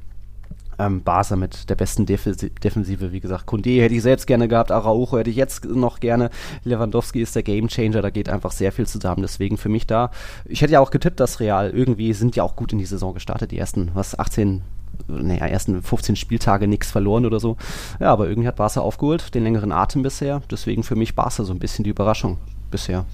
Ähm, 0.83 1.01
Barca 1.03 1.35
mit 1.35 1.69
der 1.69 1.75
besten 1.75 2.05
Defensive, 2.05 3.11
wie 3.11 3.19
gesagt. 3.19 3.45
Kunde 3.45 3.81
hätte 3.81 3.95
ich 3.95 4.01
selbst 4.01 4.27
gerne 4.27 4.47
gehabt, 4.47 4.71
Araujo 4.71 5.17
hätte 5.17 5.29
ich 5.29 5.35
jetzt 5.35 5.65
noch 5.65 5.99
gerne. 5.99 6.29
Lewandowski 6.63 7.21
ist 7.21 7.35
der 7.35 7.43
Gamechanger, 7.43 8.01
da 8.01 8.09
geht 8.09 8.29
einfach 8.29 8.51
sehr 8.51 8.71
viel 8.71 8.85
zusammen. 8.87 9.21
Deswegen 9.21 9.57
für 9.57 9.69
mich 9.69 9.87
da. 9.87 10.11
Ich 10.45 10.61
hätte 10.61 10.73
ja 10.73 10.79
auch 10.79 10.91
getippt, 10.91 11.19
dass 11.19 11.39
Real 11.39 11.69
irgendwie 11.69 12.13
sind 12.13 12.35
ja 12.35 12.43
auch 12.43 12.55
gut 12.55 12.73
in 12.73 12.79
die 12.79 12.85
Saison 12.85 13.13
gestartet. 13.13 13.51
Die 13.51 13.57
ersten, 13.57 13.91
was, 13.93 14.17
18, 14.17 14.61
naja, 15.07 15.45
ersten 15.45 15.81
15 15.81 16.15
Spieltage 16.15 16.67
nichts 16.67 16.91
verloren 16.91 17.25
oder 17.25 17.39
so. 17.39 17.57
Ja, 17.99 18.11
aber 18.11 18.27
irgendwie 18.27 18.47
hat 18.47 18.57
Barca 18.57 18.81
aufgeholt, 18.81 19.33
den 19.35 19.43
längeren 19.43 19.71
Atem 19.71 20.03
bisher. 20.03 20.41
Deswegen 20.51 20.83
für 20.83 20.95
mich 20.95 21.15
Barca 21.15 21.43
so 21.43 21.53
ein 21.53 21.59
bisschen 21.59 21.83
die 21.83 21.91
Überraschung 21.91 22.37
bisher. 22.71 23.05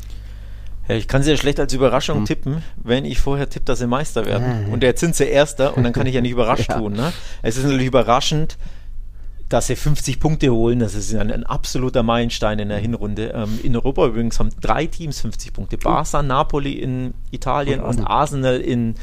Ich 0.97 1.07
kann 1.07 1.21
sie 1.21 1.31
ja 1.31 1.37
schlecht 1.37 1.59
als 1.59 1.73
Überraschung 1.73 2.19
hm. 2.19 2.25
tippen, 2.25 2.63
wenn 2.77 3.05
ich 3.05 3.19
vorher 3.19 3.47
tippe, 3.49 3.65
dass 3.65 3.79
sie 3.79 3.87
Meister 3.87 4.25
werden. 4.25 4.65
Ja, 4.67 4.73
Und 4.73 4.81
jetzt 4.81 4.99
sind 4.99 5.15
sie 5.15 5.25
Erster 5.25 5.77
und 5.77 5.83
dann 5.83 5.93
kann 5.93 6.07
ich 6.07 6.15
ja 6.15 6.21
nicht 6.21 6.31
überrascht 6.31 6.69
ja. 6.69 6.79
tun. 6.79 6.93
Ne? 6.93 7.13
Es 7.43 7.57
ist 7.57 7.63
natürlich 7.63 7.87
überraschend, 7.87 8.57
dass 9.49 9.67
sie 9.67 9.75
50 9.75 10.19
Punkte 10.19 10.51
holen. 10.51 10.79
Das 10.79 10.95
ist 10.95 11.13
ein, 11.13 11.31
ein 11.31 11.43
absoluter 11.43 12.01
Meilenstein 12.01 12.59
in 12.59 12.69
der 12.69 12.79
Hinrunde. 12.79 13.33
Ähm, 13.35 13.59
in 13.61 13.75
Europa 13.75 14.07
übrigens 14.07 14.39
haben 14.39 14.49
drei 14.61 14.87
Teams 14.87 15.21
50 15.21 15.53
Punkte. 15.53 15.77
Barca, 15.77 16.23
Napoli 16.23 16.73
in 16.73 17.13
Italien 17.31 17.81
und, 17.81 17.99
und 17.99 18.05
Arsenal 18.05 18.59
in, 18.59 18.95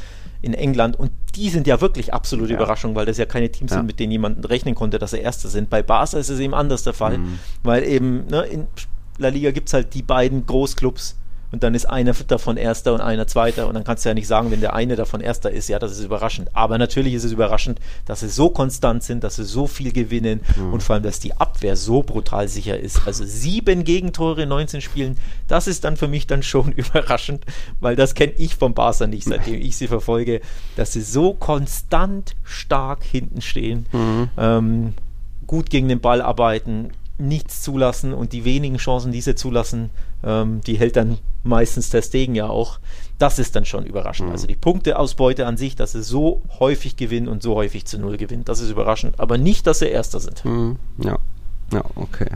in 0.42 0.54
England. 0.54 0.98
Und 0.98 1.10
die 1.36 1.50
sind 1.50 1.68
ja 1.68 1.80
wirklich 1.80 2.14
absolute 2.14 2.52
ja. 2.52 2.58
Überraschung, 2.58 2.96
weil 2.96 3.06
das 3.06 3.18
ja 3.18 3.26
keine 3.26 3.50
Teams 3.50 3.70
ja. 3.72 3.78
sind, 3.78 3.86
mit 3.86 4.00
denen 4.00 4.10
jemand 4.10 4.48
rechnen 4.48 4.74
konnte, 4.74 4.98
dass 4.98 5.12
sie 5.12 5.18
Erster 5.18 5.48
sind. 5.48 5.70
Bei 5.70 5.82
Barca 5.82 6.18
ist 6.18 6.30
es 6.30 6.40
eben 6.40 6.54
anders 6.54 6.82
der 6.84 6.94
Fall, 6.94 7.18
mhm. 7.18 7.38
weil 7.62 7.84
eben 7.84 8.26
ne, 8.26 8.42
in 8.42 8.66
La 9.18 9.28
Liga 9.28 9.50
gibt 9.50 9.68
es 9.68 9.74
halt 9.74 9.94
die 9.94 10.02
beiden 10.02 10.46
Großclubs 10.46 11.16
und 11.56 11.62
dann 11.62 11.74
ist 11.74 11.86
einer 11.86 12.12
davon 12.12 12.58
Erster 12.58 12.92
und 12.92 13.00
einer 13.00 13.26
Zweiter 13.26 13.66
und 13.66 13.72
dann 13.72 13.82
kannst 13.82 14.04
du 14.04 14.10
ja 14.10 14.14
nicht 14.14 14.26
sagen, 14.26 14.50
wenn 14.50 14.60
der 14.60 14.74
eine 14.74 14.94
davon 14.94 15.22
Erster 15.22 15.50
ist, 15.50 15.70
ja, 15.70 15.78
das 15.78 15.92
ist 15.92 16.04
überraschend. 16.04 16.50
Aber 16.52 16.76
natürlich 16.76 17.14
ist 17.14 17.24
es 17.24 17.32
überraschend, 17.32 17.80
dass 18.04 18.20
sie 18.20 18.28
so 18.28 18.50
konstant 18.50 19.02
sind, 19.02 19.24
dass 19.24 19.36
sie 19.36 19.44
so 19.44 19.66
viel 19.66 19.90
gewinnen 19.90 20.42
mhm. 20.58 20.74
und 20.74 20.82
vor 20.82 20.96
allem, 20.96 21.02
dass 21.02 21.18
die 21.18 21.32
Abwehr 21.32 21.74
so 21.76 22.02
brutal 22.02 22.46
sicher 22.48 22.78
ist. 22.78 23.06
Also 23.06 23.24
sieben 23.24 23.84
Gegentore 23.84 24.42
in 24.42 24.50
19 24.50 24.82
Spielen, 24.82 25.16
das 25.48 25.66
ist 25.66 25.84
dann 25.84 25.96
für 25.96 26.08
mich 26.08 26.26
dann 26.26 26.42
schon 26.42 26.72
überraschend, 26.76 27.46
weil 27.80 27.96
das 27.96 28.14
kenne 28.14 28.34
ich 28.36 28.54
vom 28.54 28.74
Barca 28.74 29.06
nicht, 29.06 29.24
seitdem 29.24 29.54
ich 29.54 29.78
sie 29.78 29.88
verfolge, 29.88 30.42
dass 30.76 30.92
sie 30.92 31.00
so 31.00 31.32
konstant 31.32 32.36
stark 32.44 33.02
hinten 33.02 33.40
stehen, 33.40 33.86
mhm. 33.92 34.28
ähm, 34.36 34.94
gut 35.46 35.70
gegen 35.70 35.88
den 35.88 36.00
Ball 36.00 36.20
arbeiten, 36.20 36.90
nichts 37.16 37.62
zulassen 37.62 38.12
und 38.12 38.32
die 38.34 38.44
wenigen 38.44 38.76
Chancen, 38.76 39.10
die 39.10 39.22
sie 39.22 39.34
zulassen, 39.34 39.88
ähm, 40.26 40.60
die 40.60 40.74
hält 40.74 40.96
dann 40.96 41.18
meistens 41.44 41.88
der 41.90 42.02
Stegen 42.02 42.34
ja 42.34 42.48
auch. 42.48 42.80
Das 43.18 43.38
ist 43.38 43.56
dann 43.56 43.64
schon 43.64 43.86
überraschend. 43.86 44.28
Mhm. 44.28 44.32
Also 44.32 44.46
die 44.46 44.56
Punkteausbeute 44.56 45.46
an 45.46 45.56
sich, 45.56 45.76
dass 45.76 45.92
sie 45.92 46.02
so 46.02 46.42
häufig 46.58 46.96
gewinnen 46.96 47.28
und 47.28 47.42
so 47.42 47.54
häufig 47.54 47.86
zu 47.86 47.98
Null 47.98 48.18
gewinnen, 48.18 48.44
das 48.44 48.60
ist 48.60 48.70
überraschend. 48.70 49.18
Aber 49.18 49.38
nicht, 49.38 49.66
dass 49.66 49.78
sie 49.78 49.86
Erster 49.86 50.20
sind. 50.20 50.44
Mhm. 50.44 50.76
Ja. 50.98 51.18
Ja, 51.72 51.84
okay. 51.94 52.28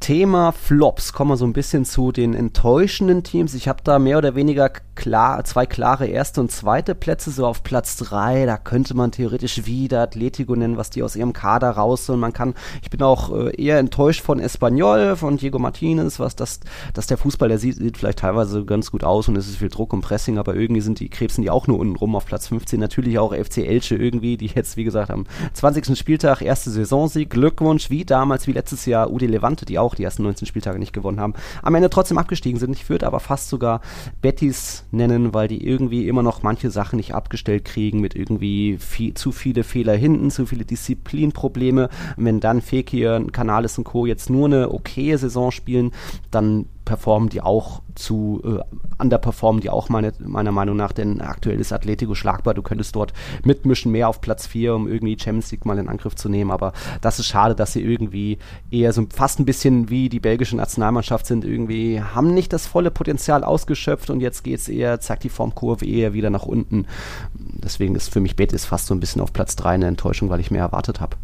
Thema 0.00 0.52
Flops. 0.52 1.12
Kommen 1.12 1.30
wir 1.30 1.36
so 1.36 1.46
ein 1.46 1.52
bisschen 1.52 1.84
zu 1.84 2.12
den 2.12 2.34
enttäuschenden 2.34 3.22
Teams. 3.22 3.54
Ich 3.54 3.68
habe 3.68 3.82
da 3.84 3.98
mehr 3.98 4.18
oder 4.18 4.34
weniger 4.34 4.70
klar, 4.96 5.44
zwei 5.44 5.66
klare 5.66 6.06
erste 6.06 6.40
und 6.40 6.50
zweite 6.50 6.94
Plätze, 6.94 7.30
so 7.30 7.46
auf 7.46 7.62
Platz 7.62 7.96
drei. 7.96 8.46
Da 8.46 8.56
könnte 8.56 8.94
man 8.94 9.12
theoretisch 9.12 9.66
wieder 9.66 10.02
Atletico 10.02 10.56
nennen, 10.56 10.76
was 10.76 10.90
die 10.90 11.02
aus 11.02 11.16
ihrem 11.16 11.32
Kader 11.32 11.70
raus 11.70 12.08
und 12.10 12.20
man 12.20 12.32
kann, 12.32 12.54
ich 12.82 12.90
bin 12.90 13.02
auch 13.02 13.32
äh, 13.32 13.54
eher 13.56 13.78
enttäuscht 13.78 14.22
von 14.22 14.40
Espanyol, 14.40 15.16
von 15.16 15.36
Diego 15.36 15.58
Martinez, 15.58 16.18
was 16.18 16.36
das, 16.36 16.60
dass 16.94 17.06
der 17.06 17.18
Fußball, 17.18 17.48
der 17.48 17.58
sieht, 17.58 17.76
sieht 17.76 17.96
vielleicht 17.96 18.18
teilweise 18.18 18.64
ganz 18.64 18.90
gut 18.90 19.04
aus 19.04 19.28
und 19.28 19.36
es 19.36 19.48
ist 19.48 19.56
viel 19.56 19.68
Druck 19.68 19.92
und 19.92 20.00
Pressing, 20.00 20.38
aber 20.38 20.54
irgendwie 20.54 20.80
sind 20.80 21.00
die 21.00 21.08
Krebsen 21.08 21.42
die 21.42 21.50
auch 21.50 21.66
nur 21.66 21.78
unten 21.78 21.94
rum 21.94 22.16
auf 22.16 22.26
Platz 22.26 22.48
15. 22.48 22.80
Natürlich 22.80 23.18
auch 23.18 23.32
FC 23.32 23.58
Elche 23.58 23.94
irgendwie, 23.94 24.36
die 24.36 24.46
jetzt, 24.46 24.76
wie 24.76 24.84
gesagt, 24.84 25.10
am 25.10 25.26
20. 25.52 25.96
Spieltag 25.96 26.42
erste 26.42 26.70
Saisonsieg. 26.70 27.30
Glückwunsch, 27.30 27.90
wie 27.90 28.04
damals, 28.04 28.46
wie 28.46 28.52
letztes 28.52 28.86
Jahr 28.86 29.12
UD 29.12 29.22
Levante, 29.22 29.64
die 29.64 29.78
auch 29.78 29.94
die 29.94 30.02
ersten 30.02 30.22
19 30.24 30.46
Spieltage 30.46 30.78
nicht 30.78 30.92
gewonnen 30.92 31.20
haben. 31.20 31.34
Am 31.62 31.74
Ende 31.74 31.90
trotzdem 31.90 32.18
abgestiegen 32.18 32.58
sind. 32.58 32.74
Ich 32.74 32.88
würde 32.88 33.06
aber 33.06 33.20
fast 33.20 33.48
sogar 33.48 33.80
Bettys 34.22 34.85
nennen, 34.96 35.34
weil 35.34 35.48
die 35.48 35.64
irgendwie 35.66 36.08
immer 36.08 36.22
noch 36.22 36.42
manche 36.42 36.70
Sachen 36.70 36.96
nicht 36.96 37.14
abgestellt 37.14 37.64
kriegen 37.64 38.00
mit 38.00 38.14
irgendwie 38.14 38.78
viel, 38.78 39.14
zu 39.14 39.32
viele 39.32 39.64
Fehler 39.64 39.94
hinten, 39.94 40.30
zu 40.30 40.46
viele 40.46 40.64
Disziplinprobleme. 40.64 41.88
wenn 42.16 42.40
dann 42.40 42.60
Fekir, 42.60 43.24
Canales 43.32 43.78
und 43.78 43.84
Co. 43.84 44.06
jetzt 44.06 44.30
nur 44.30 44.46
eine 44.46 44.72
okaye 44.72 45.16
Saison 45.18 45.50
spielen, 45.50 45.92
dann 46.30 46.66
performen 46.86 47.28
die 47.28 47.42
auch 47.42 47.82
zu, 47.94 48.40
äh, 48.44 49.02
underperformen 49.02 49.60
die 49.60 49.68
auch 49.68 49.90
meine, 49.90 50.12
meiner 50.20 50.52
Meinung 50.52 50.76
nach, 50.76 50.92
denn 50.92 51.20
aktuell 51.20 51.60
ist 51.60 51.72
Atletico 51.72 52.14
schlagbar, 52.14 52.54
du 52.54 52.62
könntest 52.62 52.96
dort 52.96 53.12
mitmischen, 53.44 53.92
mehr 53.92 54.08
auf 54.08 54.22
Platz 54.22 54.46
4, 54.46 54.74
um 54.74 54.88
irgendwie 54.88 55.18
Champions 55.18 55.50
League 55.50 55.66
mal 55.66 55.78
in 55.78 55.88
Angriff 55.88 56.14
zu 56.14 56.30
nehmen, 56.30 56.50
aber 56.50 56.72
das 57.02 57.18
ist 57.18 57.26
schade, 57.26 57.54
dass 57.54 57.74
sie 57.74 57.82
irgendwie 57.82 58.38
eher 58.70 58.94
so 58.94 59.06
fast 59.12 59.40
ein 59.40 59.44
bisschen 59.44 59.90
wie 59.90 60.08
die 60.08 60.20
belgische 60.20 60.56
Nationalmannschaft 60.56 61.26
sind, 61.26 61.44
irgendwie 61.44 62.00
haben 62.00 62.32
nicht 62.32 62.52
das 62.52 62.66
volle 62.66 62.90
Potenzial 62.90 63.44
ausgeschöpft 63.44 64.08
und 64.08 64.20
jetzt 64.20 64.44
geht 64.44 64.60
es 64.60 64.68
eher, 64.68 65.00
zeigt 65.00 65.24
die 65.24 65.28
Formkurve 65.28 65.84
eher 65.84 66.14
wieder 66.14 66.30
nach 66.30 66.46
unten. 66.46 66.86
Deswegen 67.34 67.96
ist 67.96 68.12
für 68.12 68.20
mich 68.20 68.36
Betis 68.36 68.64
fast 68.64 68.86
so 68.86 68.94
ein 68.94 69.00
bisschen 69.00 69.20
auf 69.20 69.32
Platz 69.32 69.56
3 69.56 69.70
eine 69.70 69.86
Enttäuschung, 69.88 70.30
weil 70.30 70.40
ich 70.40 70.52
mehr 70.52 70.62
erwartet 70.62 71.00
habe. 71.00 71.16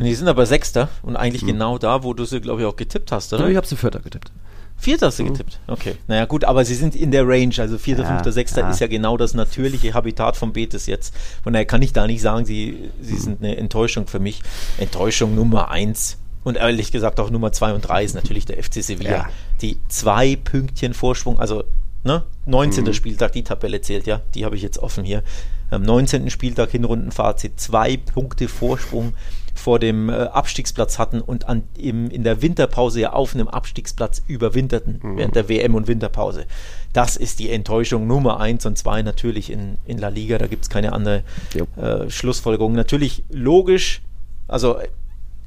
Und 0.00 0.06
die 0.06 0.14
sind 0.14 0.28
aber 0.28 0.46
Sechster 0.46 0.88
und 1.02 1.16
eigentlich 1.16 1.42
mhm. 1.42 1.48
genau 1.48 1.78
da, 1.78 2.02
wo 2.02 2.14
du 2.14 2.24
sie, 2.24 2.40
glaube 2.40 2.62
ich, 2.62 2.66
auch 2.66 2.76
getippt 2.76 3.12
hast, 3.12 3.32
oder? 3.34 3.44
Ja, 3.44 3.50
ich 3.50 3.56
habe 3.56 3.66
sie 3.66 3.76
Vierter 3.76 4.00
getippt. 4.00 4.32
Vierter 4.78 5.08
hast 5.08 5.18
du 5.18 5.24
mhm. 5.24 5.32
getippt. 5.32 5.60
Okay. 5.66 5.96
Naja, 6.08 6.24
gut, 6.24 6.44
aber 6.44 6.64
sie 6.64 6.74
sind 6.74 6.96
in 6.96 7.10
der 7.10 7.28
Range. 7.28 7.52
Also 7.58 7.76
Vierter, 7.76 8.04
ja, 8.04 8.08
Fünfter, 8.08 8.32
Sechster 8.32 8.62
ja. 8.62 8.70
ist 8.70 8.80
ja 8.80 8.86
genau 8.86 9.18
das 9.18 9.34
natürliche 9.34 9.92
Habitat 9.92 10.38
vom 10.38 10.54
Betis 10.54 10.86
jetzt. 10.86 11.14
Von 11.42 11.52
daher 11.52 11.66
kann 11.66 11.82
ich 11.82 11.92
da 11.92 12.06
nicht 12.06 12.22
sagen, 12.22 12.46
sie, 12.46 12.90
sie 13.02 13.12
mhm. 13.12 13.18
sind 13.18 13.44
eine 13.44 13.58
Enttäuschung 13.58 14.06
für 14.06 14.20
mich. 14.20 14.40
Enttäuschung 14.78 15.34
Nummer 15.34 15.70
eins. 15.70 16.16
Und 16.44 16.56
ehrlich 16.56 16.90
gesagt 16.92 17.20
auch 17.20 17.28
Nummer 17.28 17.52
zwei 17.52 17.74
und 17.74 17.82
drei 17.82 18.02
ist 18.02 18.14
natürlich 18.14 18.46
der 18.46 18.62
FC 18.62 18.82
Sevilla. 18.82 19.10
Ja. 19.10 19.28
Die 19.60 19.76
zwei 19.88 20.36
Pünktchen 20.36 20.94
Vorsprung, 20.94 21.38
also 21.38 21.64
ne, 22.02 22.22
19. 22.46 22.84
Mhm. 22.84 22.94
Spieltag, 22.94 23.32
die 23.32 23.44
Tabelle 23.44 23.82
zählt 23.82 24.06
ja, 24.06 24.22
die 24.34 24.46
habe 24.46 24.56
ich 24.56 24.62
jetzt 24.62 24.78
offen 24.78 25.04
hier. 25.04 25.22
Am 25.70 25.82
19. 25.82 26.30
Spieltag 26.30 26.70
Hinrundenfazit, 26.70 27.60
zwei 27.60 27.98
Punkte 27.98 28.48
Vorsprung 28.48 29.12
vor 29.54 29.78
dem 29.78 30.08
äh, 30.08 30.12
Abstiegsplatz 30.12 30.98
hatten 30.98 31.20
und 31.20 31.48
an, 31.48 31.62
im, 31.76 32.10
in 32.10 32.24
der 32.24 32.42
Winterpause 32.42 33.00
ja 33.00 33.12
auf 33.12 33.34
einem 33.34 33.48
Abstiegsplatz 33.48 34.22
überwinterten, 34.26 35.00
mhm. 35.02 35.16
während 35.16 35.36
der 35.36 35.48
WM 35.48 35.74
und 35.74 35.88
Winterpause. 35.88 36.46
Das 36.92 37.16
ist 37.16 37.38
die 37.38 37.50
Enttäuschung 37.50 38.06
Nummer 38.06 38.40
eins 38.40 38.66
und 38.66 38.76
zwei 38.76 39.02
natürlich 39.02 39.50
in, 39.50 39.78
in 39.84 39.98
La 39.98 40.08
Liga, 40.08 40.38
da 40.38 40.46
gibt 40.46 40.64
es 40.64 40.70
keine 40.70 40.92
andere 40.92 41.22
äh, 41.76 42.10
Schlussfolgerung. 42.10 42.72
Natürlich 42.72 43.24
logisch, 43.30 44.02
also 44.48 44.78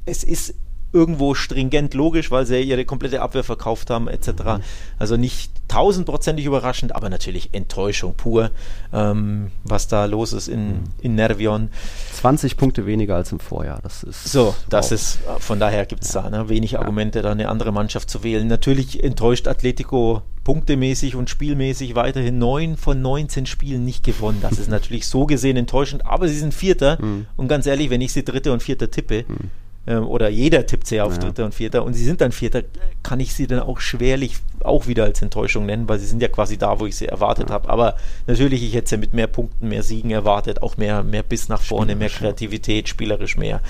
es 0.06 0.24
ist 0.24 0.54
irgendwo 0.94 1.34
stringent 1.34 1.92
logisch, 1.92 2.30
weil 2.30 2.46
sie 2.46 2.62
ihre 2.62 2.84
komplette 2.84 3.20
Abwehr 3.20 3.44
verkauft 3.44 3.90
haben, 3.90 4.08
etc. 4.08 4.28
Mhm. 4.28 4.60
Also 4.98 5.16
nicht 5.16 5.50
tausendprozentig 5.68 6.46
überraschend, 6.46 6.94
aber 6.94 7.10
natürlich 7.10 7.50
Enttäuschung 7.52 8.14
pur, 8.14 8.50
ähm, 8.92 9.50
was 9.64 9.88
da 9.88 10.04
los 10.04 10.32
ist 10.32 10.48
in, 10.48 10.68
mhm. 10.68 10.84
in 11.02 11.14
Nervion. 11.16 11.68
20 12.14 12.56
Punkte 12.56 12.86
weniger 12.86 13.16
als 13.16 13.32
im 13.32 13.40
Vorjahr. 13.40 13.80
Das 13.82 14.04
ist 14.04 14.24
so, 14.24 14.54
das 14.70 14.86
wow. 14.86 14.92
ist, 14.92 15.18
von 15.40 15.58
daher 15.58 15.84
gibt 15.84 16.04
es 16.04 16.14
ja. 16.14 16.22
da 16.22 16.30
ne, 16.30 16.48
wenig 16.48 16.78
Argumente, 16.78 17.22
da 17.22 17.32
eine 17.32 17.48
andere 17.48 17.72
Mannschaft 17.72 18.08
zu 18.08 18.22
wählen. 18.22 18.46
Natürlich 18.46 19.02
enttäuscht 19.02 19.48
Atletico 19.48 20.22
punktemäßig 20.44 21.16
und 21.16 21.30
spielmäßig 21.30 21.94
weiterhin 21.94 22.38
9 22.38 22.76
von 22.76 23.00
19 23.02 23.46
Spielen 23.46 23.84
nicht 23.84 24.04
gewonnen. 24.04 24.38
Das 24.42 24.58
ist 24.58 24.68
natürlich 24.70 25.08
so 25.08 25.26
gesehen 25.26 25.56
enttäuschend, 25.56 26.06
aber 26.06 26.28
sie 26.28 26.38
sind 26.38 26.54
Vierter. 26.54 27.02
Mhm. 27.02 27.26
Und 27.36 27.48
ganz 27.48 27.66
ehrlich, 27.66 27.90
wenn 27.90 28.00
ich 28.00 28.12
sie 28.12 28.24
Dritte 28.24 28.52
und 28.52 28.62
Vierter 28.62 28.90
tippe, 28.90 29.24
mhm 29.26 29.50
ähm, 29.86 30.06
oder 30.06 30.28
jeder 30.28 30.66
tippt 30.66 30.86
sie 30.86 31.00
auf 31.00 31.14
ja. 31.14 31.20
Dritter 31.20 31.44
und 31.44 31.54
Vierter 31.54 31.84
und 31.84 31.94
sie 31.94 32.04
sind 32.04 32.20
dann 32.20 32.32
Vierter, 32.32 32.62
kann 33.02 33.20
ich 33.20 33.34
sie 33.34 33.46
dann 33.46 33.60
auch 33.60 33.80
schwerlich 33.80 34.36
auch 34.64 34.86
wieder 34.86 35.04
als 35.04 35.20
Enttäuschung 35.20 35.66
nennen, 35.66 35.88
weil 35.88 35.98
sie 35.98 36.06
sind 36.06 36.22
ja 36.22 36.28
quasi 36.28 36.56
da, 36.56 36.80
wo 36.80 36.86
ich 36.86 36.96
sie 36.96 37.06
erwartet 37.06 37.50
ja. 37.50 37.54
habe. 37.54 37.68
Aber 37.68 37.96
natürlich, 38.26 38.62
ich 38.62 38.74
hätte 38.74 38.88
sie 38.88 38.96
mit 38.96 39.12
mehr 39.12 39.26
Punkten, 39.26 39.68
mehr 39.68 39.82
Siegen 39.82 40.10
erwartet, 40.10 40.62
auch 40.62 40.76
mehr, 40.76 41.02
mehr 41.02 41.22
Biss 41.22 41.48
nach 41.48 41.60
vorne, 41.60 41.96
mehr 41.96 42.08
Kreativität, 42.08 42.88
spielerisch 42.88 43.36
mehr. 43.36 43.60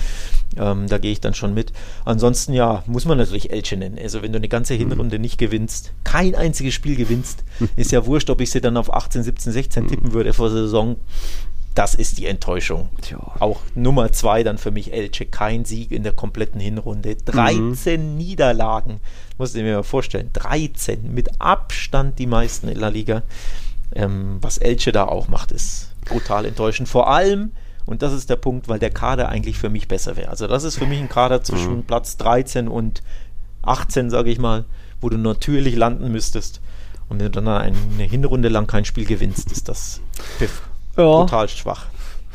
Ähm, 0.57 0.87
da 0.87 0.97
gehe 0.97 1.11
ich 1.11 1.19
dann 1.19 1.33
schon 1.33 1.53
mit. 1.53 1.73
Ansonsten, 2.05 2.53
ja, 2.53 2.83
muss 2.87 3.05
man 3.05 3.17
natürlich 3.17 3.51
Elche 3.51 3.75
nennen. 3.75 3.99
Also, 4.01 4.21
wenn 4.21 4.31
du 4.31 4.37
eine 4.37 4.47
ganze 4.47 4.73
Hinrunde 4.73 5.17
mhm. 5.17 5.21
nicht 5.21 5.37
gewinnst, 5.37 5.91
kein 6.03 6.33
einziges 6.35 6.73
Spiel 6.73 6.95
gewinnst, 6.95 7.43
ist 7.75 7.91
ja 7.91 8.05
wurscht, 8.05 8.29
ob 8.29 8.39
ich 8.39 8.51
sie 8.51 8.61
dann 8.61 8.77
auf 8.77 8.93
18, 8.93 9.23
17, 9.23 9.51
16 9.51 9.83
mhm. 9.83 9.87
tippen 9.87 10.13
würde 10.13 10.33
vor 10.33 10.49
der 10.49 10.63
Saison 10.63 10.95
das 11.75 11.93
ist 11.93 12.17
die 12.17 12.25
Enttäuschung. 12.25 12.89
Tja. 13.01 13.19
Auch 13.39 13.59
Nummer 13.75 14.11
zwei 14.13 14.43
dann 14.43 14.57
für 14.57 14.71
mich 14.71 14.93
Elche. 14.93 15.25
Kein 15.25 15.65
Sieg 15.65 15.91
in 15.91 16.03
der 16.03 16.13
kompletten 16.13 16.61
Hinrunde. 16.61 17.15
13 17.15 18.11
mhm. 18.11 18.17
Niederlagen. 18.17 19.01
Musst 19.37 19.55
du 19.55 19.61
mir 19.61 19.75
mal 19.75 19.83
vorstellen. 19.83 20.29
13. 20.31 21.13
Mit 21.13 21.41
Abstand 21.41 22.17
die 22.17 22.27
meisten 22.27 22.69
in 22.69 22.79
La 22.79 22.87
Liga. 22.87 23.23
Ähm, 23.93 24.37
was 24.41 24.57
Elche 24.57 24.93
da 24.93 25.03
auch 25.03 25.27
macht, 25.27 25.51
ist 25.51 25.91
brutal 26.05 26.45
enttäuschend. 26.45 26.87
Vor 26.87 27.09
allem, 27.09 27.51
und 27.85 28.01
das 28.01 28.13
ist 28.13 28.29
der 28.29 28.37
Punkt, 28.37 28.69
weil 28.69 28.79
der 28.79 28.91
Kader 28.91 29.27
eigentlich 29.27 29.57
für 29.57 29.69
mich 29.69 29.89
besser 29.89 30.15
wäre. 30.15 30.29
Also 30.29 30.47
das 30.47 30.63
ist 30.63 30.77
für 30.77 30.85
mich 30.85 30.99
ein 30.99 31.09
Kader 31.09 31.43
zwischen 31.43 31.77
mhm. 31.77 31.83
Platz 31.83 32.15
13 32.17 32.69
und 32.69 33.03
18, 33.63 34.09
sage 34.09 34.31
ich 34.31 34.39
mal, 34.39 34.63
wo 35.01 35.09
du 35.09 35.17
natürlich 35.17 35.75
landen 35.75 36.09
müsstest. 36.09 36.61
Und 37.09 37.19
wenn 37.19 37.31
du 37.31 37.41
dann 37.41 37.47
eine 37.49 38.03
Hinrunde 38.03 38.47
lang 38.47 38.65
kein 38.65 38.85
Spiel 38.85 39.05
gewinnst, 39.05 39.51
ist 39.51 39.67
das 39.67 40.01
ja. 40.97 41.03
brutal 41.03 41.49
schwach 41.49 41.85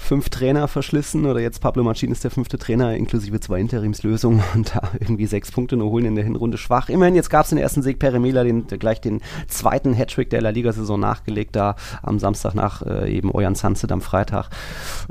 fünf 0.01 0.30
Trainer 0.30 0.66
verschlissen 0.66 1.26
oder 1.26 1.40
jetzt 1.40 1.61
Pablo 1.61 1.84
Machin 1.84 2.11
ist 2.11 2.24
der 2.24 2.30
fünfte 2.30 2.59
Trainer 2.59 2.94
inklusive 2.94 3.38
zwei 3.40 3.61
Interimslösungen 3.61 4.42
und 4.55 4.74
da 4.74 4.82
irgendwie 4.98 5.26
sechs 5.26 5.53
Punkte 5.53 5.76
nur 5.76 5.90
holen 5.90 6.07
in 6.07 6.14
der 6.14 6.24
Hinrunde 6.24 6.59
schwach. 6.59 6.88
Immerhin, 6.88 7.14
jetzt 7.14 7.30
gab 7.30 7.44
es 7.44 7.51
den 7.51 7.59
ersten 7.59 7.82
Sieg 7.82 7.98
Peremela, 7.98 8.42
den, 8.42 8.66
gleich 8.66 9.01
den 9.01 9.20
zweiten 9.48 9.94
Hattrick 9.94 10.30
der 10.30 10.40
La 10.40 10.51
Liga-Saison 10.51 10.98
nachgelegt, 10.98 11.55
da 11.55 11.76
am 12.03 12.18
Samstag 12.18 12.55
nach 12.55 12.82
äh, 12.82 13.14
eben 13.14 13.30
Ojan 13.30 13.55
Sunset 13.55 13.92
am 13.92 14.01
Freitag. 14.01 14.48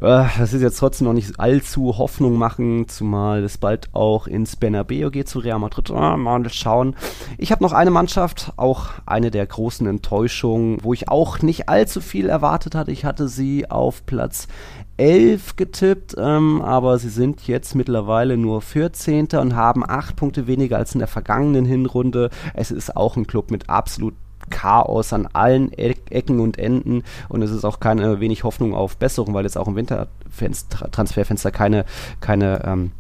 Äh, 0.02 0.26
das 0.38 0.54
ist 0.54 0.62
jetzt 0.62 0.80
trotzdem 0.80 1.08
noch 1.08 1.14
nicht 1.14 1.40
allzu 1.40 1.98
Hoffnung 1.98 2.38
machen, 2.38 2.88
zumal 2.90 3.44
es 3.44 3.58
bald 3.58 3.90
auch 3.94 4.28
ins 4.28 4.56
Bernabeu 4.56 5.10
geht 5.12 5.30
zu 5.30 5.40
Real 5.40 5.60
Madrid. 5.60 5.92
Oh, 5.92 6.18
mal 6.18 6.50
schauen. 6.50 6.96
Ich 7.38 7.52
habe 7.52 7.64
noch 7.64 7.74
eine 7.74 7.92
Mannschaft, 7.92 8.54
auch 8.58 8.90
eine 9.06 9.32
der 9.32 9.46
großen 9.46 9.86
Enttäuschungen, 9.88 10.78
wo 10.82 10.94
ich 10.94 11.10
auch 11.10 11.42
nicht 11.42 11.70
allzu 11.70 12.02
viel 12.02 12.30
erwartet 12.30 12.76
hatte. 12.76 12.92
Ich 12.92 13.06
hatte 13.06 13.28
sie 13.28 13.70
auf 13.70 14.06
Platz 14.06 14.48
11 15.00 15.56
getippt, 15.56 16.16
ähm, 16.18 16.62
aber 16.62 17.00
sie 17.00 17.08
sind 17.08 17.48
jetzt 17.48 17.74
mittlerweile 17.74 18.36
nur 18.36 18.62
14. 18.62 19.30
und 19.40 19.56
haben 19.56 19.84
8 19.88 20.16
Punkte 20.18 20.46
weniger 20.46 20.78
als 20.78 20.94
in 20.94 21.00
der 21.00 21.08
vergangenen 21.08 21.64
Hinrunde. 21.64 22.30
Es 22.54 22.70
ist 22.70 22.98
auch 22.98 23.16
ein 23.16 23.26
Club 23.26 23.50
mit 23.50 23.70
absolut 23.70 24.14
Chaos 24.50 25.14
an 25.14 25.28
allen 25.32 25.72
Ecken 25.74 26.40
und 26.40 26.58
Enden 26.58 27.04
und 27.30 27.42
es 27.42 27.52
ist 27.52 27.66
auch 27.66 27.80
keine 27.80 28.20
wenig 28.20 28.44
Hoffnung 28.44 28.74
auf 28.74 28.98
Besserung, 28.98 29.34
weil 29.34 29.44
jetzt 29.44 29.58
auch 29.58 29.68
im 29.68 29.76
Wintertransferfenster 29.76 31.52
keine, 31.52 31.86
keine 32.20 32.64
ähm, 32.66 32.92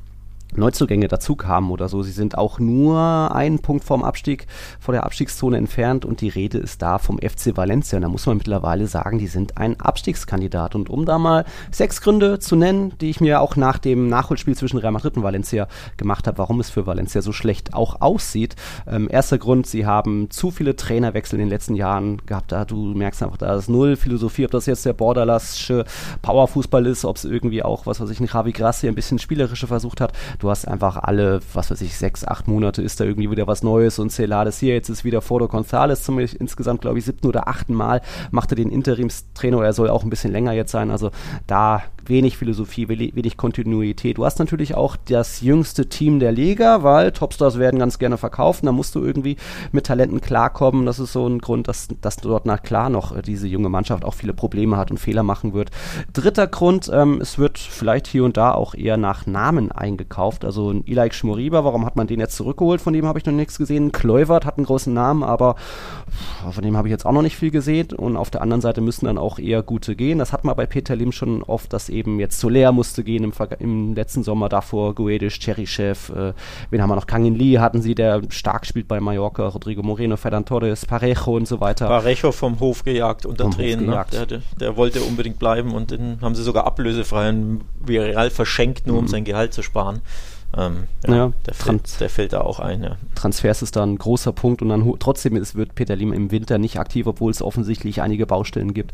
Neuzugänge 0.56 1.08
dazu 1.08 1.36
kamen 1.36 1.72
oder 1.72 1.90
so. 1.90 2.02
Sie 2.02 2.12
sind 2.12 2.38
auch 2.38 2.60
nur 2.60 3.34
einen 3.34 3.60
Punkt 3.60 3.84
vom 3.84 4.04
Abstieg, 4.04 4.48
vor 4.80 4.94
der 4.94 5.04
Abstiegszone 5.04 5.58
entfernt 5.58 6.06
und 6.06 6.22
die 6.22 6.30
Rede 6.30 6.58
ist 6.58 6.82
da 6.82 6.98
vom 6.98 7.20
FC 7.20 7.56
Valencia. 7.56 7.98
Und 7.98 8.04
da 8.04 8.10
muss 8.10 8.26
man 8.26 8.38
mittlerweile 8.38 8.88
sagen, 8.88 9.20
die 9.20 9.28
sind 9.28 9.58
ein 9.58 9.80
Abstiegskandidat. 9.80 10.76
Und 10.76 10.90
um 10.90 11.06
da 11.06 11.20
mal 11.20 11.46
sechs 11.72 12.02
Gründe 12.02 12.40
zu 12.40 12.56
nennen, 12.56 12.94
die 13.00 13.10
ich 13.10 13.22
mir 13.22 13.42
auch 13.42 13.56
nach 13.56 13.78
dem 13.78 14.10
Nachholspiel 14.10 14.56
zwischen 14.56 14.78
Real 14.78 14.92
Madrid 14.92 15.18
und 15.18 15.24
Valencia 15.24 15.68
gemacht 15.98 16.28
habe, 16.28 16.38
warum 16.40 16.60
es 16.60 16.70
für 16.70 16.88
Valencia 16.88 17.22
so 17.22 17.32
schlecht 17.32 17.74
auch 17.74 18.02
aussieht. 18.02 18.56
Ähm, 18.88 19.08
erster 19.10 19.38
Grund, 19.38 19.68
sie 19.68 19.86
haben 19.86 20.30
zu 20.32 20.52
viele 20.52 20.76
Trainerwechsel 20.76 21.40
in 21.40 21.46
den 21.46 21.50
letzten 21.50 21.76
Jahren 21.76 22.26
gehabt. 22.26 22.52
Da 22.52 22.66
du 22.66 22.94
merkst 22.94 23.22
einfach, 23.22 23.38
da 23.38 23.56
ist 23.56 23.70
null 23.70 23.96
Philosophie, 23.96 24.46
ob 24.46 24.52
das 24.52 24.66
jetzt 24.66 24.86
der 24.86 24.94
borderlassche 24.94 25.86
Powerfußball 26.22 26.86
ist, 26.88 27.06
ob 27.06 27.18
es 27.18 27.26
irgendwie 27.26 27.64
auch, 27.64 27.86
was 27.86 28.00
weiß 28.00 28.10
ich, 28.10 28.20
ein 28.20 28.30
Javi 28.32 28.52
Grassi 28.52 28.88
ein 28.88 28.96
bisschen 28.96 29.20
spielerische 29.20 29.68
versucht 29.68 30.02
hat 30.02 30.14
du 30.40 30.50
hast 30.50 30.68
einfach 30.68 30.98
alle, 30.98 31.42
was 31.54 31.70
weiß 31.70 31.82
ich, 31.82 31.98
sechs, 31.98 32.26
acht 32.26 32.48
Monate 32.48 32.82
ist 32.82 33.00
da 33.00 33.04
irgendwie 33.04 33.30
wieder 33.30 33.48
was 33.48 33.62
Neues 33.62 34.00
und 34.00 34.12
Celades 34.12 34.58
hier, 34.58 34.74
jetzt 34.74 34.90
ist 34.90 35.04
wieder 35.04 35.22
Fodo 35.22 35.46
González 35.46 36.02
zum 36.04 36.20
insgesamt, 36.20 36.82
glaube 36.82 36.98
ich, 36.98 37.06
siebten 37.06 37.28
oder 37.28 37.48
achten 37.48 37.74
Mal 37.74 38.02
macht 38.32 38.52
er 38.52 38.56
den 38.56 38.70
Interimstrainer, 38.70 39.62
er 39.64 39.74
soll 39.74 39.90
auch 39.90 40.04
ein 40.04 40.10
bisschen 40.10 40.32
länger 40.32 40.54
jetzt 40.54 40.72
sein, 40.72 40.92
also 40.92 41.12
da 41.46 41.84
wenig 42.06 42.38
Philosophie, 42.38 42.88
wenig 42.88 43.38
Kontinuität. 43.38 44.18
Du 44.18 44.26
hast 44.26 44.40
natürlich 44.40 44.76
auch 44.76 44.96
das 44.96 45.42
jüngste 45.42 45.88
Team 45.90 46.20
der 46.20 46.32
Liga, 46.32 46.84
weil 46.84 47.12
Topstars 47.12 47.60
werden 47.60 47.80
ganz 47.80 48.00
gerne 48.00 48.18
verkauft. 48.18 48.66
Da 48.66 48.72
musst 48.72 48.96
du 48.96 49.04
irgendwie 49.04 49.38
mit 49.72 49.86
Talenten 49.86 50.22
klarkommen. 50.22 50.86
Das 50.86 51.00
ist 51.00 51.14
so 51.14 51.28
ein 51.28 51.40
Grund, 51.40 51.68
dass, 51.68 51.88
dass 52.02 52.18
dort 52.18 52.46
nach 52.46 52.62
klar 52.62 52.90
noch 52.90 53.16
äh, 53.16 53.22
diese 53.22 53.48
junge 53.48 53.70
Mannschaft 53.70 54.06
auch 54.06 54.14
viele 54.14 54.34
Probleme 54.34 54.78
hat 54.78 54.92
und 54.92 55.00
Fehler 55.00 55.24
machen 55.24 55.54
wird. 55.54 55.72
Dritter 56.14 56.48
Grund, 56.48 56.90
ähm, 56.94 57.20
es 57.22 57.38
wird 57.38 57.58
vielleicht 57.58 58.08
hier 58.08 58.24
und 58.24 58.38
da 58.38 58.54
auch 58.54 58.76
eher 58.76 58.98
nach 58.98 59.26
Namen 59.26 59.72
eingekauft. 59.72 60.46
Also 60.46 60.72
ein 60.72 60.84
Ilaik 60.86 61.14
Schmoriba, 61.14 61.64
warum 61.64 61.86
hat 61.86 61.96
man 61.96 62.08
den 62.08 62.20
jetzt 62.20 62.36
zurückgeholt? 62.36 62.82
Von 62.82 62.94
dem 62.94 63.06
habe 63.06 63.20
ich 63.20 63.26
noch 63.26 63.34
nichts 63.34 63.58
gesehen. 63.58 63.92
Kleuvert 63.92 64.46
hat 64.46 64.58
einen 64.58 64.66
großen 64.66 64.94
Namen, 64.94 65.24
aber 65.24 65.56
von 66.52 66.64
dem 66.64 66.78
habe 66.78 66.88
ich 66.88 66.92
jetzt 66.92 67.06
auch 67.06 67.12
noch 67.12 67.22
nicht 67.22 67.36
viel 67.36 67.52
gesehen. 67.52 67.88
Und 67.96 68.18
auf 68.18 68.30
der 68.30 68.42
anderen 68.42 68.62
Seite 68.62 68.82
müssen 68.82 69.06
dann 69.06 69.18
auch 69.18 69.40
eher 69.40 69.64
gute 69.64 69.96
gehen. 69.96 70.20
Das 70.20 70.34
hat 70.34 70.44
man 70.44 70.56
bei 70.56 70.66
Peter 70.66 70.96
Lim 70.96 71.12
schon 71.12 71.44
oft, 71.44 71.74
dass 71.74 71.89
eben 71.90 72.10
eben 72.10 72.20
jetzt 72.20 72.40
Soler 72.40 72.72
musste 72.72 73.04
gehen 73.04 73.24
im, 73.24 73.34
im 73.60 73.94
letzten 73.94 74.24
Sommer, 74.24 74.50
davor 74.50 74.96
Guedes, 74.96 75.34
Cherichev, 75.40 76.12
äh, 76.12 76.34
wen 76.70 76.82
haben 76.82 76.90
wir 76.90 76.96
noch? 76.96 77.08
Kangin 77.08 77.36
Lee 77.36 77.60
hatten 77.60 77.82
sie, 77.82 77.96
der 77.96 78.22
stark 78.30 78.66
spielt 78.66 78.88
bei 78.88 79.00
Mallorca, 79.00 79.48
Rodrigo 79.48 79.84
Moreno, 79.84 80.18
Ferdan 80.18 80.46
Torres, 80.46 80.86
Parejo 80.86 81.36
und 81.36 81.48
so 81.48 81.60
weiter. 81.60 81.88
Parejo 81.88 82.32
vom 82.32 82.60
Hof 82.60 82.84
gejagt 82.84 83.26
unter 83.26 83.44
vom 83.44 83.54
Tränen. 83.54 83.88
Ne? 83.88 84.06
Der, 84.12 84.26
der, 84.26 84.42
der, 84.60 84.78
wollte 84.78 85.02
unbedingt 85.02 85.40
bleiben 85.40 85.74
und 85.74 85.92
den 85.92 86.20
haben 86.22 86.36
sie 86.36 86.44
sogar 86.44 86.66
ablösefrei 86.66 87.30
in 87.30 87.62
Villarreal 87.80 88.30
verschenkt, 88.30 88.88
nur 88.88 88.98
mhm. 88.98 89.04
um 89.04 89.08
sein 89.08 89.24
Gehalt 89.24 89.54
zu 89.54 89.62
sparen. 89.62 90.02
Ähm, 90.58 90.88
ja, 91.08 91.16
ja, 91.16 91.34
der, 91.46 91.54
fällt, 91.54 92.00
der 92.00 92.10
fällt 92.10 92.34
da 92.34 92.42
auch 92.42 92.60
ein. 92.60 92.82
Ja. 92.82 92.98
Transfers 93.14 93.62
ist 93.62 93.76
da 93.76 93.84
ein 93.84 93.98
großer 93.98 94.32
Punkt 94.32 94.62
und 94.62 94.70
dann 94.70 94.92
trotzdem 95.00 95.36
ist, 95.36 95.56
wird 95.56 95.76
Peter 95.76 95.96
Lim 95.96 96.12
im 96.12 96.32
Winter 96.32 96.58
nicht 96.58 96.80
aktiv, 96.80 97.06
obwohl 97.06 97.32
es 97.32 97.42
offensichtlich 97.42 98.02
einige 98.02 98.26
Baustellen 98.26 98.74
gibt. 98.74 98.94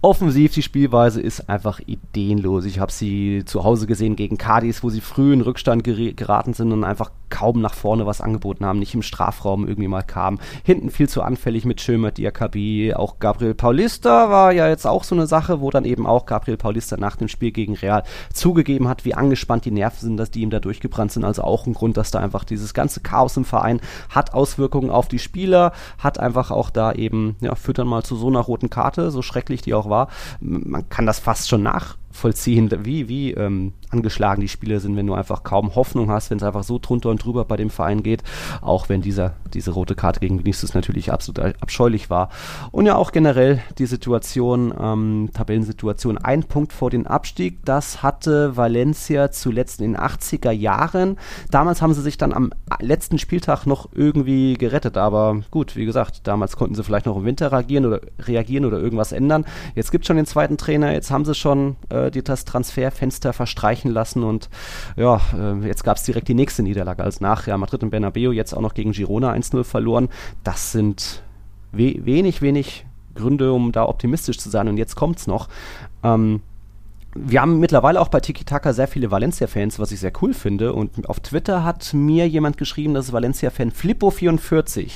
Offensiv, 0.00 0.52
die 0.54 0.62
Spielweise 0.62 1.20
ist 1.20 1.48
einfach 1.48 1.80
ideenlos. 1.80 2.64
Ich 2.66 2.78
habe 2.78 2.92
sie 2.92 3.42
zu 3.44 3.64
Hause 3.64 3.86
gesehen 3.86 4.14
gegen 4.14 4.38
Cadiz, 4.38 4.84
wo 4.84 4.90
sie 4.90 5.00
früh 5.00 5.32
in 5.32 5.40
Rückstand 5.40 5.82
geraten 5.82 6.54
sind 6.54 6.70
und 6.70 6.84
einfach 6.84 7.10
kaum 7.32 7.62
nach 7.62 7.74
vorne 7.74 8.04
was 8.04 8.20
angeboten 8.20 8.66
haben, 8.66 8.78
nicht 8.78 8.94
im 8.94 9.02
Strafraum 9.02 9.66
irgendwie 9.66 9.88
mal 9.88 10.02
kamen. 10.02 10.38
Hinten 10.64 10.90
viel 10.90 11.08
zu 11.08 11.22
anfällig 11.22 11.64
mit 11.64 11.80
Schömer, 11.80 12.10
Diakabi, 12.10 12.92
auch 12.94 13.18
Gabriel 13.18 13.54
Paulista 13.54 14.28
war 14.28 14.52
ja 14.52 14.68
jetzt 14.68 14.86
auch 14.86 15.02
so 15.02 15.14
eine 15.14 15.26
Sache, 15.26 15.62
wo 15.62 15.70
dann 15.70 15.86
eben 15.86 16.06
auch 16.06 16.26
Gabriel 16.26 16.58
Paulista 16.58 16.98
nach 16.98 17.16
dem 17.16 17.28
Spiel 17.28 17.50
gegen 17.50 17.74
Real 17.74 18.02
zugegeben 18.34 18.86
hat, 18.86 19.06
wie 19.06 19.14
angespannt 19.14 19.64
die 19.64 19.70
Nerven 19.70 19.98
sind, 19.98 20.16
dass 20.18 20.30
die 20.30 20.42
ihm 20.42 20.50
da 20.50 20.60
durchgebrannt 20.60 21.10
sind. 21.10 21.24
Also 21.24 21.42
auch 21.42 21.66
ein 21.66 21.72
Grund, 21.72 21.96
dass 21.96 22.10
da 22.10 22.20
einfach 22.20 22.44
dieses 22.44 22.74
ganze 22.74 23.00
Chaos 23.00 23.36
im 23.38 23.46
Verein 23.46 23.80
hat 24.10 24.34
Auswirkungen 24.34 24.90
auf 24.90 25.08
die 25.08 25.18
Spieler, 25.18 25.72
hat 25.98 26.20
einfach 26.20 26.50
auch 26.50 26.68
da 26.68 26.92
eben, 26.92 27.36
ja, 27.40 27.54
führt 27.54 27.78
dann 27.78 27.88
mal 27.88 28.02
zu 28.02 28.14
so 28.14 28.28
einer 28.28 28.40
roten 28.40 28.68
Karte, 28.68 29.10
so 29.10 29.22
schrecklich 29.22 29.62
die 29.62 29.72
auch 29.72 29.88
war. 29.88 30.08
Man 30.40 30.86
kann 30.90 31.06
das 31.06 31.18
fast 31.18 31.48
schon 31.48 31.62
nach 31.62 31.96
vollziehen, 32.12 32.70
wie, 32.84 33.08
wie 33.08 33.32
ähm, 33.32 33.72
angeschlagen 33.90 34.40
die 34.40 34.48
Spieler 34.48 34.80
sind, 34.80 34.96
wenn 34.96 35.06
du 35.06 35.14
einfach 35.14 35.42
kaum 35.42 35.74
Hoffnung 35.74 36.10
hast, 36.10 36.30
wenn 36.30 36.38
es 36.38 36.42
einfach 36.42 36.62
so 36.62 36.78
drunter 36.78 37.10
und 37.10 37.24
drüber 37.24 37.44
bei 37.44 37.56
dem 37.56 37.70
Verein 37.70 38.02
geht, 38.02 38.22
auch 38.60 38.88
wenn 38.88 39.02
dieser, 39.02 39.34
diese 39.52 39.72
rote 39.72 39.94
Karte 39.94 40.20
gegen 40.20 40.38
Vinicius 40.38 40.74
natürlich 40.74 41.12
absolut 41.12 41.40
abscheulich 41.60 42.10
war. 42.10 42.30
Und 42.70 42.86
ja 42.86 42.96
auch 42.96 43.12
generell 43.12 43.62
die 43.78 43.86
Situation, 43.86 44.72
ähm, 44.78 45.30
Tabellensituation, 45.32 46.18
ein 46.18 46.44
Punkt 46.44 46.72
vor 46.72 46.90
den 46.90 47.06
Abstieg, 47.06 47.64
das 47.64 48.02
hatte 48.02 48.56
Valencia 48.56 49.30
zuletzt 49.30 49.80
in 49.80 49.92
den 49.92 50.00
80er 50.00 50.50
Jahren. 50.50 51.18
Damals 51.50 51.82
haben 51.82 51.94
sie 51.94 52.02
sich 52.02 52.18
dann 52.18 52.32
am 52.32 52.52
letzten 52.80 53.18
Spieltag 53.18 53.66
noch 53.66 53.88
irgendwie 53.94 54.54
gerettet, 54.54 54.96
aber 54.96 55.40
gut, 55.50 55.76
wie 55.76 55.84
gesagt, 55.84 56.26
damals 56.26 56.56
konnten 56.56 56.74
sie 56.74 56.84
vielleicht 56.84 57.06
noch 57.06 57.16
im 57.16 57.24
Winter 57.24 57.52
reagieren 57.52 57.86
oder 57.86 58.00
reagieren 58.20 58.64
oder 58.64 58.78
irgendwas 58.78 59.12
ändern. 59.12 59.44
Jetzt 59.74 59.90
gibt 59.90 60.04
es 60.04 60.06
schon 60.06 60.16
den 60.16 60.26
zweiten 60.26 60.56
Trainer, 60.56 60.92
jetzt 60.92 61.10
haben 61.10 61.24
sie 61.24 61.34
schon 61.34 61.76
äh, 61.90 62.01
äh, 62.06 62.10
die, 62.10 62.22
das 62.22 62.44
Transferfenster 62.44 63.32
verstreichen 63.32 63.90
lassen 63.90 64.22
und 64.22 64.48
ja, 64.96 65.20
äh, 65.36 65.66
jetzt 65.66 65.84
gab 65.84 65.96
es 65.96 66.02
direkt 66.02 66.28
die 66.28 66.34
nächste 66.34 66.62
Niederlage 66.62 67.02
als 67.02 67.20
nach 67.20 67.46
Real 67.46 67.58
Madrid 67.58 67.82
und 67.82 67.90
Bernabeu 67.90 68.32
jetzt 68.32 68.54
auch 68.54 68.60
noch 68.60 68.74
gegen 68.74 68.92
Girona 68.92 69.32
1-0 69.32 69.64
verloren. 69.64 70.08
Das 70.44 70.72
sind 70.72 71.22
we 71.72 71.94
wenig, 72.04 72.42
wenig 72.42 72.86
Gründe, 73.14 73.52
um 73.52 73.72
da 73.72 73.84
optimistisch 73.84 74.38
zu 74.38 74.50
sein 74.50 74.68
und 74.68 74.76
jetzt 74.76 74.94
kommt's 74.94 75.26
noch. 75.26 75.48
Ähm, 76.02 76.40
wir 77.14 77.42
haben 77.42 77.60
mittlerweile 77.60 78.00
auch 78.00 78.08
bei 78.08 78.20
Tiki 78.20 78.44
Taka 78.44 78.72
sehr 78.72 78.88
viele 78.88 79.10
Valencia-Fans, 79.10 79.78
was 79.78 79.92
ich 79.92 80.00
sehr 80.00 80.12
cool 80.22 80.32
finde. 80.32 80.72
Und 80.72 81.08
auf 81.08 81.20
Twitter 81.20 81.62
hat 81.62 81.92
mir 81.92 82.26
jemand 82.26 82.56
geschrieben, 82.56 82.94
das 82.94 83.06
ist 83.06 83.12
Valencia-Fan 83.12 83.70
Flippo44. 83.70 84.92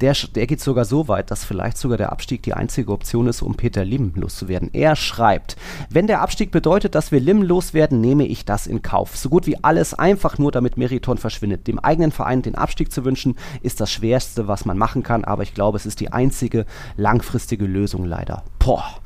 Der, 0.00 0.14
der 0.34 0.46
geht 0.48 0.60
sogar 0.60 0.84
so 0.84 1.06
weit, 1.06 1.30
dass 1.30 1.44
vielleicht 1.44 1.78
sogar 1.78 1.98
der 1.98 2.10
Abstieg 2.10 2.42
die 2.42 2.54
einzige 2.54 2.90
Option 2.90 3.28
ist, 3.28 3.42
um 3.42 3.54
Peter 3.54 3.84
Lim 3.84 4.12
loszuwerden. 4.16 4.70
Er 4.72 4.96
schreibt, 4.96 5.56
wenn 5.88 6.08
der 6.08 6.20
Abstieg 6.20 6.50
bedeutet, 6.50 6.96
dass 6.96 7.12
wir 7.12 7.20
Lim 7.20 7.42
loswerden, 7.42 8.00
nehme 8.00 8.26
ich 8.26 8.44
das 8.44 8.66
in 8.66 8.82
Kauf. 8.82 9.16
So 9.16 9.28
gut 9.28 9.46
wie 9.46 9.62
alles 9.62 9.94
einfach 9.94 10.38
nur, 10.38 10.50
damit 10.50 10.76
Meriton 10.76 11.18
verschwindet. 11.18 11.68
Dem 11.68 11.78
eigenen 11.78 12.10
Verein 12.10 12.42
den 12.42 12.56
Abstieg 12.56 12.90
zu 12.90 13.04
wünschen, 13.04 13.36
ist 13.62 13.80
das 13.80 13.92
Schwerste, 13.92 14.48
was 14.48 14.64
man 14.64 14.78
machen 14.78 15.04
kann. 15.04 15.24
Aber 15.24 15.44
ich 15.44 15.54
glaube, 15.54 15.76
es 15.76 15.86
ist 15.86 16.00
die 16.00 16.12
einzige 16.12 16.66
langfristige 16.96 17.66
Lösung 17.66 18.04
leider. 18.04 18.42
Boah. 18.58 19.02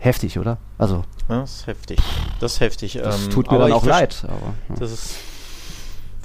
Heftig, 0.00 0.38
oder? 0.38 0.58
Also. 0.78 1.04
das 1.28 1.60
ist 1.60 1.66
heftig. 1.66 1.98
Das 2.40 2.54
ist 2.54 2.60
heftig. 2.60 2.98
Das 3.02 3.24
ähm, 3.24 3.30
tut 3.30 3.50
mir 3.50 3.58
dann 3.58 3.72
auch 3.72 3.84
leid. 3.84 4.24
Aber, 4.24 4.54
ja. 4.68 4.74
Das 4.78 4.90
ist 4.90 5.16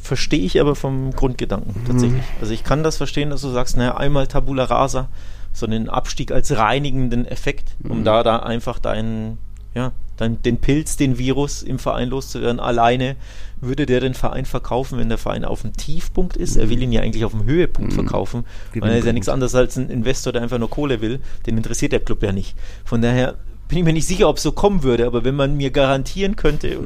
verstehe 0.05 0.45
ich 0.45 0.61
aber 0.61 0.75
vom 0.75 1.11
Grundgedanken 1.11 1.81
mhm. 1.81 1.85
tatsächlich. 1.85 2.21
Mhm. 2.21 2.39
Also 2.39 2.53
ich 2.53 2.63
kann 2.63 2.83
das 2.83 2.97
verstehen, 2.97 3.31
dass 3.31 3.41
du 3.41 3.49
sagst, 3.49 3.75
naja, 3.75 3.97
einmal 3.97 4.27
Tabula 4.27 4.63
Rasa, 4.65 5.09
so 5.51 5.65
einen 5.65 5.89
Abstieg 5.89 6.31
als 6.31 6.55
reinigenden 6.55 7.25
Effekt, 7.25 7.75
um 7.83 7.99
mhm. 7.99 8.03
da, 8.03 8.23
da 8.23 8.37
einfach 8.39 8.79
deinen, 8.79 9.39
ja, 9.73 9.91
dein, 10.17 10.41
den 10.43 10.57
Pilz, 10.57 10.95
den 10.95 11.17
Virus 11.17 11.63
im 11.63 11.79
Verein 11.79 12.09
loszuwerden. 12.09 12.59
Alleine 12.59 13.15
würde 13.61 13.85
der 13.85 13.99
den 13.99 14.13
Verein 14.13 14.45
verkaufen, 14.45 14.99
wenn 14.99 15.09
der 15.09 15.17
Verein 15.17 15.43
auf 15.43 15.61
dem 15.61 15.73
Tiefpunkt 15.73 16.37
ist. 16.37 16.55
Mhm. 16.55 16.61
Er 16.61 16.69
will 16.69 16.83
ihn 16.83 16.91
ja 16.91 17.01
eigentlich 17.01 17.25
auf 17.25 17.31
dem 17.31 17.45
Höhepunkt 17.45 17.91
mhm. 17.91 17.95
verkaufen, 17.95 18.45
weil 18.75 18.91
er 18.91 18.97
ist 18.97 19.05
ja 19.05 19.13
nichts 19.13 19.29
anderes 19.29 19.55
als 19.55 19.75
ein 19.77 19.89
Investor, 19.89 20.33
der 20.33 20.43
einfach 20.43 20.59
nur 20.59 20.69
Kohle 20.69 21.01
will. 21.01 21.19
Den 21.45 21.57
interessiert 21.57 21.93
der 21.93 21.99
Club 22.01 22.21
ja 22.21 22.31
nicht. 22.31 22.55
Von 22.83 23.01
daher 23.01 23.35
bin 23.67 23.79
ich 23.79 23.83
mir 23.83 23.93
nicht 23.93 24.07
sicher, 24.07 24.29
ob 24.29 24.37
es 24.37 24.43
so 24.43 24.51
kommen 24.51 24.83
würde, 24.83 25.05
aber 25.05 25.23
wenn 25.23 25.35
man 25.35 25.55
mir 25.55 25.71
garantieren 25.71 26.35
könnte, 26.35 26.79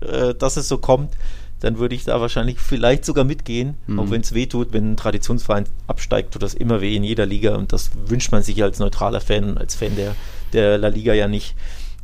äh, 0.00 0.34
dass 0.34 0.56
es 0.56 0.68
so 0.68 0.78
kommt, 0.78 1.14
dann 1.60 1.78
würde 1.78 1.94
ich 1.94 2.04
da 2.04 2.20
wahrscheinlich 2.20 2.58
vielleicht 2.58 3.04
sogar 3.04 3.24
mitgehen, 3.24 3.74
mhm. 3.86 3.98
auch 3.98 4.10
wenn 4.10 4.22
es 4.22 4.34
weh 4.34 4.46
tut, 4.46 4.72
wenn 4.72 4.92
ein 4.92 4.96
Traditionsverein 4.96 5.66
absteigt, 5.86 6.32
tut 6.32 6.42
das 6.42 6.54
immer 6.54 6.80
weh 6.80 6.96
in 6.96 7.04
jeder 7.04 7.26
Liga 7.26 7.54
und 7.56 7.72
das 7.72 7.90
wünscht 8.06 8.32
man 8.32 8.42
sich 8.42 8.62
als 8.62 8.78
neutraler 8.78 9.20
Fan, 9.20 9.58
als 9.58 9.74
Fan 9.74 9.94
der, 9.96 10.14
der 10.52 10.78
La 10.78 10.88
Liga 10.88 11.12
ja 11.12 11.28
nicht. 11.28 11.54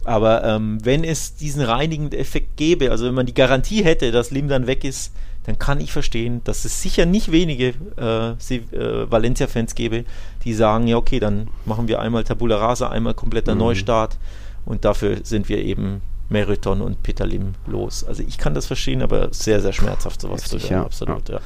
Aber 0.05 0.45
ähm, 0.45 0.85
wenn 0.85 1.03
es 1.03 1.35
diesen 1.35 1.63
reinigenden 1.63 2.19
Effekt 2.19 2.57
gäbe, 2.57 2.91
also 2.91 3.07
wenn 3.07 3.15
man 3.15 3.27
die 3.27 3.35
Garantie 3.35 3.83
hätte, 3.83 4.13
dass 4.13 4.31
Lim 4.31 4.49
dann 4.49 4.67
weg 4.67 4.85
ist, 4.85 5.13
dann 5.47 5.59
kann 5.59 5.81
ich 5.81 5.93
verstehen, 5.93 6.43
dass 6.45 6.65
es 6.65 6.83
sicher 6.83 7.07
nicht 7.07 7.31
wenige 7.31 7.75
äh, 7.97 8.31
äh, 8.31 9.11
Valencia-Fans 9.11 9.75
gäbe, 9.77 10.05
die 10.45 10.53
sagen, 10.55 10.89
ja 10.89 10.97
okay, 10.97 11.21
dann 11.21 11.49
machen 11.65 11.87
wir 11.87 12.01
einmal 12.01 12.25
Tabula 12.25 12.57
Rasa, 12.57 12.89
einmal 12.89 13.15
kompletter 13.15 13.55
mhm. 13.55 13.61
Neustart 13.61 14.19
und 14.65 14.85
dafür 14.85 15.19
sind 15.23 15.49
wir 15.49 15.59
eben 15.59 16.03
Meriton 16.29 16.81
und 16.81 17.03
Peter 17.05 17.25
Lim 17.25 17.55
los. 17.67 18.03
Also 18.03 18.25
ich 18.27 18.39
kann 18.39 18.55
das 18.55 18.67
verstehen, 18.67 19.03
aber 19.03 19.33
sehr, 19.33 19.61
sehr 19.61 19.73
schmerzhaft 19.73 20.21
sowas 20.21 20.43
zu 20.43 20.59
hören, 20.59 20.73
ja. 20.73 20.83
absolut, 20.83 21.29
ja. 21.29 21.37
ja. 21.37 21.41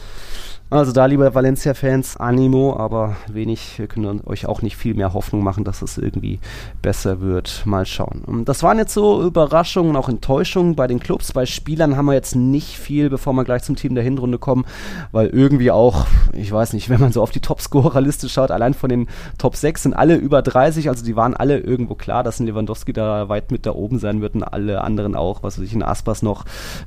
Also 0.72 0.92
da, 0.92 1.06
liebe 1.06 1.34
Valencia-Fans, 1.34 2.18
Animo, 2.18 2.76
aber 2.76 3.16
wenig, 3.26 3.76
wir 3.80 3.88
können 3.88 4.20
euch 4.24 4.46
auch 4.46 4.62
nicht 4.62 4.76
viel 4.76 4.94
mehr 4.94 5.14
Hoffnung 5.14 5.42
machen, 5.42 5.64
dass 5.64 5.82
es 5.82 5.98
irgendwie 5.98 6.38
besser 6.80 7.20
wird. 7.20 7.62
Mal 7.64 7.86
schauen. 7.86 8.44
Das 8.44 8.62
waren 8.62 8.78
jetzt 8.78 8.94
so 8.94 9.20
Überraschungen, 9.20 9.96
auch 9.96 10.08
Enttäuschungen 10.08 10.76
bei 10.76 10.86
den 10.86 11.00
Clubs. 11.00 11.32
Bei 11.32 11.44
Spielern 11.44 11.96
haben 11.96 12.06
wir 12.06 12.12
jetzt 12.12 12.36
nicht 12.36 12.78
viel, 12.78 13.10
bevor 13.10 13.32
wir 13.32 13.42
gleich 13.42 13.64
zum 13.64 13.74
Team 13.74 13.96
der 13.96 14.04
Hinrunde 14.04 14.38
kommen, 14.38 14.64
weil 15.10 15.26
irgendwie 15.26 15.72
auch, 15.72 16.06
ich 16.34 16.52
weiß 16.52 16.72
nicht, 16.74 16.88
wenn 16.88 17.00
man 17.00 17.10
so 17.10 17.20
auf 17.20 17.32
die 17.32 17.40
Topscorer-Liste 17.40 18.28
schaut, 18.28 18.52
allein 18.52 18.74
von 18.74 18.90
den 18.90 19.08
Top 19.38 19.56
6 19.56 19.82
sind 19.82 19.94
alle 19.94 20.14
über 20.14 20.40
30, 20.40 20.88
also 20.88 21.04
die 21.04 21.16
waren 21.16 21.34
alle 21.34 21.58
irgendwo 21.58 21.96
klar, 21.96 22.22
dass 22.22 22.38
ein 22.38 22.46
Lewandowski 22.46 22.92
da 22.92 23.28
weit 23.28 23.50
mit 23.50 23.66
da 23.66 23.72
oben 23.72 23.98
sein 23.98 24.20
wird 24.20 24.36
und 24.36 24.44
alle 24.44 24.84
anderen 24.84 25.16
auch, 25.16 25.42
was 25.42 25.58
weiß 25.58 25.66
ich, 25.66 25.74
in 25.74 25.82
Aspas 25.82 26.22
noch. 26.22 26.44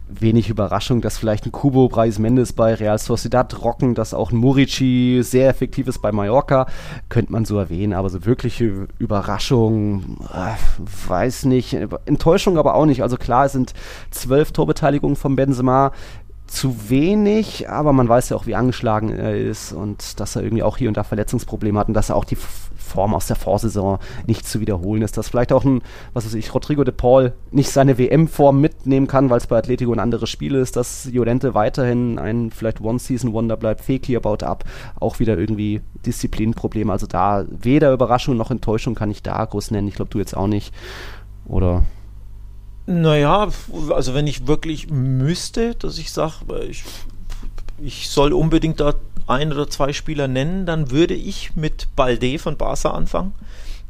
Wenig 0.08 0.48
Überraschung, 0.48 1.02
dass 1.02 1.18
vielleicht 1.18 1.46
ein 1.46 1.52
Kubo 1.52 1.90
Preis 1.90 2.18
Mendes 2.18 2.54
bei 2.54 2.76
Real 2.76 2.98
Sociedad 2.98 3.62
Rock 3.62 3.73
trocken, 3.74 3.96
dass 3.96 4.14
auch 4.14 4.32
ein 4.32 4.38
Murici 4.38 5.20
sehr 5.24 5.50
effektiv 5.50 5.88
ist 5.88 6.00
bei 6.00 6.12
Mallorca, 6.12 6.68
könnte 7.10 7.32
man 7.32 7.46
so 7.46 7.58
erwähnen, 7.58 7.94
aber 7.94 8.10
so 8.10 8.26
wirkliche 8.26 8.88
Überraschung, 9.00 10.18
äh, 10.32 11.10
weiß 11.10 11.46
nicht, 11.46 11.74
Enttäuschung 12.06 12.58
aber 12.58 12.76
auch 12.76 12.86
nicht. 12.86 13.02
Also 13.02 13.18
klar, 13.18 13.46
es 13.46 13.54
sind 13.54 13.74
zwölf 14.12 14.52
Torbeteiligungen 14.52 15.16
von 15.16 15.36
Benzema, 15.36 15.92
zu 16.46 16.90
wenig, 16.90 17.68
aber 17.70 17.94
man 17.94 18.08
weiß 18.08 18.30
ja 18.30 18.38
auch, 18.38 18.46
wie 18.46 18.54
angeschlagen 18.54 19.10
er 19.10 19.36
ist 19.36 19.74
und 19.74 20.20
dass 20.20 20.36
er 20.36 20.44
irgendwie 20.44 20.62
auch 20.62 20.78
hier 20.78 20.88
und 20.88 20.98
da 20.98 21.04
Verletzungsprobleme 21.04 21.80
hat 21.80 21.88
und 21.88 21.96
dass 21.96 22.10
er 22.10 22.16
auch 22.16 22.26
die 22.26 22.38
Form 22.84 23.14
aus 23.14 23.28
der 23.28 23.36
Vorsaison 23.36 24.00
nicht 24.28 24.48
zu 24.48 24.60
wiederholen 24.60 25.02
ist. 25.02 25.18
Dass 25.18 25.30
vielleicht 25.30 25.52
auch 25.52 25.64
ein, 25.64 25.82
was 26.14 26.26
weiß 26.26 26.34
ich, 26.36 26.54
Rodrigo 26.54 26.84
de 26.84 26.94
Paul 26.94 27.34
nicht 27.52 27.70
seine 27.70 27.98
WM-Form 27.98 28.60
mitnehmen 28.60 29.08
kann, 29.08 29.30
weil 29.30 29.38
es 29.38 29.48
bei 29.48 29.58
Atletico 29.58 29.92
ein 29.94 30.00
anderes 30.00 30.30
Spiel 30.30 30.56
ist, 30.56 30.76
dass 30.76 31.10
Jolente 31.12 31.54
weiterhin 31.54 32.20
ein 32.20 32.52
vielleicht 32.52 32.82
One-Season-Wonder 32.82 33.58
bleibt, 33.58 33.82
Fekir 33.82 34.20
baut 34.20 34.44
ab, 34.44 34.64
auch 35.00 35.20
wieder 35.20 35.38
irgendwie 35.38 35.82
Disziplinprobleme. 36.06 36.92
Also 36.92 37.08
da 37.08 37.46
weder 37.50 37.94
Überraschung 37.94 38.38
noch 38.38 38.52
Enttäuschung 38.52 38.96
kann 38.96 39.12
ich 39.12 39.24
da 39.24 39.44
groß 39.44 39.72
nennen. 39.72 39.88
Ich 39.88 39.96
glaube, 39.96 40.12
du 40.12 40.20
jetzt 40.20 40.36
auch 40.36 40.48
nicht. 40.48 40.74
Oder 41.46 41.84
naja, 42.86 43.48
also 43.92 44.14
wenn 44.14 44.28
ich 44.28 44.48
wirklich 44.48 44.90
müsste, 44.90 45.76
dass 45.76 45.98
ich 45.98 46.12
sage, 46.12 46.34
ich, 46.70 46.84
ich 47.82 48.10
soll 48.10 48.34
unbedingt 48.34 48.82
da 48.82 48.94
ein 49.28 49.52
oder 49.52 49.70
zwei 49.70 49.94
Spieler 49.94 50.28
nennen, 50.28 50.66
dann 50.66 50.92
würde 50.92 51.14
ich 51.14 51.56
mit 51.56 51.88
Balde 51.96 52.40
von 52.40 52.58
Barca 52.58 52.92
anfangen, 52.92 53.34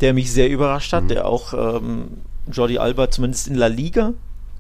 der 0.02 0.14
mich 0.14 0.32
sehr 0.32 0.50
überrascht 0.50 0.94
hat, 0.94 1.06
mhm. 1.06 1.08
der 1.10 1.26
auch 1.26 1.54
ähm, 1.54 2.08
Jordi 2.52 2.78
Alba 2.78 3.10
zumindest 3.10 3.48
in 3.48 3.56
La 3.56 3.68
Liga 3.68 4.14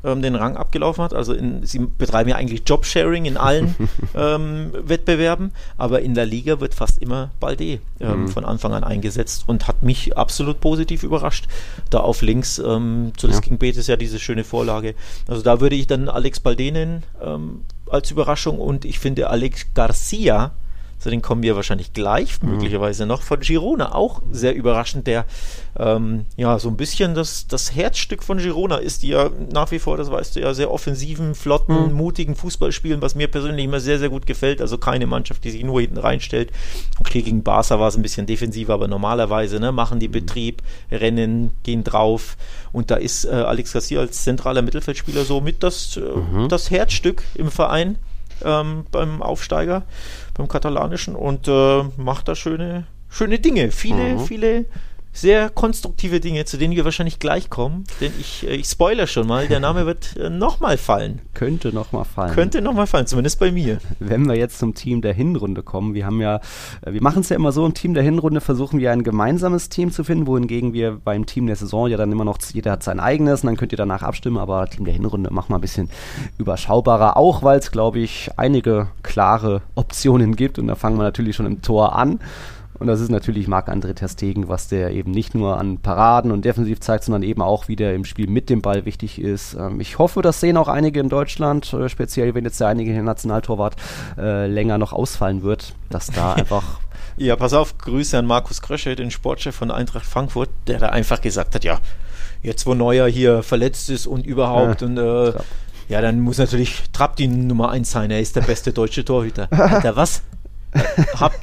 ähm, 0.03 0.21
den 0.21 0.35
Rang 0.35 0.57
abgelaufen 0.57 1.03
hat. 1.03 1.13
Also 1.13 1.33
in, 1.33 1.65
sie 1.65 1.79
betreiben 1.79 2.29
ja 2.29 2.35
eigentlich 2.35 2.63
Jobsharing 2.65 3.25
in 3.25 3.37
allen 3.37 3.75
ähm, 4.15 4.71
Wettbewerben, 4.73 5.51
aber 5.77 6.01
in 6.01 6.13
der 6.13 6.25
Liga 6.25 6.59
wird 6.59 6.75
fast 6.75 7.01
immer 7.01 7.31
Balde 7.39 7.79
ähm, 7.99 8.21
mhm. 8.21 8.27
von 8.27 8.45
Anfang 8.45 8.73
an 8.73 8.83
eingesetzt 8.83 9.45
und 9.47 9.67
hat 9.67 9.83
mich 9.83 10.17
absolut 10.17 10.59
positiv 10.59 11.03
überrascht. 11.03 11.47
Da 11.89 11.99
auf 11.99 12.21
links, 12.21 12.59
ähm, 12.59 13.13
zuletzt 13.17 13.39
ja. 13.39 13.43
gegen 13.45 13.57
Betis 13.57 13.87
ja 13.87 13.95
diese 13.95 14.19
schöne 14.19 14.43
Vorlage. 14.43 14.95
Also 15.27 15.41
da 15.41 15.61
würde 15.61 15.75
ich 15.75 15.87
dann 15.87 16.09
Alex 16.09 16.39
Balde 16.39 16.71
nennen 16.71 17.03
ähm, 17.21 17.61
als 17.89 18.11
Überraschung 18.11 18.59
und 18.59 18.85
ich 18.85 18.99
finde 18.99 19.29
Alex 19.29 19.67
Garcia 19.73 20.51
zu 21.03 21.09
den 21.09 21.21
kommen 21.21 21.43
wir 21.43 21.57
wahrscheinlich 21.57 21.91
gleich, 21.91 22.41
mhm. 22.41 22.51
möglicherweise 22.51 23.05
noch 23.05 23.23
von 23.23 23.41
Girona. 23.41 23.93
Auch 23.93 24.21
sehr 24.31 24.55
überraschend, 24.55 25.05
der 25.05 25.25
ähm, 25.77 26.25
ja 26.37 26.57
so 26.59 26.69
ein 26.69 26.77
bisschen 26.77 27.13
das, 27.13 27.45
das 27.45 27.75
Herzstück 27.75 28.23
von 28.23 28.37
Girona 28.37 28.77
ist, 28.77 29.03
die 29.03 29.09
ja 29.09 29.29
nach 29.51 29.69
wie 29.71 29.79
vor, 29.79 29.97
das 29.97 30.09
weißt 30.09 30.37
du 30.37 30.39
ja, 30.39 30.53
sehr 30.53 30.71
offensiven, 30.71 31.35
flotten, 31.35 31.89
mhm. 31.89 31.93
mutigen 31.93 32.35
Fußball 32.35 32.71
spielen, 32.71 33.01
was 33.01 33.15
mir 33.15 33.27
persönlich 33.27 33.65
immer 33.65 33.81
sehr, 33.81 33.99
sehr 33.99 34.07
gut 34.07 34.25
gefällt. 34.25 34.61
Also 34.61 34.77
keine 34.77 35.05
Mannschaft, 35.05 35.43
die 35.43 35.51
sich 35.51 35.65
nur 35.65 35.81
hinten 35.81 35.97
reinstellt. 35.97 36.51
Okay, 37.01 37.21
gegen 37.21 37.43
Barca 37.43 37.77
war 37.81 37.89
es 37.89 37.97
ein 37.97 38.01
bisschen 38.01 38.25
defensiver, 38.25 38.73
aber 38.73 38.87
normalerweise 38.87 39.59
ne, 39.59 39.73
machen 39.73 39.99
die 39.99 40.07
mhm. 40.07 40.13
Betrieb, 40.13 40.63
rennen, 40.89 41.51
gehen 41.63 41.83
drauf. 41.83 42.37
Und 42.71 42.91
da 42.91 42.95
ist 42.95 43.25
äh, 43.25 43.31
Alex 43.31 43.73
Garcia 43.73 43.99
als 43.99 44.23
zentraler 44.23 44.61
Mittelfeldspieler 44.61 45.25
so 45.25 45.41
mit 45.41 45.63
das, 45.63 45.97
äh, 45.97 45.99
mhm. 45.99 46.47
das 46.47 46.71
Herzstück 46.71 47.23
im 47.35 47.51
Verein 47.51 47.97
ähm, 48.43 48.85
beim 48.91 49.21
Aufsteiger, 49.21 49.83
beim 50.33 50.47
katalanischen 50.47 51.15
und 51.15 51.47
äh, 51.47 51.83
macht 51.97 52.27
da 52.27 52.35
schöne, 52.35 52.85
schöne 53.09 53.39
Dinge. 53.39 53.71
Viele, 53.71 54.15
mhm. 54.15 54.19
viele 54.19 54.65
sehr 55.13 55.51
konstruktive 55.51 56.19
Dinge, 56.19 56.43
zu 56.45 56.57
denen 56.57 56.75
wir 56.75 56.83
wahrscheinlich 56.83 57.19
gleich 57.19 57.49
kommen, 57.49 57.83
denn 58.01 58.11
ich, 58.19 58.45
äh, 58.47 58.55
ich 58.55 58.67
spoiler 58.67 59.05
schon 59.07 59.27
mal, 59.27 59.47
der 59.47 59.59
Name 59.59 59.85
wird 59.85 60.17
äh, 60.17 60.29
nochmal 60.29 60.77
fallen. 60.77 61.21
Könnte 61.35 61.71
nochmal 61.71 62.03
fallen. 62.03 62.33
Könnte 62.33 62.61
nochmal 62.61 62.87
fallen, 62.87 63.05
zumindest 63.05 63.39
bei 63.39 63.51
mir. 63.51 63.77
Wenn 63.99 64.27
wir 64.27 64.35
jetzt 64.35 64.57
zum 64.57 64.73
Team 64.73 65.01
der 65.01 65.13
Hinrunde 65.13 65.61
kommen, 65.61 65.93
wir 65.93 66.05
haben 66.05 66.19
ja, 66.19 66.37
äh, 66.81 66.93
wir 66.93 67.01
machen 67.01 67.21
es 67.21 67.29
ja 67.29 67.35
immer 67.35 67.51
so, 67.51 67.65
im 67.65 67.75
Team 67.75 67.93
der 67.93 68.03
Hinrunde 68.03 68.41
versuchen 68.41 68.79
wir 68.79 68.91
ein 68.91 69.03
gemeinsames 69.03 69.69
Team 69.69 69.91
zu 69.91 70.03
finden, 70.03 70.25
wohingegen 70.25 70.73
wir 70.73 70.99
beim 71.03 71.27
Team 71.27 71.45
der 71.45 71.55
Saison 71.55 71.87
ja 71.87 71.97
dann 71.97 72.11
immer 72.11 72.25
noch, 72.25 72.39
jeder 72.51 72.71
hat 72.71 72.83
sein 72.83 72.99
eigenes 72.99 73.41
und 73.41 73.47
dann 73.47 73.57
könnt 73.57 73.71
ihr 73.71 73.77
danach 73.77 74.01
abstimmen, 74.01 74.37
aber 74.37 74.67
Team 74.67 74.85
der 74.85 74.95
Hinrunde 74.95 75.31
machen 75.31 75.51
wir 75.51 75.59
ein 75.59 75.61
bisschen 75.61 75.89
überschaubarer, 76.39 77.17
auch 77.17 77.43
weil 77.43 77.59
es, 77.59 77.71
glaube 77.71 77.99
ich, 77.99 78.31
einige 78.37 78.87
klare 79.03 79.61
Optionen 79.75 80.35
gibt 80.35 80.57
und 80.57 80.67
da 80.67 80.75
fangen 80.75 80.97
wir 80.97 81.03
natürlich 81.03 81.35
schon 81.35 81.45
im 81.45 81.61
Tor 81.61 81.95
an. 81.95 82.19
Und 82.83 82.87
das 82.87 82.99
ist 82.99 83.11
natürlich 83.11 83.47
Marc-André 83.47 83.93
Terstegen, 83.93 84.49
was 84.49 84.67
der 84.67 84.91
eben 84.91 85.11
nicht 85.11 85.35
nur 85.35 85.57
an 85.57 85.77
Paraden 85.77 86.31
und 86.31 86.43
defensiv 86.43 86.81
zeigt, 86.81 87.05
sondern 87.05 87.23
eben 87.23 87.41
auch 87.41 87.69
wieder 87.69 87.93
im 87.93 88.03
Spiel 88.03 88.27
mit 88.27 88.49
dem 88.49 88.61
Ball 88.61 88.83
wichtig 88.83 89.21
ist. 89.21 89.53
Ähm, 89.53 89.79
ich 89.79 89.99
hoffe, 89.99 90.21
das 90.21 90.41
sehen 90.41 90.57
auch 90.57 90.67
einige 90.67 90.99
in 90.99 91.07
Deutschland, 91.07 91.71
äh, 91.71 91.87
speziell 91.87 92.35
wenn 92.35 92.43
jetzt 92.43 92.59
der 92.59 92.67
einige 92.67 93.01
Nationaltorwart 93.01 93.77
äh, 94.17 94.47
länger 94.47 94.77
noch 94.77 94.91
ausfallen 94.91 95.43
wird, 95.43 95.75
dass 95.89 96.07
da 96.07 96.33
einfach 96.35 96.81
ja, 97.15 97.37
pass 97.37 97.53
auf, 97.53 97.77
Grüße 97.77 98.17
an 98.17 98.25
Markus 98.25 98.61
Krösche, 98.61 98.97
den 98.97 99.11
Sportchef 99.11 99.55
von 99.55 99.71
Eintracht 99.71 100.05
Frankfurt, 100.05 100.49
der 100.67 100.79
da 100.79 100.89
einfach 100.89 101.21
gesagt 101.21 101.55
hat, 101.55 101.63
ja, 101.63 101.79
jetzt 102.41 102.65
wo 102.65 102.73
Neuer 102.73 103.07
hier 103.07 103.43
verletzt 103.43 103.89
ist 103.91 104.07
und 104.07 104.25
überhaupt 104.25 104.81
Ja, 104.81 104.87
und 104.87 104.97
äh, 104.97 105.33
ja, 105.87 106.01
dann 106.01 106.19
muss 106.19 106.37
natürlich 106.37 106.83
Trapp 106.91 107.15
die 107.15 107.29
Nummer 107.29 107.69
1 107.69 107.89
sein. 107.89 108.11
Er 108.11 108.19
ist 108.19 108.35
der 108.35 108.41
beste 108.41 108.73
deutsche 108.73 109.05
Torhüter. 109.05 109.47
Alter, 109.51 109.95
was? 109.95 110.23
Hab, 111.17 111.33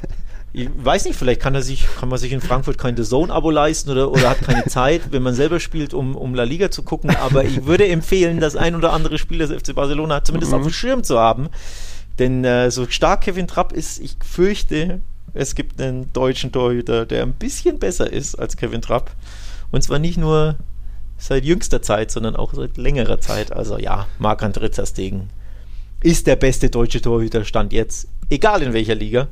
ich 0.53 0.69
weiß 0.75 1.05
nicht, 1.05 1.17
vielleicht 1.17 1.41
kann 1.41 1.55
er 1.55 1.61
sich, 1.61 1.87
kann 1.99 2.09
man 2.09 2.19
sich 2.19 2.33
in 2.33 2.41
Frankfurt 2.41 2.77
kein 2.77 2.97
The 2.97 3.03
Zone-Abo 3.03 3.51
leisten 3.51 3.89
oder, 3.89 4.11
oder 4.11 4.29
hat 4.29 4.41
keine 4.41 4.65
Zeit, 4.67 5.11
wenn 5.11 5.23
man 5.23 5.33
selber 5.33 5.59
spielt, 5.59 5.93
um, 5.93 6.15
um 6.15 6.35
La 6.35 6.43
Liga 6.43 6.69
zu 6.69 6.83
gucken. 6.83 7.15
Aber 7.15 7.45
ich 7.45 7.65
würde 7.65 7.87
empfehlen, 7.87 8.39
das 8.39 8.55
ein 8.55 8.75
oder 8.75 8.91
andere 8.91 9.17
Spiel 9.17 9.37
des 9.37 9.51
FC 9.51 9.73
Barcelona 9.73 10.23
zumindest 10.23 10.53
auf 10.53 10.63
dem 10.63 10.73
Schirm 10.73 11.03
zu 11.03 11.17
haben. 11.17 11.49
Denn 12.19 12.43
äh, 12.43 12.69
so 12.69 12.85
stark 12.87 13.21
Kevin 13.21 13.47
Trapp 13.47 13.71
ist, 13.71 13.99
ich 13.99 14.17
fürchte, 14.23 14.99
es 15.33 15.55
gibt 15.55 15.81
einen 15.81 16.11
deutschen 16.11 16.51
Torhüter, 16.51 17.05
der 17.05 17.23
ein 17.23 17.33
bisschen 17.33 17.79
besser 17.79 18.11
ist 18.11 18.35
als 18.35 18.57
Kevin 18.57 18.81
Trapp. 18.81 19.11
Und 19.71 19.83
zwar 19.83 19.99
nicht 19.99 20.17
nur 20.17 20.57
seit 21.17 21.45
jüngster 21.45 21.81
Zeit, 21.81 22.11
sondern 22.11 22.35
auch 22.35 22.53
seit 22.53 22.75
längerer 22.75 23.21
Zeit. 23.21 23.53
Also 23.53 23.77
ja, 23.77 24.07
Marc-André 24.19 24.69
Ter 24.69 24.85
Stegen 24.85 25.29
ist 26.03 26.27
der 26.27 26.35
beste 26.35 26.69
deutsche 26.69 26.99
Torhüter, 26.99 27.45
stand 27.45 27.71
jetzt, 27.71 28.07
egal 28.29 28.63
in 28.63 28.73
welcher 28.73 28.95
Liga. 28.95 29.27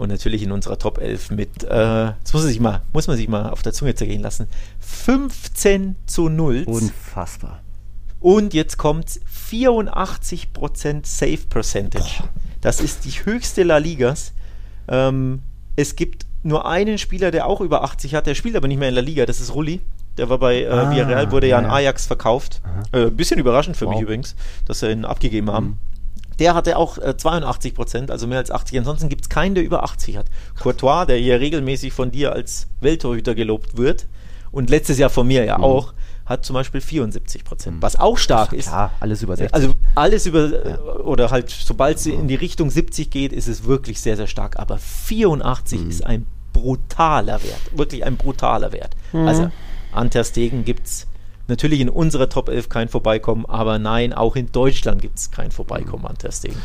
Und 0.00 0.08
natürlich 0.08 0.42
in 0.42 0.50
unserer 0.50 0.78
Top 0.78 0.96
11 0.98 1.30
mit, 1.30 1.62
äh, 1.64 1.66
das 1.68 2.32
muss 2.32 2.42
man, 2.42 2.48
sich 2.48 2.58
mal, 2.58 2.80
muss 2.94 3.06
man 3.06 3.18
sich 3.18 3.28
mal 3.28 3.50
auf 3.50 3.60
der 3.60 3.74
Zunge 3.74 3.94
zergehen 3.94 4.22
lassen, 4.22 4.46
15 4.78 5.94
zu 6.06 6.30
0. 6.30 6.64
Unfassbar. 6.66 7.60
Und 8.18 8.54
jetzt 8.54 8.78
kommt 8.78 9.20
84% 9.50 11.06
Save 11.06 11.38
Percentage. 11.48 12.24
Das 12.62 12.80
ist 12.80 13.04
die 13.04 13.10
höchste 13.10 13.62
La 13.62 13.76
Ligas. 13.78 14.32
Ähm, 14.88 15.40
es 15.76 15.96
gibt 15.96 16.24
nur 16.42 16.66
einen 16.66 16.96
Spieler, 16.98 17.30
der 17.30 17.46
auch 17.46 17.60
über 17.60 17.84
80 17.84 18.14
hat, 18.14 18.26
der 18.26 18.34
spielt 18.34 18.56
aber 18.56 18.68
nicht 18.68 18.78
mehr 18.78 18.88
in 18.88 18.94
La 18.94 19.00
Liga, 19.02 19.26
das 19.26 19.40
ist 19.40 19.54
Rulli. 19.54 19.80
Der 20.16 20.28
war 20.28 20.38
bei 20.38 20.62
äh, 20.62 20.66
Ah, 20.68 20.90
Villarreal, 20.90 21.30
wurde 21.30 21.46
ja 21.48 21.58
an 21.58 21.64
ja, 21.64 21.68
ja. 21.70 21.74
Ajax 21.76 22.06
verkauft. 22.06 22.60
Äh, 22.92 23.10
bisschen 23.10 23.38
überraschend 23.38 23.76
für 23.76 23.86
mich 23.86 23.96
Wow. 23.96 24.02
übrigens, 24.02 24.34
dass 24.66 24.80
sie 24.80 24.90
ihn 24.90 25.04
abgegeben 25.04 25.50
haben. 25.50 25.78
Der 26.40 26.54
hatte 26.54 26.76
auch 26.76 26.98
äh, 26.98 27.16
82 27.16 27.74
Prozent, 27.74 28.10
also 28.10 28.26
mehr 28.26 28.38
als 28.38 28.50
80. 28.50 28.78
Ansonsten 28.78 29.08
gibt 29.08 29.22
es 29.22 29.28
keinen, 29.28 29.54
der 29.54 29.62
über 29.62 29.84
80 29.84 30.16
hat. 30.16 30.26
Courtois, 30.58 31.04
der 31.04 31.18
hier 31.18 31.38
regelmäßig 31.38 31.92
von 31.92 32.10
dir 32.10 32.32
als 32.32 32.66
Welttorhüter 32.80 33.34
gelobt 33.34 33.76
wird 33.76 34.06
und 34.50 34.70
letztes 34.70 34.98
Jahr 34.98 35.10
von 35.10 35.26
mir 35.26 35.44
ja 35.44 35.58
auch, 35.58 35.92
hat 36.24 36.44
zum 36.44 36.54
Beispiel 36.54 36.80
74 36.80 37.44
Prozent. 37.44 37.76
Was 37.82 37.96
auch 37.96 38.16
stark 38.16 38.52
ist. 38.52 38.68
Klar, 38.68 38.92
alles 39.00 39.22
über 39.22 39.36
60. 39.36 39.54
Also 39.54 39.74
alles 39.94 40.26
über, 40.26 40.64
äh, 40.64 40.78
oder 41.02 41.30
halt, 41.30 41.50
sobald 41.50 41.98
sie 41.98 42.12
in 42.12 42.28
die 42.28 42.36
Richtung 42.36 42.70
70 42.70 43.10
geht, 43.10 43.32
ist 43.32 43.48
es 43.48 43.64
wirklich 43.64 44.00
sehr, 44.00 44.16
sehr 44.16 44.26
stark. 44.26 44.58
Aber 44.58 44.78
84 44.78 45.88
ist 45.88 46.06
ein 46.06 46.26
brutaler 46.52 47.42
Wert. 47.42 47.60
Wirklich 47.76 48.04
ein 48.04 48.16
brutaler 48.16 48.72
Wert. 48.72 48.96
Also 49.12 49.50
an 49.92 50.10
Ter 50.10 50.24
Stegen 50.24 50.64
gibt 50.64 50.86
es 50.86 51.06
natürlich 51.50 51.80
in 51.80 51.88
unserer 51.88 52.28
Top 52.28 52.48
11 52.48 52.68
kein 52.68 52.88
Vorbeikommen, 52.88 53.44
aber 53.46 53.78
nein, 53.78 54.12
auch 54.12 54.36
in 54.36 54.50
Deutschland 54.50 55.02
gibt 55.02 55.18
es 55.18 55.30
kein 55.30 55.50
Vorbeikommen 55.50 56.06
an 56.06 56.16
Ter 56.16 56.32
Stegen. 56.32 56.56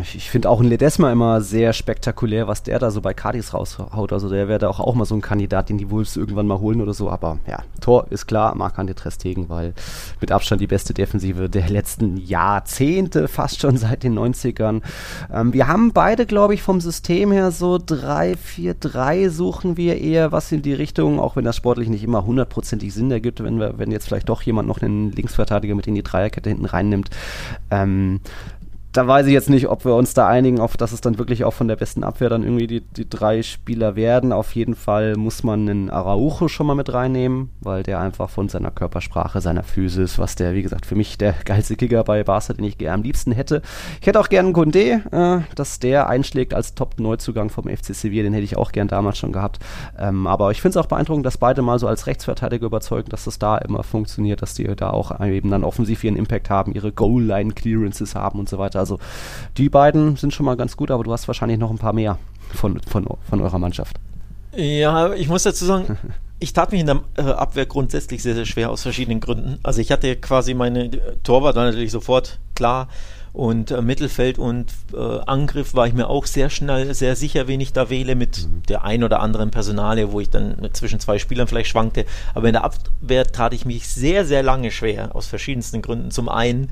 Ich, 0.00 0.14
ich 0.14 0.30
finde 0.30 0.48
auch 0.48 0.60
ein 0.60 0.68
Ledesma 0.68 1.12
immer 1.12 1.40
sehr 1.40 1.72
spektakulär, 1.72 2.48
was 2.48 2.62
der 2.62 2.78
da 2.78 2.90
so 2.90 3.00
bei 3.00 3.12
Cardis 3.12 3.52
raushaut. 3.52 4.12
Also 4.12 4.28
der 4.28 4.48
wäre 4.48 4.58
da 4.58 4.68
auch, 4.68 4.80
auch 4.80 4.94
mal 4.94 5.04
so 5.04 5.14
ein 5.14 5.20
Kandidat, 5.20 5.68
den 5.68 5.78
die 5.78 5.90
Wolves 5.90 6.16
irgendwann 6.16 6.46
mal 6.46 6.60
holen 6.60 6.80
oder 6.80 6.94
so. 6.94 7.10
Aber 7.10 7.38
ja, 7.46 7.58
Tor 7.80 8.06
ist 8.10 8.26
klar, 8.26 8.54
Marc-André 8.54 8.94
Trestegen, 8.94 9.48
weil 9.48 9.74
mit 10.20 10.32
Abstand 10.32 10.60
die 10.60 10.66
beste 10.66 10.94
Defensive 10.94 11.50
der 11.50 11.68
letzten 11.68 12.16
Jahrzehnte, 12.16 13.28
fast 13.28 13.60
schon 13.60 13.76
seit 13.76 14.04
den 14.04 14.18
90ern. 14.18 14.80
Ähm, 15.32 15.52
wir 15.52 15.66
haben 15.66 15.92
beide, 15.92 16.24
glaube 16.24 16.54
ich, 16.54 16.62
vom 16.62 16.80
System 16.80 17.32
her 17.32 17.50
so 17.50 17.76
3-4-3 17.76 19.28
suchen 19.28 19.76
wir 19.76 20.00
eher 20.00 20.32
was 20.32 20.50
in 20.52 20.62
die 20.62 20.74
Richtung, 20.74 21.18
auch 21.18 21.36
wenn 21.36 21.44
das 21.44 21.56
sportlich 21.56 21.88
nicht 21.88 22.04
immer 22.04 22.24
hundertprozentig 22.24 22.94
Sinn 22.94 23.10
ergibt, 23.10 23.42
wenn 23.42 23.58
wir, 23.58 23.78
wenn 23.78 23.90
jetzt 23.90 24.03
vielleicht 24.04 24.28
doch 24.28 24.42
jemand 24.42 24.68
noch 24.68 24.80
einen 24.80 25.12
Linksverteidiger 25.12 25.74
mit 25.74 25.86
in 25.86 25.94
die 25.94 26.02
Dreierkette 26.02 26.50
hinten 26.50 26.66
reinnimmt. 26.66 27.10
Ähm, 27.70 28.20
da 28.94 29.08
weiß 29.08 29.26
ich 29.26 29.32
jetzt 29.32 29.50
nicht, 29.50 29.68
ob 29.68 29.84
wir 29.84 29.96
uns 29.96 30.14
da 30.14 30.28
einigen, 30.28 30.60
auf 30.60 30.76
dass 30.76 30.92
es 30.92 31.00
dann 31.00 31.18
wirklich 31.18 31.44
auch 31.44 31.52
von 31.52 31.66
der 31.66 31.74
besten 31.74 32.04
Abwehr 32.04 32.28
dann 32.28 32.44
irgendwie 32.44 32.68
die, 32.68 32.80
die 32.80 33.08
drei 33.08 33.42
Spieler 33.42 33.96
werden. 33.96 34.32
Auf 34.32 34.54
jeden 34.54 34.76
Fall 34.76 35.16
muss 35.16 35.42
man 35.42 35.68
einen 35.68 35.90
Araujo 35.90 36.46
schon 36.46 36.68
mal 36.68 36.76
mit 36.76 36.92
reinnehmen, 36.92 37.50
weil 37.60 37.82
der 37.82 37.98
einfach 37.98 38.30
von 38.30 38.48
seiner 38.48 38.70
Körpersprache, 38.70 39.40
seiner 39.40 39.64
Physis, 39.64 40.20
was 40.20 40.36
der, 40.36 40.54
wie 40.54 40.62
gesagt, 40.62 40.86
für 40.86 40.94
mich 40.94 41.18
der 41.18 41.32
geilste 41.44 41.74
Kicker 41.74 42.04
bei 42.04 42.22
Barca, 42.22 42.52
den 42.52 42.64
ich 42.64 42.88
am 42.88 43.02
liebsten 43.02 43.32
hätte. 43.32 43.62
Ich 44.00 44.06
hätte 44.06 44.20
auch 44.20 44.28
gerne 44.28 44.48
einen 44.48 44.56
Condé, 44.56 45.00
äh, 45.10 45.42
dass 45.56 45.80
der 45.80 46.08
einschlägt 46.08 46.54
als 46.54 46.76
Top-Neuzugang 46.76 47.50
vom 47.50 47.64
FC 47.64 47.96
Sevilla, 47.96 48.22
den 48.22 48.32
hätte 48.32 48.44
ich 48.44 48.56
auch 48.56 48.70
gern 48.70 48.86
damals 48.86 49.18
schon 49.18 49.32
gehabt. 49.32 49.58
Ähm, 49.98 50.28
aber 50.28 50.52
ich 50.52 50.62
finde 50.62 50.78
es 50.78 50.84
auch 50.84 50.88
beeindruckend, 50.88 51.26
dass 51.26 51.38
beide 51.38 51.62
mal 51.62 51.80
so 51.80 51.88
als 51.88 52.06
Rechtsverteidiger 52.06 52.66
überzeugen, 52.66 53.08
dass 53.08 53.24
das 53.24 53.40
da 53.40 53.58
immer 53.58 53.82
funktioniert, 53.82 54.40
dass 54.40 54.54
die 54.54 54.64
da 54.76 54.90
auch 54.90 55.20
eben 55.20 55.50
dann 55.50 55.64
offensiv 55.64 56.04
ihren 56.04 56.16
Impact 56.16 56.48
haben, 56.48 56.72
ihre 56.74 56.92
Goal-Line-Clearances 56.92 58.14
haben 58.14 58.38
und 58.38 58.48
so 58.48 58.58
weiter. 58.58 58.83
Also 58.84 58.98
die 59.56 59.70
beiden 59.70 60.16
sind 60.16 60.34
schon 60.34 60.44
mal 60.44 60.56
ganz 60.56 60.76
gut, 60.76 60.90
aber 60.90 61.04
du 61.04 61.12
hast 61.12 61.26
wahrscheinlich 61.26 61.58
noch 61.58 61.70
ein 61.70 61.78
paar 61.78 61.94
mehr 61.94 62.18
von, 62.52 62.78
von, 62.82 63.06
von 63.28 63.40
eurer 63.40 63.58
Mannschaft. 63.58 63.96
Ja, 64.54 65.14
ich 65.14 65.28
muss 65.28 65.44
dazu 65.44 65.64
sagen, 65.64 65.98
ich 66.38 66.52
tat 66.52 66.70
mich 66.70 66.82
in 66.82 66.86
der 66.86 67.00
äh, 67.16 67.22
Abwehr 67.22 67.64
grundsätzlich 67.64 68.22
sehr, 68.22 68.34
sehr 68.34 68.44
schwer 68.44 68.70
aus 68.70 68.82
verschiedenen 68.82 69.20
Gründen. 69.20 69.58
Also 69.62 69.80
ich 69.80 69.90
hatte 69.90 70.16
quasi 70.16 70.52
meine 70.52 70.84
äh, 70.84 71.16
Torwart 71.22 71.56
war 71.56 71.64
natürlich 71.64 71.92
sofort 71.92 72.38
klar 72.54 72.88
und 73.34 73.72
äh, 73.72 73.82
Mittelfeld 73.82 74.38
und 74.38 74.72
äh, 74.92 75.18
Angriff 75.26 75.74
war 75.74 75.88
ich 75.88 75.92
mir 75.92 76.08
auch 76.08 76.24
sehr 76.24 76.50
schnell, 76.50 76.94
sehr 76.94 77.16
sicher, 77.16 77.48
wen 77.48 77.60
ich 77.60 77.72
da 77.72 77.90
wähle 77.90 78.14
mit 78.14 78.46
der 78.68 78.84
ein 78.84 79.02
oder 79.02 79.18
anderen 79.18 79.50
Personalie, 79.50 80.12
wo 80.12 80.20
ich 80.20 80.30
dann 80.30 80.68
zwischen 80.72 81.00
zwei 81.00 81.18
Spielern 81.18 81.48
vielleicht 81.48 81.70
schwankte. 81.70 82.06
Aber 82.34 82.46
in 82.46 82.52
der 82.52 82.62
Abwehr 82.62 83.26
tat 83.26 83.52
ich 83.52 83.64
mich 83.64 83.88
sehr, 83.88 84.24
sehr 84.24 84.44
lange 84.44 84.70
schwer 84.70 85.16
aus 85.16 85.26
verschiedensten 85.26 85.82
Gründen. 85.82 86.12
Zum 86.12 86.28
einen, 86.28 86.70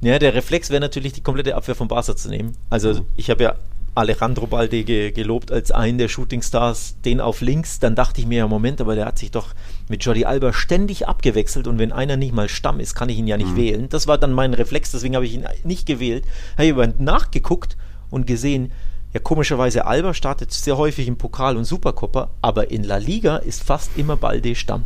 ja, 0.00 0.18
der 0.18 0.34
Reflex 0.34 0.70
wäre 0.70 0.80
natürlich 0.80 1.12
die 1.12 1.22
komplette 1.22 1.54
Abwehr 1.54 1.74
von 1.74 1.88
Barca 1.88 2.16
zu 2.16 2.28
nehmen. 2.28 2.56
Also 2.70 3.06
ich 3.16 3.30
habe 3.30 3.42
ja 3.42 3.56
Alejandro 3.96 4.46
Balde 4.46 4.84
ge 4.84 5.10
gelobt 5.10 5.50
als 5.50 5.72
einen 5.72 5.96
der 5.96 6.08
Shootingstars, 6.08 6.96
den 7.04 7.18
auf 7.18 7.40
links, 7.40 7.78
dann 7.78 7.94
dachte 7.94 8.20
ich 8.20 8.26
mir, 8.26 8.38
ja 8.38 8.46
Moment, 8.46 8.80
aber 8.82 8.94
der 8.94 9.06
hat 9.06 9.18
sich 9.18 9.30
doch 9.30 9.54
mit 9.88 10.04
Jordi 10.04 10.26
Alba 10.26 10.52
ständig 10.52 11.08
abgewechselt 11.08 11.66
und 11.66 11.78
wenn 11.78 11.92
einer 11.92 12.18
nicht 12.18 12.34
mal 12.34 12.50
Stamm 12.50 12.78
ist, 12.78 12.94
kann 12.94 13.08
ich 13.08 13.16
ihn 13.16 13.26
ja 13.26 13.38
nicht 13.38 13.56
wählen. 13.56 13.88
Das 13.88 14.06
war 14.06 14.18
dann 14.18 14.32
mein 14.32 14.52
Reflex, 14.52 14.90
deswegen 14.90 15.14
habe 15.14 15.24
ich 15.24 15.32
ihn 15.32 15.46
nicht 15.64 15.86
gewählt. 15.86 16.24
Habe 16.54 16.66
ich 16.66 16.72
aber 16.72 16.88
nachgeguckt 16.98 17.78
und 18.10 18.26
gesehen, 18.26 18.70
ja 19.14 19.20
komischerweise 19.20 19.86
Alba 19.86 20.12
startet 20.12 20.52
sehr 20.52 20.76
häufig 20.76 21.08
im 21.08 21.16
Pokal 21.16 21.56
und 21.56 21.64
Supercoppa, 21.64 22.28
aber 22.42 22.70
in 22.70 22.84
La 22.84 22.98
Liga 22.98 23.38
ist 23.38 23.64
fast 23.64 23.90
immer 23.96 24.18
Balde 24.18 24.54
Stamm. 24.56 24.84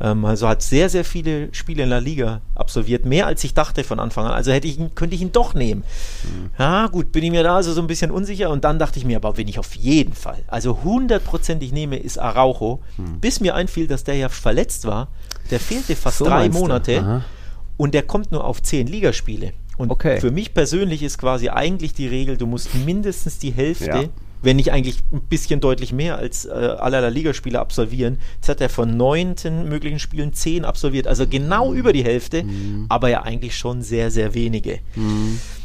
Ähm, 0.00 0.24
also 0.24 0.48
hat 0.48 0.62
sehr, 0.62 0.88
sehr 0.88 1.04
viele 1.04 1.48
Spiele 1.52 1.82
in 1.82 1.88
La 1.88 1.98
Liga 1.98 2.40
absolviert, 2.54 3.04
mehr 3.04 3.26
als 3.26 3.42
ich 3.42 3.52
dachte 3.54 3.82
von 3.84 3.98
Anfang 3.98 4.26
an. 4.26 4.32
Also 4.32 4.52
hätte 4.52 4.68
ich 4.68 4.78
ihn, 4.78 4.94
könnte 4.94 5.16
ich 5.16 5.22
ihn 5.22 5.32
doch 5.32 5.54
nehmen. 5.54 5.82
Ja, 6.58 6.86
gut, 6.86 7.10
bin 7.12 7.24
ich 7.24 7.30
mir 7.30 7.42
da 7.42 7.56
also 7.56 7.72
so 7.72 7.80
ein 7.80 7.86
bisschen 7.86 8.10
unsicher 8.10 8.50
und 8.50 8.64
dann 8.64 8.78
dachte 8.78 8.98
ich 8.98 9.04
mir, 9.04 9.16
aber 9.16 9.36
wenn 9.36 9.48
ich 9.48 9.58
auf 9.58 9.74
jeden 9.74 10.12
Fall, 10.14 10.38
also 10.46 10.82
hundertprozentig 10.84 11.72
nehme, 11.72 11.96
ist 11.96 12.18
Araujo, 12.18 12.80
bis 13.20 13.40
mir 13.40 13.54
einfiel, 13.54 13.86
dass 13.86 14.04
der 14.04 14.14
ja 14.16 14.28
verletzt 14.28 14.84
war. 14.86 15.08
Der 15.50 15.60
fehlte 15.60 15.96
fast 15.96 16.18
So 16.18 16.26
drei? 16.26 16.48
Monate 16.48 17.22
und 17.76 17.94
der 17.94 18.02
kommt 18.04 18.32
nur 18.32 18.44
auf 18.44 18.62
zehn 18.62 18.86
Ligaspiele. 18.86 19.52
Und 19.76 19.90
Okay. 19.90 20.20
für 20.20 20.30
mich 20.30 20.54
persönlich 20.54 21.02
ist 21.02 21.18
quasi 21.18 21.48
eigentlich 21.50 21.92
die 21.92 22.06
Regel, 22.08 22.36
du 22.36 22.46
musst 22.46 22.74
mindestens 22.74 23.38
die 23.38 23.50
Hälfte, 23.50 23.86
Ja. 23.86 24.04
Wenn 24.42 24.56
nicht 24.56 24.72
eigentlich 24.72 24.98
ein 25.12 25.20
bisschen 25.22 25.60
deutlich 25.60 25.92
mehr 25.92 26.18
als 26.18 26.44
äh, 26.44 26.50
aller 26.50 27.00
der 27.00 27.10
Ligaspiele 27.10 27.58
absolvieren. 27.58 28.18
Jetzt 28.36 28.48
hat 28.48 28.60
er 28.60 28.68
von 28.68 28.96
neunten 28.96 29.68
möglichen 29.68 29.98
Spielen 29.98 30.32
zehn 30.32 30.64
absolviert, 30.64 31.06
also 31.06 31.26
genau 31.26 31.72
über 31.72 31.92
die 31.92 32.04
Hälfte, 32.04 32.44
aber 32.88 33.08
ja 33.08 33.22
eigentlich 33.22 33.56
schon 33.56 33.82
sehr, 33.82 34.10
sehr 34.10 34.34
wenige. 34.34 34.78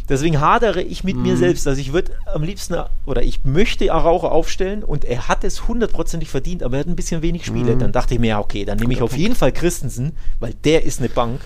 Deswegen 0.09 0.41
hadere 0.41 0.81
ich 0.81 1.03
mit 1.03 1.15
mir 1.15 1.37
selbst. 1.37 1.67
Also 1.67 1.79
ich 1.79 1.93
würde 1.93 2.11
am 2.33 2.43
liebsten, 2.43 2.75
oder 3.05 3.23
ich 3.23 3.45
möchte 3.45 3.93
Araujo 3.93 4.27
aufstellen 4.27 4.83
und 4.83 5.05
er 5.05 5.27
hat 5.29 5.43
es 5.43 5.67
hundertprozentig 5.67 6.29
verdient, 6.29 6.63
aber 6.63 6.77
er 6.77 6.79
hat 6.81 6.87
ein 6.87 6.95
bisschen 6.95 7.21
wenig 7.21 7.45
Spiele. 7.45 7.77
Dann 7.77 7.91
dachte 7.91 8.15
ich 8.15 8.19
mir, 8.19 8.27
ja, 8.27 8.39
okay, 8.39 8.65
dann 8.65 8.77
nehme 8.77 8.93
ich 8.93 9.01
auf 9.01 9.15
jeden 9.15 9.35
Fall 9.35 9.51
Christensen, 9.51 10.13
weil 10.39 10.53
der 10.63 10.83
ist 10.83 10.99
eine 10.99 11.09
Bank. 11.09 11.39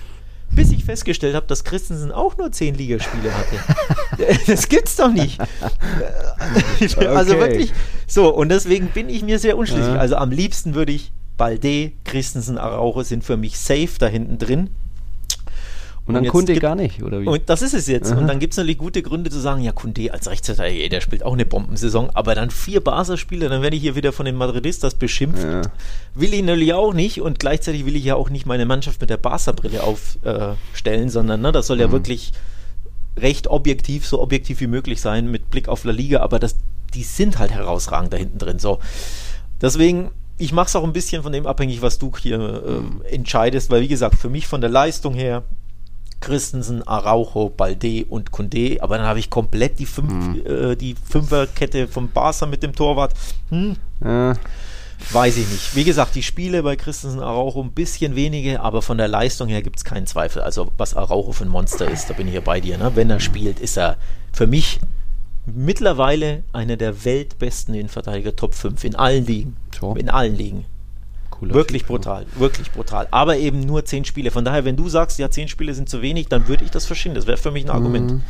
Bis 0.56 0.72
ich 0.72 0.86
festgestellt 0.86 1.36
habe, 1.36 1.48
dass 1.48 1.64
Christensen 1.64 2.12
auch 2.12 2.38
nur 2.38 2.52
zehn 2.52 2.76
Ligaspiele 2.76 3.32
hatte. 3.34 4.38
das 4.48 4.70
gibt's 4.70 4.96
doch 4.96 5.12
nicht. 5.12 5.40
Also 7.08 7.36
Okay. 7.36 7.40
wirklich. 7.40 7.74
So, 8.08 8.34
und 8.34 8.50
deswegen 8.50 8.88
bin 8.88 9.10
ich 9.10 9.24
mir 9.24 9.40
sehr 9.40 9.58
unschlüssig. 9.58 9.94
Ja. 9.94 10.00
Also 10.00 10.16
am 10.16 10.32
liebsten 10.32 10.76
würde 10.76 10.92
ich 10.92 11.12
Balde, 11.38 11.92
Christensen, 12.04 12.58
Araujo 12.58 13.04
sind 13.04 13.24
für 13.24 13.36
mich 13.38 13.58
safe 13.60 13.90
da 14.00 14.08
hinten 14.08 14.38
drin. 14.38 14.70
Und 16.08 16.14
dann 16.14 16.28
Kunde 16.28 16.54
gar 16.60 16.76
nicht, 16.76 17.02
oder 17.02 17.22
wie? 17.22 17.26
Und 17.28 17.50
das 17.50 17.64
ist 17.64 17.74
es 17.74 17.88
jetzt. 17.88 18.12
Aha. 18.12 18.20
Und 18.20 18.28
dann 18.28 18.38
gibt 18.38 18.54
es 18.54 18.58
natürlich 18.58 18.78
gute 18.78 19.02
Gründe 19.02 19.32
zu 19.32 19.40
sagen, 19.40 19.62
ja, 19.62 19.72
Kunde 19.72 20.14
als 20.14 20.30
Rechtsverteidiger, 20.30 20.90
der 20.90 21.02
spielt 21.02 21.24
auch 21.24 21.34
eine 21.34 21.46
Bombensaison, 21.46 22.12
aber 22.14 22.36
dann 22.36 22.52
vier 22.52 22.80
Barca-Spieler, 22.80 23.50
dann 23.50 23.64
werde 23.64 23.76
ich 23.76 23.82
hier 23.82 23.96
wieder 23.96 24.14
von 24.14 24.28
den 24.28 24.36
Madridistas 24.36 24.94
beschimpft. 24.94 25.44
Ja. 25.44 25.64
Will 26.14 26.34
ich 26.34 26.44
natürlich 26.44 26.74
auch 26.74 26.94
nicht 26.94 27.22
und 27.22 27.40
gleichzeitig 27.40 27.86
will 27.88 27.96
ich 27.96 28.04
ja 28.04 28.16
auch 28.16 28.30
nicht 28.30 28.46
meine 28.46 28.68
Mannschaft 28.68 29.02
mit 29.02 29.10
der 29.10 29.18
Barca-Brille 29.18 29.82
aufstellen, 29.84 31.10
sondern 31.10 31.42
ne, 31.42 31.52
das 31.52 31.68
soll 31.68 31.78
Mhm. 31.78 31.82
ja 31.82 31.92
wirklich 31.92 32.34
recht 33.18 33.48
objektiv, 33.48 34.06
so 34.06 34.22
objektiv 34.22 34.60
wie 34.62 34.68
möglich 34.68 35.02
sein 35.02 35.32
mit 35.32 35.50
Blick 35.50 35.70
auf 35.70 35.86
La 35.86 35.92
Liga, 35.92 36.20
aber 36.20 36.38
das, 36.38 36.56
die 36.94 37.04
sind 37.04 37.40
halt 37.40 37.52
herausragend 37.52 38.14
da 38.14 38.18
hinten 38.18 38.38
drin. 38.38 38.60
So. 38.60 38.80
Deswegen 39.62 40.12
ich 40.38 40.52
mache 40.52 40.68
es 40.68 40.76
auch 40.76 40.84
ein 40.84 40.92
bisschen 40.94 41.24
von 41.24 41.32
dem 41.32 41.48
abhängig, 41.48 41.82
was 41.82 41.98
du 41.98 42.12
hier 42.20 42.62
äh, 43.08 43.14
entscheidest, 43.16 43.70
weil 43.72 43.82
wie 43.82 43.88
gesagt, 43.88 44.16
für 44.16 44.30
mich 44.30 44.48
von 44.48 44.60
der 44.60 44.70
Leistung 44.70 45.14
her 45.14 45.44
Christensen, 46.22 46.88
Araujo, 46.88 47.50
Balde 47.50 48.06
und 48.10 48.32
Kunde, 48.32 48.78
aber 48.82 48.98
dann 48.98 49.06
habe 49.06 49.20
ich 49.20 49.30
komplett 49.30 49.80
die, 49.80 49.86
fünf, 49.86 50.12
mhm. 50.12 50.46
äh, 50.46 50.76
die 50.76 50.96
Fünferkette 50.96 51.88
vom 51.88 52.10
Barca 52.10 52.46
mit 52.46 52.64
dem 52.64 52.74
Torwart. 52.74 53.14
Hm. 53.50 53.76
Äh. 54.02 54.34
Weiß 55.12 55.38
ich 55.38 55.48
nicht. 55.50 55.76
Wie 55.76 55.84
gesagt, 55.84 56.16
die 56.16 56.24
Spiele 56.24 56.64
bei 56.64 56.76
Christensen 56.76 57.20
Araujo 57.20 57.62
ein 57.62 57.72
bisschen 57.72 58.16
wenige, 58.16 58.62
aber 58.62 58.82
von 58.82 58.98
der 58.98 59.08
Leistung 59.08 59.50
her 59.50 59.62
gibt 59.62 59.78
es 59.78 59.86
keinen 59.86 60.08
Zweifel. 60.08 60.42
Also 60.42 60.72
was 60.78 60.96
Araujo 60.96 61.32
für 61.32 61.44
ein 61.44 61.50
Monster 61.50 61.90
ist, 61.90 62.10
da 62.10 62.14
bin 62.14 62.28
ich 62.28 62.34
ja 62.34 62.42
bei 62.42 62.62
dir. 62.62 62.78
Ne? 62.78 62.92
Wenn 62.96 63.10
er 63.10 63.20
spielt, 63.20 63.60
ist 63.60 63.78
er 63.78 63.98
für 64.32 64.48
mich 64.48 64.80
mittlerweile 65.46 66.44
einer 66.54 66.78
der 66.78 67.06
weltbesten 67.06 67.76
Innenverteidiger, 67.76 68.36
Top 68.36 68.56
5 68.56 68.84
in 68.84 68.96
allen 68.96 69.26
Ligen. 69.26 69.58
So. 69.80 69.96
In 69.96 70.10
allen 70.10 70.36
Ligen. 70.36 70.66
Cooler 71.40 71.54
wirklich 71.54 71.84
typ, 71.84 71.90
brutal, 71.90 72.24
ja. 72.24 72.40
wirklich 72.40 72.72
brutal. 72.72 73.08
Aber 73.12 73.38
eben 73.38 73.60
nur 73.62 73.86
zehn 73.86 74.06
Spiele. 74.06 74.32
Von 74.32 74.46
daher, 74.46 74.66
wenn 74.66 74.76
du 74.76 74.90
sagst, 74.90 75.20
ja, 75.20 75.30
zehn 75.30 75.48
Spiele 75.48 75.74
sind 75.74 75.90
zu 75.90 76.02
wenig, 76.02 76.28
dann 76.28 76.48
würde 76.48 76.64
ich 76.64 76.72
das 76.72 76.86
verstehen. 76.86 77.14
Das 77.14 77.28
wäre 77.28 77.38
für 77.38 77.52
mich 77.52 77.66
ein 77.66 77.70
Argument. 77.70 78.12
Mhm. 78.12 78.22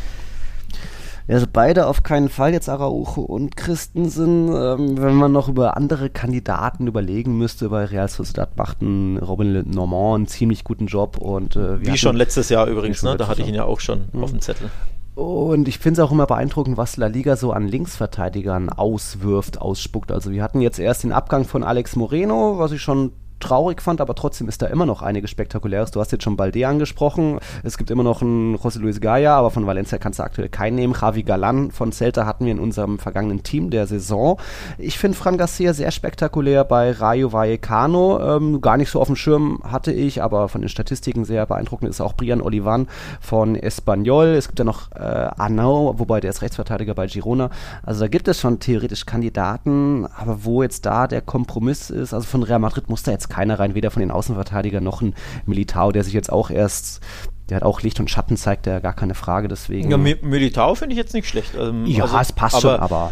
Also 1.28 1.48
beide 1.52 1.88
auf 1.88 2.04
keinen 2.04 2.30
Fall, 2.30 2.54
jetzt 2.54 2.70
Araujo 2.70 3.22
und 3.22 3.58
Christensen. 3.58 4.48
Ähm, 4.50 5.02
wenn 5.02 5.16
man 5.16 5.32
noch 5.32 5.48
über 5.50 5.76
andere 5.76 6.12
Kandidaten 6.12 6.86
überlegen 6.86 7.38
müsste, 7.38 7.70
bei 7.70 7.86
Real 7.86 8.08
Sociedad 8.08 8.56
macht 8.58 8.82
ein 8.82 9.18
Robin 9.18 9.68
Normand 9.72 10.16
einen 10.16 10.28
ziemlich 10.28 10.64
guten 10.64 10.86
Job. 10.86 11.18
Und, 11.18 11.56
äh, 11.56 11.82
Wie 11.82 11.98
schon 11.98 12.16
letztes 12.16 12.50
Jahr 12.50 12.68
übrigens, 12.68 13.02
ne? 13.02 13.18
da 13.18 13.28
hatte 13.28 13.42
ich 13.42 13.48
ihn 13.48 13.56
ja 13.56 13.64
auch 13.64 13.80
schon 13.80 14.06
mhm. 14.14 14.24
auf 14.24 14.32
dem 14.32 14.42
Zettel. 14.42 14.70
Und 15.16 15.70
ich 15.70 15.80
finde 15.80 16.02
es 16.02 16.06
auch 16.06 16.12
immer 16.12 16.28
beeindruckend, 16.28 16.76
was 16.76 16.98
La 16.98 17.08
Liga 17.08 17.38
so 17.38 17.54
an 17.54 17.70
Linksverteidigern 17.70 18.70
auswirft, 18.70 19.62
ausspuckt. 19.62 20.12
Also 20.12 20.32
wir 20.32 20.44
hatten 20.44 20.60
jetzt 20.60 20.78
erst 20.78 21.04
den 21.04 21.14
Abgang 21.14 21.46
von 21.46 21.64
Alex 21.64 21.96
Moreno, 21.96 22.60
was 22.60 22.74
ich 22.74 22.82
schon 22.82 23.14
traurig 23.40 23.82
fand, 23.82 24.02
aber 24.02 24.16
trotzdem 24.16 24.48
ist 24.48 24.62
da 24.62 24.68
immer 24.68 24.86
noch 24.86 25.02
einiges 25.02 25.30
Spektakuläres. 25.30 25.92
Du 25.92 26.00
hast 26.00 26.12
jetzt 26.12 26.24
schon 26.24 26.38
Balde 26.38 26.68
angesprochen. 26.68 27.40
Es 27.64 27.78
gibt 27.78 27.92
immer 27.92 28.04
noch 28.04 28.22
einen 28.22 28.56
José 28.58 28.80
Luis 28.80 29.02
Gaya, 29.02 29.38
aber 29.38 29.52
von 29.52 29.68
Valencia 29.68 29.98
kannst 29.98 30.20
du 30.20 30.24
aktuell 30.24 30.50
keinen 30.50 30.76
nehmen. 30.76 30.96
Javi 31.00 31.24
Galan 31.24 31.72
von 31.72 31.92
Celta 31.92 32.26
hatten 32.26 32.46
wir 32.46 32.52
in 32.52 32.60
unserem 32.60 33.00
vergangenen 33.00 33.44
Team 33.44 33.70
der 33.70 33.88
Saison. 33.88 34.40
Ich 34.78 34.98
finde 34.98 35.18
Fran 35.18 35.38
Garcia 35.38 35.74
sehr 35.74 35.92
spektakulär 35.92 36.64
bei 36.64 36.92
Rayo 36.92 37.34
Vallecano. 37.34 38.38
Ähm, 38.38 38.62
gar 38.62 38.78
nicht 38.78 38.90
so 38.90 39.00
auf 39.00 39.08
dem 39.08 39.16
Schirm 39.16 39.62
hatte 39.64 39.92
ich, 39.92 40.22
aber 40.22 40.50
von 40.50 40.62
den 40.62 40.70
Statistiken 40.70 41.26
sehr 41.26 41.46
beeindruckend 41.46 41.90
ist 41.90 42.02
auch 42.02 42.14
Brian 42.14 42.42
Olivan 42.42 42.88
von 43.20 43.56
Espanyol. 43.56 44.28
Es 44.28 44.48
gibt 44.48 44.60
ja 44.60 44.66
noch 44.66 44.92
äh, 44.92 45.00
Arnau, 45.00 45.96
wobei 45.98 46.20
der 46.20 46.32
ist 46.32 46.42
Rechtsverteidiger 46.42 46.94
bei 46.94 47.08
Girona. 47.08 47.50
Also 47.84 48.02
da 48.02 48.08
gibt 48.08 48.28
es 48.28 48.40
schon 48.40 48.60
theoretisch 48.60 49.06
Kandidaten, 49.06 50.08
aber 50.18 50.46
wo 50.46 50.64
jetzt 50.64 50.86
da 50.86 51.08
der 51.08 51.22
Kompromiss 51.22 51.90
ist, 51.90 52.14
also 52.14 52.26
von 52.26 52.44
Real 52.44 52.60
Madrid 52.60 52.90
muss 52.90 53.04
da 53.04 53.12
jetzt 53.12 53.25
keiner 53.30 53.60
rein, 53.60 53.76
weder 53.76 53.92
von 53.92 54.00
den 54.02 54.12
Außenverteidigern 54.12 54.84
noch 54.84 55.02
ein 55.02 55.16
Militao, 55.46 55.92
der 55.92 56.04
sich 56.04 56.14
jetzt 56.14 56.32
auch 56.32 56.50
erst 56.50 57.02
der 57.50 57.58
hat 57.58 57.64
auch 57.64 57.82
Licht 57.82 58.00
und 58.00 58.10
Schatten, 58.10 58.38
zeigt 58.38 58.66
er 58.66 58.82
gar 58.82 58.94
keine 58.94 59.14
Frage, 59.14 59.48
deswegen. 59.48 59.92
Ja, 59.92 59.98
Militao 59.98 60.74
finde 60.76 60.94
ich 60.94 60.98
jetzt 60.98 61.14
nicht 61.14 61.28
schlecht. 61.28 61.52
Ähm, 61.56 61.86
ja, 61.86 62.04
also, 62.04 62.18
es 62.18 62.32
passt 62.32 62.56
aber, 62.56 62.62
schon, 62.62 62.80
aber. 62.80 63.12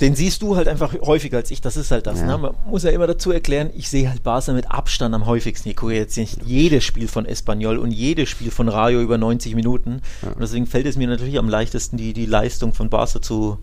Den 0.00 0.14
siehst 0.14 0.40
du 0.40 0.56
halt 0.56 0.66
einfach 0.66 0.94
häufiger 1.02 1.38
als 1.38 1.50
ich, 1.50 1.60
das 1.60 1.76
ist 1.76 1.90
halt 1.90 2.06
das. 2.06 2.20
Ja. 2.20 2.26
Ne? 2.26 2.38
Man 2.38 2.54
muss 2.66 2.84
ja 2.84 2.90
immer 2.90 3.06
dazu 3.06 3.32
erklären, 3.32 3.70
ich 3.74 3.90
sehe 3.90 4.08
halt 4.08 4.22
Barca 4.22 4.52
mit 4.52 4.70
Abstand 4.70 5.14
am 5.14 5.26
häufigsten. 5.26 5.68
Ich 5.68 5.76
gucke 5.76 5.94
jetzt 5.94 6.16
nicht 6.16 6.40
jedes 6.46 6.84
Spiel 6.84 7.06
von 7.06 7.26
Espanyol 7.26 7.76
und 7.76 7.90
jedes 7.90 8.30
Spiel 8.30 8.50
von 8.50 8.68
Rayo 8.68 9.00
über 9.02 9.18
90 9.18 9.54
Minuten. 9.54 10.00
Ja. 10.22 10.30
Und 10.30 10.40
deswegen 10.40 10.66
fällt 10.66 10.86
es 10.86 10.96
mir 10.96 11.06
natürlich 11.06 11.38
am 11.38 11.50
leichtesten, 11.50 11.98
die, 11.98 12.14
die 12.14 12.24
Leistung 12.24 12.72
von 12.72 12.88
Barca 12.88 13.20
zu, 13.20 13.58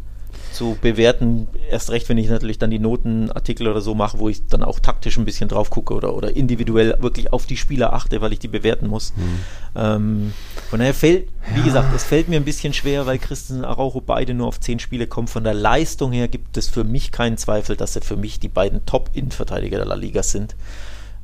zu 0.58 0.76
bewerten. 0.82 1.48
Erst 1.70 1.92
recht, 1.92 2.10
wenn 2.10 2.18
ich 2.18 2.30
natürlich 2.30 2.58
dann 2.58 2.72
die 2.72 2.80
Notenartikel 2.80 3.68
oder 3.68 3.80
so 3.80 3.94
mache, 3.94 4.18
wo 4.18 4.28
ich 4.28 4.48
dann 4.48 4.64
auch 4.64 4.80
taktisch 4.80 5.18
ein 5.18 5.26
bisschen 5.26 5.50
drauf 5.50 5.70
gucke 5.70 5.94
oder, 5.94 6.16
oder 6.16 6.36
individuell 6.36 6.98
wirklich 7.00 7.32
auf 7.32 7.46
die 7.46 7.58
Spieler 7.58 7.94
achte, 7.94 8.22
weil 8.22 8.34
ich 8.34 8.40
die 8.40 8.48
bewerten 8.48 8.88
muss. 8.88 9.14
Mhm. 9.16 9.40
Ähm, 9.76 10.34
von 10.70 10.80
daher 10.80 10.96
fällt, 10.96 11.30
wie 11.54 11.60
ja. 11.60 11.66
gesagt, 11.66 11.96
es 11.96 12.04
fällt 12.04 12.28
mir 12.28 12.38
ein 12.38 12.44
bisschen 12.44 12.74
schwer, 12.74 13.06
weil 13.06 13.20
Christen 13.20 13.64
Araujo 13.64 14.02
beide 14.02 14.34
nur 14.34 14.48
auf 14.48 14.60
zehn 14.60 14.80
Spiele 14.80 15.06
kommen. 15.06 15.28
Von 15.28 15.44
der 15.44 15.54
Leistung 15.54 16.12
her 16.12 16.28
gibt 16.28 16.58
es 16.58 16.68
für 16.68 16.84
mich 16.84 17.12
keinen 17.12 17.38
Zweifel, 17.38 17.76
dass 17.76 17.94
sie 17.94 18.02
für 18.02 18.18
mich 18.18 18.40
die 18.40 18.50
beiden 18.50 18.84
Top-Innenverteidiger 18.88 19.78
der 19.78 19.86
La 19.86 19.96
Liga 19.96 20.24
sind. 20.24 20.56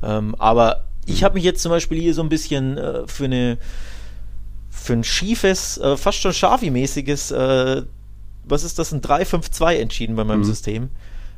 Ähm, 0.00 0.36
aber 0.38 0.84
ich 1.06 1.24
habe 1.24 1.34
mich 1.34 1.44
jetzt 1.44 1.60
zum 1.60 1.70
Beispiel 1.70 2.00
hier 2.00 2.14
so 2.14 2.22
ein 2.22 2.28
bisschen 2.28 2.78
äh, 2.78 3.06
für 3.08 3.24
eine 3.24 3.58
für 4.70 4.92
ein 4.92 5.04
schiefes, 5.04 5.78
äh, 5.78 5.96
fast 5.96 6.18
schon 6.18 6.32
Schafi-mäßiges 6.32 7.32
äh, 7.32 7.82
was 8.46 8.64
ist 8.64 8.78
das, 8.78 8.92
ein 8.92 9.00
3-5-2 9.00 9.76
entschieden 9.76 10.16
bei 10.16 10.24
meinem 10.24 10.40
mhm. 10.40 10.44
System. 10.44 10.88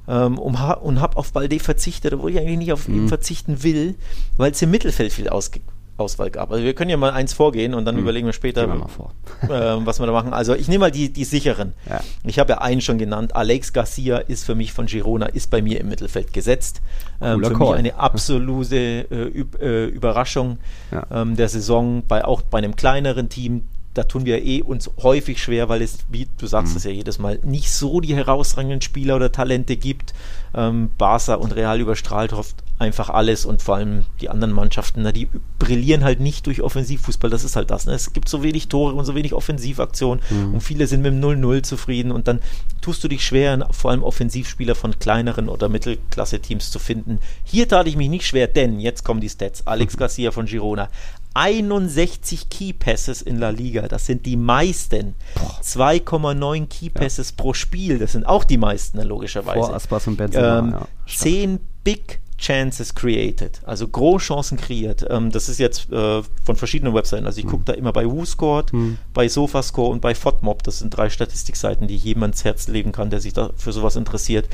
Ähm, 0.08 0.38
um, 0.38 0.54
und 0.54 1.00
habe 1.00 1.16
auf 1.16 1.32
Balde 1.32 1.58
verzichtet, 1.58 2.14
obwohl 2.14 2.30
ich 2.30 2.38
eigentlich 2.38 2.58
nicht 2.58 2.72
auf 2.72 2.86
mhm. 2.86 2.96
ihn 2.96 3.08
verzichten 3.08 3.64
will, 3.64 3.96
weil 4.36 4.52
es 4.52 4.62
im 4.62 4.70
Mittelfeld 4.70 5.12
viel 5.12 5.28
ausge 5.28 5.60
Auswahl 5.98 6.30
gab. 6.30 6.52
Also 6.52 6.64
wir 6.64 6.74
können 6.74 6.90
ja 6.90 6.96
mal 6.96 7.10
eins 7.10 7.32
vorgehen 7.32 7.74
und 7.74 7.84
dann 7.84 7.94
mhm. 7.94 8.02
überlegen 8.02 8.26
wir 8.26 8.32
später, 8.32 8.68
wir 8.68 8.74
äh, 9.42 9.86
was 9.86 9.98
wir 9.98 10.06
da 10.06 10.12
machen. 10.12 10.32
Also 10.32 10.54
ich 10.54 10.68
nehme 10.68 10.80
mal 10.80 10.90
die, 10.90 11.12
die 11.12 11.24
sicheren. 11.24 11.72
Ja. 11.88 12.00
Ich 12.24 12.38
habe 12.38 12.52
ja 12.52 12.58
einen 12.58 12.80
schon 12.80 12.98
genannt. 12.98 13.34
Alex 13.34 13.72
Garcia 13.72 14.18
ist 14.18 14.44
für 14.44 14.54
mich 14.54 14.72
von 14.72 14.86
Girona, 14.86 15.26
ist 15.26 15.50
bei 15.50 15.62
mir 15.62 15.80
im 15.80 15.88
Mittelfeld 15.88 16.32
gesetzt. 16.32 16.82
Ähm, 17.20 17.42
für 17.42 17.52
Call. 17.52 17.58
mich 17.58 17.78
eine 17.78 17.94
absolute 17.96 18.76
äh, 19.10 19.44
äh, 19.60 19.86
Überraschung 19.86 20.58
ja. 20.90 21.06
ähm, 21.10 21.36
der 21.36 21.48
Saison, 21.48 22.02
bei, 22.06 22.24
auch 22.24 22.42
bei 22.42 22.58
einem 22.58 22.76
kleineren 22.76 23.28
Team 23.28 23.64
da 23.96 24.04
tun 24.04 24.26
wir 24.26 24.44
eh 24.44 24.62
uns 24.62 24.90
häufig 25.02 25.42
schwer, 25.42 25.68
weil 25.68 25.82
es, 25.82 25.98
wie 26.10 26.28
du 26.38 26.46
sagst 26.46 26.72
mhm. 26.72 26.76
es 26.76 26.84
ja 26.84 26.90
jedes 26.90 27.18
Mal, 27.18 27.38
nicht 27.44 27.70
so 27.70 28.00
die 28.00 28.14
herausragenden 28.14 28.80
Spieler 28.80 29.16
oder 29.16 29.32
Talente 29.32 29.76
gibt. 29.76 30.12
Ähm, 30.54 30.90
Barca 30.98 31.34
und 31.34 31.54
Real 31.54 31.80
überstrahlt 31.80 32.32
oft 32.32 32.56
einfach 32.78 33.08
alles 33.08 33.46
und 33.46 33.62
vor 33.62 33.76
allem 33.76 34.04
die 34.20 34.28
anderen 34.28 34.52
Mannschaften, 34.52 35.00
na, 35.02 35.12
die 35.12 35.28
brillieren 35.58 36.04
halt 36.04 36.20
nicht 36.20 36.46
durch 36.46 36.60
Offensivfußball, 36.60 37.30
das 37.30 37.42
ist 37.42 37.56
halt 37.56 37.70
das. 37.70 37.86
Ne? 37.86 37.94
Es 37.94 38.12
gibt 38.12 38.28
so 38.28 38.42
wenig 38.42 38.68
Tore 38.68 38.94
und 38.94 39.04
so 39.06 39.14
wenig 39.14 39.32
Offensivaktionen 39.32 40.22
mhm. 40.28 40.54
und 40.54 40.60
viele 40.60 40.86
sind 40.86 41.00
mit 41.00 41.12
dem 41.12 41.22
0-0 41.22 41.62
zufrieden 41.62 42.12
und 42.12 42.28
dann 42.28 42.40
tust 42.82 43.02
du 43.02 43.08
dich 43.08 43.24
schwer, 43.24 43.66
vor 43.70 43.92
allem 43.92 44.02
Offensivspieler 44.02 44.74
von 44.74 44.98
kleineren 44.98 45.48
oder 45.48 45.70
Mittelklasse-Teams 45.70 46.70
zu 46.70 46.78
finden. 46.78 47.20
Hier 47.44 47.66
tat 47.66 47.86
ich 47.86 47.96
mich 47.96 48.10
nicht 48.10 48.26
schwer, 48.26 48.46
denn 48.46 48.78
jetzt 48.78 49.04
kommen 49.04 49.22
die 49.22 49.30
Stats. 49.30 49.66
Alex 49.66 49.96
Garcia 49.98 50.30
von 50.30 50.44
Girona, 50.44 50.90
61 51.36 52.48
Key 52.48 52.72
Passes 52.72 53.20
in 53.20 53.38
La 53.38 53.50
Liga. 53.50 53.88
Das 53.88 54.06
sind 54.06 54.24
die 54.24 54.36
meisten. 54.36 55.14
2,9 55.62 56.66
Key 56.66 56.88
Passes 56.88 57.30
ja. 57.30 57.34
pro 57.36 57.52
Spiel. 57.52 57.98
Das 57.98 58.12
sind 58.12 58.24
auch 58.24 58.44
die 58.44 58.56
meisten, 58.56 59.02
logischerweise. 59.02 59.58
Vor 59.58 59.74
Aspas 59.74 60.06
und 60.06 60.16
Benzema, 60.16 60.58
ähm, 60.58 60.70
ja. 60.70 60.86
10 61.06 61.60
Big 61.84 62.20
Chances 62.38 62.94
created, 62.94 63.60
also 63.64 63.88
Großchancen 63.88 64.58
kreiert. 64.58 65.06
Ähm, 65.08 65.30
das 65.30 65.48
ist 65.48 65.58
jetzt 65.58 65.90
äh, 65.90 66.22
von 66.44 66.56
verschiedenen 66.56 66.94
Webseiten. 66.94 67.26
Also 67.26 67.38
ich 67.38 67.44
hm. 67.44 67.50
gucke 67.50 67.64
da 67.64 67.72
immer 67.72 67.92
bei 67.92 68.06
WhoScored, 68.06 68.72
hm. 68.72 68.98
bei 69.14 69.28
Sofascore 69.28 69.90
und 69.90 70.00
bei 70.00 70.14
FODMob. 70.14 70.62
Das 70.62 70.80
sind 70.80 70.90
drei 70.90 71.08
Statistikseiten, 71.08 71.86
die 71.86 71.96
jedem 71.96 72.22
ans 72.22 72.44
Herz 72.44 72.68
legen 72.68 72.92
kann, 72.92 73.10
der 73.10 73.20
sich 73.20 73.32
da 73.32 73.50
für 73.56 73.72
sowas 73.72 73.96
interessiert. 73.96 74.48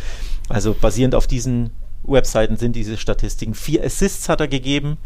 Also 0.48 0.74
basierend 0.74 1.14
auf 1.14 1.26
diesen 1.26 1.70
Webseiten 2.04 2.56
sind 2.56 2.76
diese 2.76 2.96
Statistiken. 2.96 3.54
Vier 3.54 3.84
Assists 3.84 4.28
hat 4.28 4.40
er 4.40 4.48
gegeben. 4.48 4.98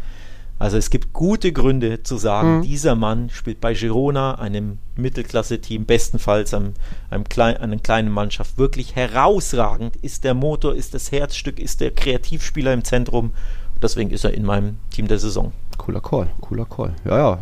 Also 0.59 0.77
es 0.77 0.89
gibt 0.89 1.13
gute 1.13 1.51
Gründe 1.51 2.01
zu 2.03 2.17
sagen, 2.17 2.57
mhm. 2.57 2.61
dieser 2.63 2.95
Mann 2.95 3.29
spielt 3.29 3.61
bei 3.61 3.73
Girona, 3.73 4.35
einem 4.35 4.79
Mittelklasse-Team, 4.95 5.85
bestenfalls 5.85 6.53
einem, 6.53 6.73
einem 7.09 7.25
klein, 7.25 7.57
einer 7.57 7.77
kleinen 7.77 8.11
Mannschaft, 8.11 8.57
wirklich 8.57 8.95
herausragend, 8.95 9.95
ist 9.97 10.23
der 10.23 10.33
Motor, 10.33 10.73
ist 10.73 10.93
das 10.93 11.11
Herzstück, 11.11 11.59
ist 11.59 11.81
der 11.81 11.91
Kreativspieler 11.91 12.73
im 12.73 12.83
Zentrum. 12.83 13.31
Deswegen 13.81 14.09
ist 14.09 14.23
er 14.23 14.33
in 14.33 14.43
meinem 14.43 14.77
Team 14.89 15.07
der 15.07 15.19
Saison. 15.19 15.53
Cooler 15.77 16.01
Call, 16.01 16.27
cooler 16.41 16.65
Call. 16.65 16.95
Ja, 17.05 17.17
ja, 17.17 17.39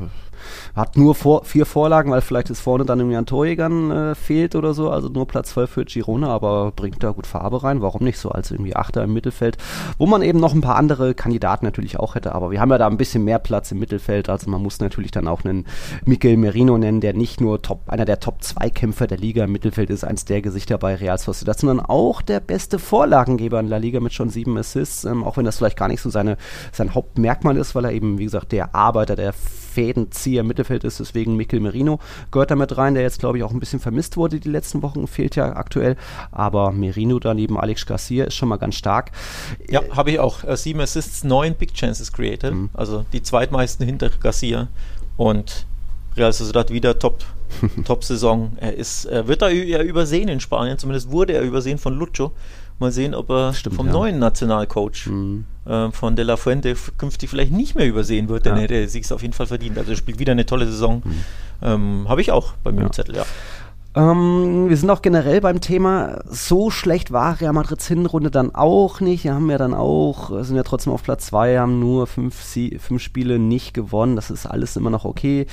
hat 0.76 0.98
nur 0.98 1.16
vor, 1.16 1.46
vier 1.46 1.66
Vorlagen, 1.66 2.12
weil 2.12 2.22
vielleicht 2.22 2.50
es 2.50 2.60
vorne 2.60 2.86
dann 2.86 3.00
irgendwie 3.00 3.18
an 3.18 3.26
Torjägern 3.26 3.92
äh, 3.92 4.16
fehlt 4.16 4.56
oder 4.56 4.74
so. 4.74 4.90
Also 4.90 5.10
nur 5.10 5.28
Platz 5.28 5.50
12 5.50 5.70
für 5.70 5.86
Girona, 5.86 6.30
aber 6.30 6.72
bringt 6.72 7.04
da 7.04 7.12
gut 7.12 7.28
Farbe 7.28 7.64
rein. 7.64 7.82
Warum 7.82 8.04
nicht 8.04 8.18
so 8.20 8.30
als 8.30 8.52
irgendwie 8.52 8.76
Achter 8.76 9.04
im 9.04 9.14
Mittelfeld? 9.14 9.58
Wo 9.98 10.06
man 10.06 10.22
eben 10.22 10.40
noch 10.40 10.54
ein 10.54 10.62
paar 10.62 10.76
andere 10.76 11.14
Kandidaten 11.14 11.66
natürlich 11.66 12.00
auch 12.00 12.16
hätte. 12.16 12.34
Aber 12.34 12.52
wir 12.52 12.60
haben 12.60 12.72
ja 12.72 12.78
da 12.78 12.88
ein 12.88 12.98
bisschen 12.98 13.24
mehr 13.24 13.40
Platz 13.40 13.72
im 13.72 13.80
Mittelfeld. 13.80 14.30
Also 14.30 14.50
man 14.50 14.62
muss 14.62 14.80
natürlich 14.80 15.12
dann 15.12 15.28
auch 15.28 15.44
einen 15.44 15.66
Mikel 16.06 16.38
Merino 16.38 16.78
nennen, 16.78 17.02
der 17.02 17.14
nicht 17.14 17.42
nur 17.42 17.62
Top, 17.62 17.82
einer 17.88 18.06
der 18.06 18.20
Top-2-Kämpfer 18.20 19.08
der 19.08 19.18
Liga 19.18 19.44
im 19.46 19.52
Mittelfeld 19.52 19.90
ist, 19.90 20.04
eins 20.04 20.26
der 20.26 20.42
Gesichter 20.42 20.78
bei 20.78 20.96
Real 20.96 21.18
Sociedad, 21.18 21.58
sondern 21.60 21.80
auch 21.80 22.22
der 22.22 22.40
beste 22.40 22.80
Vorlagengeber 22.80 23.60
in 23.60 23.68
La 23.68 23.78
Liga 23.78 24.00
mit 24.00 24.14
schon 24.14 24.30
sieben 24.30 24.58
Assists. 24.58 25.06
Ähm, 25.06 25.24
auch 25.24 25.38
wenn 25.38 25.46
das 25.46 25.58
vielleicht 25.58 25.78
gar 25.78 25.88
nicht 25.88 26.02
so 26.02 26.10
seine, 26.10 26.38
sein 26.72 26.94
Hauptmerkmal 26.94 27.58
ist, 27.58 27.76
weil 27.76 27.86
er 27.86 27.92
eben, 27.92 28.18
wie 28.18 28.26
gesagt, 28.26 28.52
der 28.52 28.76
Arbeiter, 28.76 29.16
der 29.16 29.34
Fädenzieher 29.76 30.42
im 30.42 30.48
Mittelfeld 30.48 30.86
ist. 30.86 31.02
Deswegen 31.02 31.36
Mikel 31.36 31.60
Merino 31.60 32.00
gehört 32.32 32.50
da 32.50 32.56
mit 32.56 32.78
rein, 32.78 32.94
der 32.94 33.04
jetzt, 33.04 33.20
glaube 33.20 33.38
ich, 33.38 33.44
auch 33.44 33.52
ein 33.52 33.60
bisschen 33.60 33.82
vermisst 33.82 34.16
wurde 34.16 34.40
die 34.40 34.50
letzten 34.50 34.82
Wochen, 34.82 35.06
fehlt 35.06 35.36
ja 35.36 35.56
aktuell. 35.56 35.98
Aber 36.32 36.72
Merino 36.72 37.20
daneben 37.20 37.60
Alex 37.60 37.86
Garcia 37.86 38.26
ist 38.26 38.36
schon 38.36 38.48
mal 38.48 38.56
ganz 38.56 38.76
stark. 38.76 39.12
Ja, 39.70 39.82
habe 39.92 40.12
ich 40.12 40.20
auch. 40.20 40.44
Äh, 40.46 40.56
sieben 40.56 40.80
Assists, 40.80 41.26
neun 41.26 41.56
Big 41.56 41.74
Chances 41.74 42.12
created. 42.12 42.54
Mhm. 42.54 42.70
Also 42.74 43.06
die 43.12 43.22
zweitmeisten 43.22 43.86
hinter 43.86 44.10
Garcia. 44.10 44.70
Und 45.18 45.66
Real 46.16 46.32
Sociedad 46.32 46.72
wieder 46.72 46.98
Top, 46.98 47.26
Top-Saison. 47.86 48.54
Er 48.58 48.76
ist, 48.76 49.06
er 49.06 49.28
wird 49.28 49.42
da 49.42 49.50
ja 49.50 49.82
übersehen 49.82 50.30
in 50.30 50.40
Spanien, 50.40 50.78
zumindest 50.78 51.12
wurde 51.12 51.34
er 51.34 51.42
übersehen 51.42 51.78
von 51.78 51.94
Lucho. 51.94 52.32
Mal 52.80 52.92
sehen, 52.92 53.14
ob 53.14 53.30
er 53.30 53.54
Stimmt, 53.54 53.76
vom 53.76 53.88
ja. 53.88 53.94
neuen 53.94 54.20
Nationalcoach 54.20 55.08
mhm. 55.08 55.46
Äh, 55.66 55.92
von 55.92 56.16
De 56.16 56.26
La 56.26 56.38
Fuente 56.38 56.76
künftig 56.98 57.30
vielleicht 57.30 57.52
nicht 57.52 57.76
mehr 57.76 57.88
übersehen 57.88 58.30
wird, 58.30 58.46
denn 58.46 58.54
ja. 58.56 58.62
er 58.62 58.64
hätte 58.64 58.88
sich 58.88 59.12
auf 59.12 59.22
jeden 59.22 59.34
Fall 59.34 59.48
verdient. 59.48 59.78
Also 59.78 59.92
er 59.92 59.98
spielt 59.98 60.20
wieder 60.20 60.32
eine 60.32 60.46
tolle 60.46 60.66
Saison. 60.66 61.02
Mhm. 61.04 61.24
Ähm, 61.62 62.06
Habe 62.10 62.22
ich 62.22 62.32
auch 62.32 62.54
bei 62.64 62.72
mir 62.72 62.82
ja. 62.82 62.88
im 62.88 62.94
Zettel, 62.94 63.16
ja. 63.16 63.26
Ähm, 63.96 64.68
wir 64.68 64.76
sind 64.76 64.90
auch 64.90 65.02
generell 65.02 65.40
beim 65.40 65.62
Thema, 65.62 66.20
so 66.26 66.70
schlecht 66.70 67.14
war 67.14 67.40
Real 67.40 67.54
Madrids 67.54 67.88
Hinrunde 67.88 68.30
dann 68.30 68.54
auch 68.54 69.00
nicht. 69.00 69.24
Wir 69.24 69.34
haben 69.34 69.50
ja 69.50 69.58
dann 69.58 69.74
auch, 69.74 70.44
sind 70.44 70.58
ja 70.58 70.64
trotzdem 70.64 70.92
auf 70.92 71.02
Platz 71.02 71.28
2, 71.28 71.60
haben 71.60 71.80
nur 71.80 72.06
fünf, 72.06 72.36
fünf 72.36 73.02
Spiele 73.02 73.40
nicht 73.40 73.74
gewonnen. 73.74 74.18
Das 74.18 74.32
ist 74.32 74.48
alles 74.48 74.76
immer 74.76 74.90
noch 74.90 75.06
okay. 75.06 75.46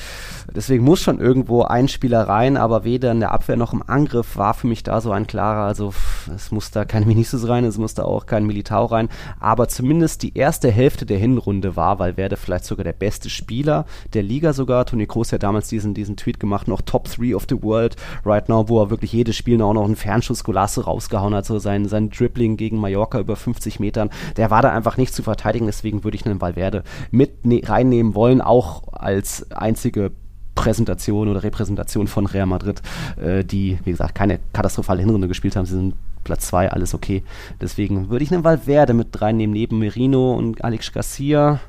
Deswegen 0.53 0.83
muss 0.83 1.01
schon 1.01 1.21
irgendwo 1.21 1.63
ein 1.63 1.87
Spieler 1.87 2.29
rein, 2.29 2.57
aber 2.57 2.83
weder 2.83 3.13
in 3.13 3.21
der 3.21 3.31
Abwehr 3.31 3.57
noch 3.57 3.73
im 3.73 3.85
Angriff 3.87 4.37
war 4.37 4.55
für 4.55 4.67
mich 4.67 4.83
da 4.83 5.01
so 5.01 5.13
ein 5.13 5.29
klarer, 5.29 5.67
also 5.67 5.95
es 6.35 6.51
muss 6.51 6.73
da 6.73 6.85
kein 6.85 7.07
Vinicius 7.09 7.47
rein, 7.47 7.65
es 7.65 7.79
muss 7.79 7.95
da 7.95 8.03
auch 8.03 8.27
kein 8.27 8.45
Militao 8.45 8.87
rein. 8.87 9.09
Aber 9.39 9.69
zumindest 9.69 10.25
die 10.25 10.37
erste 10.37 10.69
Hälfte 10.69 11.07
der 11.07 11.19
Hinrunde 11.19 11.77
war 11.77 12.01
Valverde 12.01 12.37
vielleicht 12.37 12.65
sogar 12.65 12.83
der 12.83 12.93
beste 12.93 13.31
Spieler 13.31 13.87
der 14.15 14.25
Liga 14.25 14.53
sogar. 14.53 14.85
Toni 14.85 15.07
Kroos 15.07 15.33
hat 15.33 15.45
damals 15.45 15.69
diesen, 15.69 15.95
diesen 15.95 16.17
Tweet 16.17 16.41
gemacht, 16.41 16.67
noch 16.67 16.81
Top 16.81 17.09
3 17.09 17.37
of 17.37 17.47
the 17.49 17.63
World 17.63 17.95
right 18.33 18.49
now, 18.49 18.69
wo 18.69 18.81
er 18.81 18.91
wirklich 18.91 19.13
jedes 19.13 19.37
Spiel 19.37 19.61
auch 19.63 19.75
noch 19.75 19.85
einen 19.85 19.97
Fernschuss 19.97 20.45
Golasso 20.45 20.83
rausgehauen 20.83 21.35
hat, 21.35 21.47
so 21.47 21.59
sein, 21.59 21.87
sein 21.87 22.11
Dribbling 22.11 22.57
gegen 22.57 22.79
Mallorca 22.79 23.21
über 23.21 23.37
50 23.37 23.81
Metern, 23.81 24.11
der 24.37 24.51
war 24.51 24.63
da 24.63 24.71
einfach 24.71 24.97
nicht 24.97 25.15
zu 25.15 25.23
verteidigen, 25.23 25.67
deswegen 25.67 26.05
würde 26.05 26.17
ich 26.17 26.27
einen 26.27 26.41
Valverde 26.41 26.83
mit 27.11 27.45
ne 27.45 27.63
reinnehmen 27.65 28.15
wollen, 28.15 28.41
auch 28.41 28.93
als 28.93 29.51
einzige 29.53 30.13
Präsentation 30.55 31.29
oder 31.29 31.43
Repräsentation 31.43 32.07
von 32.07 32.27
Real 32.27 32.47
Madrid, 32.47 32.83
äh, 33.21 33.45
die, 33.45 33.79
wie 33.85 33.91
gesagt, 33.91 34.15
keine 34.15 34.39
katastrophale 34.53 35.01
Hinrunde 35.01 35.29
gespielt 35.29 35.57
haben. 35.57 35.67
Sie 35.67 35.75
sind 35.75 35.95
Platz 36.25 36.47
2, 36.49 36.71
alles 36.71 36.95
okay. 36.95 37.23
Deswegen 37.61 38.11
würde 38.11 38.25
ich 38.25 38.33
einen 38.33 38.45
Valverde 38.45 38.95
mit 38.95 39.21
reinnehmen, 39.21 39.55
neben 39.55 39.79
Merino 39.79 40.35
und 40.35 40.63
Alex 40.63 40.93
Garcia. 40.93 41.61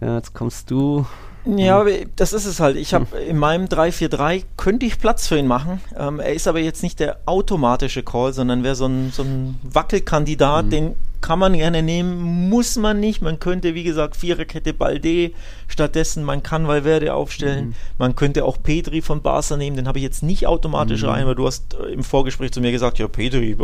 Ja, 0.00 0.16
jetzt 0.16 0.34
kommst 0.34 0.70
du. 0.70 1.06
Ja, 1.46 1.84
das 2.16 2.32
ist 2.32 2.44
es 2.44 2.60
halt. 2.60 2.76
Ich 2.76 2.92
habe 2.92 3.06
hm. 3.10 3.30
in 3.30 3.38
meinem 3.38 3.66
3-4-3 3.66 4.44
könnte 4.56 4.86
ich 4.86 4.98
Platz 4.98 5.28
für 5.28 5.38
ihn 5.38 5.46
machen. 5.46 5.80
Ähm, 5.96 6.20
er 6.20 6.34
ist 6.34 6.48
aber 6.48 6.58
jetzt 6.58 6.82
nicht 6.82 6.98
der 6.98 7.18
automatische 7.26 8.02
Call, 8.02 8.32
sondern 8.32 8.64
wäre 8.64 8.74
so 8.74 8.86
ein, 8.86 9.12
so 9.12 9.22
ein 9.22 9.58
Wackelkandidat, 9.62 10.66
mhm. 10.66 10.70
den 10.70 10.96
kann 11.20 11.38
man 11.38 11.54
gerne 11.54 11.82
nehmen, 11.82 12.48
muss 12.48 12.76
man 12.76 13.00
nicht. 13.00 13.22
Man 13.22 13.38
könnte, 13.38 13.74
wie 13.74 13.84
gesagt, 13.84 14.16
Viererkette 14.16 14.72
Balde 14.72 15.32
stattdessen, 15.68 16.24
man 16.24 16.42
kann 16.42 16.68
Valverde 16.68 17.14
aufstellen. 17.14 17.68
Mhm. 17.68 17.74
Man 17.98 18.16
könnte 18.16 18.44
auch 18.44 18.62
Petri 18.62 19.02
von 19.02 19.22
Barca 19.22 19.56
nehmen, 19.56 19.76
den 19.76 19.88
habe 19.88 19.98
ich 19.98 20.04
jetzt 20.04 20.22
nicht 20.22 20.46
automatisch 20.46 21.02
mhm. 21.02 21.08
rein, 21.08 21.26
weil 21.26 21.34
du 21.34 21.46
hast 21.46 21.74
äh, 21.74 21.92
im 21.92 22.02
Vorgespräch 22.02 22.52
zu 22.52 22.60
mir 22.60 22.72
gesagt, 22.72 22.98
ja, 22.98 23.08
Petri, 23.08 23.56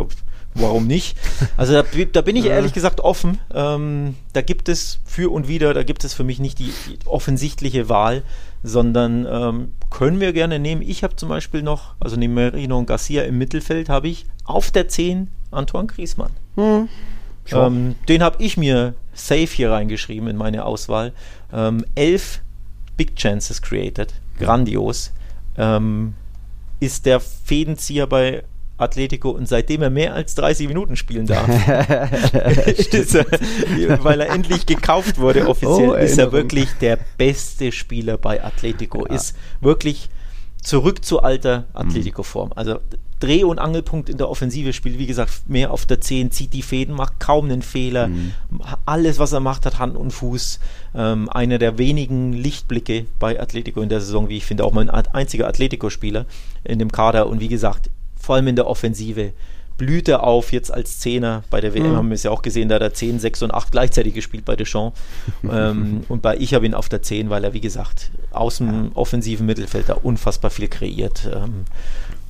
warum 0.55 0.87
nicht? 0.87 1.17
Also 1.57 1.73
da, 1.73 1.83
da 2.11 2.21
bin 2.21 2.35
ich 2.35 2.45
ehrlich 2.47 2.73
gesagt 2.73 3.01
offen. 3.01 3.39
Ähm, 3.53 4.15
da 4.33 4.41
gibt 4.41 4.69
es 4.69 4.99
für 5.05 5.31
und 5.31 5.47
wieder, 5.47 5.73
da 5.73 5.83
gibt 5.83 6.03
es 6.03 6.13
für 6.13 6.23
mich 6.23 6.39
nicht 6.39 6.59
die, 6.59 6.71
die 6.87 6.97
offensichtliche 7.05 7.89
Wahl, 7.89 8.23
sondern 8.63 9.27
ähm, 9.29 9.71
können 9.89 10.19
wir 10.19 10.33
gerne 10.33 10.59
nehmen. 10.59 10.81
Ich 10.81 11.03
habe 11.03 11.15
zum 11.15 11.29
Beispiel 11.29 11.61
noch, 11.61 11.95
also 11.99 12.15
neben 12.15 12.33
Merino 12.33 12.77
und 12.77 12.85
Garcia 12.85 13.23
im 13.23 13.37
Mittelfeld, 13.37 13.89
habe 13.89 14.07
ich 14.07 14.25
auf 14.45 14.71
der 14.71 14.87
10 14.87 15.29
Antoine 15.51 15.87
Griezmann. 15.87 16.31
Mhm. 16.55 16.89
Ähm, 17.51 17.95
den 18.07 18.23
habe 18.23 18.41
ich 18.41 18.57
mir 18.57 18.93
safe 19.13 19.47
hier 19.47 19.71
reingeschrieben 19.71 20.29
in 20.29 20.37
meine 20.37 20.65
Auswahl. 20.65 21.13
Ähm, 21.51 21.85
elf 21.95 22.41
Big 22.97 23.15
Chances 23.15 23.61
created, 23.61 24.13
grandios. 24.39 25.11
Ähm, 25.57 26.13
ist 26.79 27.05
der 27.05 27.19
Fädenzieher 27.19 28.07
bei 28.07 28.43
Atletico 28.77 29.29
und 29.29 29.47
seitdem 29.47 29.81
er 29.81 29.89
mehr 29.89 30.13
als 30.13 30.35
30 30.35 30.67
Minuten 30.67 30.95
spielen 30.95 31.27
darf, 31.27 31.47
er, 31.67 33.25
weil 34.03 34.21
er 34.21 34.29
endlich 34.31 34.65
gekauft 34.65 35.19
wurde 35.19 35.47
offiziell, 35.47 35.89
oh, 35.89 35.93
ist 35.93 36.17
er 36.17 36.31
wirklich 36.31 36.69
der 36.81 36.97
beste 37.17 37.71
Spieler 37.71 38.17
bei 38.17 38.43
Atletico. 38.43 39.05
Ja. 39.07 39.13
Ist 39.13 39.35
wirklich 39.61 40.09
zurück 40.63 41.03
zu 41.03 41.21
alter 41.21 41.65
Atletico-Form. 41.73 42.51
Also 42.55 42.79
Dreh- 43.19 43.43
und 43.45 43.59
Angelpunkt 43.59 44.09
in 44.09 44.17
der 44.17 44.29
Offensive 44.29 44.73
spielt, 44.73 44.97
wie 44.97 45.05
gesagt, 45.05 45.47
mehr 45.47 45.71
auf 45.71 45.85
der 45.85 46.01
10, 46.01 46.31
zieht 46.31 46.51
die 46.51 46.61
Fäden, 46.61 46.95
macht 46.95 47.19
kaum 47.19 47.45
einen 47.45 47.61
Fehler. 47.61 48.07
Mhm. 48.07 48.33
Alles, 48.85 49.17
was 49.17 49.31
er 49.31 49.39
macht, 49.39 49.65
hat 49.65 49.79
Hand 49.79 49.95
und 49.95 50.11
Fuß. 50.11 50.59
Ähm, 50.95 51.29
einer 51.29 51.57
der 51.57 51.77
wenigen 51.77 52.33
Lichtblicke 52.33 53.05
bei 53.19 53.39
Atletico 53.39 53.81
in 53.81 53.89
der 53.89 54.01
Saison, 54.01 54.27
wie 54.27 54.37
ich 54.37 54.45
finde, 54.45 54.65
auch 54.65 54.73
mal 54.73 54.89
ein 54.89 54.89
einziger 54.89 55.47
Atletico-Spieler 55.47 56.25
in 56.65 56.79
dem 56.79 56.91
Kader. 56.91 57.27
Und 57.27 57.39
wie 57.39 57.47
gesagt, 57.47 57.89
vor 58.19 58.35
allem 58.35 58.47
in 58.47 58.55
der 58.57 58.67
Offensive 58.67 59.31
blüht 59.77 60.07
er 60.07 60.23
auf 60.23 60.51
jetzt 60.51 60.73
als 60.73 60.99
Zehner. 60.99 61.43
Bei 61.49 61.61
der 61.61 61.73
WM 61.73 61.91
mhm. 61.91 61.95
haben 61.95 62.09
wir 62.09 62.15
es 62.15 62.23
ja 62.23 62.31
auch 62.31 62.41
gesehen, 62.41 62.69
da 62.69 62.75
hat 62.75 62.81
er 62.81 62.93
10, 62.93 63.19
6 63.19 63.43
und 63.43 63.53
8 63.53 63.71
gleichzeitig 63.71 64.13
gespielt 64.13 64.45
bei 64.45 64.55
Deschamps. 64.55 64.99
ähm, 65.43 66.03
und 66.09 66.21
bei 66.21 66.37
ich 66.37 66.53
habe 66.53 66.65
ihn 66.65 66.73
auf 66.73 66.89
der 66.89 67.01
10, 67.01 67.29
weil 67.29 67.43
er, 67.43 67.53
wie 67.53 67.61
gesagt, 67.61 68.11
aus 68.31 68.57
dem 68.57 68.91
offensiven 68.93 69.45
Mittelfeld 69.45 69.89
da 69.89 69.93
unfassbar 69.93 70.51
viel 70.51 70.67
kreiert. 70.67 71.29
Ähm, 71.31 71.65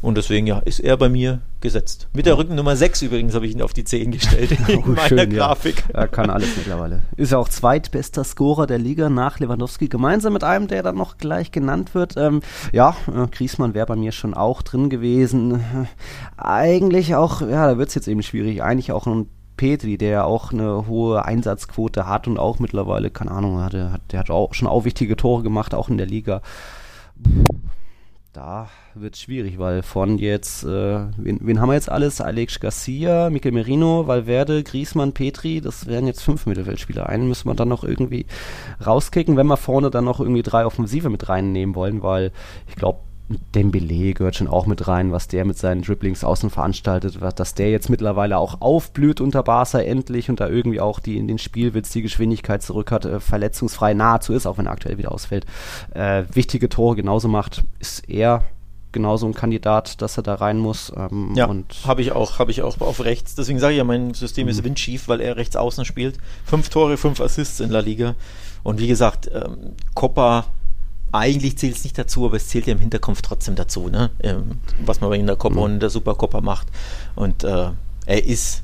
und 0.03 0.17
deswegen, 0.17 0.45
ja, 0.47 0.59
ist 0.59 0.81
er 0.81 0.97
bei 0.97 1.07
mir 1.07 1.39
gesetzt. 1.61 2.09
Mit 2.11 2.25
der 2.25 2.37
Rückennummer 2.37 2.75
6 2.75 3.03
übrigens 3.03 3.35
habe 3.35 3.47
ich 3.47 3.53
ihn 3.53 3.61
auf 3.61 3.71
die 3.71 3.85
10 3.85 4.11
gestellt 4.11 4.51
in 4.67 4.79
oh, 4.79 4.81
meiner 4.87 5.07
schön, 5.07 5.29
Grafik. 5.29 5.85
Ja. 5.93 6.01
Er 6.01 6.07
kann 6.09 6.29
alles 6.29 6.57
mittlerweile. 6.57 7.03
Ist 7.15 7.31
ja 7.31 7.37
auch 7.37 7.47
zweitbester 7.47 8.25
Scorer 8.25 8.67
der 8.67 8.79
Liga 8.79 9.09
nach 9.09 9.39
Lewandowski, 9.39 9.87
gemeinsam 9.87 10.33
mit 10.33 10.43
einem, 10.43 10.67
der 10.67 10.83
dann 10.83 10.97
noch 10.97 11.17
gleich 11.17 11.51
genannt 11.51 11.95
wird. 11.95 12.17
Ähm, 12.17 12.41
ja, 12.73 12.97
äh, 13.07 13.27
Griesmann 13.27 13.73
wäre 13.73 13.85
bei 13.85 13.95
mir 13.95 14.11
schon 14.11 14.33
auch 14.33 14.61
drin 14.61 14.89
gewesen. 14.89 15.63
Eigentlich 16.35 17.15
auch, 17.15 17.39
ja, 17.39 17.65
da 17.65 17.77
wird 17.77 17.87
es 17.87 17.95
jetzt 17.95 18.09
eben 18.09 18.23
schwierig. 18.23 18.61
Eigentlich 18.61 18.91
auch 18.91 19.07
ein 19.07 19.27
Petri, 19.55 19.97
der 19.97 20.27
auch 20.27 20.51
eine 20.51 20.85
hohe 20.85 21.23
Einsatzquote 21.23 22.07
hat 22.07 22.27
und 22.27 22.37
auch 22.37 22.59
mittlerweile, 22.59 23.09
keine 23.09 23.31
Ahnung, 23.31 23.61
hatte, 23.61 23.93
hat, 23.93 24.01
der 24.11 24.19
hat 24.19 24.29
auch 24.29 24.53
schon 24.53 24.67
auch 24.67 24.83
wichtige 24.83 25.15
Tore 25.15 25.43
gemacht, 25.43 25.73
auch 25.73 25.87
in 25.87 25.97
der 25.97 26.07
Liga 26.07 26.41
da 28.33 28.67
wird 28.95 29.13
es 29.13 29.21
schwierig, 29.21 29.59
weil 29.59 29.83
von 29.83 30.17
jetzt, 30.17 30.63
äh, 30.63 31.05
wen, 31.17 31.39
wen, 31.41 31.61
haben 31.61 31.69
wir 31.69 31.75
jetzt 31.75 31.91
alles? 31.91 32.19
Alex 32.19 32.59
Garcia, 32.59 33.29
Mikel 33.29 33.51
Merino, 33.51 34.07
Valverde, 34.07 34.63
Griezmann, 34.63 35.13
Petri, 35.13 35.61
das 35.61 35.85
wären 35.85 36.07
jetzt 36.07 36.23
fünf 36.23 36.47
Mittelfeldspieler. 36.47 37.07
Einen 37.07 37.27
müssen 37.27 37.47
wir 37.47 37.53
dann 37.53 37.69
noch 37.69 37.83
irgendwie 37.83 38.25
rauskicken, 38.83 39.37
wenn 39.37 39.45
wir 39.45 39.57
vorne 39.57 39.91
dann 39.91 40.05
noch 40.05 40.19
irgendwie 40.19 40.41
drei 40.41 40.65
Offensive 40.65 41.11
mit 41.11 41.29
reinnehmen 41.29 41.75
wollen, 41.75 42.01
weil 42.01 42.31
ich 42.67 42.75
glaube, 42.75 43.01
Dembele 43.55 44.13
gehört 44.13 44.35
schon 44.35 44.47
auch 44.47 44.65
mit 44.65 44.87
rein, 44.87 45.11
was 45.11 45.27
der 45.27 45.45
mit 45.45 45.57
seinen 45.57 45.81
Dribblings 45.81 46.23
außen 46.23 46.49
veranstaltet, 46.49 47.21
was, 47.21 47.35
dass 47.35 47.53
der 47.53 47.71
jetzt 47.71 47.89
mittlerweile 47.89 48.37
auch 48.37 48.61
aufblüht 48.61 49.21
unter 49.21 49.43
Barca 49.43 49.79
endlich 49.79 50.29
und 50.29 50.39
da 50.39 50.49
irgendwie 50.49 50.81
auch 50.81 50.99
die 50.99 51.17
in 51.17 51.27
den 51.27 51.37
Spielwitz 51.37 51.91
die 51.91 52.01
Geschwindigkeit 52.01 52.61
zurück 52.61 52.91
hat, 52.91 53.05
äh, 53.05 53.19
verletzungsfrei 53.19 53.93
nahezu 53.93 54.33
ist, 54.33 54.45
auch 54.45 54.57
wenn 54.57 54.65
er 54.65 54.73
aktuell 54.73 54.97
wieder 54.97 55.11
ausfällt. 55.11 55.45
Äh, 55.93 56.23
wichtige 56.33 56.69
Tore 56.69 56.95
genauso 56.95 57.27
macht, 57.27 57.63
ist 57.79 58.09
er 58.09 58.43
genauso 58.91 59.25
ein 59.25 59.33
Kandidat, 59.33 60.01
dass 60.01 60.17
er 60.17 60.23
da 60.23 60.35
rein 60.35 60.59
muss. 60.59 60.93
Ähm, 60.95 61.33
ja, 61.35 61.49
habe 61.85 62.01
ich 62.01 62.11
auch, 62.11 62.39
habe 62.39 62.51
ich 62.51 62.61
auch 62.61 62.79
auf 62.79 63.03
rechts. 63.03 63.35
Deswegen 63.35 63.59
sage 63.59 63.73
ich 63.73 63.77
ja, 63.79 63.83
mein 63.83 64.13
System 64.13 64.47
ist 64.47 64.61
mhm. 64.61 64.65
windschief, 64.65 65.07
weil 65.07 65.19
er 65.19 65.35
rechts 65.35 65.55
außen 65.55 65.83
spielt. 65.85 66.17
Fünf 66.45 66.69
Tore, 66.69 66.97
fünf 66.97 67.19
Assists 67.19 67.59
in 67.59 67.69
La 67.69 67.79
Liga. 67.79 68.15
Und 68.63 68.79
wie 68.79 68.87
gesagt, 68.87 69.29
ähm, 69.33 69.73
Copa 69.95 70.45
eigentlich 71.13 71.57
zählt 71.57 71.75
es 71.75 71.83
nicht 71.83 71.97
dazu, 71.97 72.25
aber 72.25 72.37
es 72.37 72.47
zählt 72.47 72.67
ja 72.67 72.73
im 72.73 72.79
Hinterkopf 72.79 73.21
trotzdem 73.21 73.55
dazu, 73.55 73.87
ne? 73.87 74.09
Ähm, 74.21 74.57
was 74.83 74.99
man 74.99 75.13
in 75.13 75.27
der 75.27 75.35
Copa 75.35 75.55
mhm. 75.55 75.61
und 75.61 75.71
in 75.73 75.79
der 75.79 75.89
Supercopa 75.89 76.41
macht. 76.41 76.67
Und 77.15 77.43
äh, 77.43 77.69
er 78.05 78.25
ist 78.25 78.63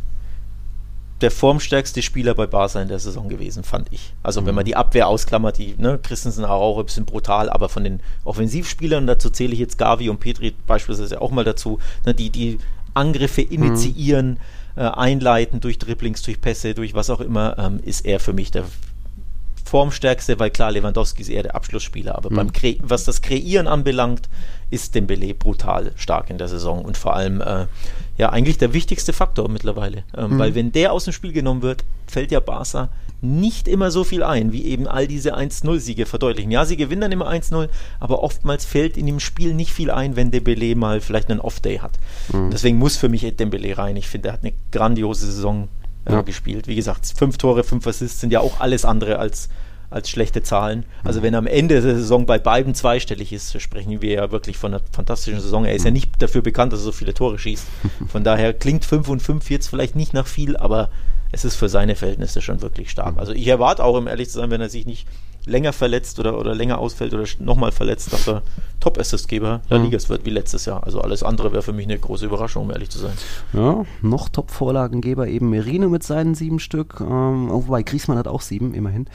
der 1.22 1.32
formstärkste 1.32 2.02
Spieler 2.02 2.34
bei 2.34 2.48
Barca 2.48 2.82
in 2.82 2.88
der 2.88 3.00
Saison 3.00 3.28
gewesen, 3.30 3.64
fand 3.64 3.88
ich. 3.92 4.14
Also 4.24 4.42
mhm. 4.42 4.48
wenn 4.48 4.56
man 4.56 4.66
die 4.66 4.76
Abwehr 4.76 5.08
ausklammert, 5.08 5.58
die 5.58 5.76
ne, 5.78 6.00
Christensen 6.02 6.46
auch 6.46 6.80
ein 6.80 6.86
bisschen 6.86 7.06
brutal, 7.06 7.50
aber 7.50 7.70
von 7.70 7.84
den 7.84 8.00
Offensivspielern, 8.24 9.06
dazu 9.06 9.30
zähle 9.30 9.54
ich 9.54 9.60
jetzt 9.60 9.78
Gavi 9.78 10.10
und 10.10 10.20
Petri 10.20 10.56
beispielsweise 10.66 11.22
auch 11.22 11.32
mal 11.32 11.44
dazu, 11.44 11.80
ne, 12.06 12.14
die 12.14 12.30
die 12.30 12.60
Angriffe 12.94 13.42
mhm. 13.42 13.52
initiieren, 13.52 14.40
mhm. 14.76 14.82
äh, 14.82 14.88
einleiten 14.88 15.60
durch 15.60 15.78
Dribblings, 15.78 16.22
durch 16.22 16.42
Pässe, 16.42 16.74
durch 16.74 16.94
was 16.94 17.10
auch 17.10 17.20
immer, 17.20 17.58
ähm, 17.60 17.80
ist 17.84 18.06
er 18.06 18.20
für 18.20 18.34
mich 18.34 18.52
der 18.52 18.64
formstärkste, 19.70 20.40
weil 20.40 20.50
klar, 20.50 20.72
Lewandowski 20.72 21.22
ist 21.22 21.30
eher 21.30 21.44
der 21.44 21.56
Abschlussspieler, 21.56 22.16
aber 22.16 22.30
mhm. 22.30 22.36
beim 22.36 22.52
was 22.82 23.06
das 23.06 23.22
Kreieren 23.22 23.68
anbelangt, 23.68 24.28
ist 24.72 24.96
Dembele 24.96 25.34
brutal 25.34 25.94
stark 25.96 26.30
in 26.30 26.38
der 26.38 26.48
Saison 26.48 26.84
und 26.84 26.98
vor 26.98 27.16
allem 27.16 27.42
äh, 27.42 27.66
ja 28.18 28.30
eigentlich 28.30 28.58
der 28.58 28.74
wichtigste 28.74 29.14
Faktor 29.14 29.50
mittlerweile, 29.50 30.04
ähm, 30.16 30.32
mhm. 30.32 30.40
weil 30.40 30.56
wenn 30.56 30.72
der 30.72 30.94
aus 30.94 31.06
dem 31.06 31.14
Spiel 31.14 31.32
genommen 31.32 31.62
wird, 31.62 31.86
fällt 32.08 32.32
ja 32.32 32.40
Barca 32.40 32.90
nicht 33.22 33.68
immer 33.68 33.92
so 33.92 34.04
viel 34.04 34.24
ein, 34.24 34.54
wie 34.54 34.64
eben 34.66 34.88
all 34.88 35.08
diese 35.08 35.36
1-0-Siege 35.36 36.06
verdeutlichen. 36.06 36.52
Ja, 36.52 36.66
sie 36.66 36.78
gewinnen 36.78 37.02
dann 37.02 37.12
immer 37.12 37.30
1-0, 37.30 37.68
aber 38.00 38.24
oftmals 38.24 38.64
fällt 38.66 38.98
in 38.98 39.06
dem 39.06 39.20
Spiel 39.20 39.54
nicht 39.54 39.74
viel 39.74 39.92
ein, 39.92 40.16
wenn 40.16 40.32
Dembele 40.32 40.76
mal 40.76 41.02
vielleicht 41.02 41.30
einen 41.30 41.42
Off-Day 41.42 41.80
hat. 41.80 42.00
Mhm. 42.32 42.52
Deswegen 42.52 42.78
muss 42.78 42.96
für 42.96 43.10
mich 43.10 43.22
Dembele 43.36 43.78
rein. 43.78 43.98
Ich 43.98 44.08
finde, 44.08 44.30
er 44.30 44.34
hat 44.34 44.44
eine 44.44 44.54
grandiose 44.72 45.26
Saison 45.26 45.68
ja. 46.08 46.22
gespielt. 46.22 46.68
Wie 46.68 46.76
gesagt, 46.76 47.12
fünf 47.16 47.38
Tore, 47.38 47.64
fünf 47.64 47.86
Assists 47.88 48.22
sind 48.22 48.32
ja 48.32 48.40
auch 48.40 48.60
alles 48.60 48.86
andere 48.86 49.20
als 49.20 49.50
als 49.90 50.10
schlechte 50.10 50.44
Zahlen. 50.44 50.86
Also 51.04 51.24
wenn 51.24 51.36
am 51.36 51.48
Ende 51.48 51.82
der 51.82 51.96
Saison 51.96 52.26
bei 52.26 52.38
beiden 52.38 52.76
zweistellig 52.76 53.34
ist, 53.34 53.60
sprechen 53.60 54.02
wir 54.02 54.12
ja 54.12 54.32
wirklich 54.32 54.58
von 54.58 54.74
einer 54.74 54.84
fantastischen 54.92 55.42
Saison. 55.42 55.66
Er 55.66 55.74
ist 55.74 55.86
ja 55.86 55.92
nicht 55.92 56.22
dafür 56.22 56.42
bekannt, 56.42 56.74
dass 56.74 56.82
er 56.82 56.84
so 56.84 56.92
viele 56.92 57.14
Tore 57.14 57.40
schießt. 57.40 57.66
Von 58.08 58.24
daher 58.24 58.54
klingt 58.54 58.86
5 58.86 59.08
und 59.10 59.22
5 59.22 59.50
jetzt 59.50 59.68
vielleicht 59.68 59.96
nicht 59.96 60.14
nach 60.14 60.28
viel, 60.28 60.58
aber 60.58 60.90
es 61.32 61.46
ist 61.46 61.56
für 61.56 61.70
seine 61.70 61.96
Verhältnisse 61.96 62.42
schon 62.42 62.62
wirklich 62.62 62.92
stark. 62.92 63.18
Also 63.18 63.34
ich 63.34 63.48
erwarte 63.48 63.84
auch, 63.84 63.98
um 63.98 64.08
ehrlich 64.08 64.30
zu 64.30 64.40
sein, 64.40 64.52
wenn 64.52 64.62
er 64.62 64.70
sich 64.70 64.86
nicht 64.86 65.08
länger 65.46 65.74
verletzt 65.74 66.20
oder, 66.20 66.38
oder 66.38 66.56
länger 66.56 66.78
ausfällt 66.80 67.14
oder 67.14 67.26
nochmal 67.40 67.72
verletzt, 67.72 68.14
dass 68.14 68.28
er 68.28 68.44
Top-Assistgeber 68.80 69.62
der 69.70 69.80
mhm. 69.80 69.86
Ligas 69.86 70.10
wird 70.10 70.26
wie 70.26 70.30
letztes 70.30 70.66
Jahr. 70.66 70.84
Also 70.84 71.02
alles 71.02 71.24
andere 71.24 71.52
wäre 71.52 71.64
für 71.64 71.74
mich 71.74 71.86
eine 71.86 71.98
große 71.98 72.26
Überraschung, 72.26 72.64
um 72.64 72.72
ehrlich 72.72 72.90
zu 72.90 73.00
sein. 73.00 73.14
Ja, 73.54 73.86
noch 74.02 74.30
Top-Vorlagengeber 74.30 75.28
eben 75.28 75.50
Merino 75.50 75.90
mit 75.90 76.04
seinen 76.04 76.36
sieben 76.36 76.60
Stück, 76.60 77.00
ähm, 77.02 77.50
wobei 77.50 77.84
Griesmann 77.84 78.18
hat 78.18 78.28
auch 78.28 78.42
sieben, 78.42 78.74
immerhin. 78.74 79.08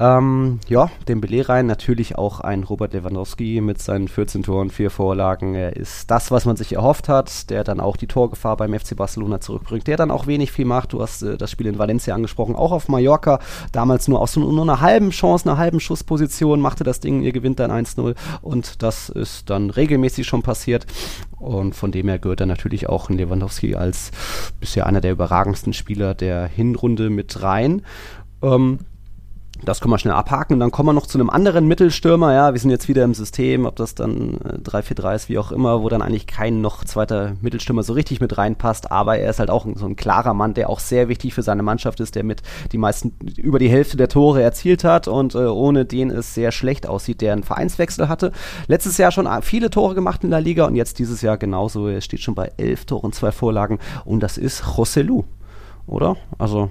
Ähm, 0.00 0.60
ja, 0.66 0.90
den 1.08 1.20
Belay 1.20 1.42
rein, 1.42 1.66
natürlich 1.66 2.16
auch 2.16 2.40
ein 2.40 2.62
Robert 2.62 2.94
Lewandowski 2.94 3.60
mit 3.60 3.82
seinen 3.82 4.08
14 4.08 4.44
Toren, 4.44 4.70
vier 4.70 4.88
Vorlagen. 4.90 5.54
Er 5.54 5.76
ist 5.76 6.10
das, 6.10 6.30
was 6.30 6.46
man 6.46 6.56
sich 6.56 6.72
erhofft 6.72 7.10
hat, 7.10 7.50
der 7.50 7.64
dann 7.64 7.80
auch 7.80 7.98
die 7.98 8.06
Torgefahr 8.06 8.56
beim 8.56 8.72
FC 8.72 8.96
Barcelona 8.96 9.42
zurückbringt, 9.42 9.86
der 9.86 9.98
dann 9.98 10.10
auch 10.10 10.26
wenig 10.26 10.52
viel 10.52 10.64
macht. 10.64 10.94
Du 10.94 11.02
hast 11.02 11.20
äh, 11.20 11.36
das 11.36 11.50
Spiel 11.50 11.66
in 11.66 11.78
Valencia 11.78 12.14
angesprochen, 12.14 12.56
auch 12.56 12.72
auf 12.72 12.88
Mallorca, 12.88 13.40
damals 13.72 14.08
nur 14.08 14.22
aus 14.22 14.36
nur 14.36 14.62
einer 14.62 14.80
halben 14.80 15.10
Chance, 15.10 15.46
einer 15.46 15.58
halben 15.58 15.80
Schussposition, 15.80 16.62
machte 16.62 16.82
das 16.82 17.00
Ding, 17.00 17.20
ihr 17.20 17.32
gewinnt 17.32 17.60
dann 17.60 17.70
1-0 17.70 18.14
und 18.40 18.82
das 18.82 19.10
ist 19.10 19.50
dann 19.50 19.68
regelmäßig 19.68 20.26
schon 20.26 20.40
passiert. 20.40 20.86
Und 21.38 21.74
von 21.74 21.92
dem 21.92 22.08
her 22.08 22.18
gehört 22.18 22.40
dann 22.40 22.48
natürlich 22.48 22.88
auch 22.88 23.10
Lewandowski 23.10 23.74
als 23.74 24.12
bisher 24.60 24.86
einer 24.86 25.02
der 25.02 25.12
überragendsten 25.12 25.74
Spieler 25.74 26.14
der 26.14 26.46
Hinrunde 26.46 27.10
mit 27.10 27.42
rein. 27.42 27.82
Ähm, 28.42 28.78
das 29.64 29.80
können 29.80 29.92
wir 29.92 29.98
schnell 29.98 30.14
abhaken 30.14 30.54
und 30.54 30.60
dann 30.60 30.70
kommen 30.70 30.88
wir 30.88 30.92
noch 30.92 31.06
zu 31.06 31.18
einem 31.18 31.30
anderen 31.30 31.66
Mittelstürmer. 31.68 32.32
Ja, 32.32 32.52
wir 32.52 32.60
sind 32.60 32.70
jetzt 32.70 32.88
wieder 32.88 33.04
im 33.04 33.14
System, 33.14 33.66
ob 33.66 33.76
das 33.76 33.94
dann 33.94 34.38
3-4-3 34.38 35.12
äh, 35.12 35.16
ist, 35.16 35.28
wie 35.28 35.38
auch 35.38 35.52
immer, 35.52 35.82
wo 35.82 35.88
dann 35.88 36.02
eigentlich 36.02 36.26
kein 36.26 36.60
noch 36.60 36.84
zweiter 36.84 37.36
Mittelstürmer 37.40 37.82
so 37.82 37.92
richtig 37.92 38.20
mit 38.20 38.38
reinpasst. 38.38 38.90
Aber 38.90 39.18
er 39.18 39.30
ist 39.30 39.38
halt 39.38 39.50
auch 39.50 39.66
so 39.74 39.86
ein 39.86 39.96
klarer 39.96 40.34
Mann, 40.34 40.54
der 40.54 40.70
auch 40.70 40.80
sehr 40.80 41.08
wichtig 41.08 41.34
für 41.34 41.42
seine 41.42 41.62
Mannschaft 41.62 42.00
ist, 42.00 42.14
der 42.14 42.24
mit 42.24 42.42
die 42.72 42.78
meisten 42.78 43.16
über 43.36 43.58
die 43.58 43.68
Hälfte 43.68 43.96
der 43.96 44.08
Tore 44.08 44.42
erzielt 44.42 44.84
hat 44.84 45.08
und 45.08 45.34
äh, 45.34 45.38
ohne 45.38 45.84
den 45.84 46.10
es 46.10 46.34
sehr 46.34 46.52
schlecht 46.52 46.86
aussieht, 46.86 47.20
der 47.20 47.32
einen 47.32 47.42
Vereinswechsel 47.42 48.08
hatte. 48.08 48.32
Letztes 48.66 48.98
Jahr 48.98 49.12
schon 49.12 49.28
viele 49.42 49.70
Tore 49.70 49.94
gemacht 49.94 50.24
in 50.24 50.30
der 50.30 50.40
Liga 50.40 50.66
und 50.66 50.74
jetzt 50.74 50.98
dieses 50.98 51.22
Jahr 51.22 51.36
genauso. 51.36 51.88
Er 51.88 52.00
steht 52.00 52.20
schon 52.20 52.34
bei 52.34 52.50
elf 52.56 52.84
Toren, 52.84 53.12
zwei 53.12 53.32
Vorlagen 53.32 53.78
und 54.04 54.20
das 54.20 54.38
ist 54.38 54.62
Joselu, 54.76 55.24
oder? 55.86 56.16
Also 56.38 56.70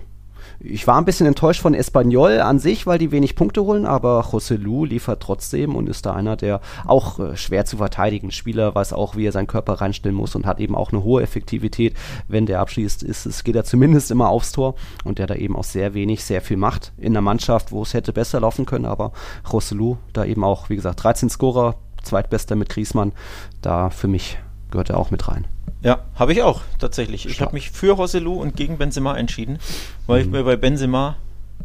ich 0.61 0.87
war 0.87 0.97
ein 0.97 1.05
bisschen 1.05 1.25
enttäuscht 1.25 1.61
von 1.61 1.73
Espanyol 1.73 2.41
an 2.41 2.59
sich, 2.59 2.85
weil 2.85 2.97
die 2.97 3.11
wenig 3.11 3.35
Punkte 3.35 3.63
holen, 3.63 3.85
aber 3.85 4.25
José 4.25 4.57
Lu 4.57 4.83
liefert 4.83 5.21
trotzdem 5.21 5.75
und 5.75 5.87
ist 5.87 6.05
da 6.05 6.13
einer 6.13 6.35
der 6.35 6.59
auch 6.85 7.19
äh, 7.19 7.37
schwer 7.37 7.63
zu 7.63 7.77
verteidigen 7.77 8.31
Spieler, 8.31 8.75
weiß 8.75 8.91
auch, 8.91 9.15
wie 9.15 9.25
er 9.25 9.31
seinen 9.31 9.47
Körper 9.47 9.73
reinstellen 9.73 10.17
muss 10.17 10.35
und 10.35 10.45
hat 10.45 10.59
eben 10.59 10.75
auch 10.75 10.91
eine 10.91 11.03
hohe 11.03 11.23
Effektivität. 11.23 11.95
Wenn 12.27 12.45
der 12.45 12.59
abschließt, 12.59 13.03
ist 13.03 13.25
es, 13.25 13.43
geht 13.45 13.55
er 13.55 13.63
zumindest 13.63 14.11
immer 14.11 14.29
aufs 14.29 14.51
Tor 14.51 14.75
und 15.05 15.17
der 15.17 15.27
da 15.27 15.35
eben 15.35 15.55
auch 15.55 15.63
sehr 15.63 15.93
wenig, 15.93 16.23
sehr 16.25 16.41
viel 16.41 16.57
macht 16.57 16.91
in 16.97 17.13
einer 17.13 17.21
Mannschaft, 17.21 17.71
wo 17.71 17.83
es 17.83 17.93
hätte 17.93 18.11
besser 18.11 18.41
laufen 18.41 18.65
können, 18.65 18.85
aber 18.85 19.13
José 19.45 19.75
Lu 19.75 19.97
da 20.11 20.25
eben 20.25 20.43
auch, 20.43 20.69
wie 20.69 20.75
gesagt, 20.75 21.03
13 21.03 21.29
Scorer, 21.29 21.75
zweitbester 22.03 22.55
mit 22.55 22.69
Griesmann, 22.69 23.13
da 23.61 23.89
für 23.89 24.07
mich 24.07 24.37
gehört 24.71 24.89
er 24.89 24.97
auch 24.97 25.11
mit 25.11 25.27
rein. 25.27 25.47
Ja, 25.81 25.99
habe 26.15 26.33
ich 26.33 26.43
auch 26.43 26.61
tatsächlich. 26.77 27.25
Ich 27.25 27.41
habe 27.41 27.53
mich 27.53 27.71
für 27.71 27.93
Roselu 27.93 28.33
und 28.33 28.55
gegen 28.55 28.77
Benzema 28.77 29.15
entschieden, 29.15 29.59
weil 30.07 30.19
mhm. 30.19 30.25
ich 30.25 30.31
mir 30.31 30.43
bei 30.43 30.57
Benzema 30.57 31.15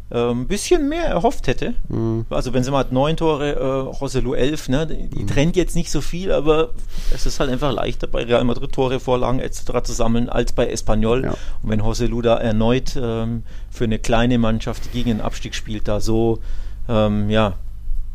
äh, 0.09 0.29
ein 0.29 0.47
bisschen 0.47 0.87
mehr 0.87 1.05
erhofft 1.05 1.47
hätte. 1.47 1.73
Mhm. 1.89 2.25
Also 2.29 2.51
Benzema 2.51 2.77
hat 2.79 2.91
neun 2.91 3.17
Tore, 3.17 3.55
äh, 3.55 3.63
Roselu 3.63 4.33
elf. 4.33 4.69
Ne? 4.69 4.87
Die, 4.87 5.09
die 5.09 5.23
mhm. 5.23 5.27
trennt 5.27 5.55
jetzt 5.57 5.75
nicht 5.75 5.91
so 5.91 5.99
viel, 5.99 6.31
aber 6.31 6.69
es 7.13 7.25
ist 7.25 7.39
halt 7.39 7.49
einfach 7.49 7.73
leichter 7.73 8.07
bei 8.07 8.23
Real 8.23 8.43
Madrid 8.45 8.71
Tore, 8.71 8.99
Vorlagen 9.01 9.39
etc. 9.39 9.83
zu 9.83 9.93
sammeln 9.93 10.29
als 10.29 10.53
bei 10.53 10.67
Espanyol. 10.67 11.25
Ja. 11.25 11.31
Und 11.31 11.69
wenn 11.69 11.81
Roselu 11.81 12.21
da 12.21 12.37
erneut 12.37 12.95
ähm, 12.95 13.43
für 13.69 13.83
eine 13.83 13.99
kleine 13.99 14.37
Mannschaft 14.37 14.93
gegen 14.93 15.09
den 15.09 15.21
Abstieg 15.21 15.55
spielt, 15.55 15.87
da 15.87 15.99
so 15.99 16.39
ähm, 16.87 17.29
ja 17.29 17.53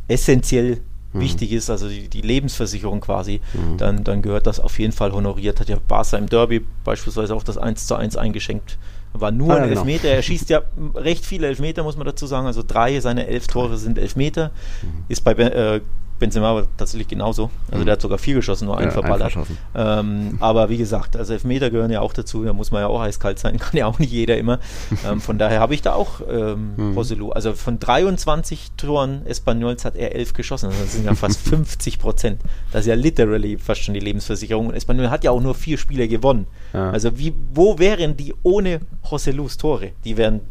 essentiell 0.08 0.80
mhm. 1.12 1.20
wichtig 1.20 1.52
ist, 1.52 1.70
also 1.70 1.88
die, 1.88 2.08
die 2.08 2.22
Lebensversicherung 2.22 3.00
quasi, 3.00 3.40
mhm. 3.52 3.76
dann, 3.76 4.04
dann 4.04 4.22
gehört 4.22 4.46
das 4.46 4.60
auf 4.60 4.78
jeden 4.78 4.92
Fall 4.92 5.12
honoriert. 5.12 5.60
Hat 5.60 5.68
ja 5.68 5.76
Barca 5.86 6.16
im 6.16 6.28
Derby 6.28 6.64
beispielsweise 6.84 7.34
auch 7.34 7.42
das 7.42 7.58
1 7.58 7.86
zu 7.86 7.94
1 7.94 8.16
eingeschenkt. 8.16 8.78
War 9.12 9.32
nur 9.32 9.52
ah, 9.52 9.56
ein 9.56 9.68
genau. 9.68 9.80
Elfmeter. 9.80 10.08
Er 10.08 10.22
schießt 10.22 10.50
ja 10.50 10.62
recht 10.94 11.26
viele 11.26 11.48
Elfmeter, 11.48 11.82
muss 11.82 11.96
man 11.96 12.06
dazu 12.06 12.26
sagen. 12.26 12.46
Also 12.46 12.62
drei 12.66 13.00
seiner 13.00 13.26
elf 13.26 13.48
Tore 13.48 13.76
sind 13.76 13.98
Elfmeter. 13.98 14.52
Mhm. 14.82 15.04
Ist 15.08 15.24
bei 15.24 15.32
äh, 15.32 15.80
Benzema 16.20 16.54
war 16.54 16.66
tatsächlich 16.76 17.08
genauso. 17.08 17.50
Also 17.68 17.80
mhm. 17.80 17.86
der 17.86 17.92
hat 17.94 18.00
sogar 18.00 18.18
vier 18.18 18.36
geschossen, 18.36 18.66
nur 18.66 18.78
einen 18.78 18.88
ja, 18.88 18.92
verballert. 18.92 19.36
Ähm, 19.74 20.36
aber 20.38 20.68
wie 20.68 20.76
gesagt, 20.76 21.16
also 21.16 21.32
Elfmeter 21.32 21.70
gehören 21.70 21.90
ja 21.90 22.00
auch 22.00 22.12
dazu, 22.12 22.44
da 22.44 22.52
muss 22.52 22.70
man 22.70 22.82
ja 22.82 22.86
auch 22.86 23.00
eiskalt 23.00 23.38
sein, 23.40 23.58
kann 23.58 23.76
ja 23.76 23.86
auch 23.86 23.98
nicht 23.98 24.12
jeder 24.12 24.36
immer. 24.36 24.60
ähm, 25.04 25.20
von 25.20 25.38
daher 25.38 25.58
habe 25.58 25.74
ich 25.74 25.82
da 25.82 25.94
auch 25.94 26.20
ähm, 26.30 26.74
mhm. 26.76 26.94
Roselu. 26.94 27.30
Also 27.30 27.54
von 27.54 27.80
23 27.80 28.72
Toren 28.76 29.26
Espanyols 29.26 29.84
hat 29.84 29.96
er 29.96 30.14
elf 30.14 30.32
geschossen. 30.32 30.66
Also 30.66 30.80
das 30.80 30.92
sind 30.92 31.06
ja 31.06 31.14
fast 31.14 31.40
50 31.48 31.98
Prozent. 31.98 32.40
Das 32.70 32.82
ist 32.82 32.86
ja 32.86 32.94
literally 32.94 33.58
fast 33.58 33.82
schon 33.82 33.94
die 33.94 34.00
Lebensversicherung. 34.00 34.68
Und 34.68 34.74
Espanyol 34.74 35.10
hat 35.10 35.24
ja 35.24 35.32
auch 35.32 35.40
nur 35.40 35.54
vier 35.54 35.78
Spiele 35.78 36.06
gewonnen. 36.06 36.46
Ja. 36.72 36.90
Also 36.90 37.18
wie, 37.18 37.34
wo 37.52 37.78
wären 37.78 38.16
die 38.16 38.34
ohne 38.42 38.80
Roselus 39.10 39.56
Tore? 39.56 39.92
Die 40.04 40.16
wären 40.16 40.42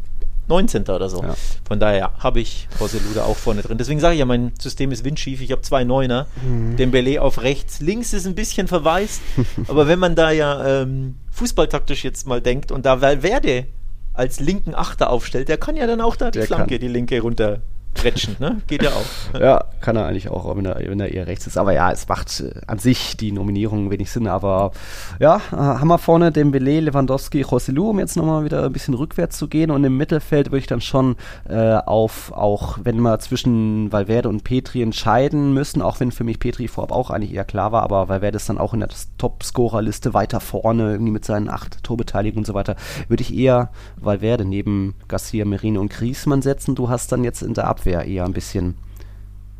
19. 0.50 0.82
oder 0.82 1.08
so. 1.08 1.22
Ja. 1.22 1.34
Von 1.66 1.80
daher 1.80 2.12
habe 2.18 2.40
ich 2.40 2.68
Roseluda 2.78 3.24
auch 3.24 3.36
vorne 3.36 3.62
drin. 3.62 3.78
Deswegen 3.78 4.00
sage 4.00 4.14
ich 4.14 4.18
ja, 4.18 4.26
mein 4.26 4.52
System 4.60 4.92
ist 4.92 5.04
windschief. 5.04 5.40
Ich 5.40 5.52
habe 5.52 5.62
zwei 5.62 5.84
Neuner. 5.84 6.26
Mhm. 6.44 6.76
Dembele 6.76 7.22
auf 7.22 7.42
rechts. 7.42 7.80
Links 7.80 8.12
ist 8.12 8.26
ein 8.26 8.34
bisschen 8.34 8.68
verwaist. 8.68 9.22
aber 9.68 9.88
wenn 9.88 9.98
man 9.98 10.14
da 10.14 10.30
ja 10.30 10.82
ähm, 10.82 11.16
fußballtaktisch 11.30 12.04
jetzt 12.04 12.26
mal 12.26 12.40
denkt 12.42 12.70
und 12.72 12.84
da 12.84 13.00
Valverde 13.00 13.66
als 14.12 14.40
linken 14.40 14.74
Achter 14.74 15.10
aufstellt, 15.10 15.48
der 15.48 15.56
kann 15.56 15.76
ja 15.76 15.86
dann 15.86 16.00
auch 16.00 16.16
da 16.16 16.30
die 16.30 16.38
der 16.38 16.46
Flanke, 16.46 16.74
kann. 16.74 16.80
die 16.80 16.88
linke 16.88 17.20
runter 17.20 17.60
quetschen, 17.94 18.36
ne? 18.38 18.60
Geht 18.66 18.82
ja 18.82 18.90
auch. 18.90 19.40
ja, 19.40 19.64
kann 19.80 19.96
er 19.96 20.06
eigentlich 20.06 20.28
auch, 20.30 20.56
wenn 20.56 20.64
er, 20.64 20.76
wenn 20.78 21.00
er 21.00 21.12
eher 21.12 21.26
rechts 21.26 21.46
ist. 21.46 21.58
Aber 21.58 21.72
ja, 21.72 21.90
es 21.90 22.08
macht 22.08 22.40
äh, 22.40 22.52
an 22.66 22.78
sich 22.78 23.16
die 23.16 23.32
Nominierung 23.32 23.90
wenig 23.90 24.10
Sinn. 24.10 24.26
Aber 24.26 24.72
ja, 25.18 25.36
äh, 25.52 25.56
haben 25.56 25.88
wir 25.88 25.98
vorne 25.98 26.32
Dembele, 26.32 26.80
Lewandowski, 26.80 27.40
Joselu, 27.40 27.90
um 27.90 27.98
jetzt 27.98 28.16
nochmal 28.16 28.44
wieder 28.44 28.64
ein 28.64 28.72
bisschen 28.72 28.94
rückwärts 28.94 29.36
zu 29.36 29.48
gehen. 29.48 29.70
Und 29.70 29.84
im 29.84 29.96
Mittelfeld 29.96 30.48
würde 30.48 30.58
ich 30.58 30.66
dann 30.66 30.80
schon 30.80 31.16
äh, 31.48 31.74
auf, 31.74 32.32
auch 32.32 32.78
wenn 32.82 33.00
wir 33.00 33.18
zwischen 33.18 33.92
Valverde 33.92 34.28
und 34.28 34.44
Petri 34.44 34.82
entscheiden 34.82 35.52
müssen, 35.52 35.82
auch 35.82 36.00
wenn 36.00 36.12
für 36.12 36.24
mich 36.24 36.38
Petri 36.38 36.68
vorab 36.68 36.92
auch 36.92 37.10
eigentlich 37.10 37.34
eher 37.34 37.44
klar 37.44 37.72
war, 37.72 37.82
aber 37.82 38.08
Valverde 38.08 38.36
ist 38.36 38.48
dann 38.48 38.58
auch 38.58 38.74
in 38.74 38.80
der 38.80 38.88
Top-Scorer-Liste 39.18 40.14
weiter 40.14 40.40
vorne, 40.40 40.92
irgendwie 40.92 41.12
mit 41.12 41.24
seinen 41.24 41.48
acht 41.48 41.82
Torbeteiligungen 41.82 42.40
und 42.40 42.46
so 42.46 42.54
weiter, 42.54 42.76
würde 43.08 43.22
ich 43.22 43.34
eher 43.34 43.70
Valverde 43.96 44.44
neben 44.44 44.94
Garcia, 45.08 45.44
Merino 45.44 45.80
und 45.80 45.90
Griezmann 45.90 46.42
setzen. 46.42 46.74
Du 46.74 46.88
hast 46.88 47.12
dann 47.12 47.24
jetzt 47.24 47.42
in 47.42 47.54
der 47.54 47.66
Ab 47.66 47.79
Abwehr 47.80 48.04
eher 48.04 48.24
ein 48.24 48.32
bisschen, 48.32 48.76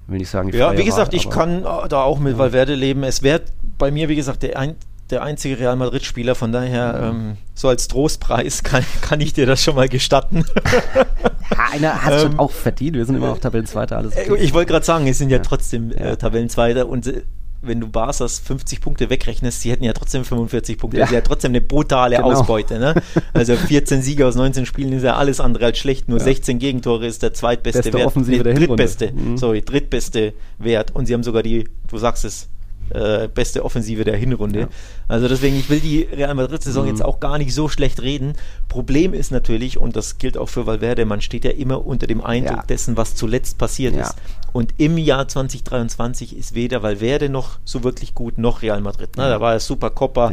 will 0.07 0.21
ich 0.21 0.29
sagen, 0.29 0.51
Ja, 0.53 0.77
wie 0.77 0.85
gesagt, 0.85 1.13
Wahl, 1.13 1.17
ich 1.17 1.31
kann 1.31 1.63
da 1.63 2.03
auch 2.03 2.19
mit 2.19 2.37
Valverde 2.37 2.75
leben. 2.75 3.03
Es 3.03 3.23
wäre 3.23 3.43
bei 3.79 3.91
mir, 3.91 4.09
wie 4.09 4.17
gesagt, 4.17 4.43
der, 4.43 4.59
ein, 4.59 4.77
der 5.09 5.23
einzige 5.23 5.59
Real 5.59 5.77
Madrid-Spieler, 5.77 6.35
von 6.35 6.53
daher 6.53 7.01
ähm, 7.03 7.37
so 7.55 7.69
als 7.69 7.89
Trostpreis 7.89 8.63
kann, 8.63 8.85
kann 9.01 9.21
ich 9.21 9.33
dir 9.33 9.47
das 9.47 9.63
schon 9.63 9.75
mal 9.75 9.89
gestatten. 9.89 10.45
ja, 11.51 11.73
einer 11.73 12.03
hat 12.05 12.13
es 12.13 12.23
schon 12.23 12.33
ähm, 12.33 12.39
auch 12.41 12.51
verdient, 12.51 12.97
wir 12.97 13.07
sind 13.07 13.17
immer 13.17 13.29
noch 13.29 13.39
Tabellenzweiter. 13.39 13.97
Alles 13.97 14.15
okay. 14.17 14.37
Ich 14.37 14.53
wollte 14.53 14.71
gerade 14.71 14.85
sagen, 14.85 15.07
es 15.07 15.17
sind 15.19 15.31
ja, 15.31 15.39
ja. 15.39 15.43
trotzdem 15.43 15.91
äh, 15.93 16.17
Tabellenzweiter 16.17 16.89
und 16.89 17.07
äh, 17.07 17.23
wenn 17.63 17.81
du 17.81 17.89
Barca's 17.89 18.39
50 18.39 18.81
Punkte 18.81 19.11
wegrechnest, 19.11 19.63
die 19.65 19.71
hätten 19.71 19.85
ja 19.85 19.93
trotzdem 19.93 20.25
45 20.25 20.79
Punkte. 20.79 20.99
Ja. 20.99 21.05
Ist 21.05 21.13
ja 21.13 21.21
trotzdem 21.21 21.53
eine 21.53 21.61
brutale 21.61 22.17
genau. 22.17 22.33
Ausbeute. 22.33 22.79
Ne? 22.79 22.95
Also 23.35 23.55
14 23.57 24.03
Siege 24.03 24.27
aus 24.27 24.35
19 24.35 24.67
Spielen 24.67 24.93
ist 24.93 25.03
ja 25.03 25.17
alles 25.17 25.41
andere 25.41 25.67
als 25.67 25.79
schlecht. 25.79 26.09
Nur 26.09 26.19
ja. 26.19 26.25
16 26.25 26.59
Gegentore 26.59 27.07
ist 27.07 27.23
der 27.23 27.35
zweitbeste 27.35 27.83
Beste 27.83 27.99
Wert. 27.99 28.07
Offensive 28.07 28.45
nee, 28.45 28.55
drittbeste, 28.55 29.13
mhm. 29.13 29.37
sorry, 29.37 29.63
drittbeste 29.63 30.33
Wert. 30.59 30.95
Und 30.95 31.07
sie 31.07 31.15
haben 31.15 31.23
sogar 31.23 31.43
die, 31.43 31.69
du 31.89 31.99
sagst 31.99 32.25
es, 32.25 32.49
äh, 32.91 33.29
beste 33.29 33.65
Offensive 33.65 34.05
der 34.05 34.17
Hinrunde. 34.17 34.61
Ja. 34.61 34.69
Also 35.09 35.29
deswegen, 35.29 35.57
ich 35.57 35.71
will 35.71 35.81
die 35.81 36.03
Real 36.03 36.35
Madrid-Saison 36.35 36.85
mhm. 36.85 36.91
jetzt 36.91 37.05
auch 37.05 37.21
gar 37.21 37.39
nicht 37.39 37.55
so 37.55 37.69
schlecht 37.69 38.03
reden. 38.03 38.35
Problem 38.69 39.15
ist 39.15 39.31
natürlich, 39.31 39.79
und 39.79 39.97
das 39.97 40.19
gilt 40.19 40.37
auch 40.37 40.49
für 40.49 40.67
Valverde, 40.67 41.05
man 41.05 41.21
steht 41.21 41.45
ja 41.45 41.53
immer 41.53 41.87
unter 41.87 42.07
dem 42.07 42.21
Eindruck 42.21 42.57
ja. 42.57 42.65
dessen, 42.65 42.97
was 42.97 43.15
zuletzt 43.15 43.59
passiert 43.59 43.95
ja. 43.95 44.03
ist. 44.03 44.17
Und 44.53 44.75
im 44.79 44.99
Jahr 44.99 45.29
2023 45.29 46.37
ist 46.37 46.55
weder 46.55 46.83
Valverde 46.83 47.29
noch 47.29 47.59
so 47.65 47.85
wirklich 47.85 48.15
gut, 48.15 48.39
noch 48.39 48.63
Real 48.63 48.81
Madrid. 48.81 49.17
Ne? 49.17 49.29
Da 49.29 49.41
war 49.41 49.53
er 49.53 49.61
super 49.61 49.91
Copa. 49.91 50.33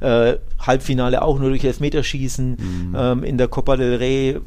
Äh, 0.00 0.38
Halbfinale 0.58 1.22
auch 1.22 1.38
nur 1.38 1.50
durch 1.50 1.64
Elfmeterschießen. 1.64 2.50
Mhm. 2.50 2.96
Ähm, 2.96 3.24
in 3.24 3.38
der 3.38 3.48
Copa 3.48 3.76
del 3.76 3.96
Rey 3.96 4.40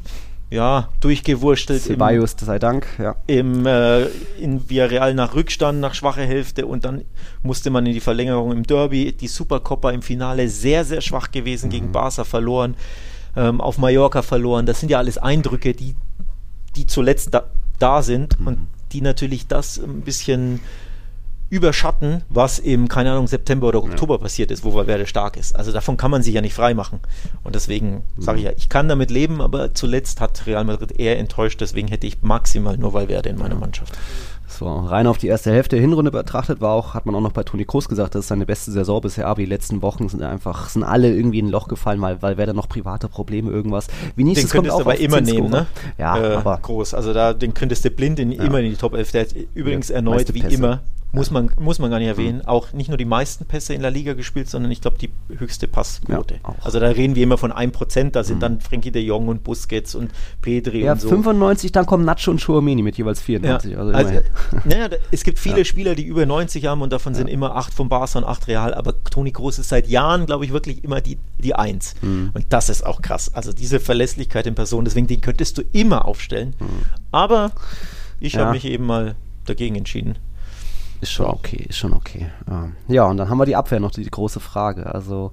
ja, 0.50 0.88
durchgewurstelt. 1.00 1.82
Ceballos, 1.82 2.34
sei 2.40 2.58
Dank, 2.58 2.86
ja. 2.98 3.16
Im, 3.26 3.66
äh, 3.66 4.04
in 4.40 4.68
Villarreal 4.68 5.12
nach 5.14 5.34
Rückstand, 5.34 5.80
nach 5.80 5.94
schwacher 5.94 6.22
Hälfte 6.22 6.66
und 6.66 6.84
dann 6.84 7.04
musste 7.42 7.70
man 7.70 7.84
in 7.84 7.92
die 7.92 8.00
Verlängerung 8.00 8.52
im 8.52 8.62
Derby. 8.62 9.12
Die 9.12 9.28
Supercoppa 9.28 9.90
im 9.90 10.00
Finale 10.00 10.48
sehr, 10.48 10.84
sehr 10.84 11.02
schwach 11.02 11.30
gewesen, 11.30 11.66
mhm. 11.66 11.72
gegen 11.72 11.92
Barca 11.92 12.24
verloren, 12.24 12.76
ähm, 13.36 13.60
auf 13.60 13.76
Mallorca 13.76 14.22
verloren. 14.22 14.64
Das 14.64 14.80
sind 14.80 14.90
ja 14.90 14.98
alles 14.98 15.18
Eindrücke, 15.18 15.74
die, 15.74 15.94
die 16.76 16.86
zuletzt 16.86 17.34
da 17.34 17.44
da 17.78 18.02
sind 18.02 18.36
und 18.44 18.66
die 18.92 19.00
natürlich 19.00 19.46
das 19.46 19.78
ein 19.78 20.02
bisschen 20.02 20.60
überschatten, 21.50 22.22
was 22.28 22.58
im, 22.58 22.88
keine 22.88 23.12
Ahnung, 23.12 23.26
September 23.26 23.68
oder 23.68 23.82
Oktober 23.82 24.16
ja. 24.16 24.20
passiert 24.20 24.50
ist, 24.50 24.64
wo 24.64 24.74
Valverde 24.74 25.06
stark 25.06 25.36
ist. 25.36 25.56
Also 25.56 25.72
davon 25.72 25.96
kann 25.96 26.10
man 26.10 26.22
sich 26.22 26.34
ja 26.34 26.42
nicht 26.42 26.52
frei 26.54 26.74
machen. 26.74 27.00
Und 27.42 27.54
deswegen 27.54 28.02
sage 28.18 28.38
ich 28.38 28.44
ja, 28.44 28.52
ich 28.56 28.68
kann 28.68 28.88
damit 28.88 29.10
leben, 29.10 29.40
aber 29.40 29.74
zuletzt 29.74 30.20
hat 30.20 30.46
Real 30.46 30.64
Madrid 30.64 30.92
eher 30.98 31.18
enttäuscht, 31.18 31.60
deswegen 31.60 31.88
hätte 31.88 32.06
ich 32.06 32.22
maximal 32.22 32.76
nur 32.76 32.92
Valverde 32.92 33.30
in 33.30 33.38
meiner 33.38 33.54
Mannschaft. 33.54 33.96
So, 34.48 34.66
rein 34.66 35.06
auf 35.06 35.18
die 35.18 35.26
erste 35.26 35.52
Hälfte 35.52 35.76
der 35.76 35.82
Hinrunde 35.82 36.10
betrachtet 36.10 36.60
war 36.60 36.72
auch, 36.72 36.94
hat 36.94 37.04
man 37.04 37.14
auch 37.14 37.20
noch 37.20 37.32
bei 37.32 37.42
Toni 37.42 37.66
Kroos 37.66 37.88
gesagt, 37.88 38.14
das 38.14 38.20
ist 38.20 38.28
seine 38.28 38.46
beste 38.46 38.72
Saison 38.72 39.00
bisher, 39.00 39.26
aber 39.26 39.42
die 39.42 39.46
letzten 39.46 39.82
Wochen 39.82 40.08
sind 40.08 40.22
einfach, 40.22 40.70
sind 40.70 40.84
alle 40.84 41.14
irgendwie 41.14 41.38
in 41.38 41.46
ein 41.46 41.50
Loch 41.50 41.68
gefallen, 41.68 42.00
weil, 42.00 42.22
weil 42.22 42.38
wer 42.38 42.46
da 42.46 42.54
noch 42.54 42.68
private 42.68 43.08
Probleme, 43.08 43.50
irgendwas. 43.50 43.88
Vinicius 44.16 44.46
den 44.46 44.50
könntest 44.50 44.76
du 44.76 44.80
aber 44.80 44.98
immer 44.98 45.20
nehmen, 45.20 45.50
ne? 45.50 45.66
Ja, 45.98 46.18
äh, 46.18 46.34
aber. 46.36 46.58
Groß, 46.62 46.94
also 46.94 47.12
da, 47.12 47.34
den 47.34 47.52
könntest 47.52 47.84
du 47.84 47.90
blind 47.90 48.18
in, 48.18 48.32
ja. 48.32 48.42
immer 48.42 48.60
in 48.60 48.70
die 48.70 48.76
Top 48.76 48.94
11. 48.94 49.12
Der 49.12 49.20
hat 49.22 49.34
übrigens 49.54 49.90
ja, 49.90 49.96
erneut, 49.96 50.32
wie 50.32 50.40
immer, 50.40 50.80
muss 51.12 51.30
man, 51.30 51.50
muss 51.58 51.78
man 51.78 51.90
gar 51.90 51.98
nicht 51.98 52.08
erwähnen. 52.08 52.38
Mhm. 52.38 52.48
Auch 52.48 52.72
nicht 52.72 52.88
nur 52.88 52.98
die 52.98 53.04
meisten 53.04 53.46
Pässe 53.46 53.72
in 53.72 53.82
der 53.82 53.90
Liga 53.90 54.12
gespielt, 54.12 54.48
sondern 54.48 54.70
ich 54.70 54.80
glaube 54.80 54.98
die 54.98 55.10
höchste 55.38 55.66
Passquote. 55.66 56.34
Ja, 56.34 56.54
also 56.62 56.80
da 56.80 56.88
reden 56.88 57.14
wir 57.14 57.22
immer 57.22 57.38
von 57.38 57.52
1%, 57.52 58.10
da 58.10 58.24
sind 58.24 58.36
mhm. 58.36 58.40
dann 58.40 58.60
Frankie 58.60 58.90
de 58.90 59.02
Jong 59.02 59.28
und 59.28 59.42
Busquets 59.42 59.94
und 59.94 60.10
Pedri 60.42 60.84
ja, 60.84 60.92
und 60.92 61.00
so. 61.00 61.08
95, 61.08 61.72
dann 61.72 61.86
kommen 61.86 62.04
Nacho 62.04 62.30
und 62.30 62.40
Schuameni 62.40 62.82
mit 62.82 62.98
jeweils 62.98 63.20
94. 63.22 63.72
Ja. 63.72 63.78
Also, 63.78 63.92
also 63.92 64.20
naja, 64.64 64.88
es 65.10 65.24
gibt 65.24 65.38
viele 65.38 65.58
ja. 65.58 65.64
Spieler, 65.64 65.94
die 65.94 66.04
über 66.04 66.26
90 66.26 66.66
haben 66.66 66.82
und 66.82 66.92
davon 66.92 67.14
sind 67.14 67.28
immer 67.28 67.56
8 67.56 67.72
von 67.72 67.88
Barca 67.88 68.18
und 68.18 68.24
8 68.24 68.48
Real, 68.48 68.74
aber 68.74 69.02
Toni 69.04 69.30
Groß 69.30 69.58
ist 69.58 69.68
seit 69.68 69.88
Jahren, 69.88 70.26
glaube 70.26 70.44
ich, 70.44 70.52
wirklich 70.52 70.84
immer 70.84 71.00
die, 71.00 71.18
die 71.38 71.54
1. 71.54 71.96
Mhm. 72.02 72.30
Und 72.34 72.46
das 72.50 72.68
ist 72.68 72.84
auch 72.84 73.02
krass. 73.02 73.34
Also 73.34 73.52
diese 73.52 73.80
Verlässlichkeit 73.80 74.46
in 74.46 74.54
Person, 74.54 74.84
deswegen 74.84 75.06
den 75.06 75.20
könntest 75.20 75.58
du 75.58 75.62
immer 75.72 76.04
aufstellen. 76.04 76.54
Mhm. 76.58 76.82
Aber 77.10 77.52
ich 78.20 78.36
habe 78.36 78.52
mich 78.52 78.64
eben 78.64 78.86
mal 78.86 79.14
dagegen 79.46 79.76
entschieden. 79.76 80.16
Ist 81.00 81.12
schon 81.12 81.26
okay, 81.26 81.64
ist 81.68 81.78
schon 81.78 81.92
okay. 81.92 82.26
Ähm, 82.50 82.74
ja, 82.88 83.04
und 83.04 83.18
dann 83.18 83.30
haben 83.30 83.38
wir 83.38 83.46
die 83.46 83.54
Abwehr 83.54 83.78
noch, 83.78 83.92
die, 83.92 84.02
die 84.02 84.10
große 84.10 84.40
Frage. 84.40 84.92
Also 84.92 85.32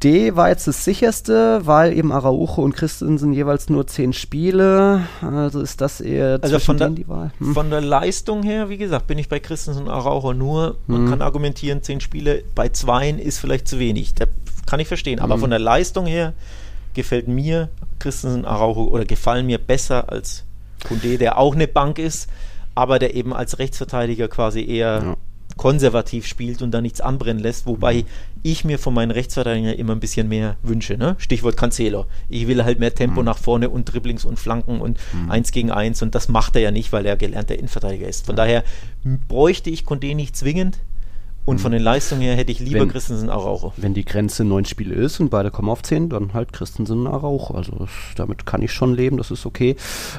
Kunde 0.00 0.36
war 0.36 0.48
jetzt 0.48 0.66
das 0.68 0.84
sicherste, 0.84 1.60
weil 1.64 1.96
eben 1.96 2.12
Araujo 2.12 2.62
und 2.62 2.74
Christensen 2.74 3.32
jeweils 3.32 3.68
nur 3.68 3.86
zehn 3.86 4.12
Spiele. 4.12 5.06
Also 5.20 5.60
ist 5.60 5.80
das 5.80 6.00
eher 6.00 6.38
also 6.40 6.58
von 6.58 6.78
der, 6.78 6.90
die 6.90 7.08
Wahl? 7.08 7.32
Hm. 7.38 7.54
Von 7.54 7.70
der 7.70 7.80
Leistung 7.80 8.42
her, 8.42 8.68
wie 8.68 8.78
gesagt, 8.78 9.06
bin 9.06 9.18
ich 9.18 9.28
bei 9.28 9.40
Christensen 9.40 9.84
und 9.84 9.90
Araujo 9.90 10.34
nur. 10.34 10.76
Man 10.86 11.02
hm. 11.02 11.10
kann 11.10 11.22
argumentieren, 11.22 11.82
zehn 11.82 12.00
Spiele 12.00 12.42
bei 12.54 12.68
zweien 12.68 13.18
ist 13.18 13.38
vielleicht 13.38 13.66
zu 13.66 13.78
wenig. 13.78 14.14
Das 14.14 14.28
kann 14.66 14.80
ich 14.80 14.88
verstehen. 14.88 15.18
Aber 15.18 15.34
hm. 15.34 15.40
von 15.40 15.50
der 15.50 15.58
Leistung 15.58 16.06
her 16.06 16.32
gefällt 16.94 17.28
mir 17.28 17.68
Christensen, 17.98 18.44
Araujo 18.44 18.84
oder 18.84 19.04
gefallen 19.04 19.46
mir 19.46 19.58
besser 19.58 20.10
als 20.10 20.44
Kunde, 20.86 21.18
der 21.18 21.38
auch 21.38 21.54
eine 21.54 21.66
Bank 21.66 21.98
ist 21.98 22.28
aber 22.78 23.00
der 23.00 23.14
eben 23.14 23.34
als 23.34 23.58
Rechtsverteidiger 23.58 24.28
quasi 24.28 24.64
eher 24.64 25.02
ja. 25.02 25.16
Konservativ 25.58 26.26
spielt 26.26 26.62
und 26.62 26.70
da 26.70 26.80
nichts 26.80 27.02
anbrennen 27.02 27.42
lässt, 27.42 27.66
wobei 27.66 28.06
ich 28.42 28.64
mir 28.64 28.78
von 28.78 28.94
meinen 28.94 29.10
Rechtsverteidigern 29.10 29.74
immer 29.74 29.92
ein 29.92 30.00
bisschen 30.00 30.28
mehr 30.28 30.56
wünsche. 30.62 30.96
Ne? 30.96 31.16
Stichwort 31.18 31.58
Cancelo. 31.58 32.06
Ich 32.30 32.46
will 32.46 32.64
halt 32.64 32.78
mehr 32.78 32.94
Tempo 32.94 33.20
mhm. 33.20 33.26
nach 33.26 33.36
vorne 33.36 33.68
und 33.68 33.84
Dribblings 33.84 34.24
und 34.24 34.38
Flanken 34.38 34.80
und 34.80 34.98
mhm. 35.12 35.30
eins 35.30 35.52
gegen 35.52 35.70
eins 35.70 36.00
und 36.00 36.14
das 36.14 36.28
macht 36.28 36.56
er 36.56 36.62
ja 36.62 36.70
nicht, 36.70 36.92
weil 36.92 37.04
er 37.04 37.16
gelernter 37.16 37.56
Innenverteidiger 37.56 38.08
ist. 38.08 38.24
Von 38.24 38.36
daher 38.36 38.64
bräuchte 39.28 39.68
ich 39.68 39.82
Condé 39.82 40.14
nicht 40.14 40.34
zwingend, 40.34 40.78
und 41.48 41.62
von 41.62 41.72
den 41.72 41.80
Leistungen 41.80 42.20
her 42.20 42.36
hätte 42.36 42.52
ich 42.52 42.60
lieber 42.60 42.80
wenn, 42.80 42.90
Christensen 42.90 43.30
Araujo. 43.30 43.72
Wenn 43.78 43.94
die 43.94 44.04
Grenze 44.04 44.44
neun 44.44 44.66
Spiele 44.66 44.94
ist 44.94 45.18
und 45.18 45.30
beide 45.30 45.50
kommen 45.50 45.70
auf 45.70 45.82
zehn, 45.82 46.10
dann 46.10 46.34
halt 46.34 46.52
Christensen 46.52 47.06
Araujo. 47.06 47.54
Also 47.54 47.72
das, 47.78 47.88
damit 48.16 48.44
kann 48.44 48.60
ich 48.60 48.70
schon 48.70 48.94
leben, 48.94 49.16
das 49.16 49.30
ist 49.30 49.46
okay. 49.46 49.74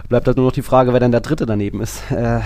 Bleibt 0.07 0.25
halt 0.25 0.37
nur 0.37 0.47
noch 0.47 0.53
die 0.53 0.63
Frage, 0.63 0.91
wer 0.91 0.99
dann 0.99 1.11
der 1.11 1.21
dritte 1.21 1.45
daneben 1.45 1.81
ist. 1.81 2.01
Äh, 2.09 2.39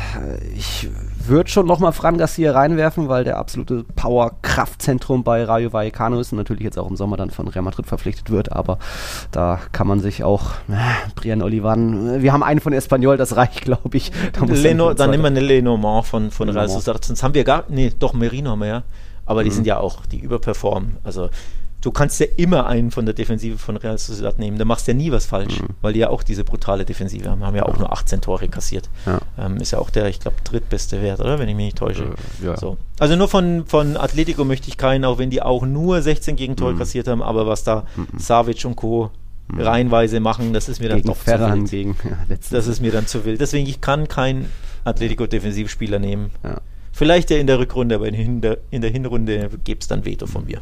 ich 0.57 0.89
würde 1.27 1.49
schon 1.49 1.65
nochmal 1.65 1.91
Fran 1.93 2.17
Garcia 2.17 2.51
reinwerfen, 2.51 3.09
weil 3.09 3.23
der 3.23 3.37
absolute 3.37 3.85
Power-Kraftzentrum 3.95 5.23
bei 5.23 5.43
Rayo 5.43 5.73
Vallecano 5.73 6.19
ist 6.19 6.31
und 6.31 6.37
natürlich 6.37 6.63
jetzt 6.63 6.77
auch 6.77 6.89
im 6.89 6.95
Sommer 6.95 7.17
dann 7.17 7.29
von 7.29 7.47
Real 7.47 7.63
Madrid 7.63 7.85
verpflichtet 7.85 8.29
wird, 8.29 8.51
aber 8.51 8.79
da 9.31 9.59
kann 9.71 9.87
man 9.87 9.99
sich 9.99 10.23
auch 10.23 10.51
äh, 10.69 10.75
Brian 11.15 11.41
Olivan, 11.41 12.21
wir 12.21 12.33
haben 12.33 12.43
einen 12.43 12.59
von 12.59 12.73
Espanyol, 12.73 13.17
das 13.17 13.35
reicht, 13.35 13.61
glaube 13.61 13.95
ich. 13.97 14.11
Da 14.33 14.45
Leno, 14.45 14.93
dann, 14.93 15.11
nehmen 15.11 15.23
wir 15.23 15.27
eine 15.27 15.39
Lenormand 15.39 16.05
von, 16.05 16.31
von 16.31 16.49
Real 16.49 16.69
Sociedad, 16.69 17.03
sonst 17.03 17.23
haben 17.23 17.33
wir 17.33 17.43
gar, 17.43 17.65
nee, 17.69 17.91
doch 17.97 18.13
Merino 18.13 18.51
haben 18.51 18.59
wir 18.59 18.67
ja, 18.67 18.83
aber 19.25 19.43
die 19.43 19.49
mhm. 19.49 19.55
sind 19.55 19.67
ja 19.67 19.77
auch, 19.77 20.05
die 20.05 20.19
überperformen, 20.19 20.97
also 21.03 21.29
du 21.83 21.91
kannst 21.91 22.19
ja 22.21 22.27
immer 22.37 22.65
einen 22.65 22.91
von 22.91 23.05
der 23.05 23.13
Defensive 23.13 23.57
von 23.57 23.75
Real 23.75 23.97
Sociedad 23.97 24.39
nehmen. 24.39 24.57
Da 24.57 24.63
machst 24.63 24.87
du 24.87 24.91
ja 24.91 24.97
nie 24.97 25.11
was 25.11 25.25
falsch, 25.25 25.59
mhm. 25.59 25.67
weil 25.81 25.93
die 25.93 25.99
ja 25.99 26.09
auch 26.09 26.23
diese 26.23 26.45
brutale 26.45 26.85
Defensive 26.85 27.29
haben. 27.29 27.45
Haben 27.45 27.57
ja 27.57 27.63
auch 27.63 27.77
nur 27.77 27.91
18 27.91 28.21
Tore 28.21 28.47
kassiert. 28.47 28.89
Ja. 29.05 29.19
Ähm, 29.37 29.57
ist 29.57 29.71
ja 29.71 29.79
auch 29.79 29.89
der, 29.89 30.07
ich 30.07 30.21
glaube, 30.21 30.37
drittbeste 30.45 31.01
Wert, 31.01 31.19
oder? 31.19 31.39
Wenn 31.39 31.49
ich 31.49 31.55
mich 31.55 31.65
nicht 31.65 31.77
täusche. 31.77 32.03
Äh, 32.41 32.45
ja. 32.45 32.57
so. 32.57 32.77
Also 32.99 33.17
nur 33.17 33.27
von, 33.27 33.65
von 33.67 33.97
Atletico 33.97 34.45
möchte 34.45 34.69
ich 34.69 34.77
keinen, 34.77 35.03
auch 35.03 35.17
wenn 35.17 35.29
die 35.29 35.41
auch 35.41 35.65
nur 35.65 36.01
16 36.01 36.37
Gegentore 36.37 36.73
mhm. 36.73 36.79
kassiert 36.79 37.09
haben, 37.09 37.21
aber 37.21 37.47
was 37.47 37.65
da 37.65 37.85
mhm. 37.95 38.17
Savic 38.17 38.63
und 38.65 38.77
Co. 38.77 39.11
Mhm. 39.49 39.59
reihenweise 39.59 40.21
machen, 40.21 40.53
das 40.53 40.69
ist 40.69 40.79
mir 40.79 40.87
dann 40.87 40.99
gegen 40.99 41.09
doch 41.09 41.17
Ferran 41.17 41.67
zu 41.67 41.73
wild. 41.73 41.97
Gegen, 41.99 42.09
ja, 42.09 42.37
das 42.49 42.67
ist 42.67 42.81
mir 42.81 42.93
dann 42.93 43.07
zu 43.07 43.25
wild. 43.25 43.41
Deswegen, 43.41 43.67
ich 43.67 43.81
kann 43.81 44.07
keinen 44.07 44.49
Atletico-Defensivspieler 44.85 45.99
nehmen. 45.99 46.31
Vielleicht 46.93 47.29
ja 47.29 47.37
in 47.37 47.47
der 47.47 47.59
Rückrunde, 47.59 47.95
aber 47.95 48.07
in 48.07 48.39
der, 48.39 48.59
in 48.71 48.81
der 48.81 48.89
Hinrunde 48.89 49.49
gibt 49.65 49.83
es 49.83 49.89
dann 49.89 50.05
Veto 50.05 50.27
von 50.27 50.45
mir. 50.45 50.61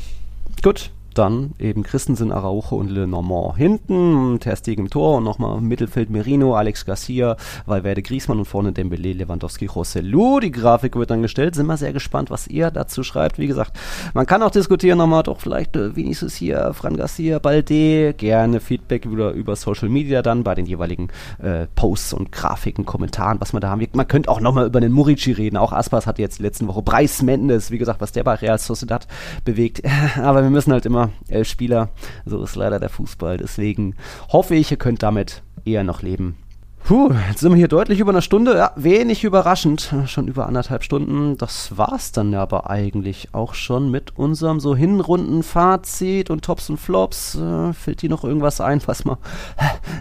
Gut, 0.64 0.89
dann 1.13 1.51
eben 1.59 1.83
Christensen, 1.83 2.31
Araujo 2.31 2.75
und 2.77 2.89
Le 2.89 3.07
Normand 3.07 3.57
hinten, 3.57 4.39
Ter 4.39 4.55
Stegen 4.55 4.85
im 4.85 4.89
Tor 4.89 5.17
und 5.17 5.23
nochmal 5.23 5.57
im 5.57 5.67
Mittelfeld 5.67 6.09
Merino, 6.09 6.55
Alex 6.55 6.85
Garcia, 6.85 7.38
Valverde 7.65 8.01
Griezmann 8.01 8.39
und 8.39 8.45
vorne 8.45 8.71
Dembele, 8.71 9.13
Lewandowski, 9.13 9.65
Rossellou. 9.65 10.39
Die 10.39 10.51
Grafik 10.51 10.95
wird 10.95 11.11
dann 11.11 11.21
gestellt. 11.21 11.55
Sind 11.55 11.67
wir 11.67 11.77
sehr 11.77 11.93
gespannt, 11.93 12.29
was 12.29 12.47
ihr 12.47 12.71
dazu 12.71 13.03
schreibt. 13.03 13.39
Wie 13.39 13.47
gesagt, 13.47 13.77
man 14.13 14.25
kann 14.25 14.43
auch 14.43 14.51
diskutieren 14.51 14.97
nochmal, 14.97 15.23
doch 15.23 15.39
vielleicht 15.39 15.75
äh, 15.75 15.95
Vinicius 15.95 16.35
hier, 16.35 16.73
Fran 16.73 16.97
Garcia, 16.97 17.39
Balde, 17.39 18.13
gerne 18.13 18.59
Feedback 18.59 19.05
über, 19.05 19.31
über 19.31 19.55
Social 19.55 19.89
Media 19.89 20.21
dann 20.21 20.43
bei 20.43 20.55
den 20.55 20.65
jeweiligen 20.65 21.09
äh, 21.41 21.67
Posts 21.75 22.13
und 22.13 22.31
Grafiken, 22.31 22.85
Kommentaren, 22.85 23.41
was 23.41 23.53
man 23.53 23.61
da 23.61 23.69
haben. 23.69 23.85
Man 23.93 24.07
könnte 24.07 24.29
auch 24.29 24.39
nochmal 24.39 24.67
über 24.67 24.79
den 24.79 24.91
Murici 24.91 25.31
reden. 25.31 25.57
Auch 25.57 25.73
Aspas 25.73 26.07
hat 26.07 26.19
jetzt 26.19 26.39
letzte 26.39 26.67
Woche 26.67 26.81
Preis 26.81 27.21
Mendes, 27.21 27.71
wie 27.71 27.77
gesagt, 27.77 28.01
was 28.01 28.11
der 28.11 28.23
bei 28.23 28.35
Real 28.35 28.57
Sociedad 28.57 29.07
bewegt. 29.45 29.81
Aber 30.21 30.43
wir 30.43 30.49
müssen 30.49 30.71
halt 30.71 30.85
immer 30.85 31.01
immer 31.02 31.11
elf 31.28 31.48
Spieler. 31.48 31.90
So 32.26 32.44
ist 32.44 32.56
leider 32.56 32.80
der 32.80 32.90
Fußball. 32.90 33.38
Deswegen 33.38 33.95
hoffe 34.32 34.56
ich, 34.56 34.72
ihr 34.72 34.78
könnt 34.78 35.03
damit 35.03 35.44
eher 35.65 35.84
noch 35.84 36.02
leben. 36.02 36.38
Puh, 36.84 37.11
jetzt 37.30 37.41
sind 37.41 37.52
wir 37.52 37.57
hier 37.57 37.68
deutlich 37.68 37.99
über 37.99 38.11
eine 38.11 38.23
Stunde. 38.23 38.57
Ja, 38.57 38.72
wenig 38.76 39.23
überraschend. 39.23 39.94
Schon 40.07 40.28
über 40.28 40.48
anderthalb 40.48 40.84
Stunden. 40.84 41.38
Das 41.38 41.78
war's 41.78 42.11
dann 42.11 42.34
aber 42.34 42.72
eigentlich 42.72 43.30
auch 43.34 43.53
schon 43.53 43.91
mit 43.91 44.18
unserem 44.18 44.60
so 44.60 44.76
Hinrunden-Fazit 44.76 46.32
und 46.32 46.44
Tops 46.44 46.72
und 46.72 46.78
Flops. 46.78 47.36
Äh, 47.36 47.73
fällt 47.73 48.02
dir 48.02 48.10
noch 48.10 48.23
irgendwas 48.23 48.61
ein, 48.61 48.82
was 48.88 49.06
wir 49.06 49.19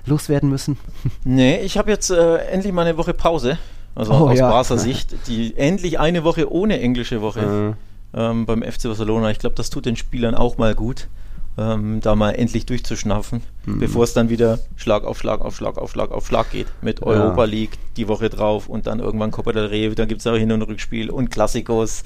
loswerden 0.06 0.48
müssen? 0.48 0.78
Nee, 1.22 1.60
ich 1.60 1.76
habe 1.76 1.90
jetzt 1.90 2.10
äh, 2.10 2.36
endlich 2.46 2.72
mal 2.72 2.86
eine 2.86 2.96
Woche 2.96 3.12
Pause. 3.12 3.58
Also 3.94 4.12
oh, 4.12 4.30
aus 4.30 4.38
ja. 4.38 4.48
Barca 4.48 4.78
Sicht. 4.78 5.14
Die 5.28 5.56
endlich 5.58 6.00
eine 6.00 6.24
Woche 6.24 6.50
ohne 6.50 6.80
englische 6.80 7.20
Woche. 7.20 7.76
Äh 7.76 7.89
ähm, 8.14 8.46
beim 8.46 8.62
FC 8.62 8.84
Barcelona. 8.84 9.30
Ich 9.30 9.38
glaube, 9.38 9.56
das 9.56 9.70
tut 9.70 9.86
den 9.86 9.96
Spielern 9.96 10.34
auch 10.34 10.58
mal 10.58 10.74
gut 10.74 11.08
ähm, 11.58 12.00
da 12.00 12.14
mal 12.14 12.32
endlich 12.32 12.66
durchzuschnaufen, 12.66 13.42
mhm. 13.66 13.78
bevor 13.78 14.04
es 14.04 14.14
dann 14.14 14.28
wieder 14.28 14.58
Schlag 14.76 15.04
auf 15.04 15.18
Schlag 15.18 15.40
auf 15.40 15.56
Schlag 15.56 15.78
auf 15.78 15.90
Schlag 15.90 16.10
auf 16.10 16.26
Schlag 16.26 16.50
geht 16.50 16.66
mit 16.80 17.02
Europa 17.02 17.44
ja. 17.44 17.50
League 17.50 17.78
die 17.96 18.08
Woche 18.08 18.30
drauf 18.30 18.68
und 18.68 18.86
dann 18.86 19.00
irgendwann 19.00 19.30
Copa 19.30 19.52
del 19.52 19.66
Rey, 19.66 19.94
dann 19.94 20.08
gibt 20.08 20.20
es 20.20 20.26
auch 20.26 20.36
Hin- 20.36 20.52
und 20.52 20.62
Rückspiel 20.62 21.10
und 21.10 21.30
Klassikos 21.30 22.02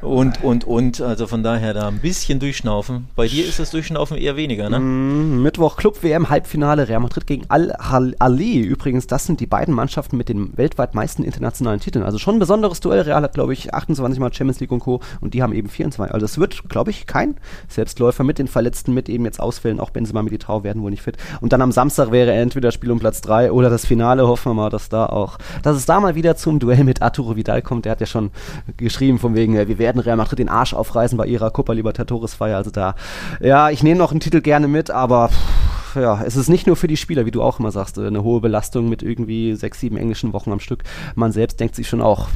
und, 0.00 0.42
und, 0.42 0.64
und. 0.64 1.00
Also 1.00 1.26
von 1.26 1.42
daher 1.42 1.74
da 1.74 1.88
ein 1.88 1.98
bisschen 1.98 2.38
durchschnaufen. 2.38 3.08
Bei 3.14 3.28
dir 3.28 3.46
ist 3.46 3.58
das 3.58 3.70
Durchschnaufen 3.70 4.16
eher 4.16 4.36
weniger, 4.36 4.70
ne? 4.70 4.80
Mhm. 4.80 5.42
Mittwoch 5.42 5.76
Club 5.76 6.02
WM 6.02 6.30
Halbfinale 6.30 6.88
Real 6.88 7.00
Madrid 7.00 7.26
gegen 7.26 7.44
Al-Ali. 7.48 8.60
Übrigens, 8.60 9.06
das 9.06 9.26
sind 9.26 9.40
die 9.40 9.46
beiden 9.46 9.74
Mannschaften 9.74 10.16
mit 10.16 10.28
den 10.28 10.56
weltweit 10.56 10.94
meisten 10.94 11.24
internationalen 11.24 11.80
Titeln. 11.80 12.04
Also 12.04 12.18
schon 12.18 12.36
ein 12.36 12.40
besonderes 12.40 12.80
Duell. 12.80 13.02
Real 13.02 13.22
hat, 13.22 13.34
glaube 13.34 13.52
ich, 13.52 13.74
28 13.74 14.20
Mal 14.20 14.32
Champions 14.32 14.60
League 14.60 14.72
und 14.72 14.80
Co. 14.80 15.00
und 15.20 15.34
die 15.34 15.42
haben 15.42 15.52
eben 15.52 15.68
24. 15.68 16.14
Also 16.14 16.24
es 16.24 16.38
wird, 16.38 16.68
glaube 16.68 16.90
ich, 16.90 17.06
kein 17.06 17.36
Selbstläufer 17.68 18.24
mit 18.24 18.38
den 18.38 18.48
Verletzten 18.52 18.94
mit 18.94 19.08
eben 19.08 19.24
jetzt 19.24 19.40
Ausfällen, 19.40 19.80
auch 19.80 19.90
Benzema 19.90 20.22
mit 20.22 20.32
die 20.32 20.38
Trau 20.38 20.62
werden 20.62 20.82
wohl 20.82 20.90
nicht 20.90 21.02
fit. 21.02 21.16
Und 21.40 21.52
dann 21.52 21.62
am 21.62 21.72
Samstag 21.72 22.12
wäre 22.12 22.32
entweder 22.32 22.70
Spiel 22.70 22.90
um 22.90 23.00
Platz 23.00 23.20
3 23.22 23.50
oder 23.50 23.70
das 23.70 23.84
Finale, 23.84 24.26
hoffen 24.28 24.50
wir 24.50 24.54
mal, 24.54 24.70
dass 24.70 24.88
da 24.88 25.06
auch, 25.06 25.38
dass 25.62 25.76
es 25.76 25.86
da 25.86 26.00
mal 26.00 26.14
wieder 26.14 26.36
zum 26.36 26.58
Duell 26.58 26.84
mit 26.84 27.02
Arturo 27.02 27.36
Vidal 27.36 27.62
kommt. 27.62 27.84
Der 27.84 27.92
hat 27.92 28.00
ja 28.00 28.06
schon 28.06 28.30
geschrieben 28.76 29.18
von 29.18 29.34
wegen, 29.34 29.54
wir 29.54 29.78
werden 29.78 30.00
Real 30.00 30.16
Madrid 30.16 30.38
den 30.38 30.48
Arsch 30.48 30.74
aufreißen 30.74 31.18
bei 31.18 31.26
ihrer 31.26 31.50
Copa 31.50 31.72
Libertadores 31.72 32.34
Feier. 32.34 32.58
Also 32.58 32.70
da, 32.70 32.94
ja, 33.40 33.70
ich 33.70 33.82
nehme 33.82 33.98
noch 33.98 34.12
einen 34.12 34.20
Titel 34.20 34.40
gerne 34.40 34.68
mit, 34.68 34.90
aber 34.90 35.28
pff, 35.28 35.81
ja, 35.94 36.22
es 36.22 36.36
ist 36.36 36.48
nicht 36.48 36.66
nur 36.66 36.76
für 36.76 36.88
die 36.88 36.96
Spieler, 36.96 37.26
wie 37.26 37.30
du 37.30 37.42
auch 37.42 37.58
immer 37.58 37.70
sagst, 37.70 37.98
eine 37.98 38.22
hohe 38.22 38.40
Belastung 38.40 38.88
mit 38.88 39.02
irgendwie 39.02 39.54
sechs, 39.54 39.80
sieben 39.80 39.96
englischen 39.96 40.32
Wochen 40.32 40.52
am 40.52 40.60
Stück. 40.60 40.84
Man 41.14 41.32
selbst 41.32 41.60
denkt 41.60 41.74
sich 41.74 41.88
schon 41.88 42.00
auch, 42.00 42.28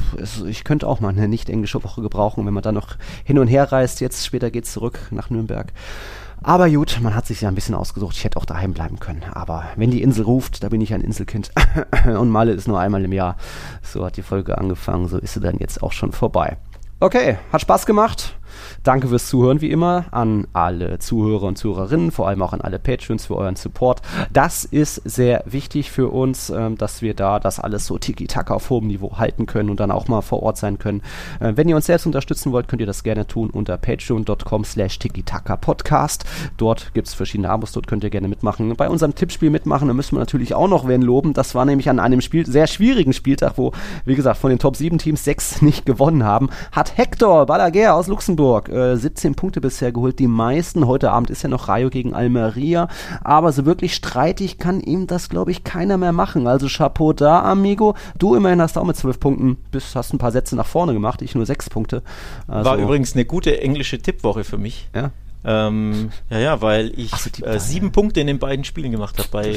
ich 0.47 0.63
könnte 0.63 0.87
auch 0.87 0.99
mal 0.99 1.09
eine 1.09 1.27
nicht 1.27 1.49
englische 1.49 1.83
Woche 1.83 2.01
gebrauchen, 2.01 2.45
wenn 2.45 2.53
man 2.53 2.63
dann 2.63 2.75
noch 2.75 2.95
hin 3.23 3.39
und 3.39 3.47
her 3.47 3.71
reist. 3.71 4.01
Jetzt 4.01 4.25
später 4.25 4.51
geht 4.51 4.65
es 4.65 4.73
zurück 4.73 4.99
nach 5.11 5.29
Nürnberg. 5.29 5.71
Aber 6.43 6.69
gut, 6.69 6.99
man 7.01 7.15
hat 7.15 7.25
sich 7.25 7.41
ja 7.41 7.49
ein 7.49 7.55
bisschen 7.55 7.75
ausgesucht. 7.75 8.15
Ich 8.15 8.23
hätte 8.23 8.37
auch 8.37 8.45
daheim 8.45 8.73
bleiben 8.73 8.99
können. 8.99 9.23
Aber 9.33 9.65
wenn 9.75 9.91
die 9.91 10.01
Insel 10.01 10.23
ruft, 10.23 10.63
da 10.63 10.69
bin 10.69 10.81
ich 10.81 10.93
ein 10.93 11.01
Inselkind. 11.01 11.51
Und 12.05 12.29
Malle 12.29 12.53
ist 12.53 12.67
nur 12.67 12.79
einmal 12.79 13.03
im 13.03 13.11
Jahr. 13.11 13.37
So 13.81 14.05
hat 14.05 14.17
die 14.17 14.21
Folge 14.21 14.57
angefangen. 14.57 15.07
So 15.07 15.17
ist 15.17 15.33
sie 15.33 15.39
dann 15.39 15.57
jetzt 15.57 15.81
auch 15.81 15.91
schon 15.91 16.11
vorbei. 16.11 16.57
Okay, 16.99 17.37
hat 17.51 17.61
Spaß 17.61 17.85
gemacht. 17.85 18.35
Danke 18.87 19.09
fürs 19.09 19.27
Zuhören 19.27 19.59
wie 19.59 19.69
immer 19.69 20.05
an 20.11 20.47
alle 20.53 20.97
Zuhörer 20.99 21.43
und 21.43 21.57
Zuhörerinnen, 21.57 22.09
vor 22.09 22.29
allem 22.29 22.41
auch 22.41 22.53
an 22.53 22.61
alle 22.61 22.79
Patreons 22.79 23.25
für 23.25 23.35
euren 23.35 23.57
Support. 23.57 24.01
Das 24.31 24.63
ist 24.63 25.01
sehr 25.03 25.43
wichtig 25.45 25.91
für 25.91 26.07
uns, 26.07 26.49
ähm, 26.49 26.77
dass 26.77 27.01
wir 27.01 27.13
da 27.13 27.41
das 27.41 27.59
alles 27.59 27.85
so 27.85 27.97
tiki-taka 27.97 28.53
auf 28.53 28.69
hohem 28.69 28.87
Niveau 28.87 29.17
halten 29.17 29.45
können 29.45 29.69
und 29.69 29.81
dann 29.81 29.91
auch 29.91 30.07
mal 30.07 30.21
vor 30.21 30.41
Ort 30.41 30.55
sein 30.55 30.79
können. 30.79 31.01
Äh, 31.41 31.51
wenn 31.57 31.67
ihr 31.67 31.75
uns 31.75 31.87
selbst 31.87 32.05
unterstützen 32.05 32.53
wollt, 32.53 32.69
könnt 32.69 32.79
ihr 32.79 32.85
das 32.85 33.03
gerne 33.03 33.27
tun 33.27 33.49
unter 33.49 33.75
patreon.com 33.75 34.63
slash 34.63 34.99
tiki-taka-podcast. 34.99 36.23
Dort 36.55 36.93
gibt 36.93 37.09
es 37.09 37.13
verschiedene 37.13 37.49
Abos, 37.49 37.73
dort 37.73 37.87
könnt 37.87 38.05
ihr 38.05 38.09
gerne 38.09 38.29
mitmachen. 38.29 38.73
Bei 38.77 38.87
unserem 38.87 39.15
Tippspiel 39.15 39.49
mitmachen, 39.49 39.89
da 39.89 39.93
müssen 39.93 40.15
wir 40.15 40.19
natürlich 40.19 40.55
auch 40.55 40.69
noch 40.69 40.87
wen 40.87 41.01
loben. 41.01 41.33
Das 41.33 41.55
war 41.55 41.65
nämlich 41.65 41.89
an 41.89 41.99
einem 41.99 42.21
Spiel, 42.21 42.45
sehr 42.45 42.67
schwierigen 42.67 43.11
Spieltag, 43.11 43.57
wo, 43.57 43.73
wie 44.05 44.15
gesagt, 44.15 44.37
von 44.37 44.49
den 44.49 44.59
Top 44.59 44.77
7 44.77 44.97
Teams 44.97 45.25
sechs 45.25 45.61
nicht 45.61 45.85
gewonnen 45.85 46.23
haben, 46.23 46.47
hat 46.71 46.97
Hector 46.97 47.45
Balaguer 47.47 47.93
aus 47.93 48.07
Luxemburg 48.07 48.76
äh, 48.77 48.97
17 48.97 49.35
Punkte 49.35 49.61
bisher 49.61 49.91
geholt, 49.91 50.19
die 50.19 50.27
meisten. 50.27 50.87
Heute 50.87 51.11
Abend 51.11 51.29
ist 51.29 51.43
ja 51.43 51.49
noch 51.49 51.67
Rayo 51.67 51.89
gegen 51.89 52.13
Almeria, 52.13 52.87
aber 53.23 53.51
so 53.51 53.65
wirklich 53.65 53.95
streitig 53.95 54.57
kann 54.57 54.79
ihm 54.79 55.07
das, 55.07 55.29
glaube 55.29 55.51
ich, 55.51 55.63
keiner 55.63 55.97
mehr 55.97 56.11
machen. 56.11 56.47
Also 56.47 56.67
Chapeau 56.67 57.13
da, 57.13 57.41
Amigo. 57.43 57.95
Du 58.17 58.35
immerhin 58.35 58.61
hast 58.61 58.77
auch 58.77 58.85
mit 58.85 58.95
12 58.95 59.19
Punkten, 59.19 59.57
bist, 59.71 59.95
hast 59.95 60.13
ein 60.13 60.17
paar 60.17 60.31
Sätze 60.31 60.55
nach 60.55 60.67
vorne 60.67 60.93
gemacht, 60.93 61.21
ich 61.21 61.35
nur 61.35 61.45
6 61.45 61.69
Punkte. 61.69 62.03
Also, 62.47 62.69
War 62.69 62.77
übrigens 62.77 63.13
eine 63.13 63.25
gute 63.25 63.61
englische 63.61 63.99
Tippwoche 63.99 64.43
für 64.43 64.57
mich. 64.57 64.89
Ja. 64.95 65.11
Ähm, 65.45 66.09
ja, 66.29 66.39
ja, 66.39 66.61
weil 66.61 66.91
ich 66.97 67.11
so, 67.11 67.45
äh, 67.45 67.59
sieben 67.59 67.91
Punkte 67.91 68.19
in 68.19 68.27
den 68.27 68.39
beiden 68.39 68.65
Spielen 68.65 68.91
gemacht 68.91 69.17
habe 69.17 69.29
bei 69.31 69.51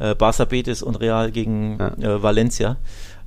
äh, 0.00 0.14
Barça 0.14 0.44
Betis 0.44 0.82
und 0.82 0.96
Real 0.96 1.30
gegen 1.30 1.78
ja. 1.78 2.16
äh, 2.16 2.22
Valencia. 2.22 2.76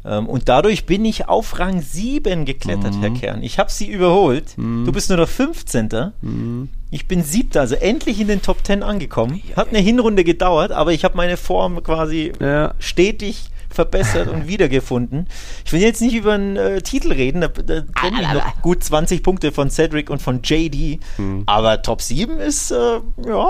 Ähm, 0.04 0.28
und 0.28 0.50
dadurch 0.50 0.86
bin 0.86 1.06
ich 1.06 1.28
auf 1.30 1.60
Rang 1.60 1.82
7 1.82 2.46
geklettert, 2.46 2.96
mhm. 2.96 3.02
Herr 3.02 3.10
Kern. 3.12 3.44
Ich 3.44 3.60
habe 3.60 3.72
sie 3.72 3.88
überholt. 3.88 4.58
Mhm. 4.58 4.86
Du 4.86 4.92
bist 4.92 5.10
nur 5.10 5.18
noch 5.18 5.30
15. 5.30 6.12
Mhm. 6.22 6.70
Ich 6.90 7.08
bin 7.08 7.24
siebter, 7.24 7.62
also 7.62 7.76
endlich 7.76 8.20
in 8.20 8.28
den 8.28 8.42
Top 8.42 8.66
10 8.66 8.84
angekommen. 8.84 9.42
Hat 9.56 9.70
eine 9.70 9.80
Hinrunde 9.80 10.24
gedauert, 10.24 10.72
aber 10.72 10.92
ich 10.92 11.06
habe 11.06 11.16
meine 11.16 11.38
Form 11.38 11.84
quasi 11.84 12.34
ja. 12.40 12.74
stetig 12.80 13.51
verbessert 13.74 14.28
und 14.28 14.48
wiedergefunden. 14.48 15.28
Ich 15.66 15.74
will 15.74 15.82
jetzt 15.82 16.02
nicht 16.02 16.16
über 16.16 16.34
einen 16.34 16.58
äh, 16.58 16.82
Titel 16.82 17.12
reden, 17.12 17.42
da, 17.42 17.48
da 17.48 17.82
brenne 17.94 18.22
ich 18.22 18.34
noch 18.34 18.62
gut 18.62 18.84
20 18.84 19.24
Punkte 19.24 19.52
von 19.52 19.70
Cedric 19.70 20.10
und 20.10 20.22
von 20.22 20.42
JD, 20.44 21.00
hm. 21.16 21.44
aber 21.46 21.82
Top 21.82 22.02
7 22.02 22.40
ist, 22.40 22.72
äh, 22.72 22.76
ja, 22.76 23.50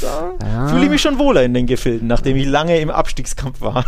da 0.00 0.32
ja. 0.42 0.68
fühle 0.68 0.84
ich 0.84 0.90
mich 0.90 1.00
schon 1.00 1.18
wohler 1.18 1.42
in 1.42 1.54
den 1.54 1.66
Gefilden, 1.66 2.08
nachdem 2.08 2.36
ich 2.36 2.46
lange 2.46 2.78
im 2.78 2.90
Abstiegskampf 2.90 3.60
war. 3.60 3.84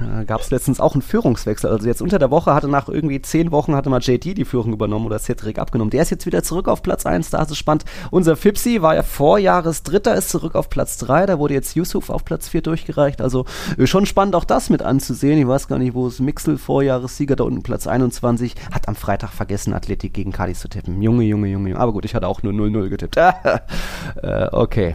Ja, 0.00 0.24
Gab 0.24 0.40
es 0.40 0.50
letztens 0.50 0.80
auch 0.80 0.94
einen 0.94 1.02
Führungswechsel, 1.02 1.70
also 1.70 1.86
jetzt 1.86 2.02
unter 2.02 2.18
der 2.18 2.30
Woche 2.30 2.54
hatte 2.54 2.68
nach 2.68 2.88
irgendwie 2.88 3.20
10 3.20 3.52
Wochen 3.52 3.74
hatte 3.74 3.90
mal 3.90 4.00
JD 4.00 4.36
die 4.36 4.44
Führung 4.44 4.72
übernommen 4.72 5.06
oder 5.06 5.18
Cedric 5.18 5.58
abgenommen. 5.58 5.90
Der 5.90 6.02
ist 6.02 6.10
jetzt 6.10 6.26
wieder 6.26 6.42
zurück 6.42 6.68
auf 6.68 6.82
Platz 6.82 7.06
1, 7.06 7.30
da 7.30 7.42
ist 7.42 7.50
es 7.50 7.58
spannend. 7.58 7.84
Unser 8.10 8.36
Fipsi 8.36 8.82
war 8.82 8.94
ja 8.94 9.02
Vorjahres 9.02 9.82
Dritter, 9.82 10.14
ist 10.14 10.30
zurück 10.30 10.54
auf 10.54 10.70
Platz 10.70 10.98
3, 10.98 11.26
da 11.26 11.38
wurde 11.38 11.54
jetzt 11.54 11.74
Yusuf 11.74 12.10
auf 12.10 12.24
Platz 12.24 12.48
4 12.48 12.62
durchgereicht, 12.62 13.20
also 13.20 13.44
schon 13.84 14.06
spannend 14.06 14.34
auch 14.34 14.44
das 14.44 14.70
mit 14.70 14.82
anzusehen 14.82 15.09
zu 15.10 15.14
sehen. 15.14 15.38
Ich 15.38 15.48
weiß 15.48 15.66
gar 15.66 15.78
nicht, 15.80 15.94
wo 15.94 16.06
es 16.06 16.20
Mixel, 16.20 16.56
Vorjahressieger, 16.56 17.34
da 17.34 17.42
unten 17.42 17.64
Platz 17.64 17.88
21, 17.88 18.54
hat 18.70 18.86
am 18.86 18.94
Freitag 18.94 19.30
vergessen, 19.30 19.74
Athletik 19.74 20.14
gegen 20.14 20.30
Cadiz 20.30 20.60
zu 20.60 20.68
tippen. 20.68 21.02
Junge, 21.02 21.24
Junge, 21.24 21.48
Junge. 21.48 21.76
Aber 21.76 21.92
gut, 21.92 22.04
ich 22.04 22.14
hatte 22.14 22.28
auch 22.28 22.44
nur 22.44 22.52
0-0 22.52 22.88
getippt. 22.88 23.16
äh, 24.22 24.46
okay. 24.52 24.94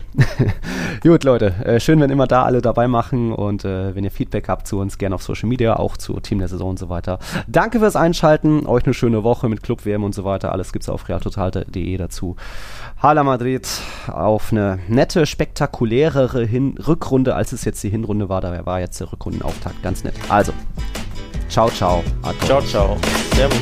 gut, 1.03 1.25
Leute. 1.25 1.47
Äh, 1.65 1.81
schön, 1.81 1.99
wenn 1.99 2.11
immer 2.11 2.27
da 2.27 2.43
alle 2.43 2.61
dabei 2.61 2.87
machen 2.87 3.33
und 3.33 3.65
äh, 3.65 3.93
wenn 3.93 4.05
ihr 4.05 4.11
Feedback 4.11 4.47
habt 4.47 4.67
zu 4.67 4.79
uns, 4.79 4.97
gerne 4.97 5.15
auf 5.15 5.23
Social 5.23 5.49
Media, 5.49 5.75
auch 5.75 5.97
zu 5.97 6.17
Team 6.21 6.39
der 6.39 6.47
Saison 6.47 6.69
und 6.69 6.79
so 6.79 6.87
weiter. 6.87 7.19
Danke 7.49 7.79
fürs 7.79 7.97
Einschalten. 7.97 8.65
Euch 8.67 8.85
eine 8.85 8.93
schöne 8.93 9.25
Woche 9.25 9.49
mit 9.49 9.63
Club 9.63 9.85
WM 9.85 10.05
und 10.05 10.15
so 10.15 10.23
weiter. 10.23 10.53
Alles 10.53 10.71
gibt 10.71 10.83
es 10.83 10.89
auf 10.89 11.09
realtotal.de 11.09 11.97
dazu. 11.97 12.37
Hala 13.05 13.23
Madrid 13.23 13.67
auf 14.07 14.51
eine 14.51 14.79
nette, 14.87 15.27
spektakulärere 15.27 16.43
Hin 16.43 16.75
Rückrunde, 16.87 17.35
als 17.35 17.51
es 17.51 17.63
jetzt 17.63 17.83
die 17.83 17.89
Hinrunde 17.89 18.29
war. 18.29 18.41
Da 18.41 18.65
war 18.65 18.79
jetzt 18.79 18.99
der 18.99 19.11
Rückrundenauftakt 19.11 19.83
ganz 19.83 20.03
nett. 20.03 20.15
Also, 20.27 20.53
ciao, 21.47 21.69
ciao. 21.69 22.03
Ciao, 22.47 22.59
ciao. 22.63 22.97
Servus. 23.35 23.59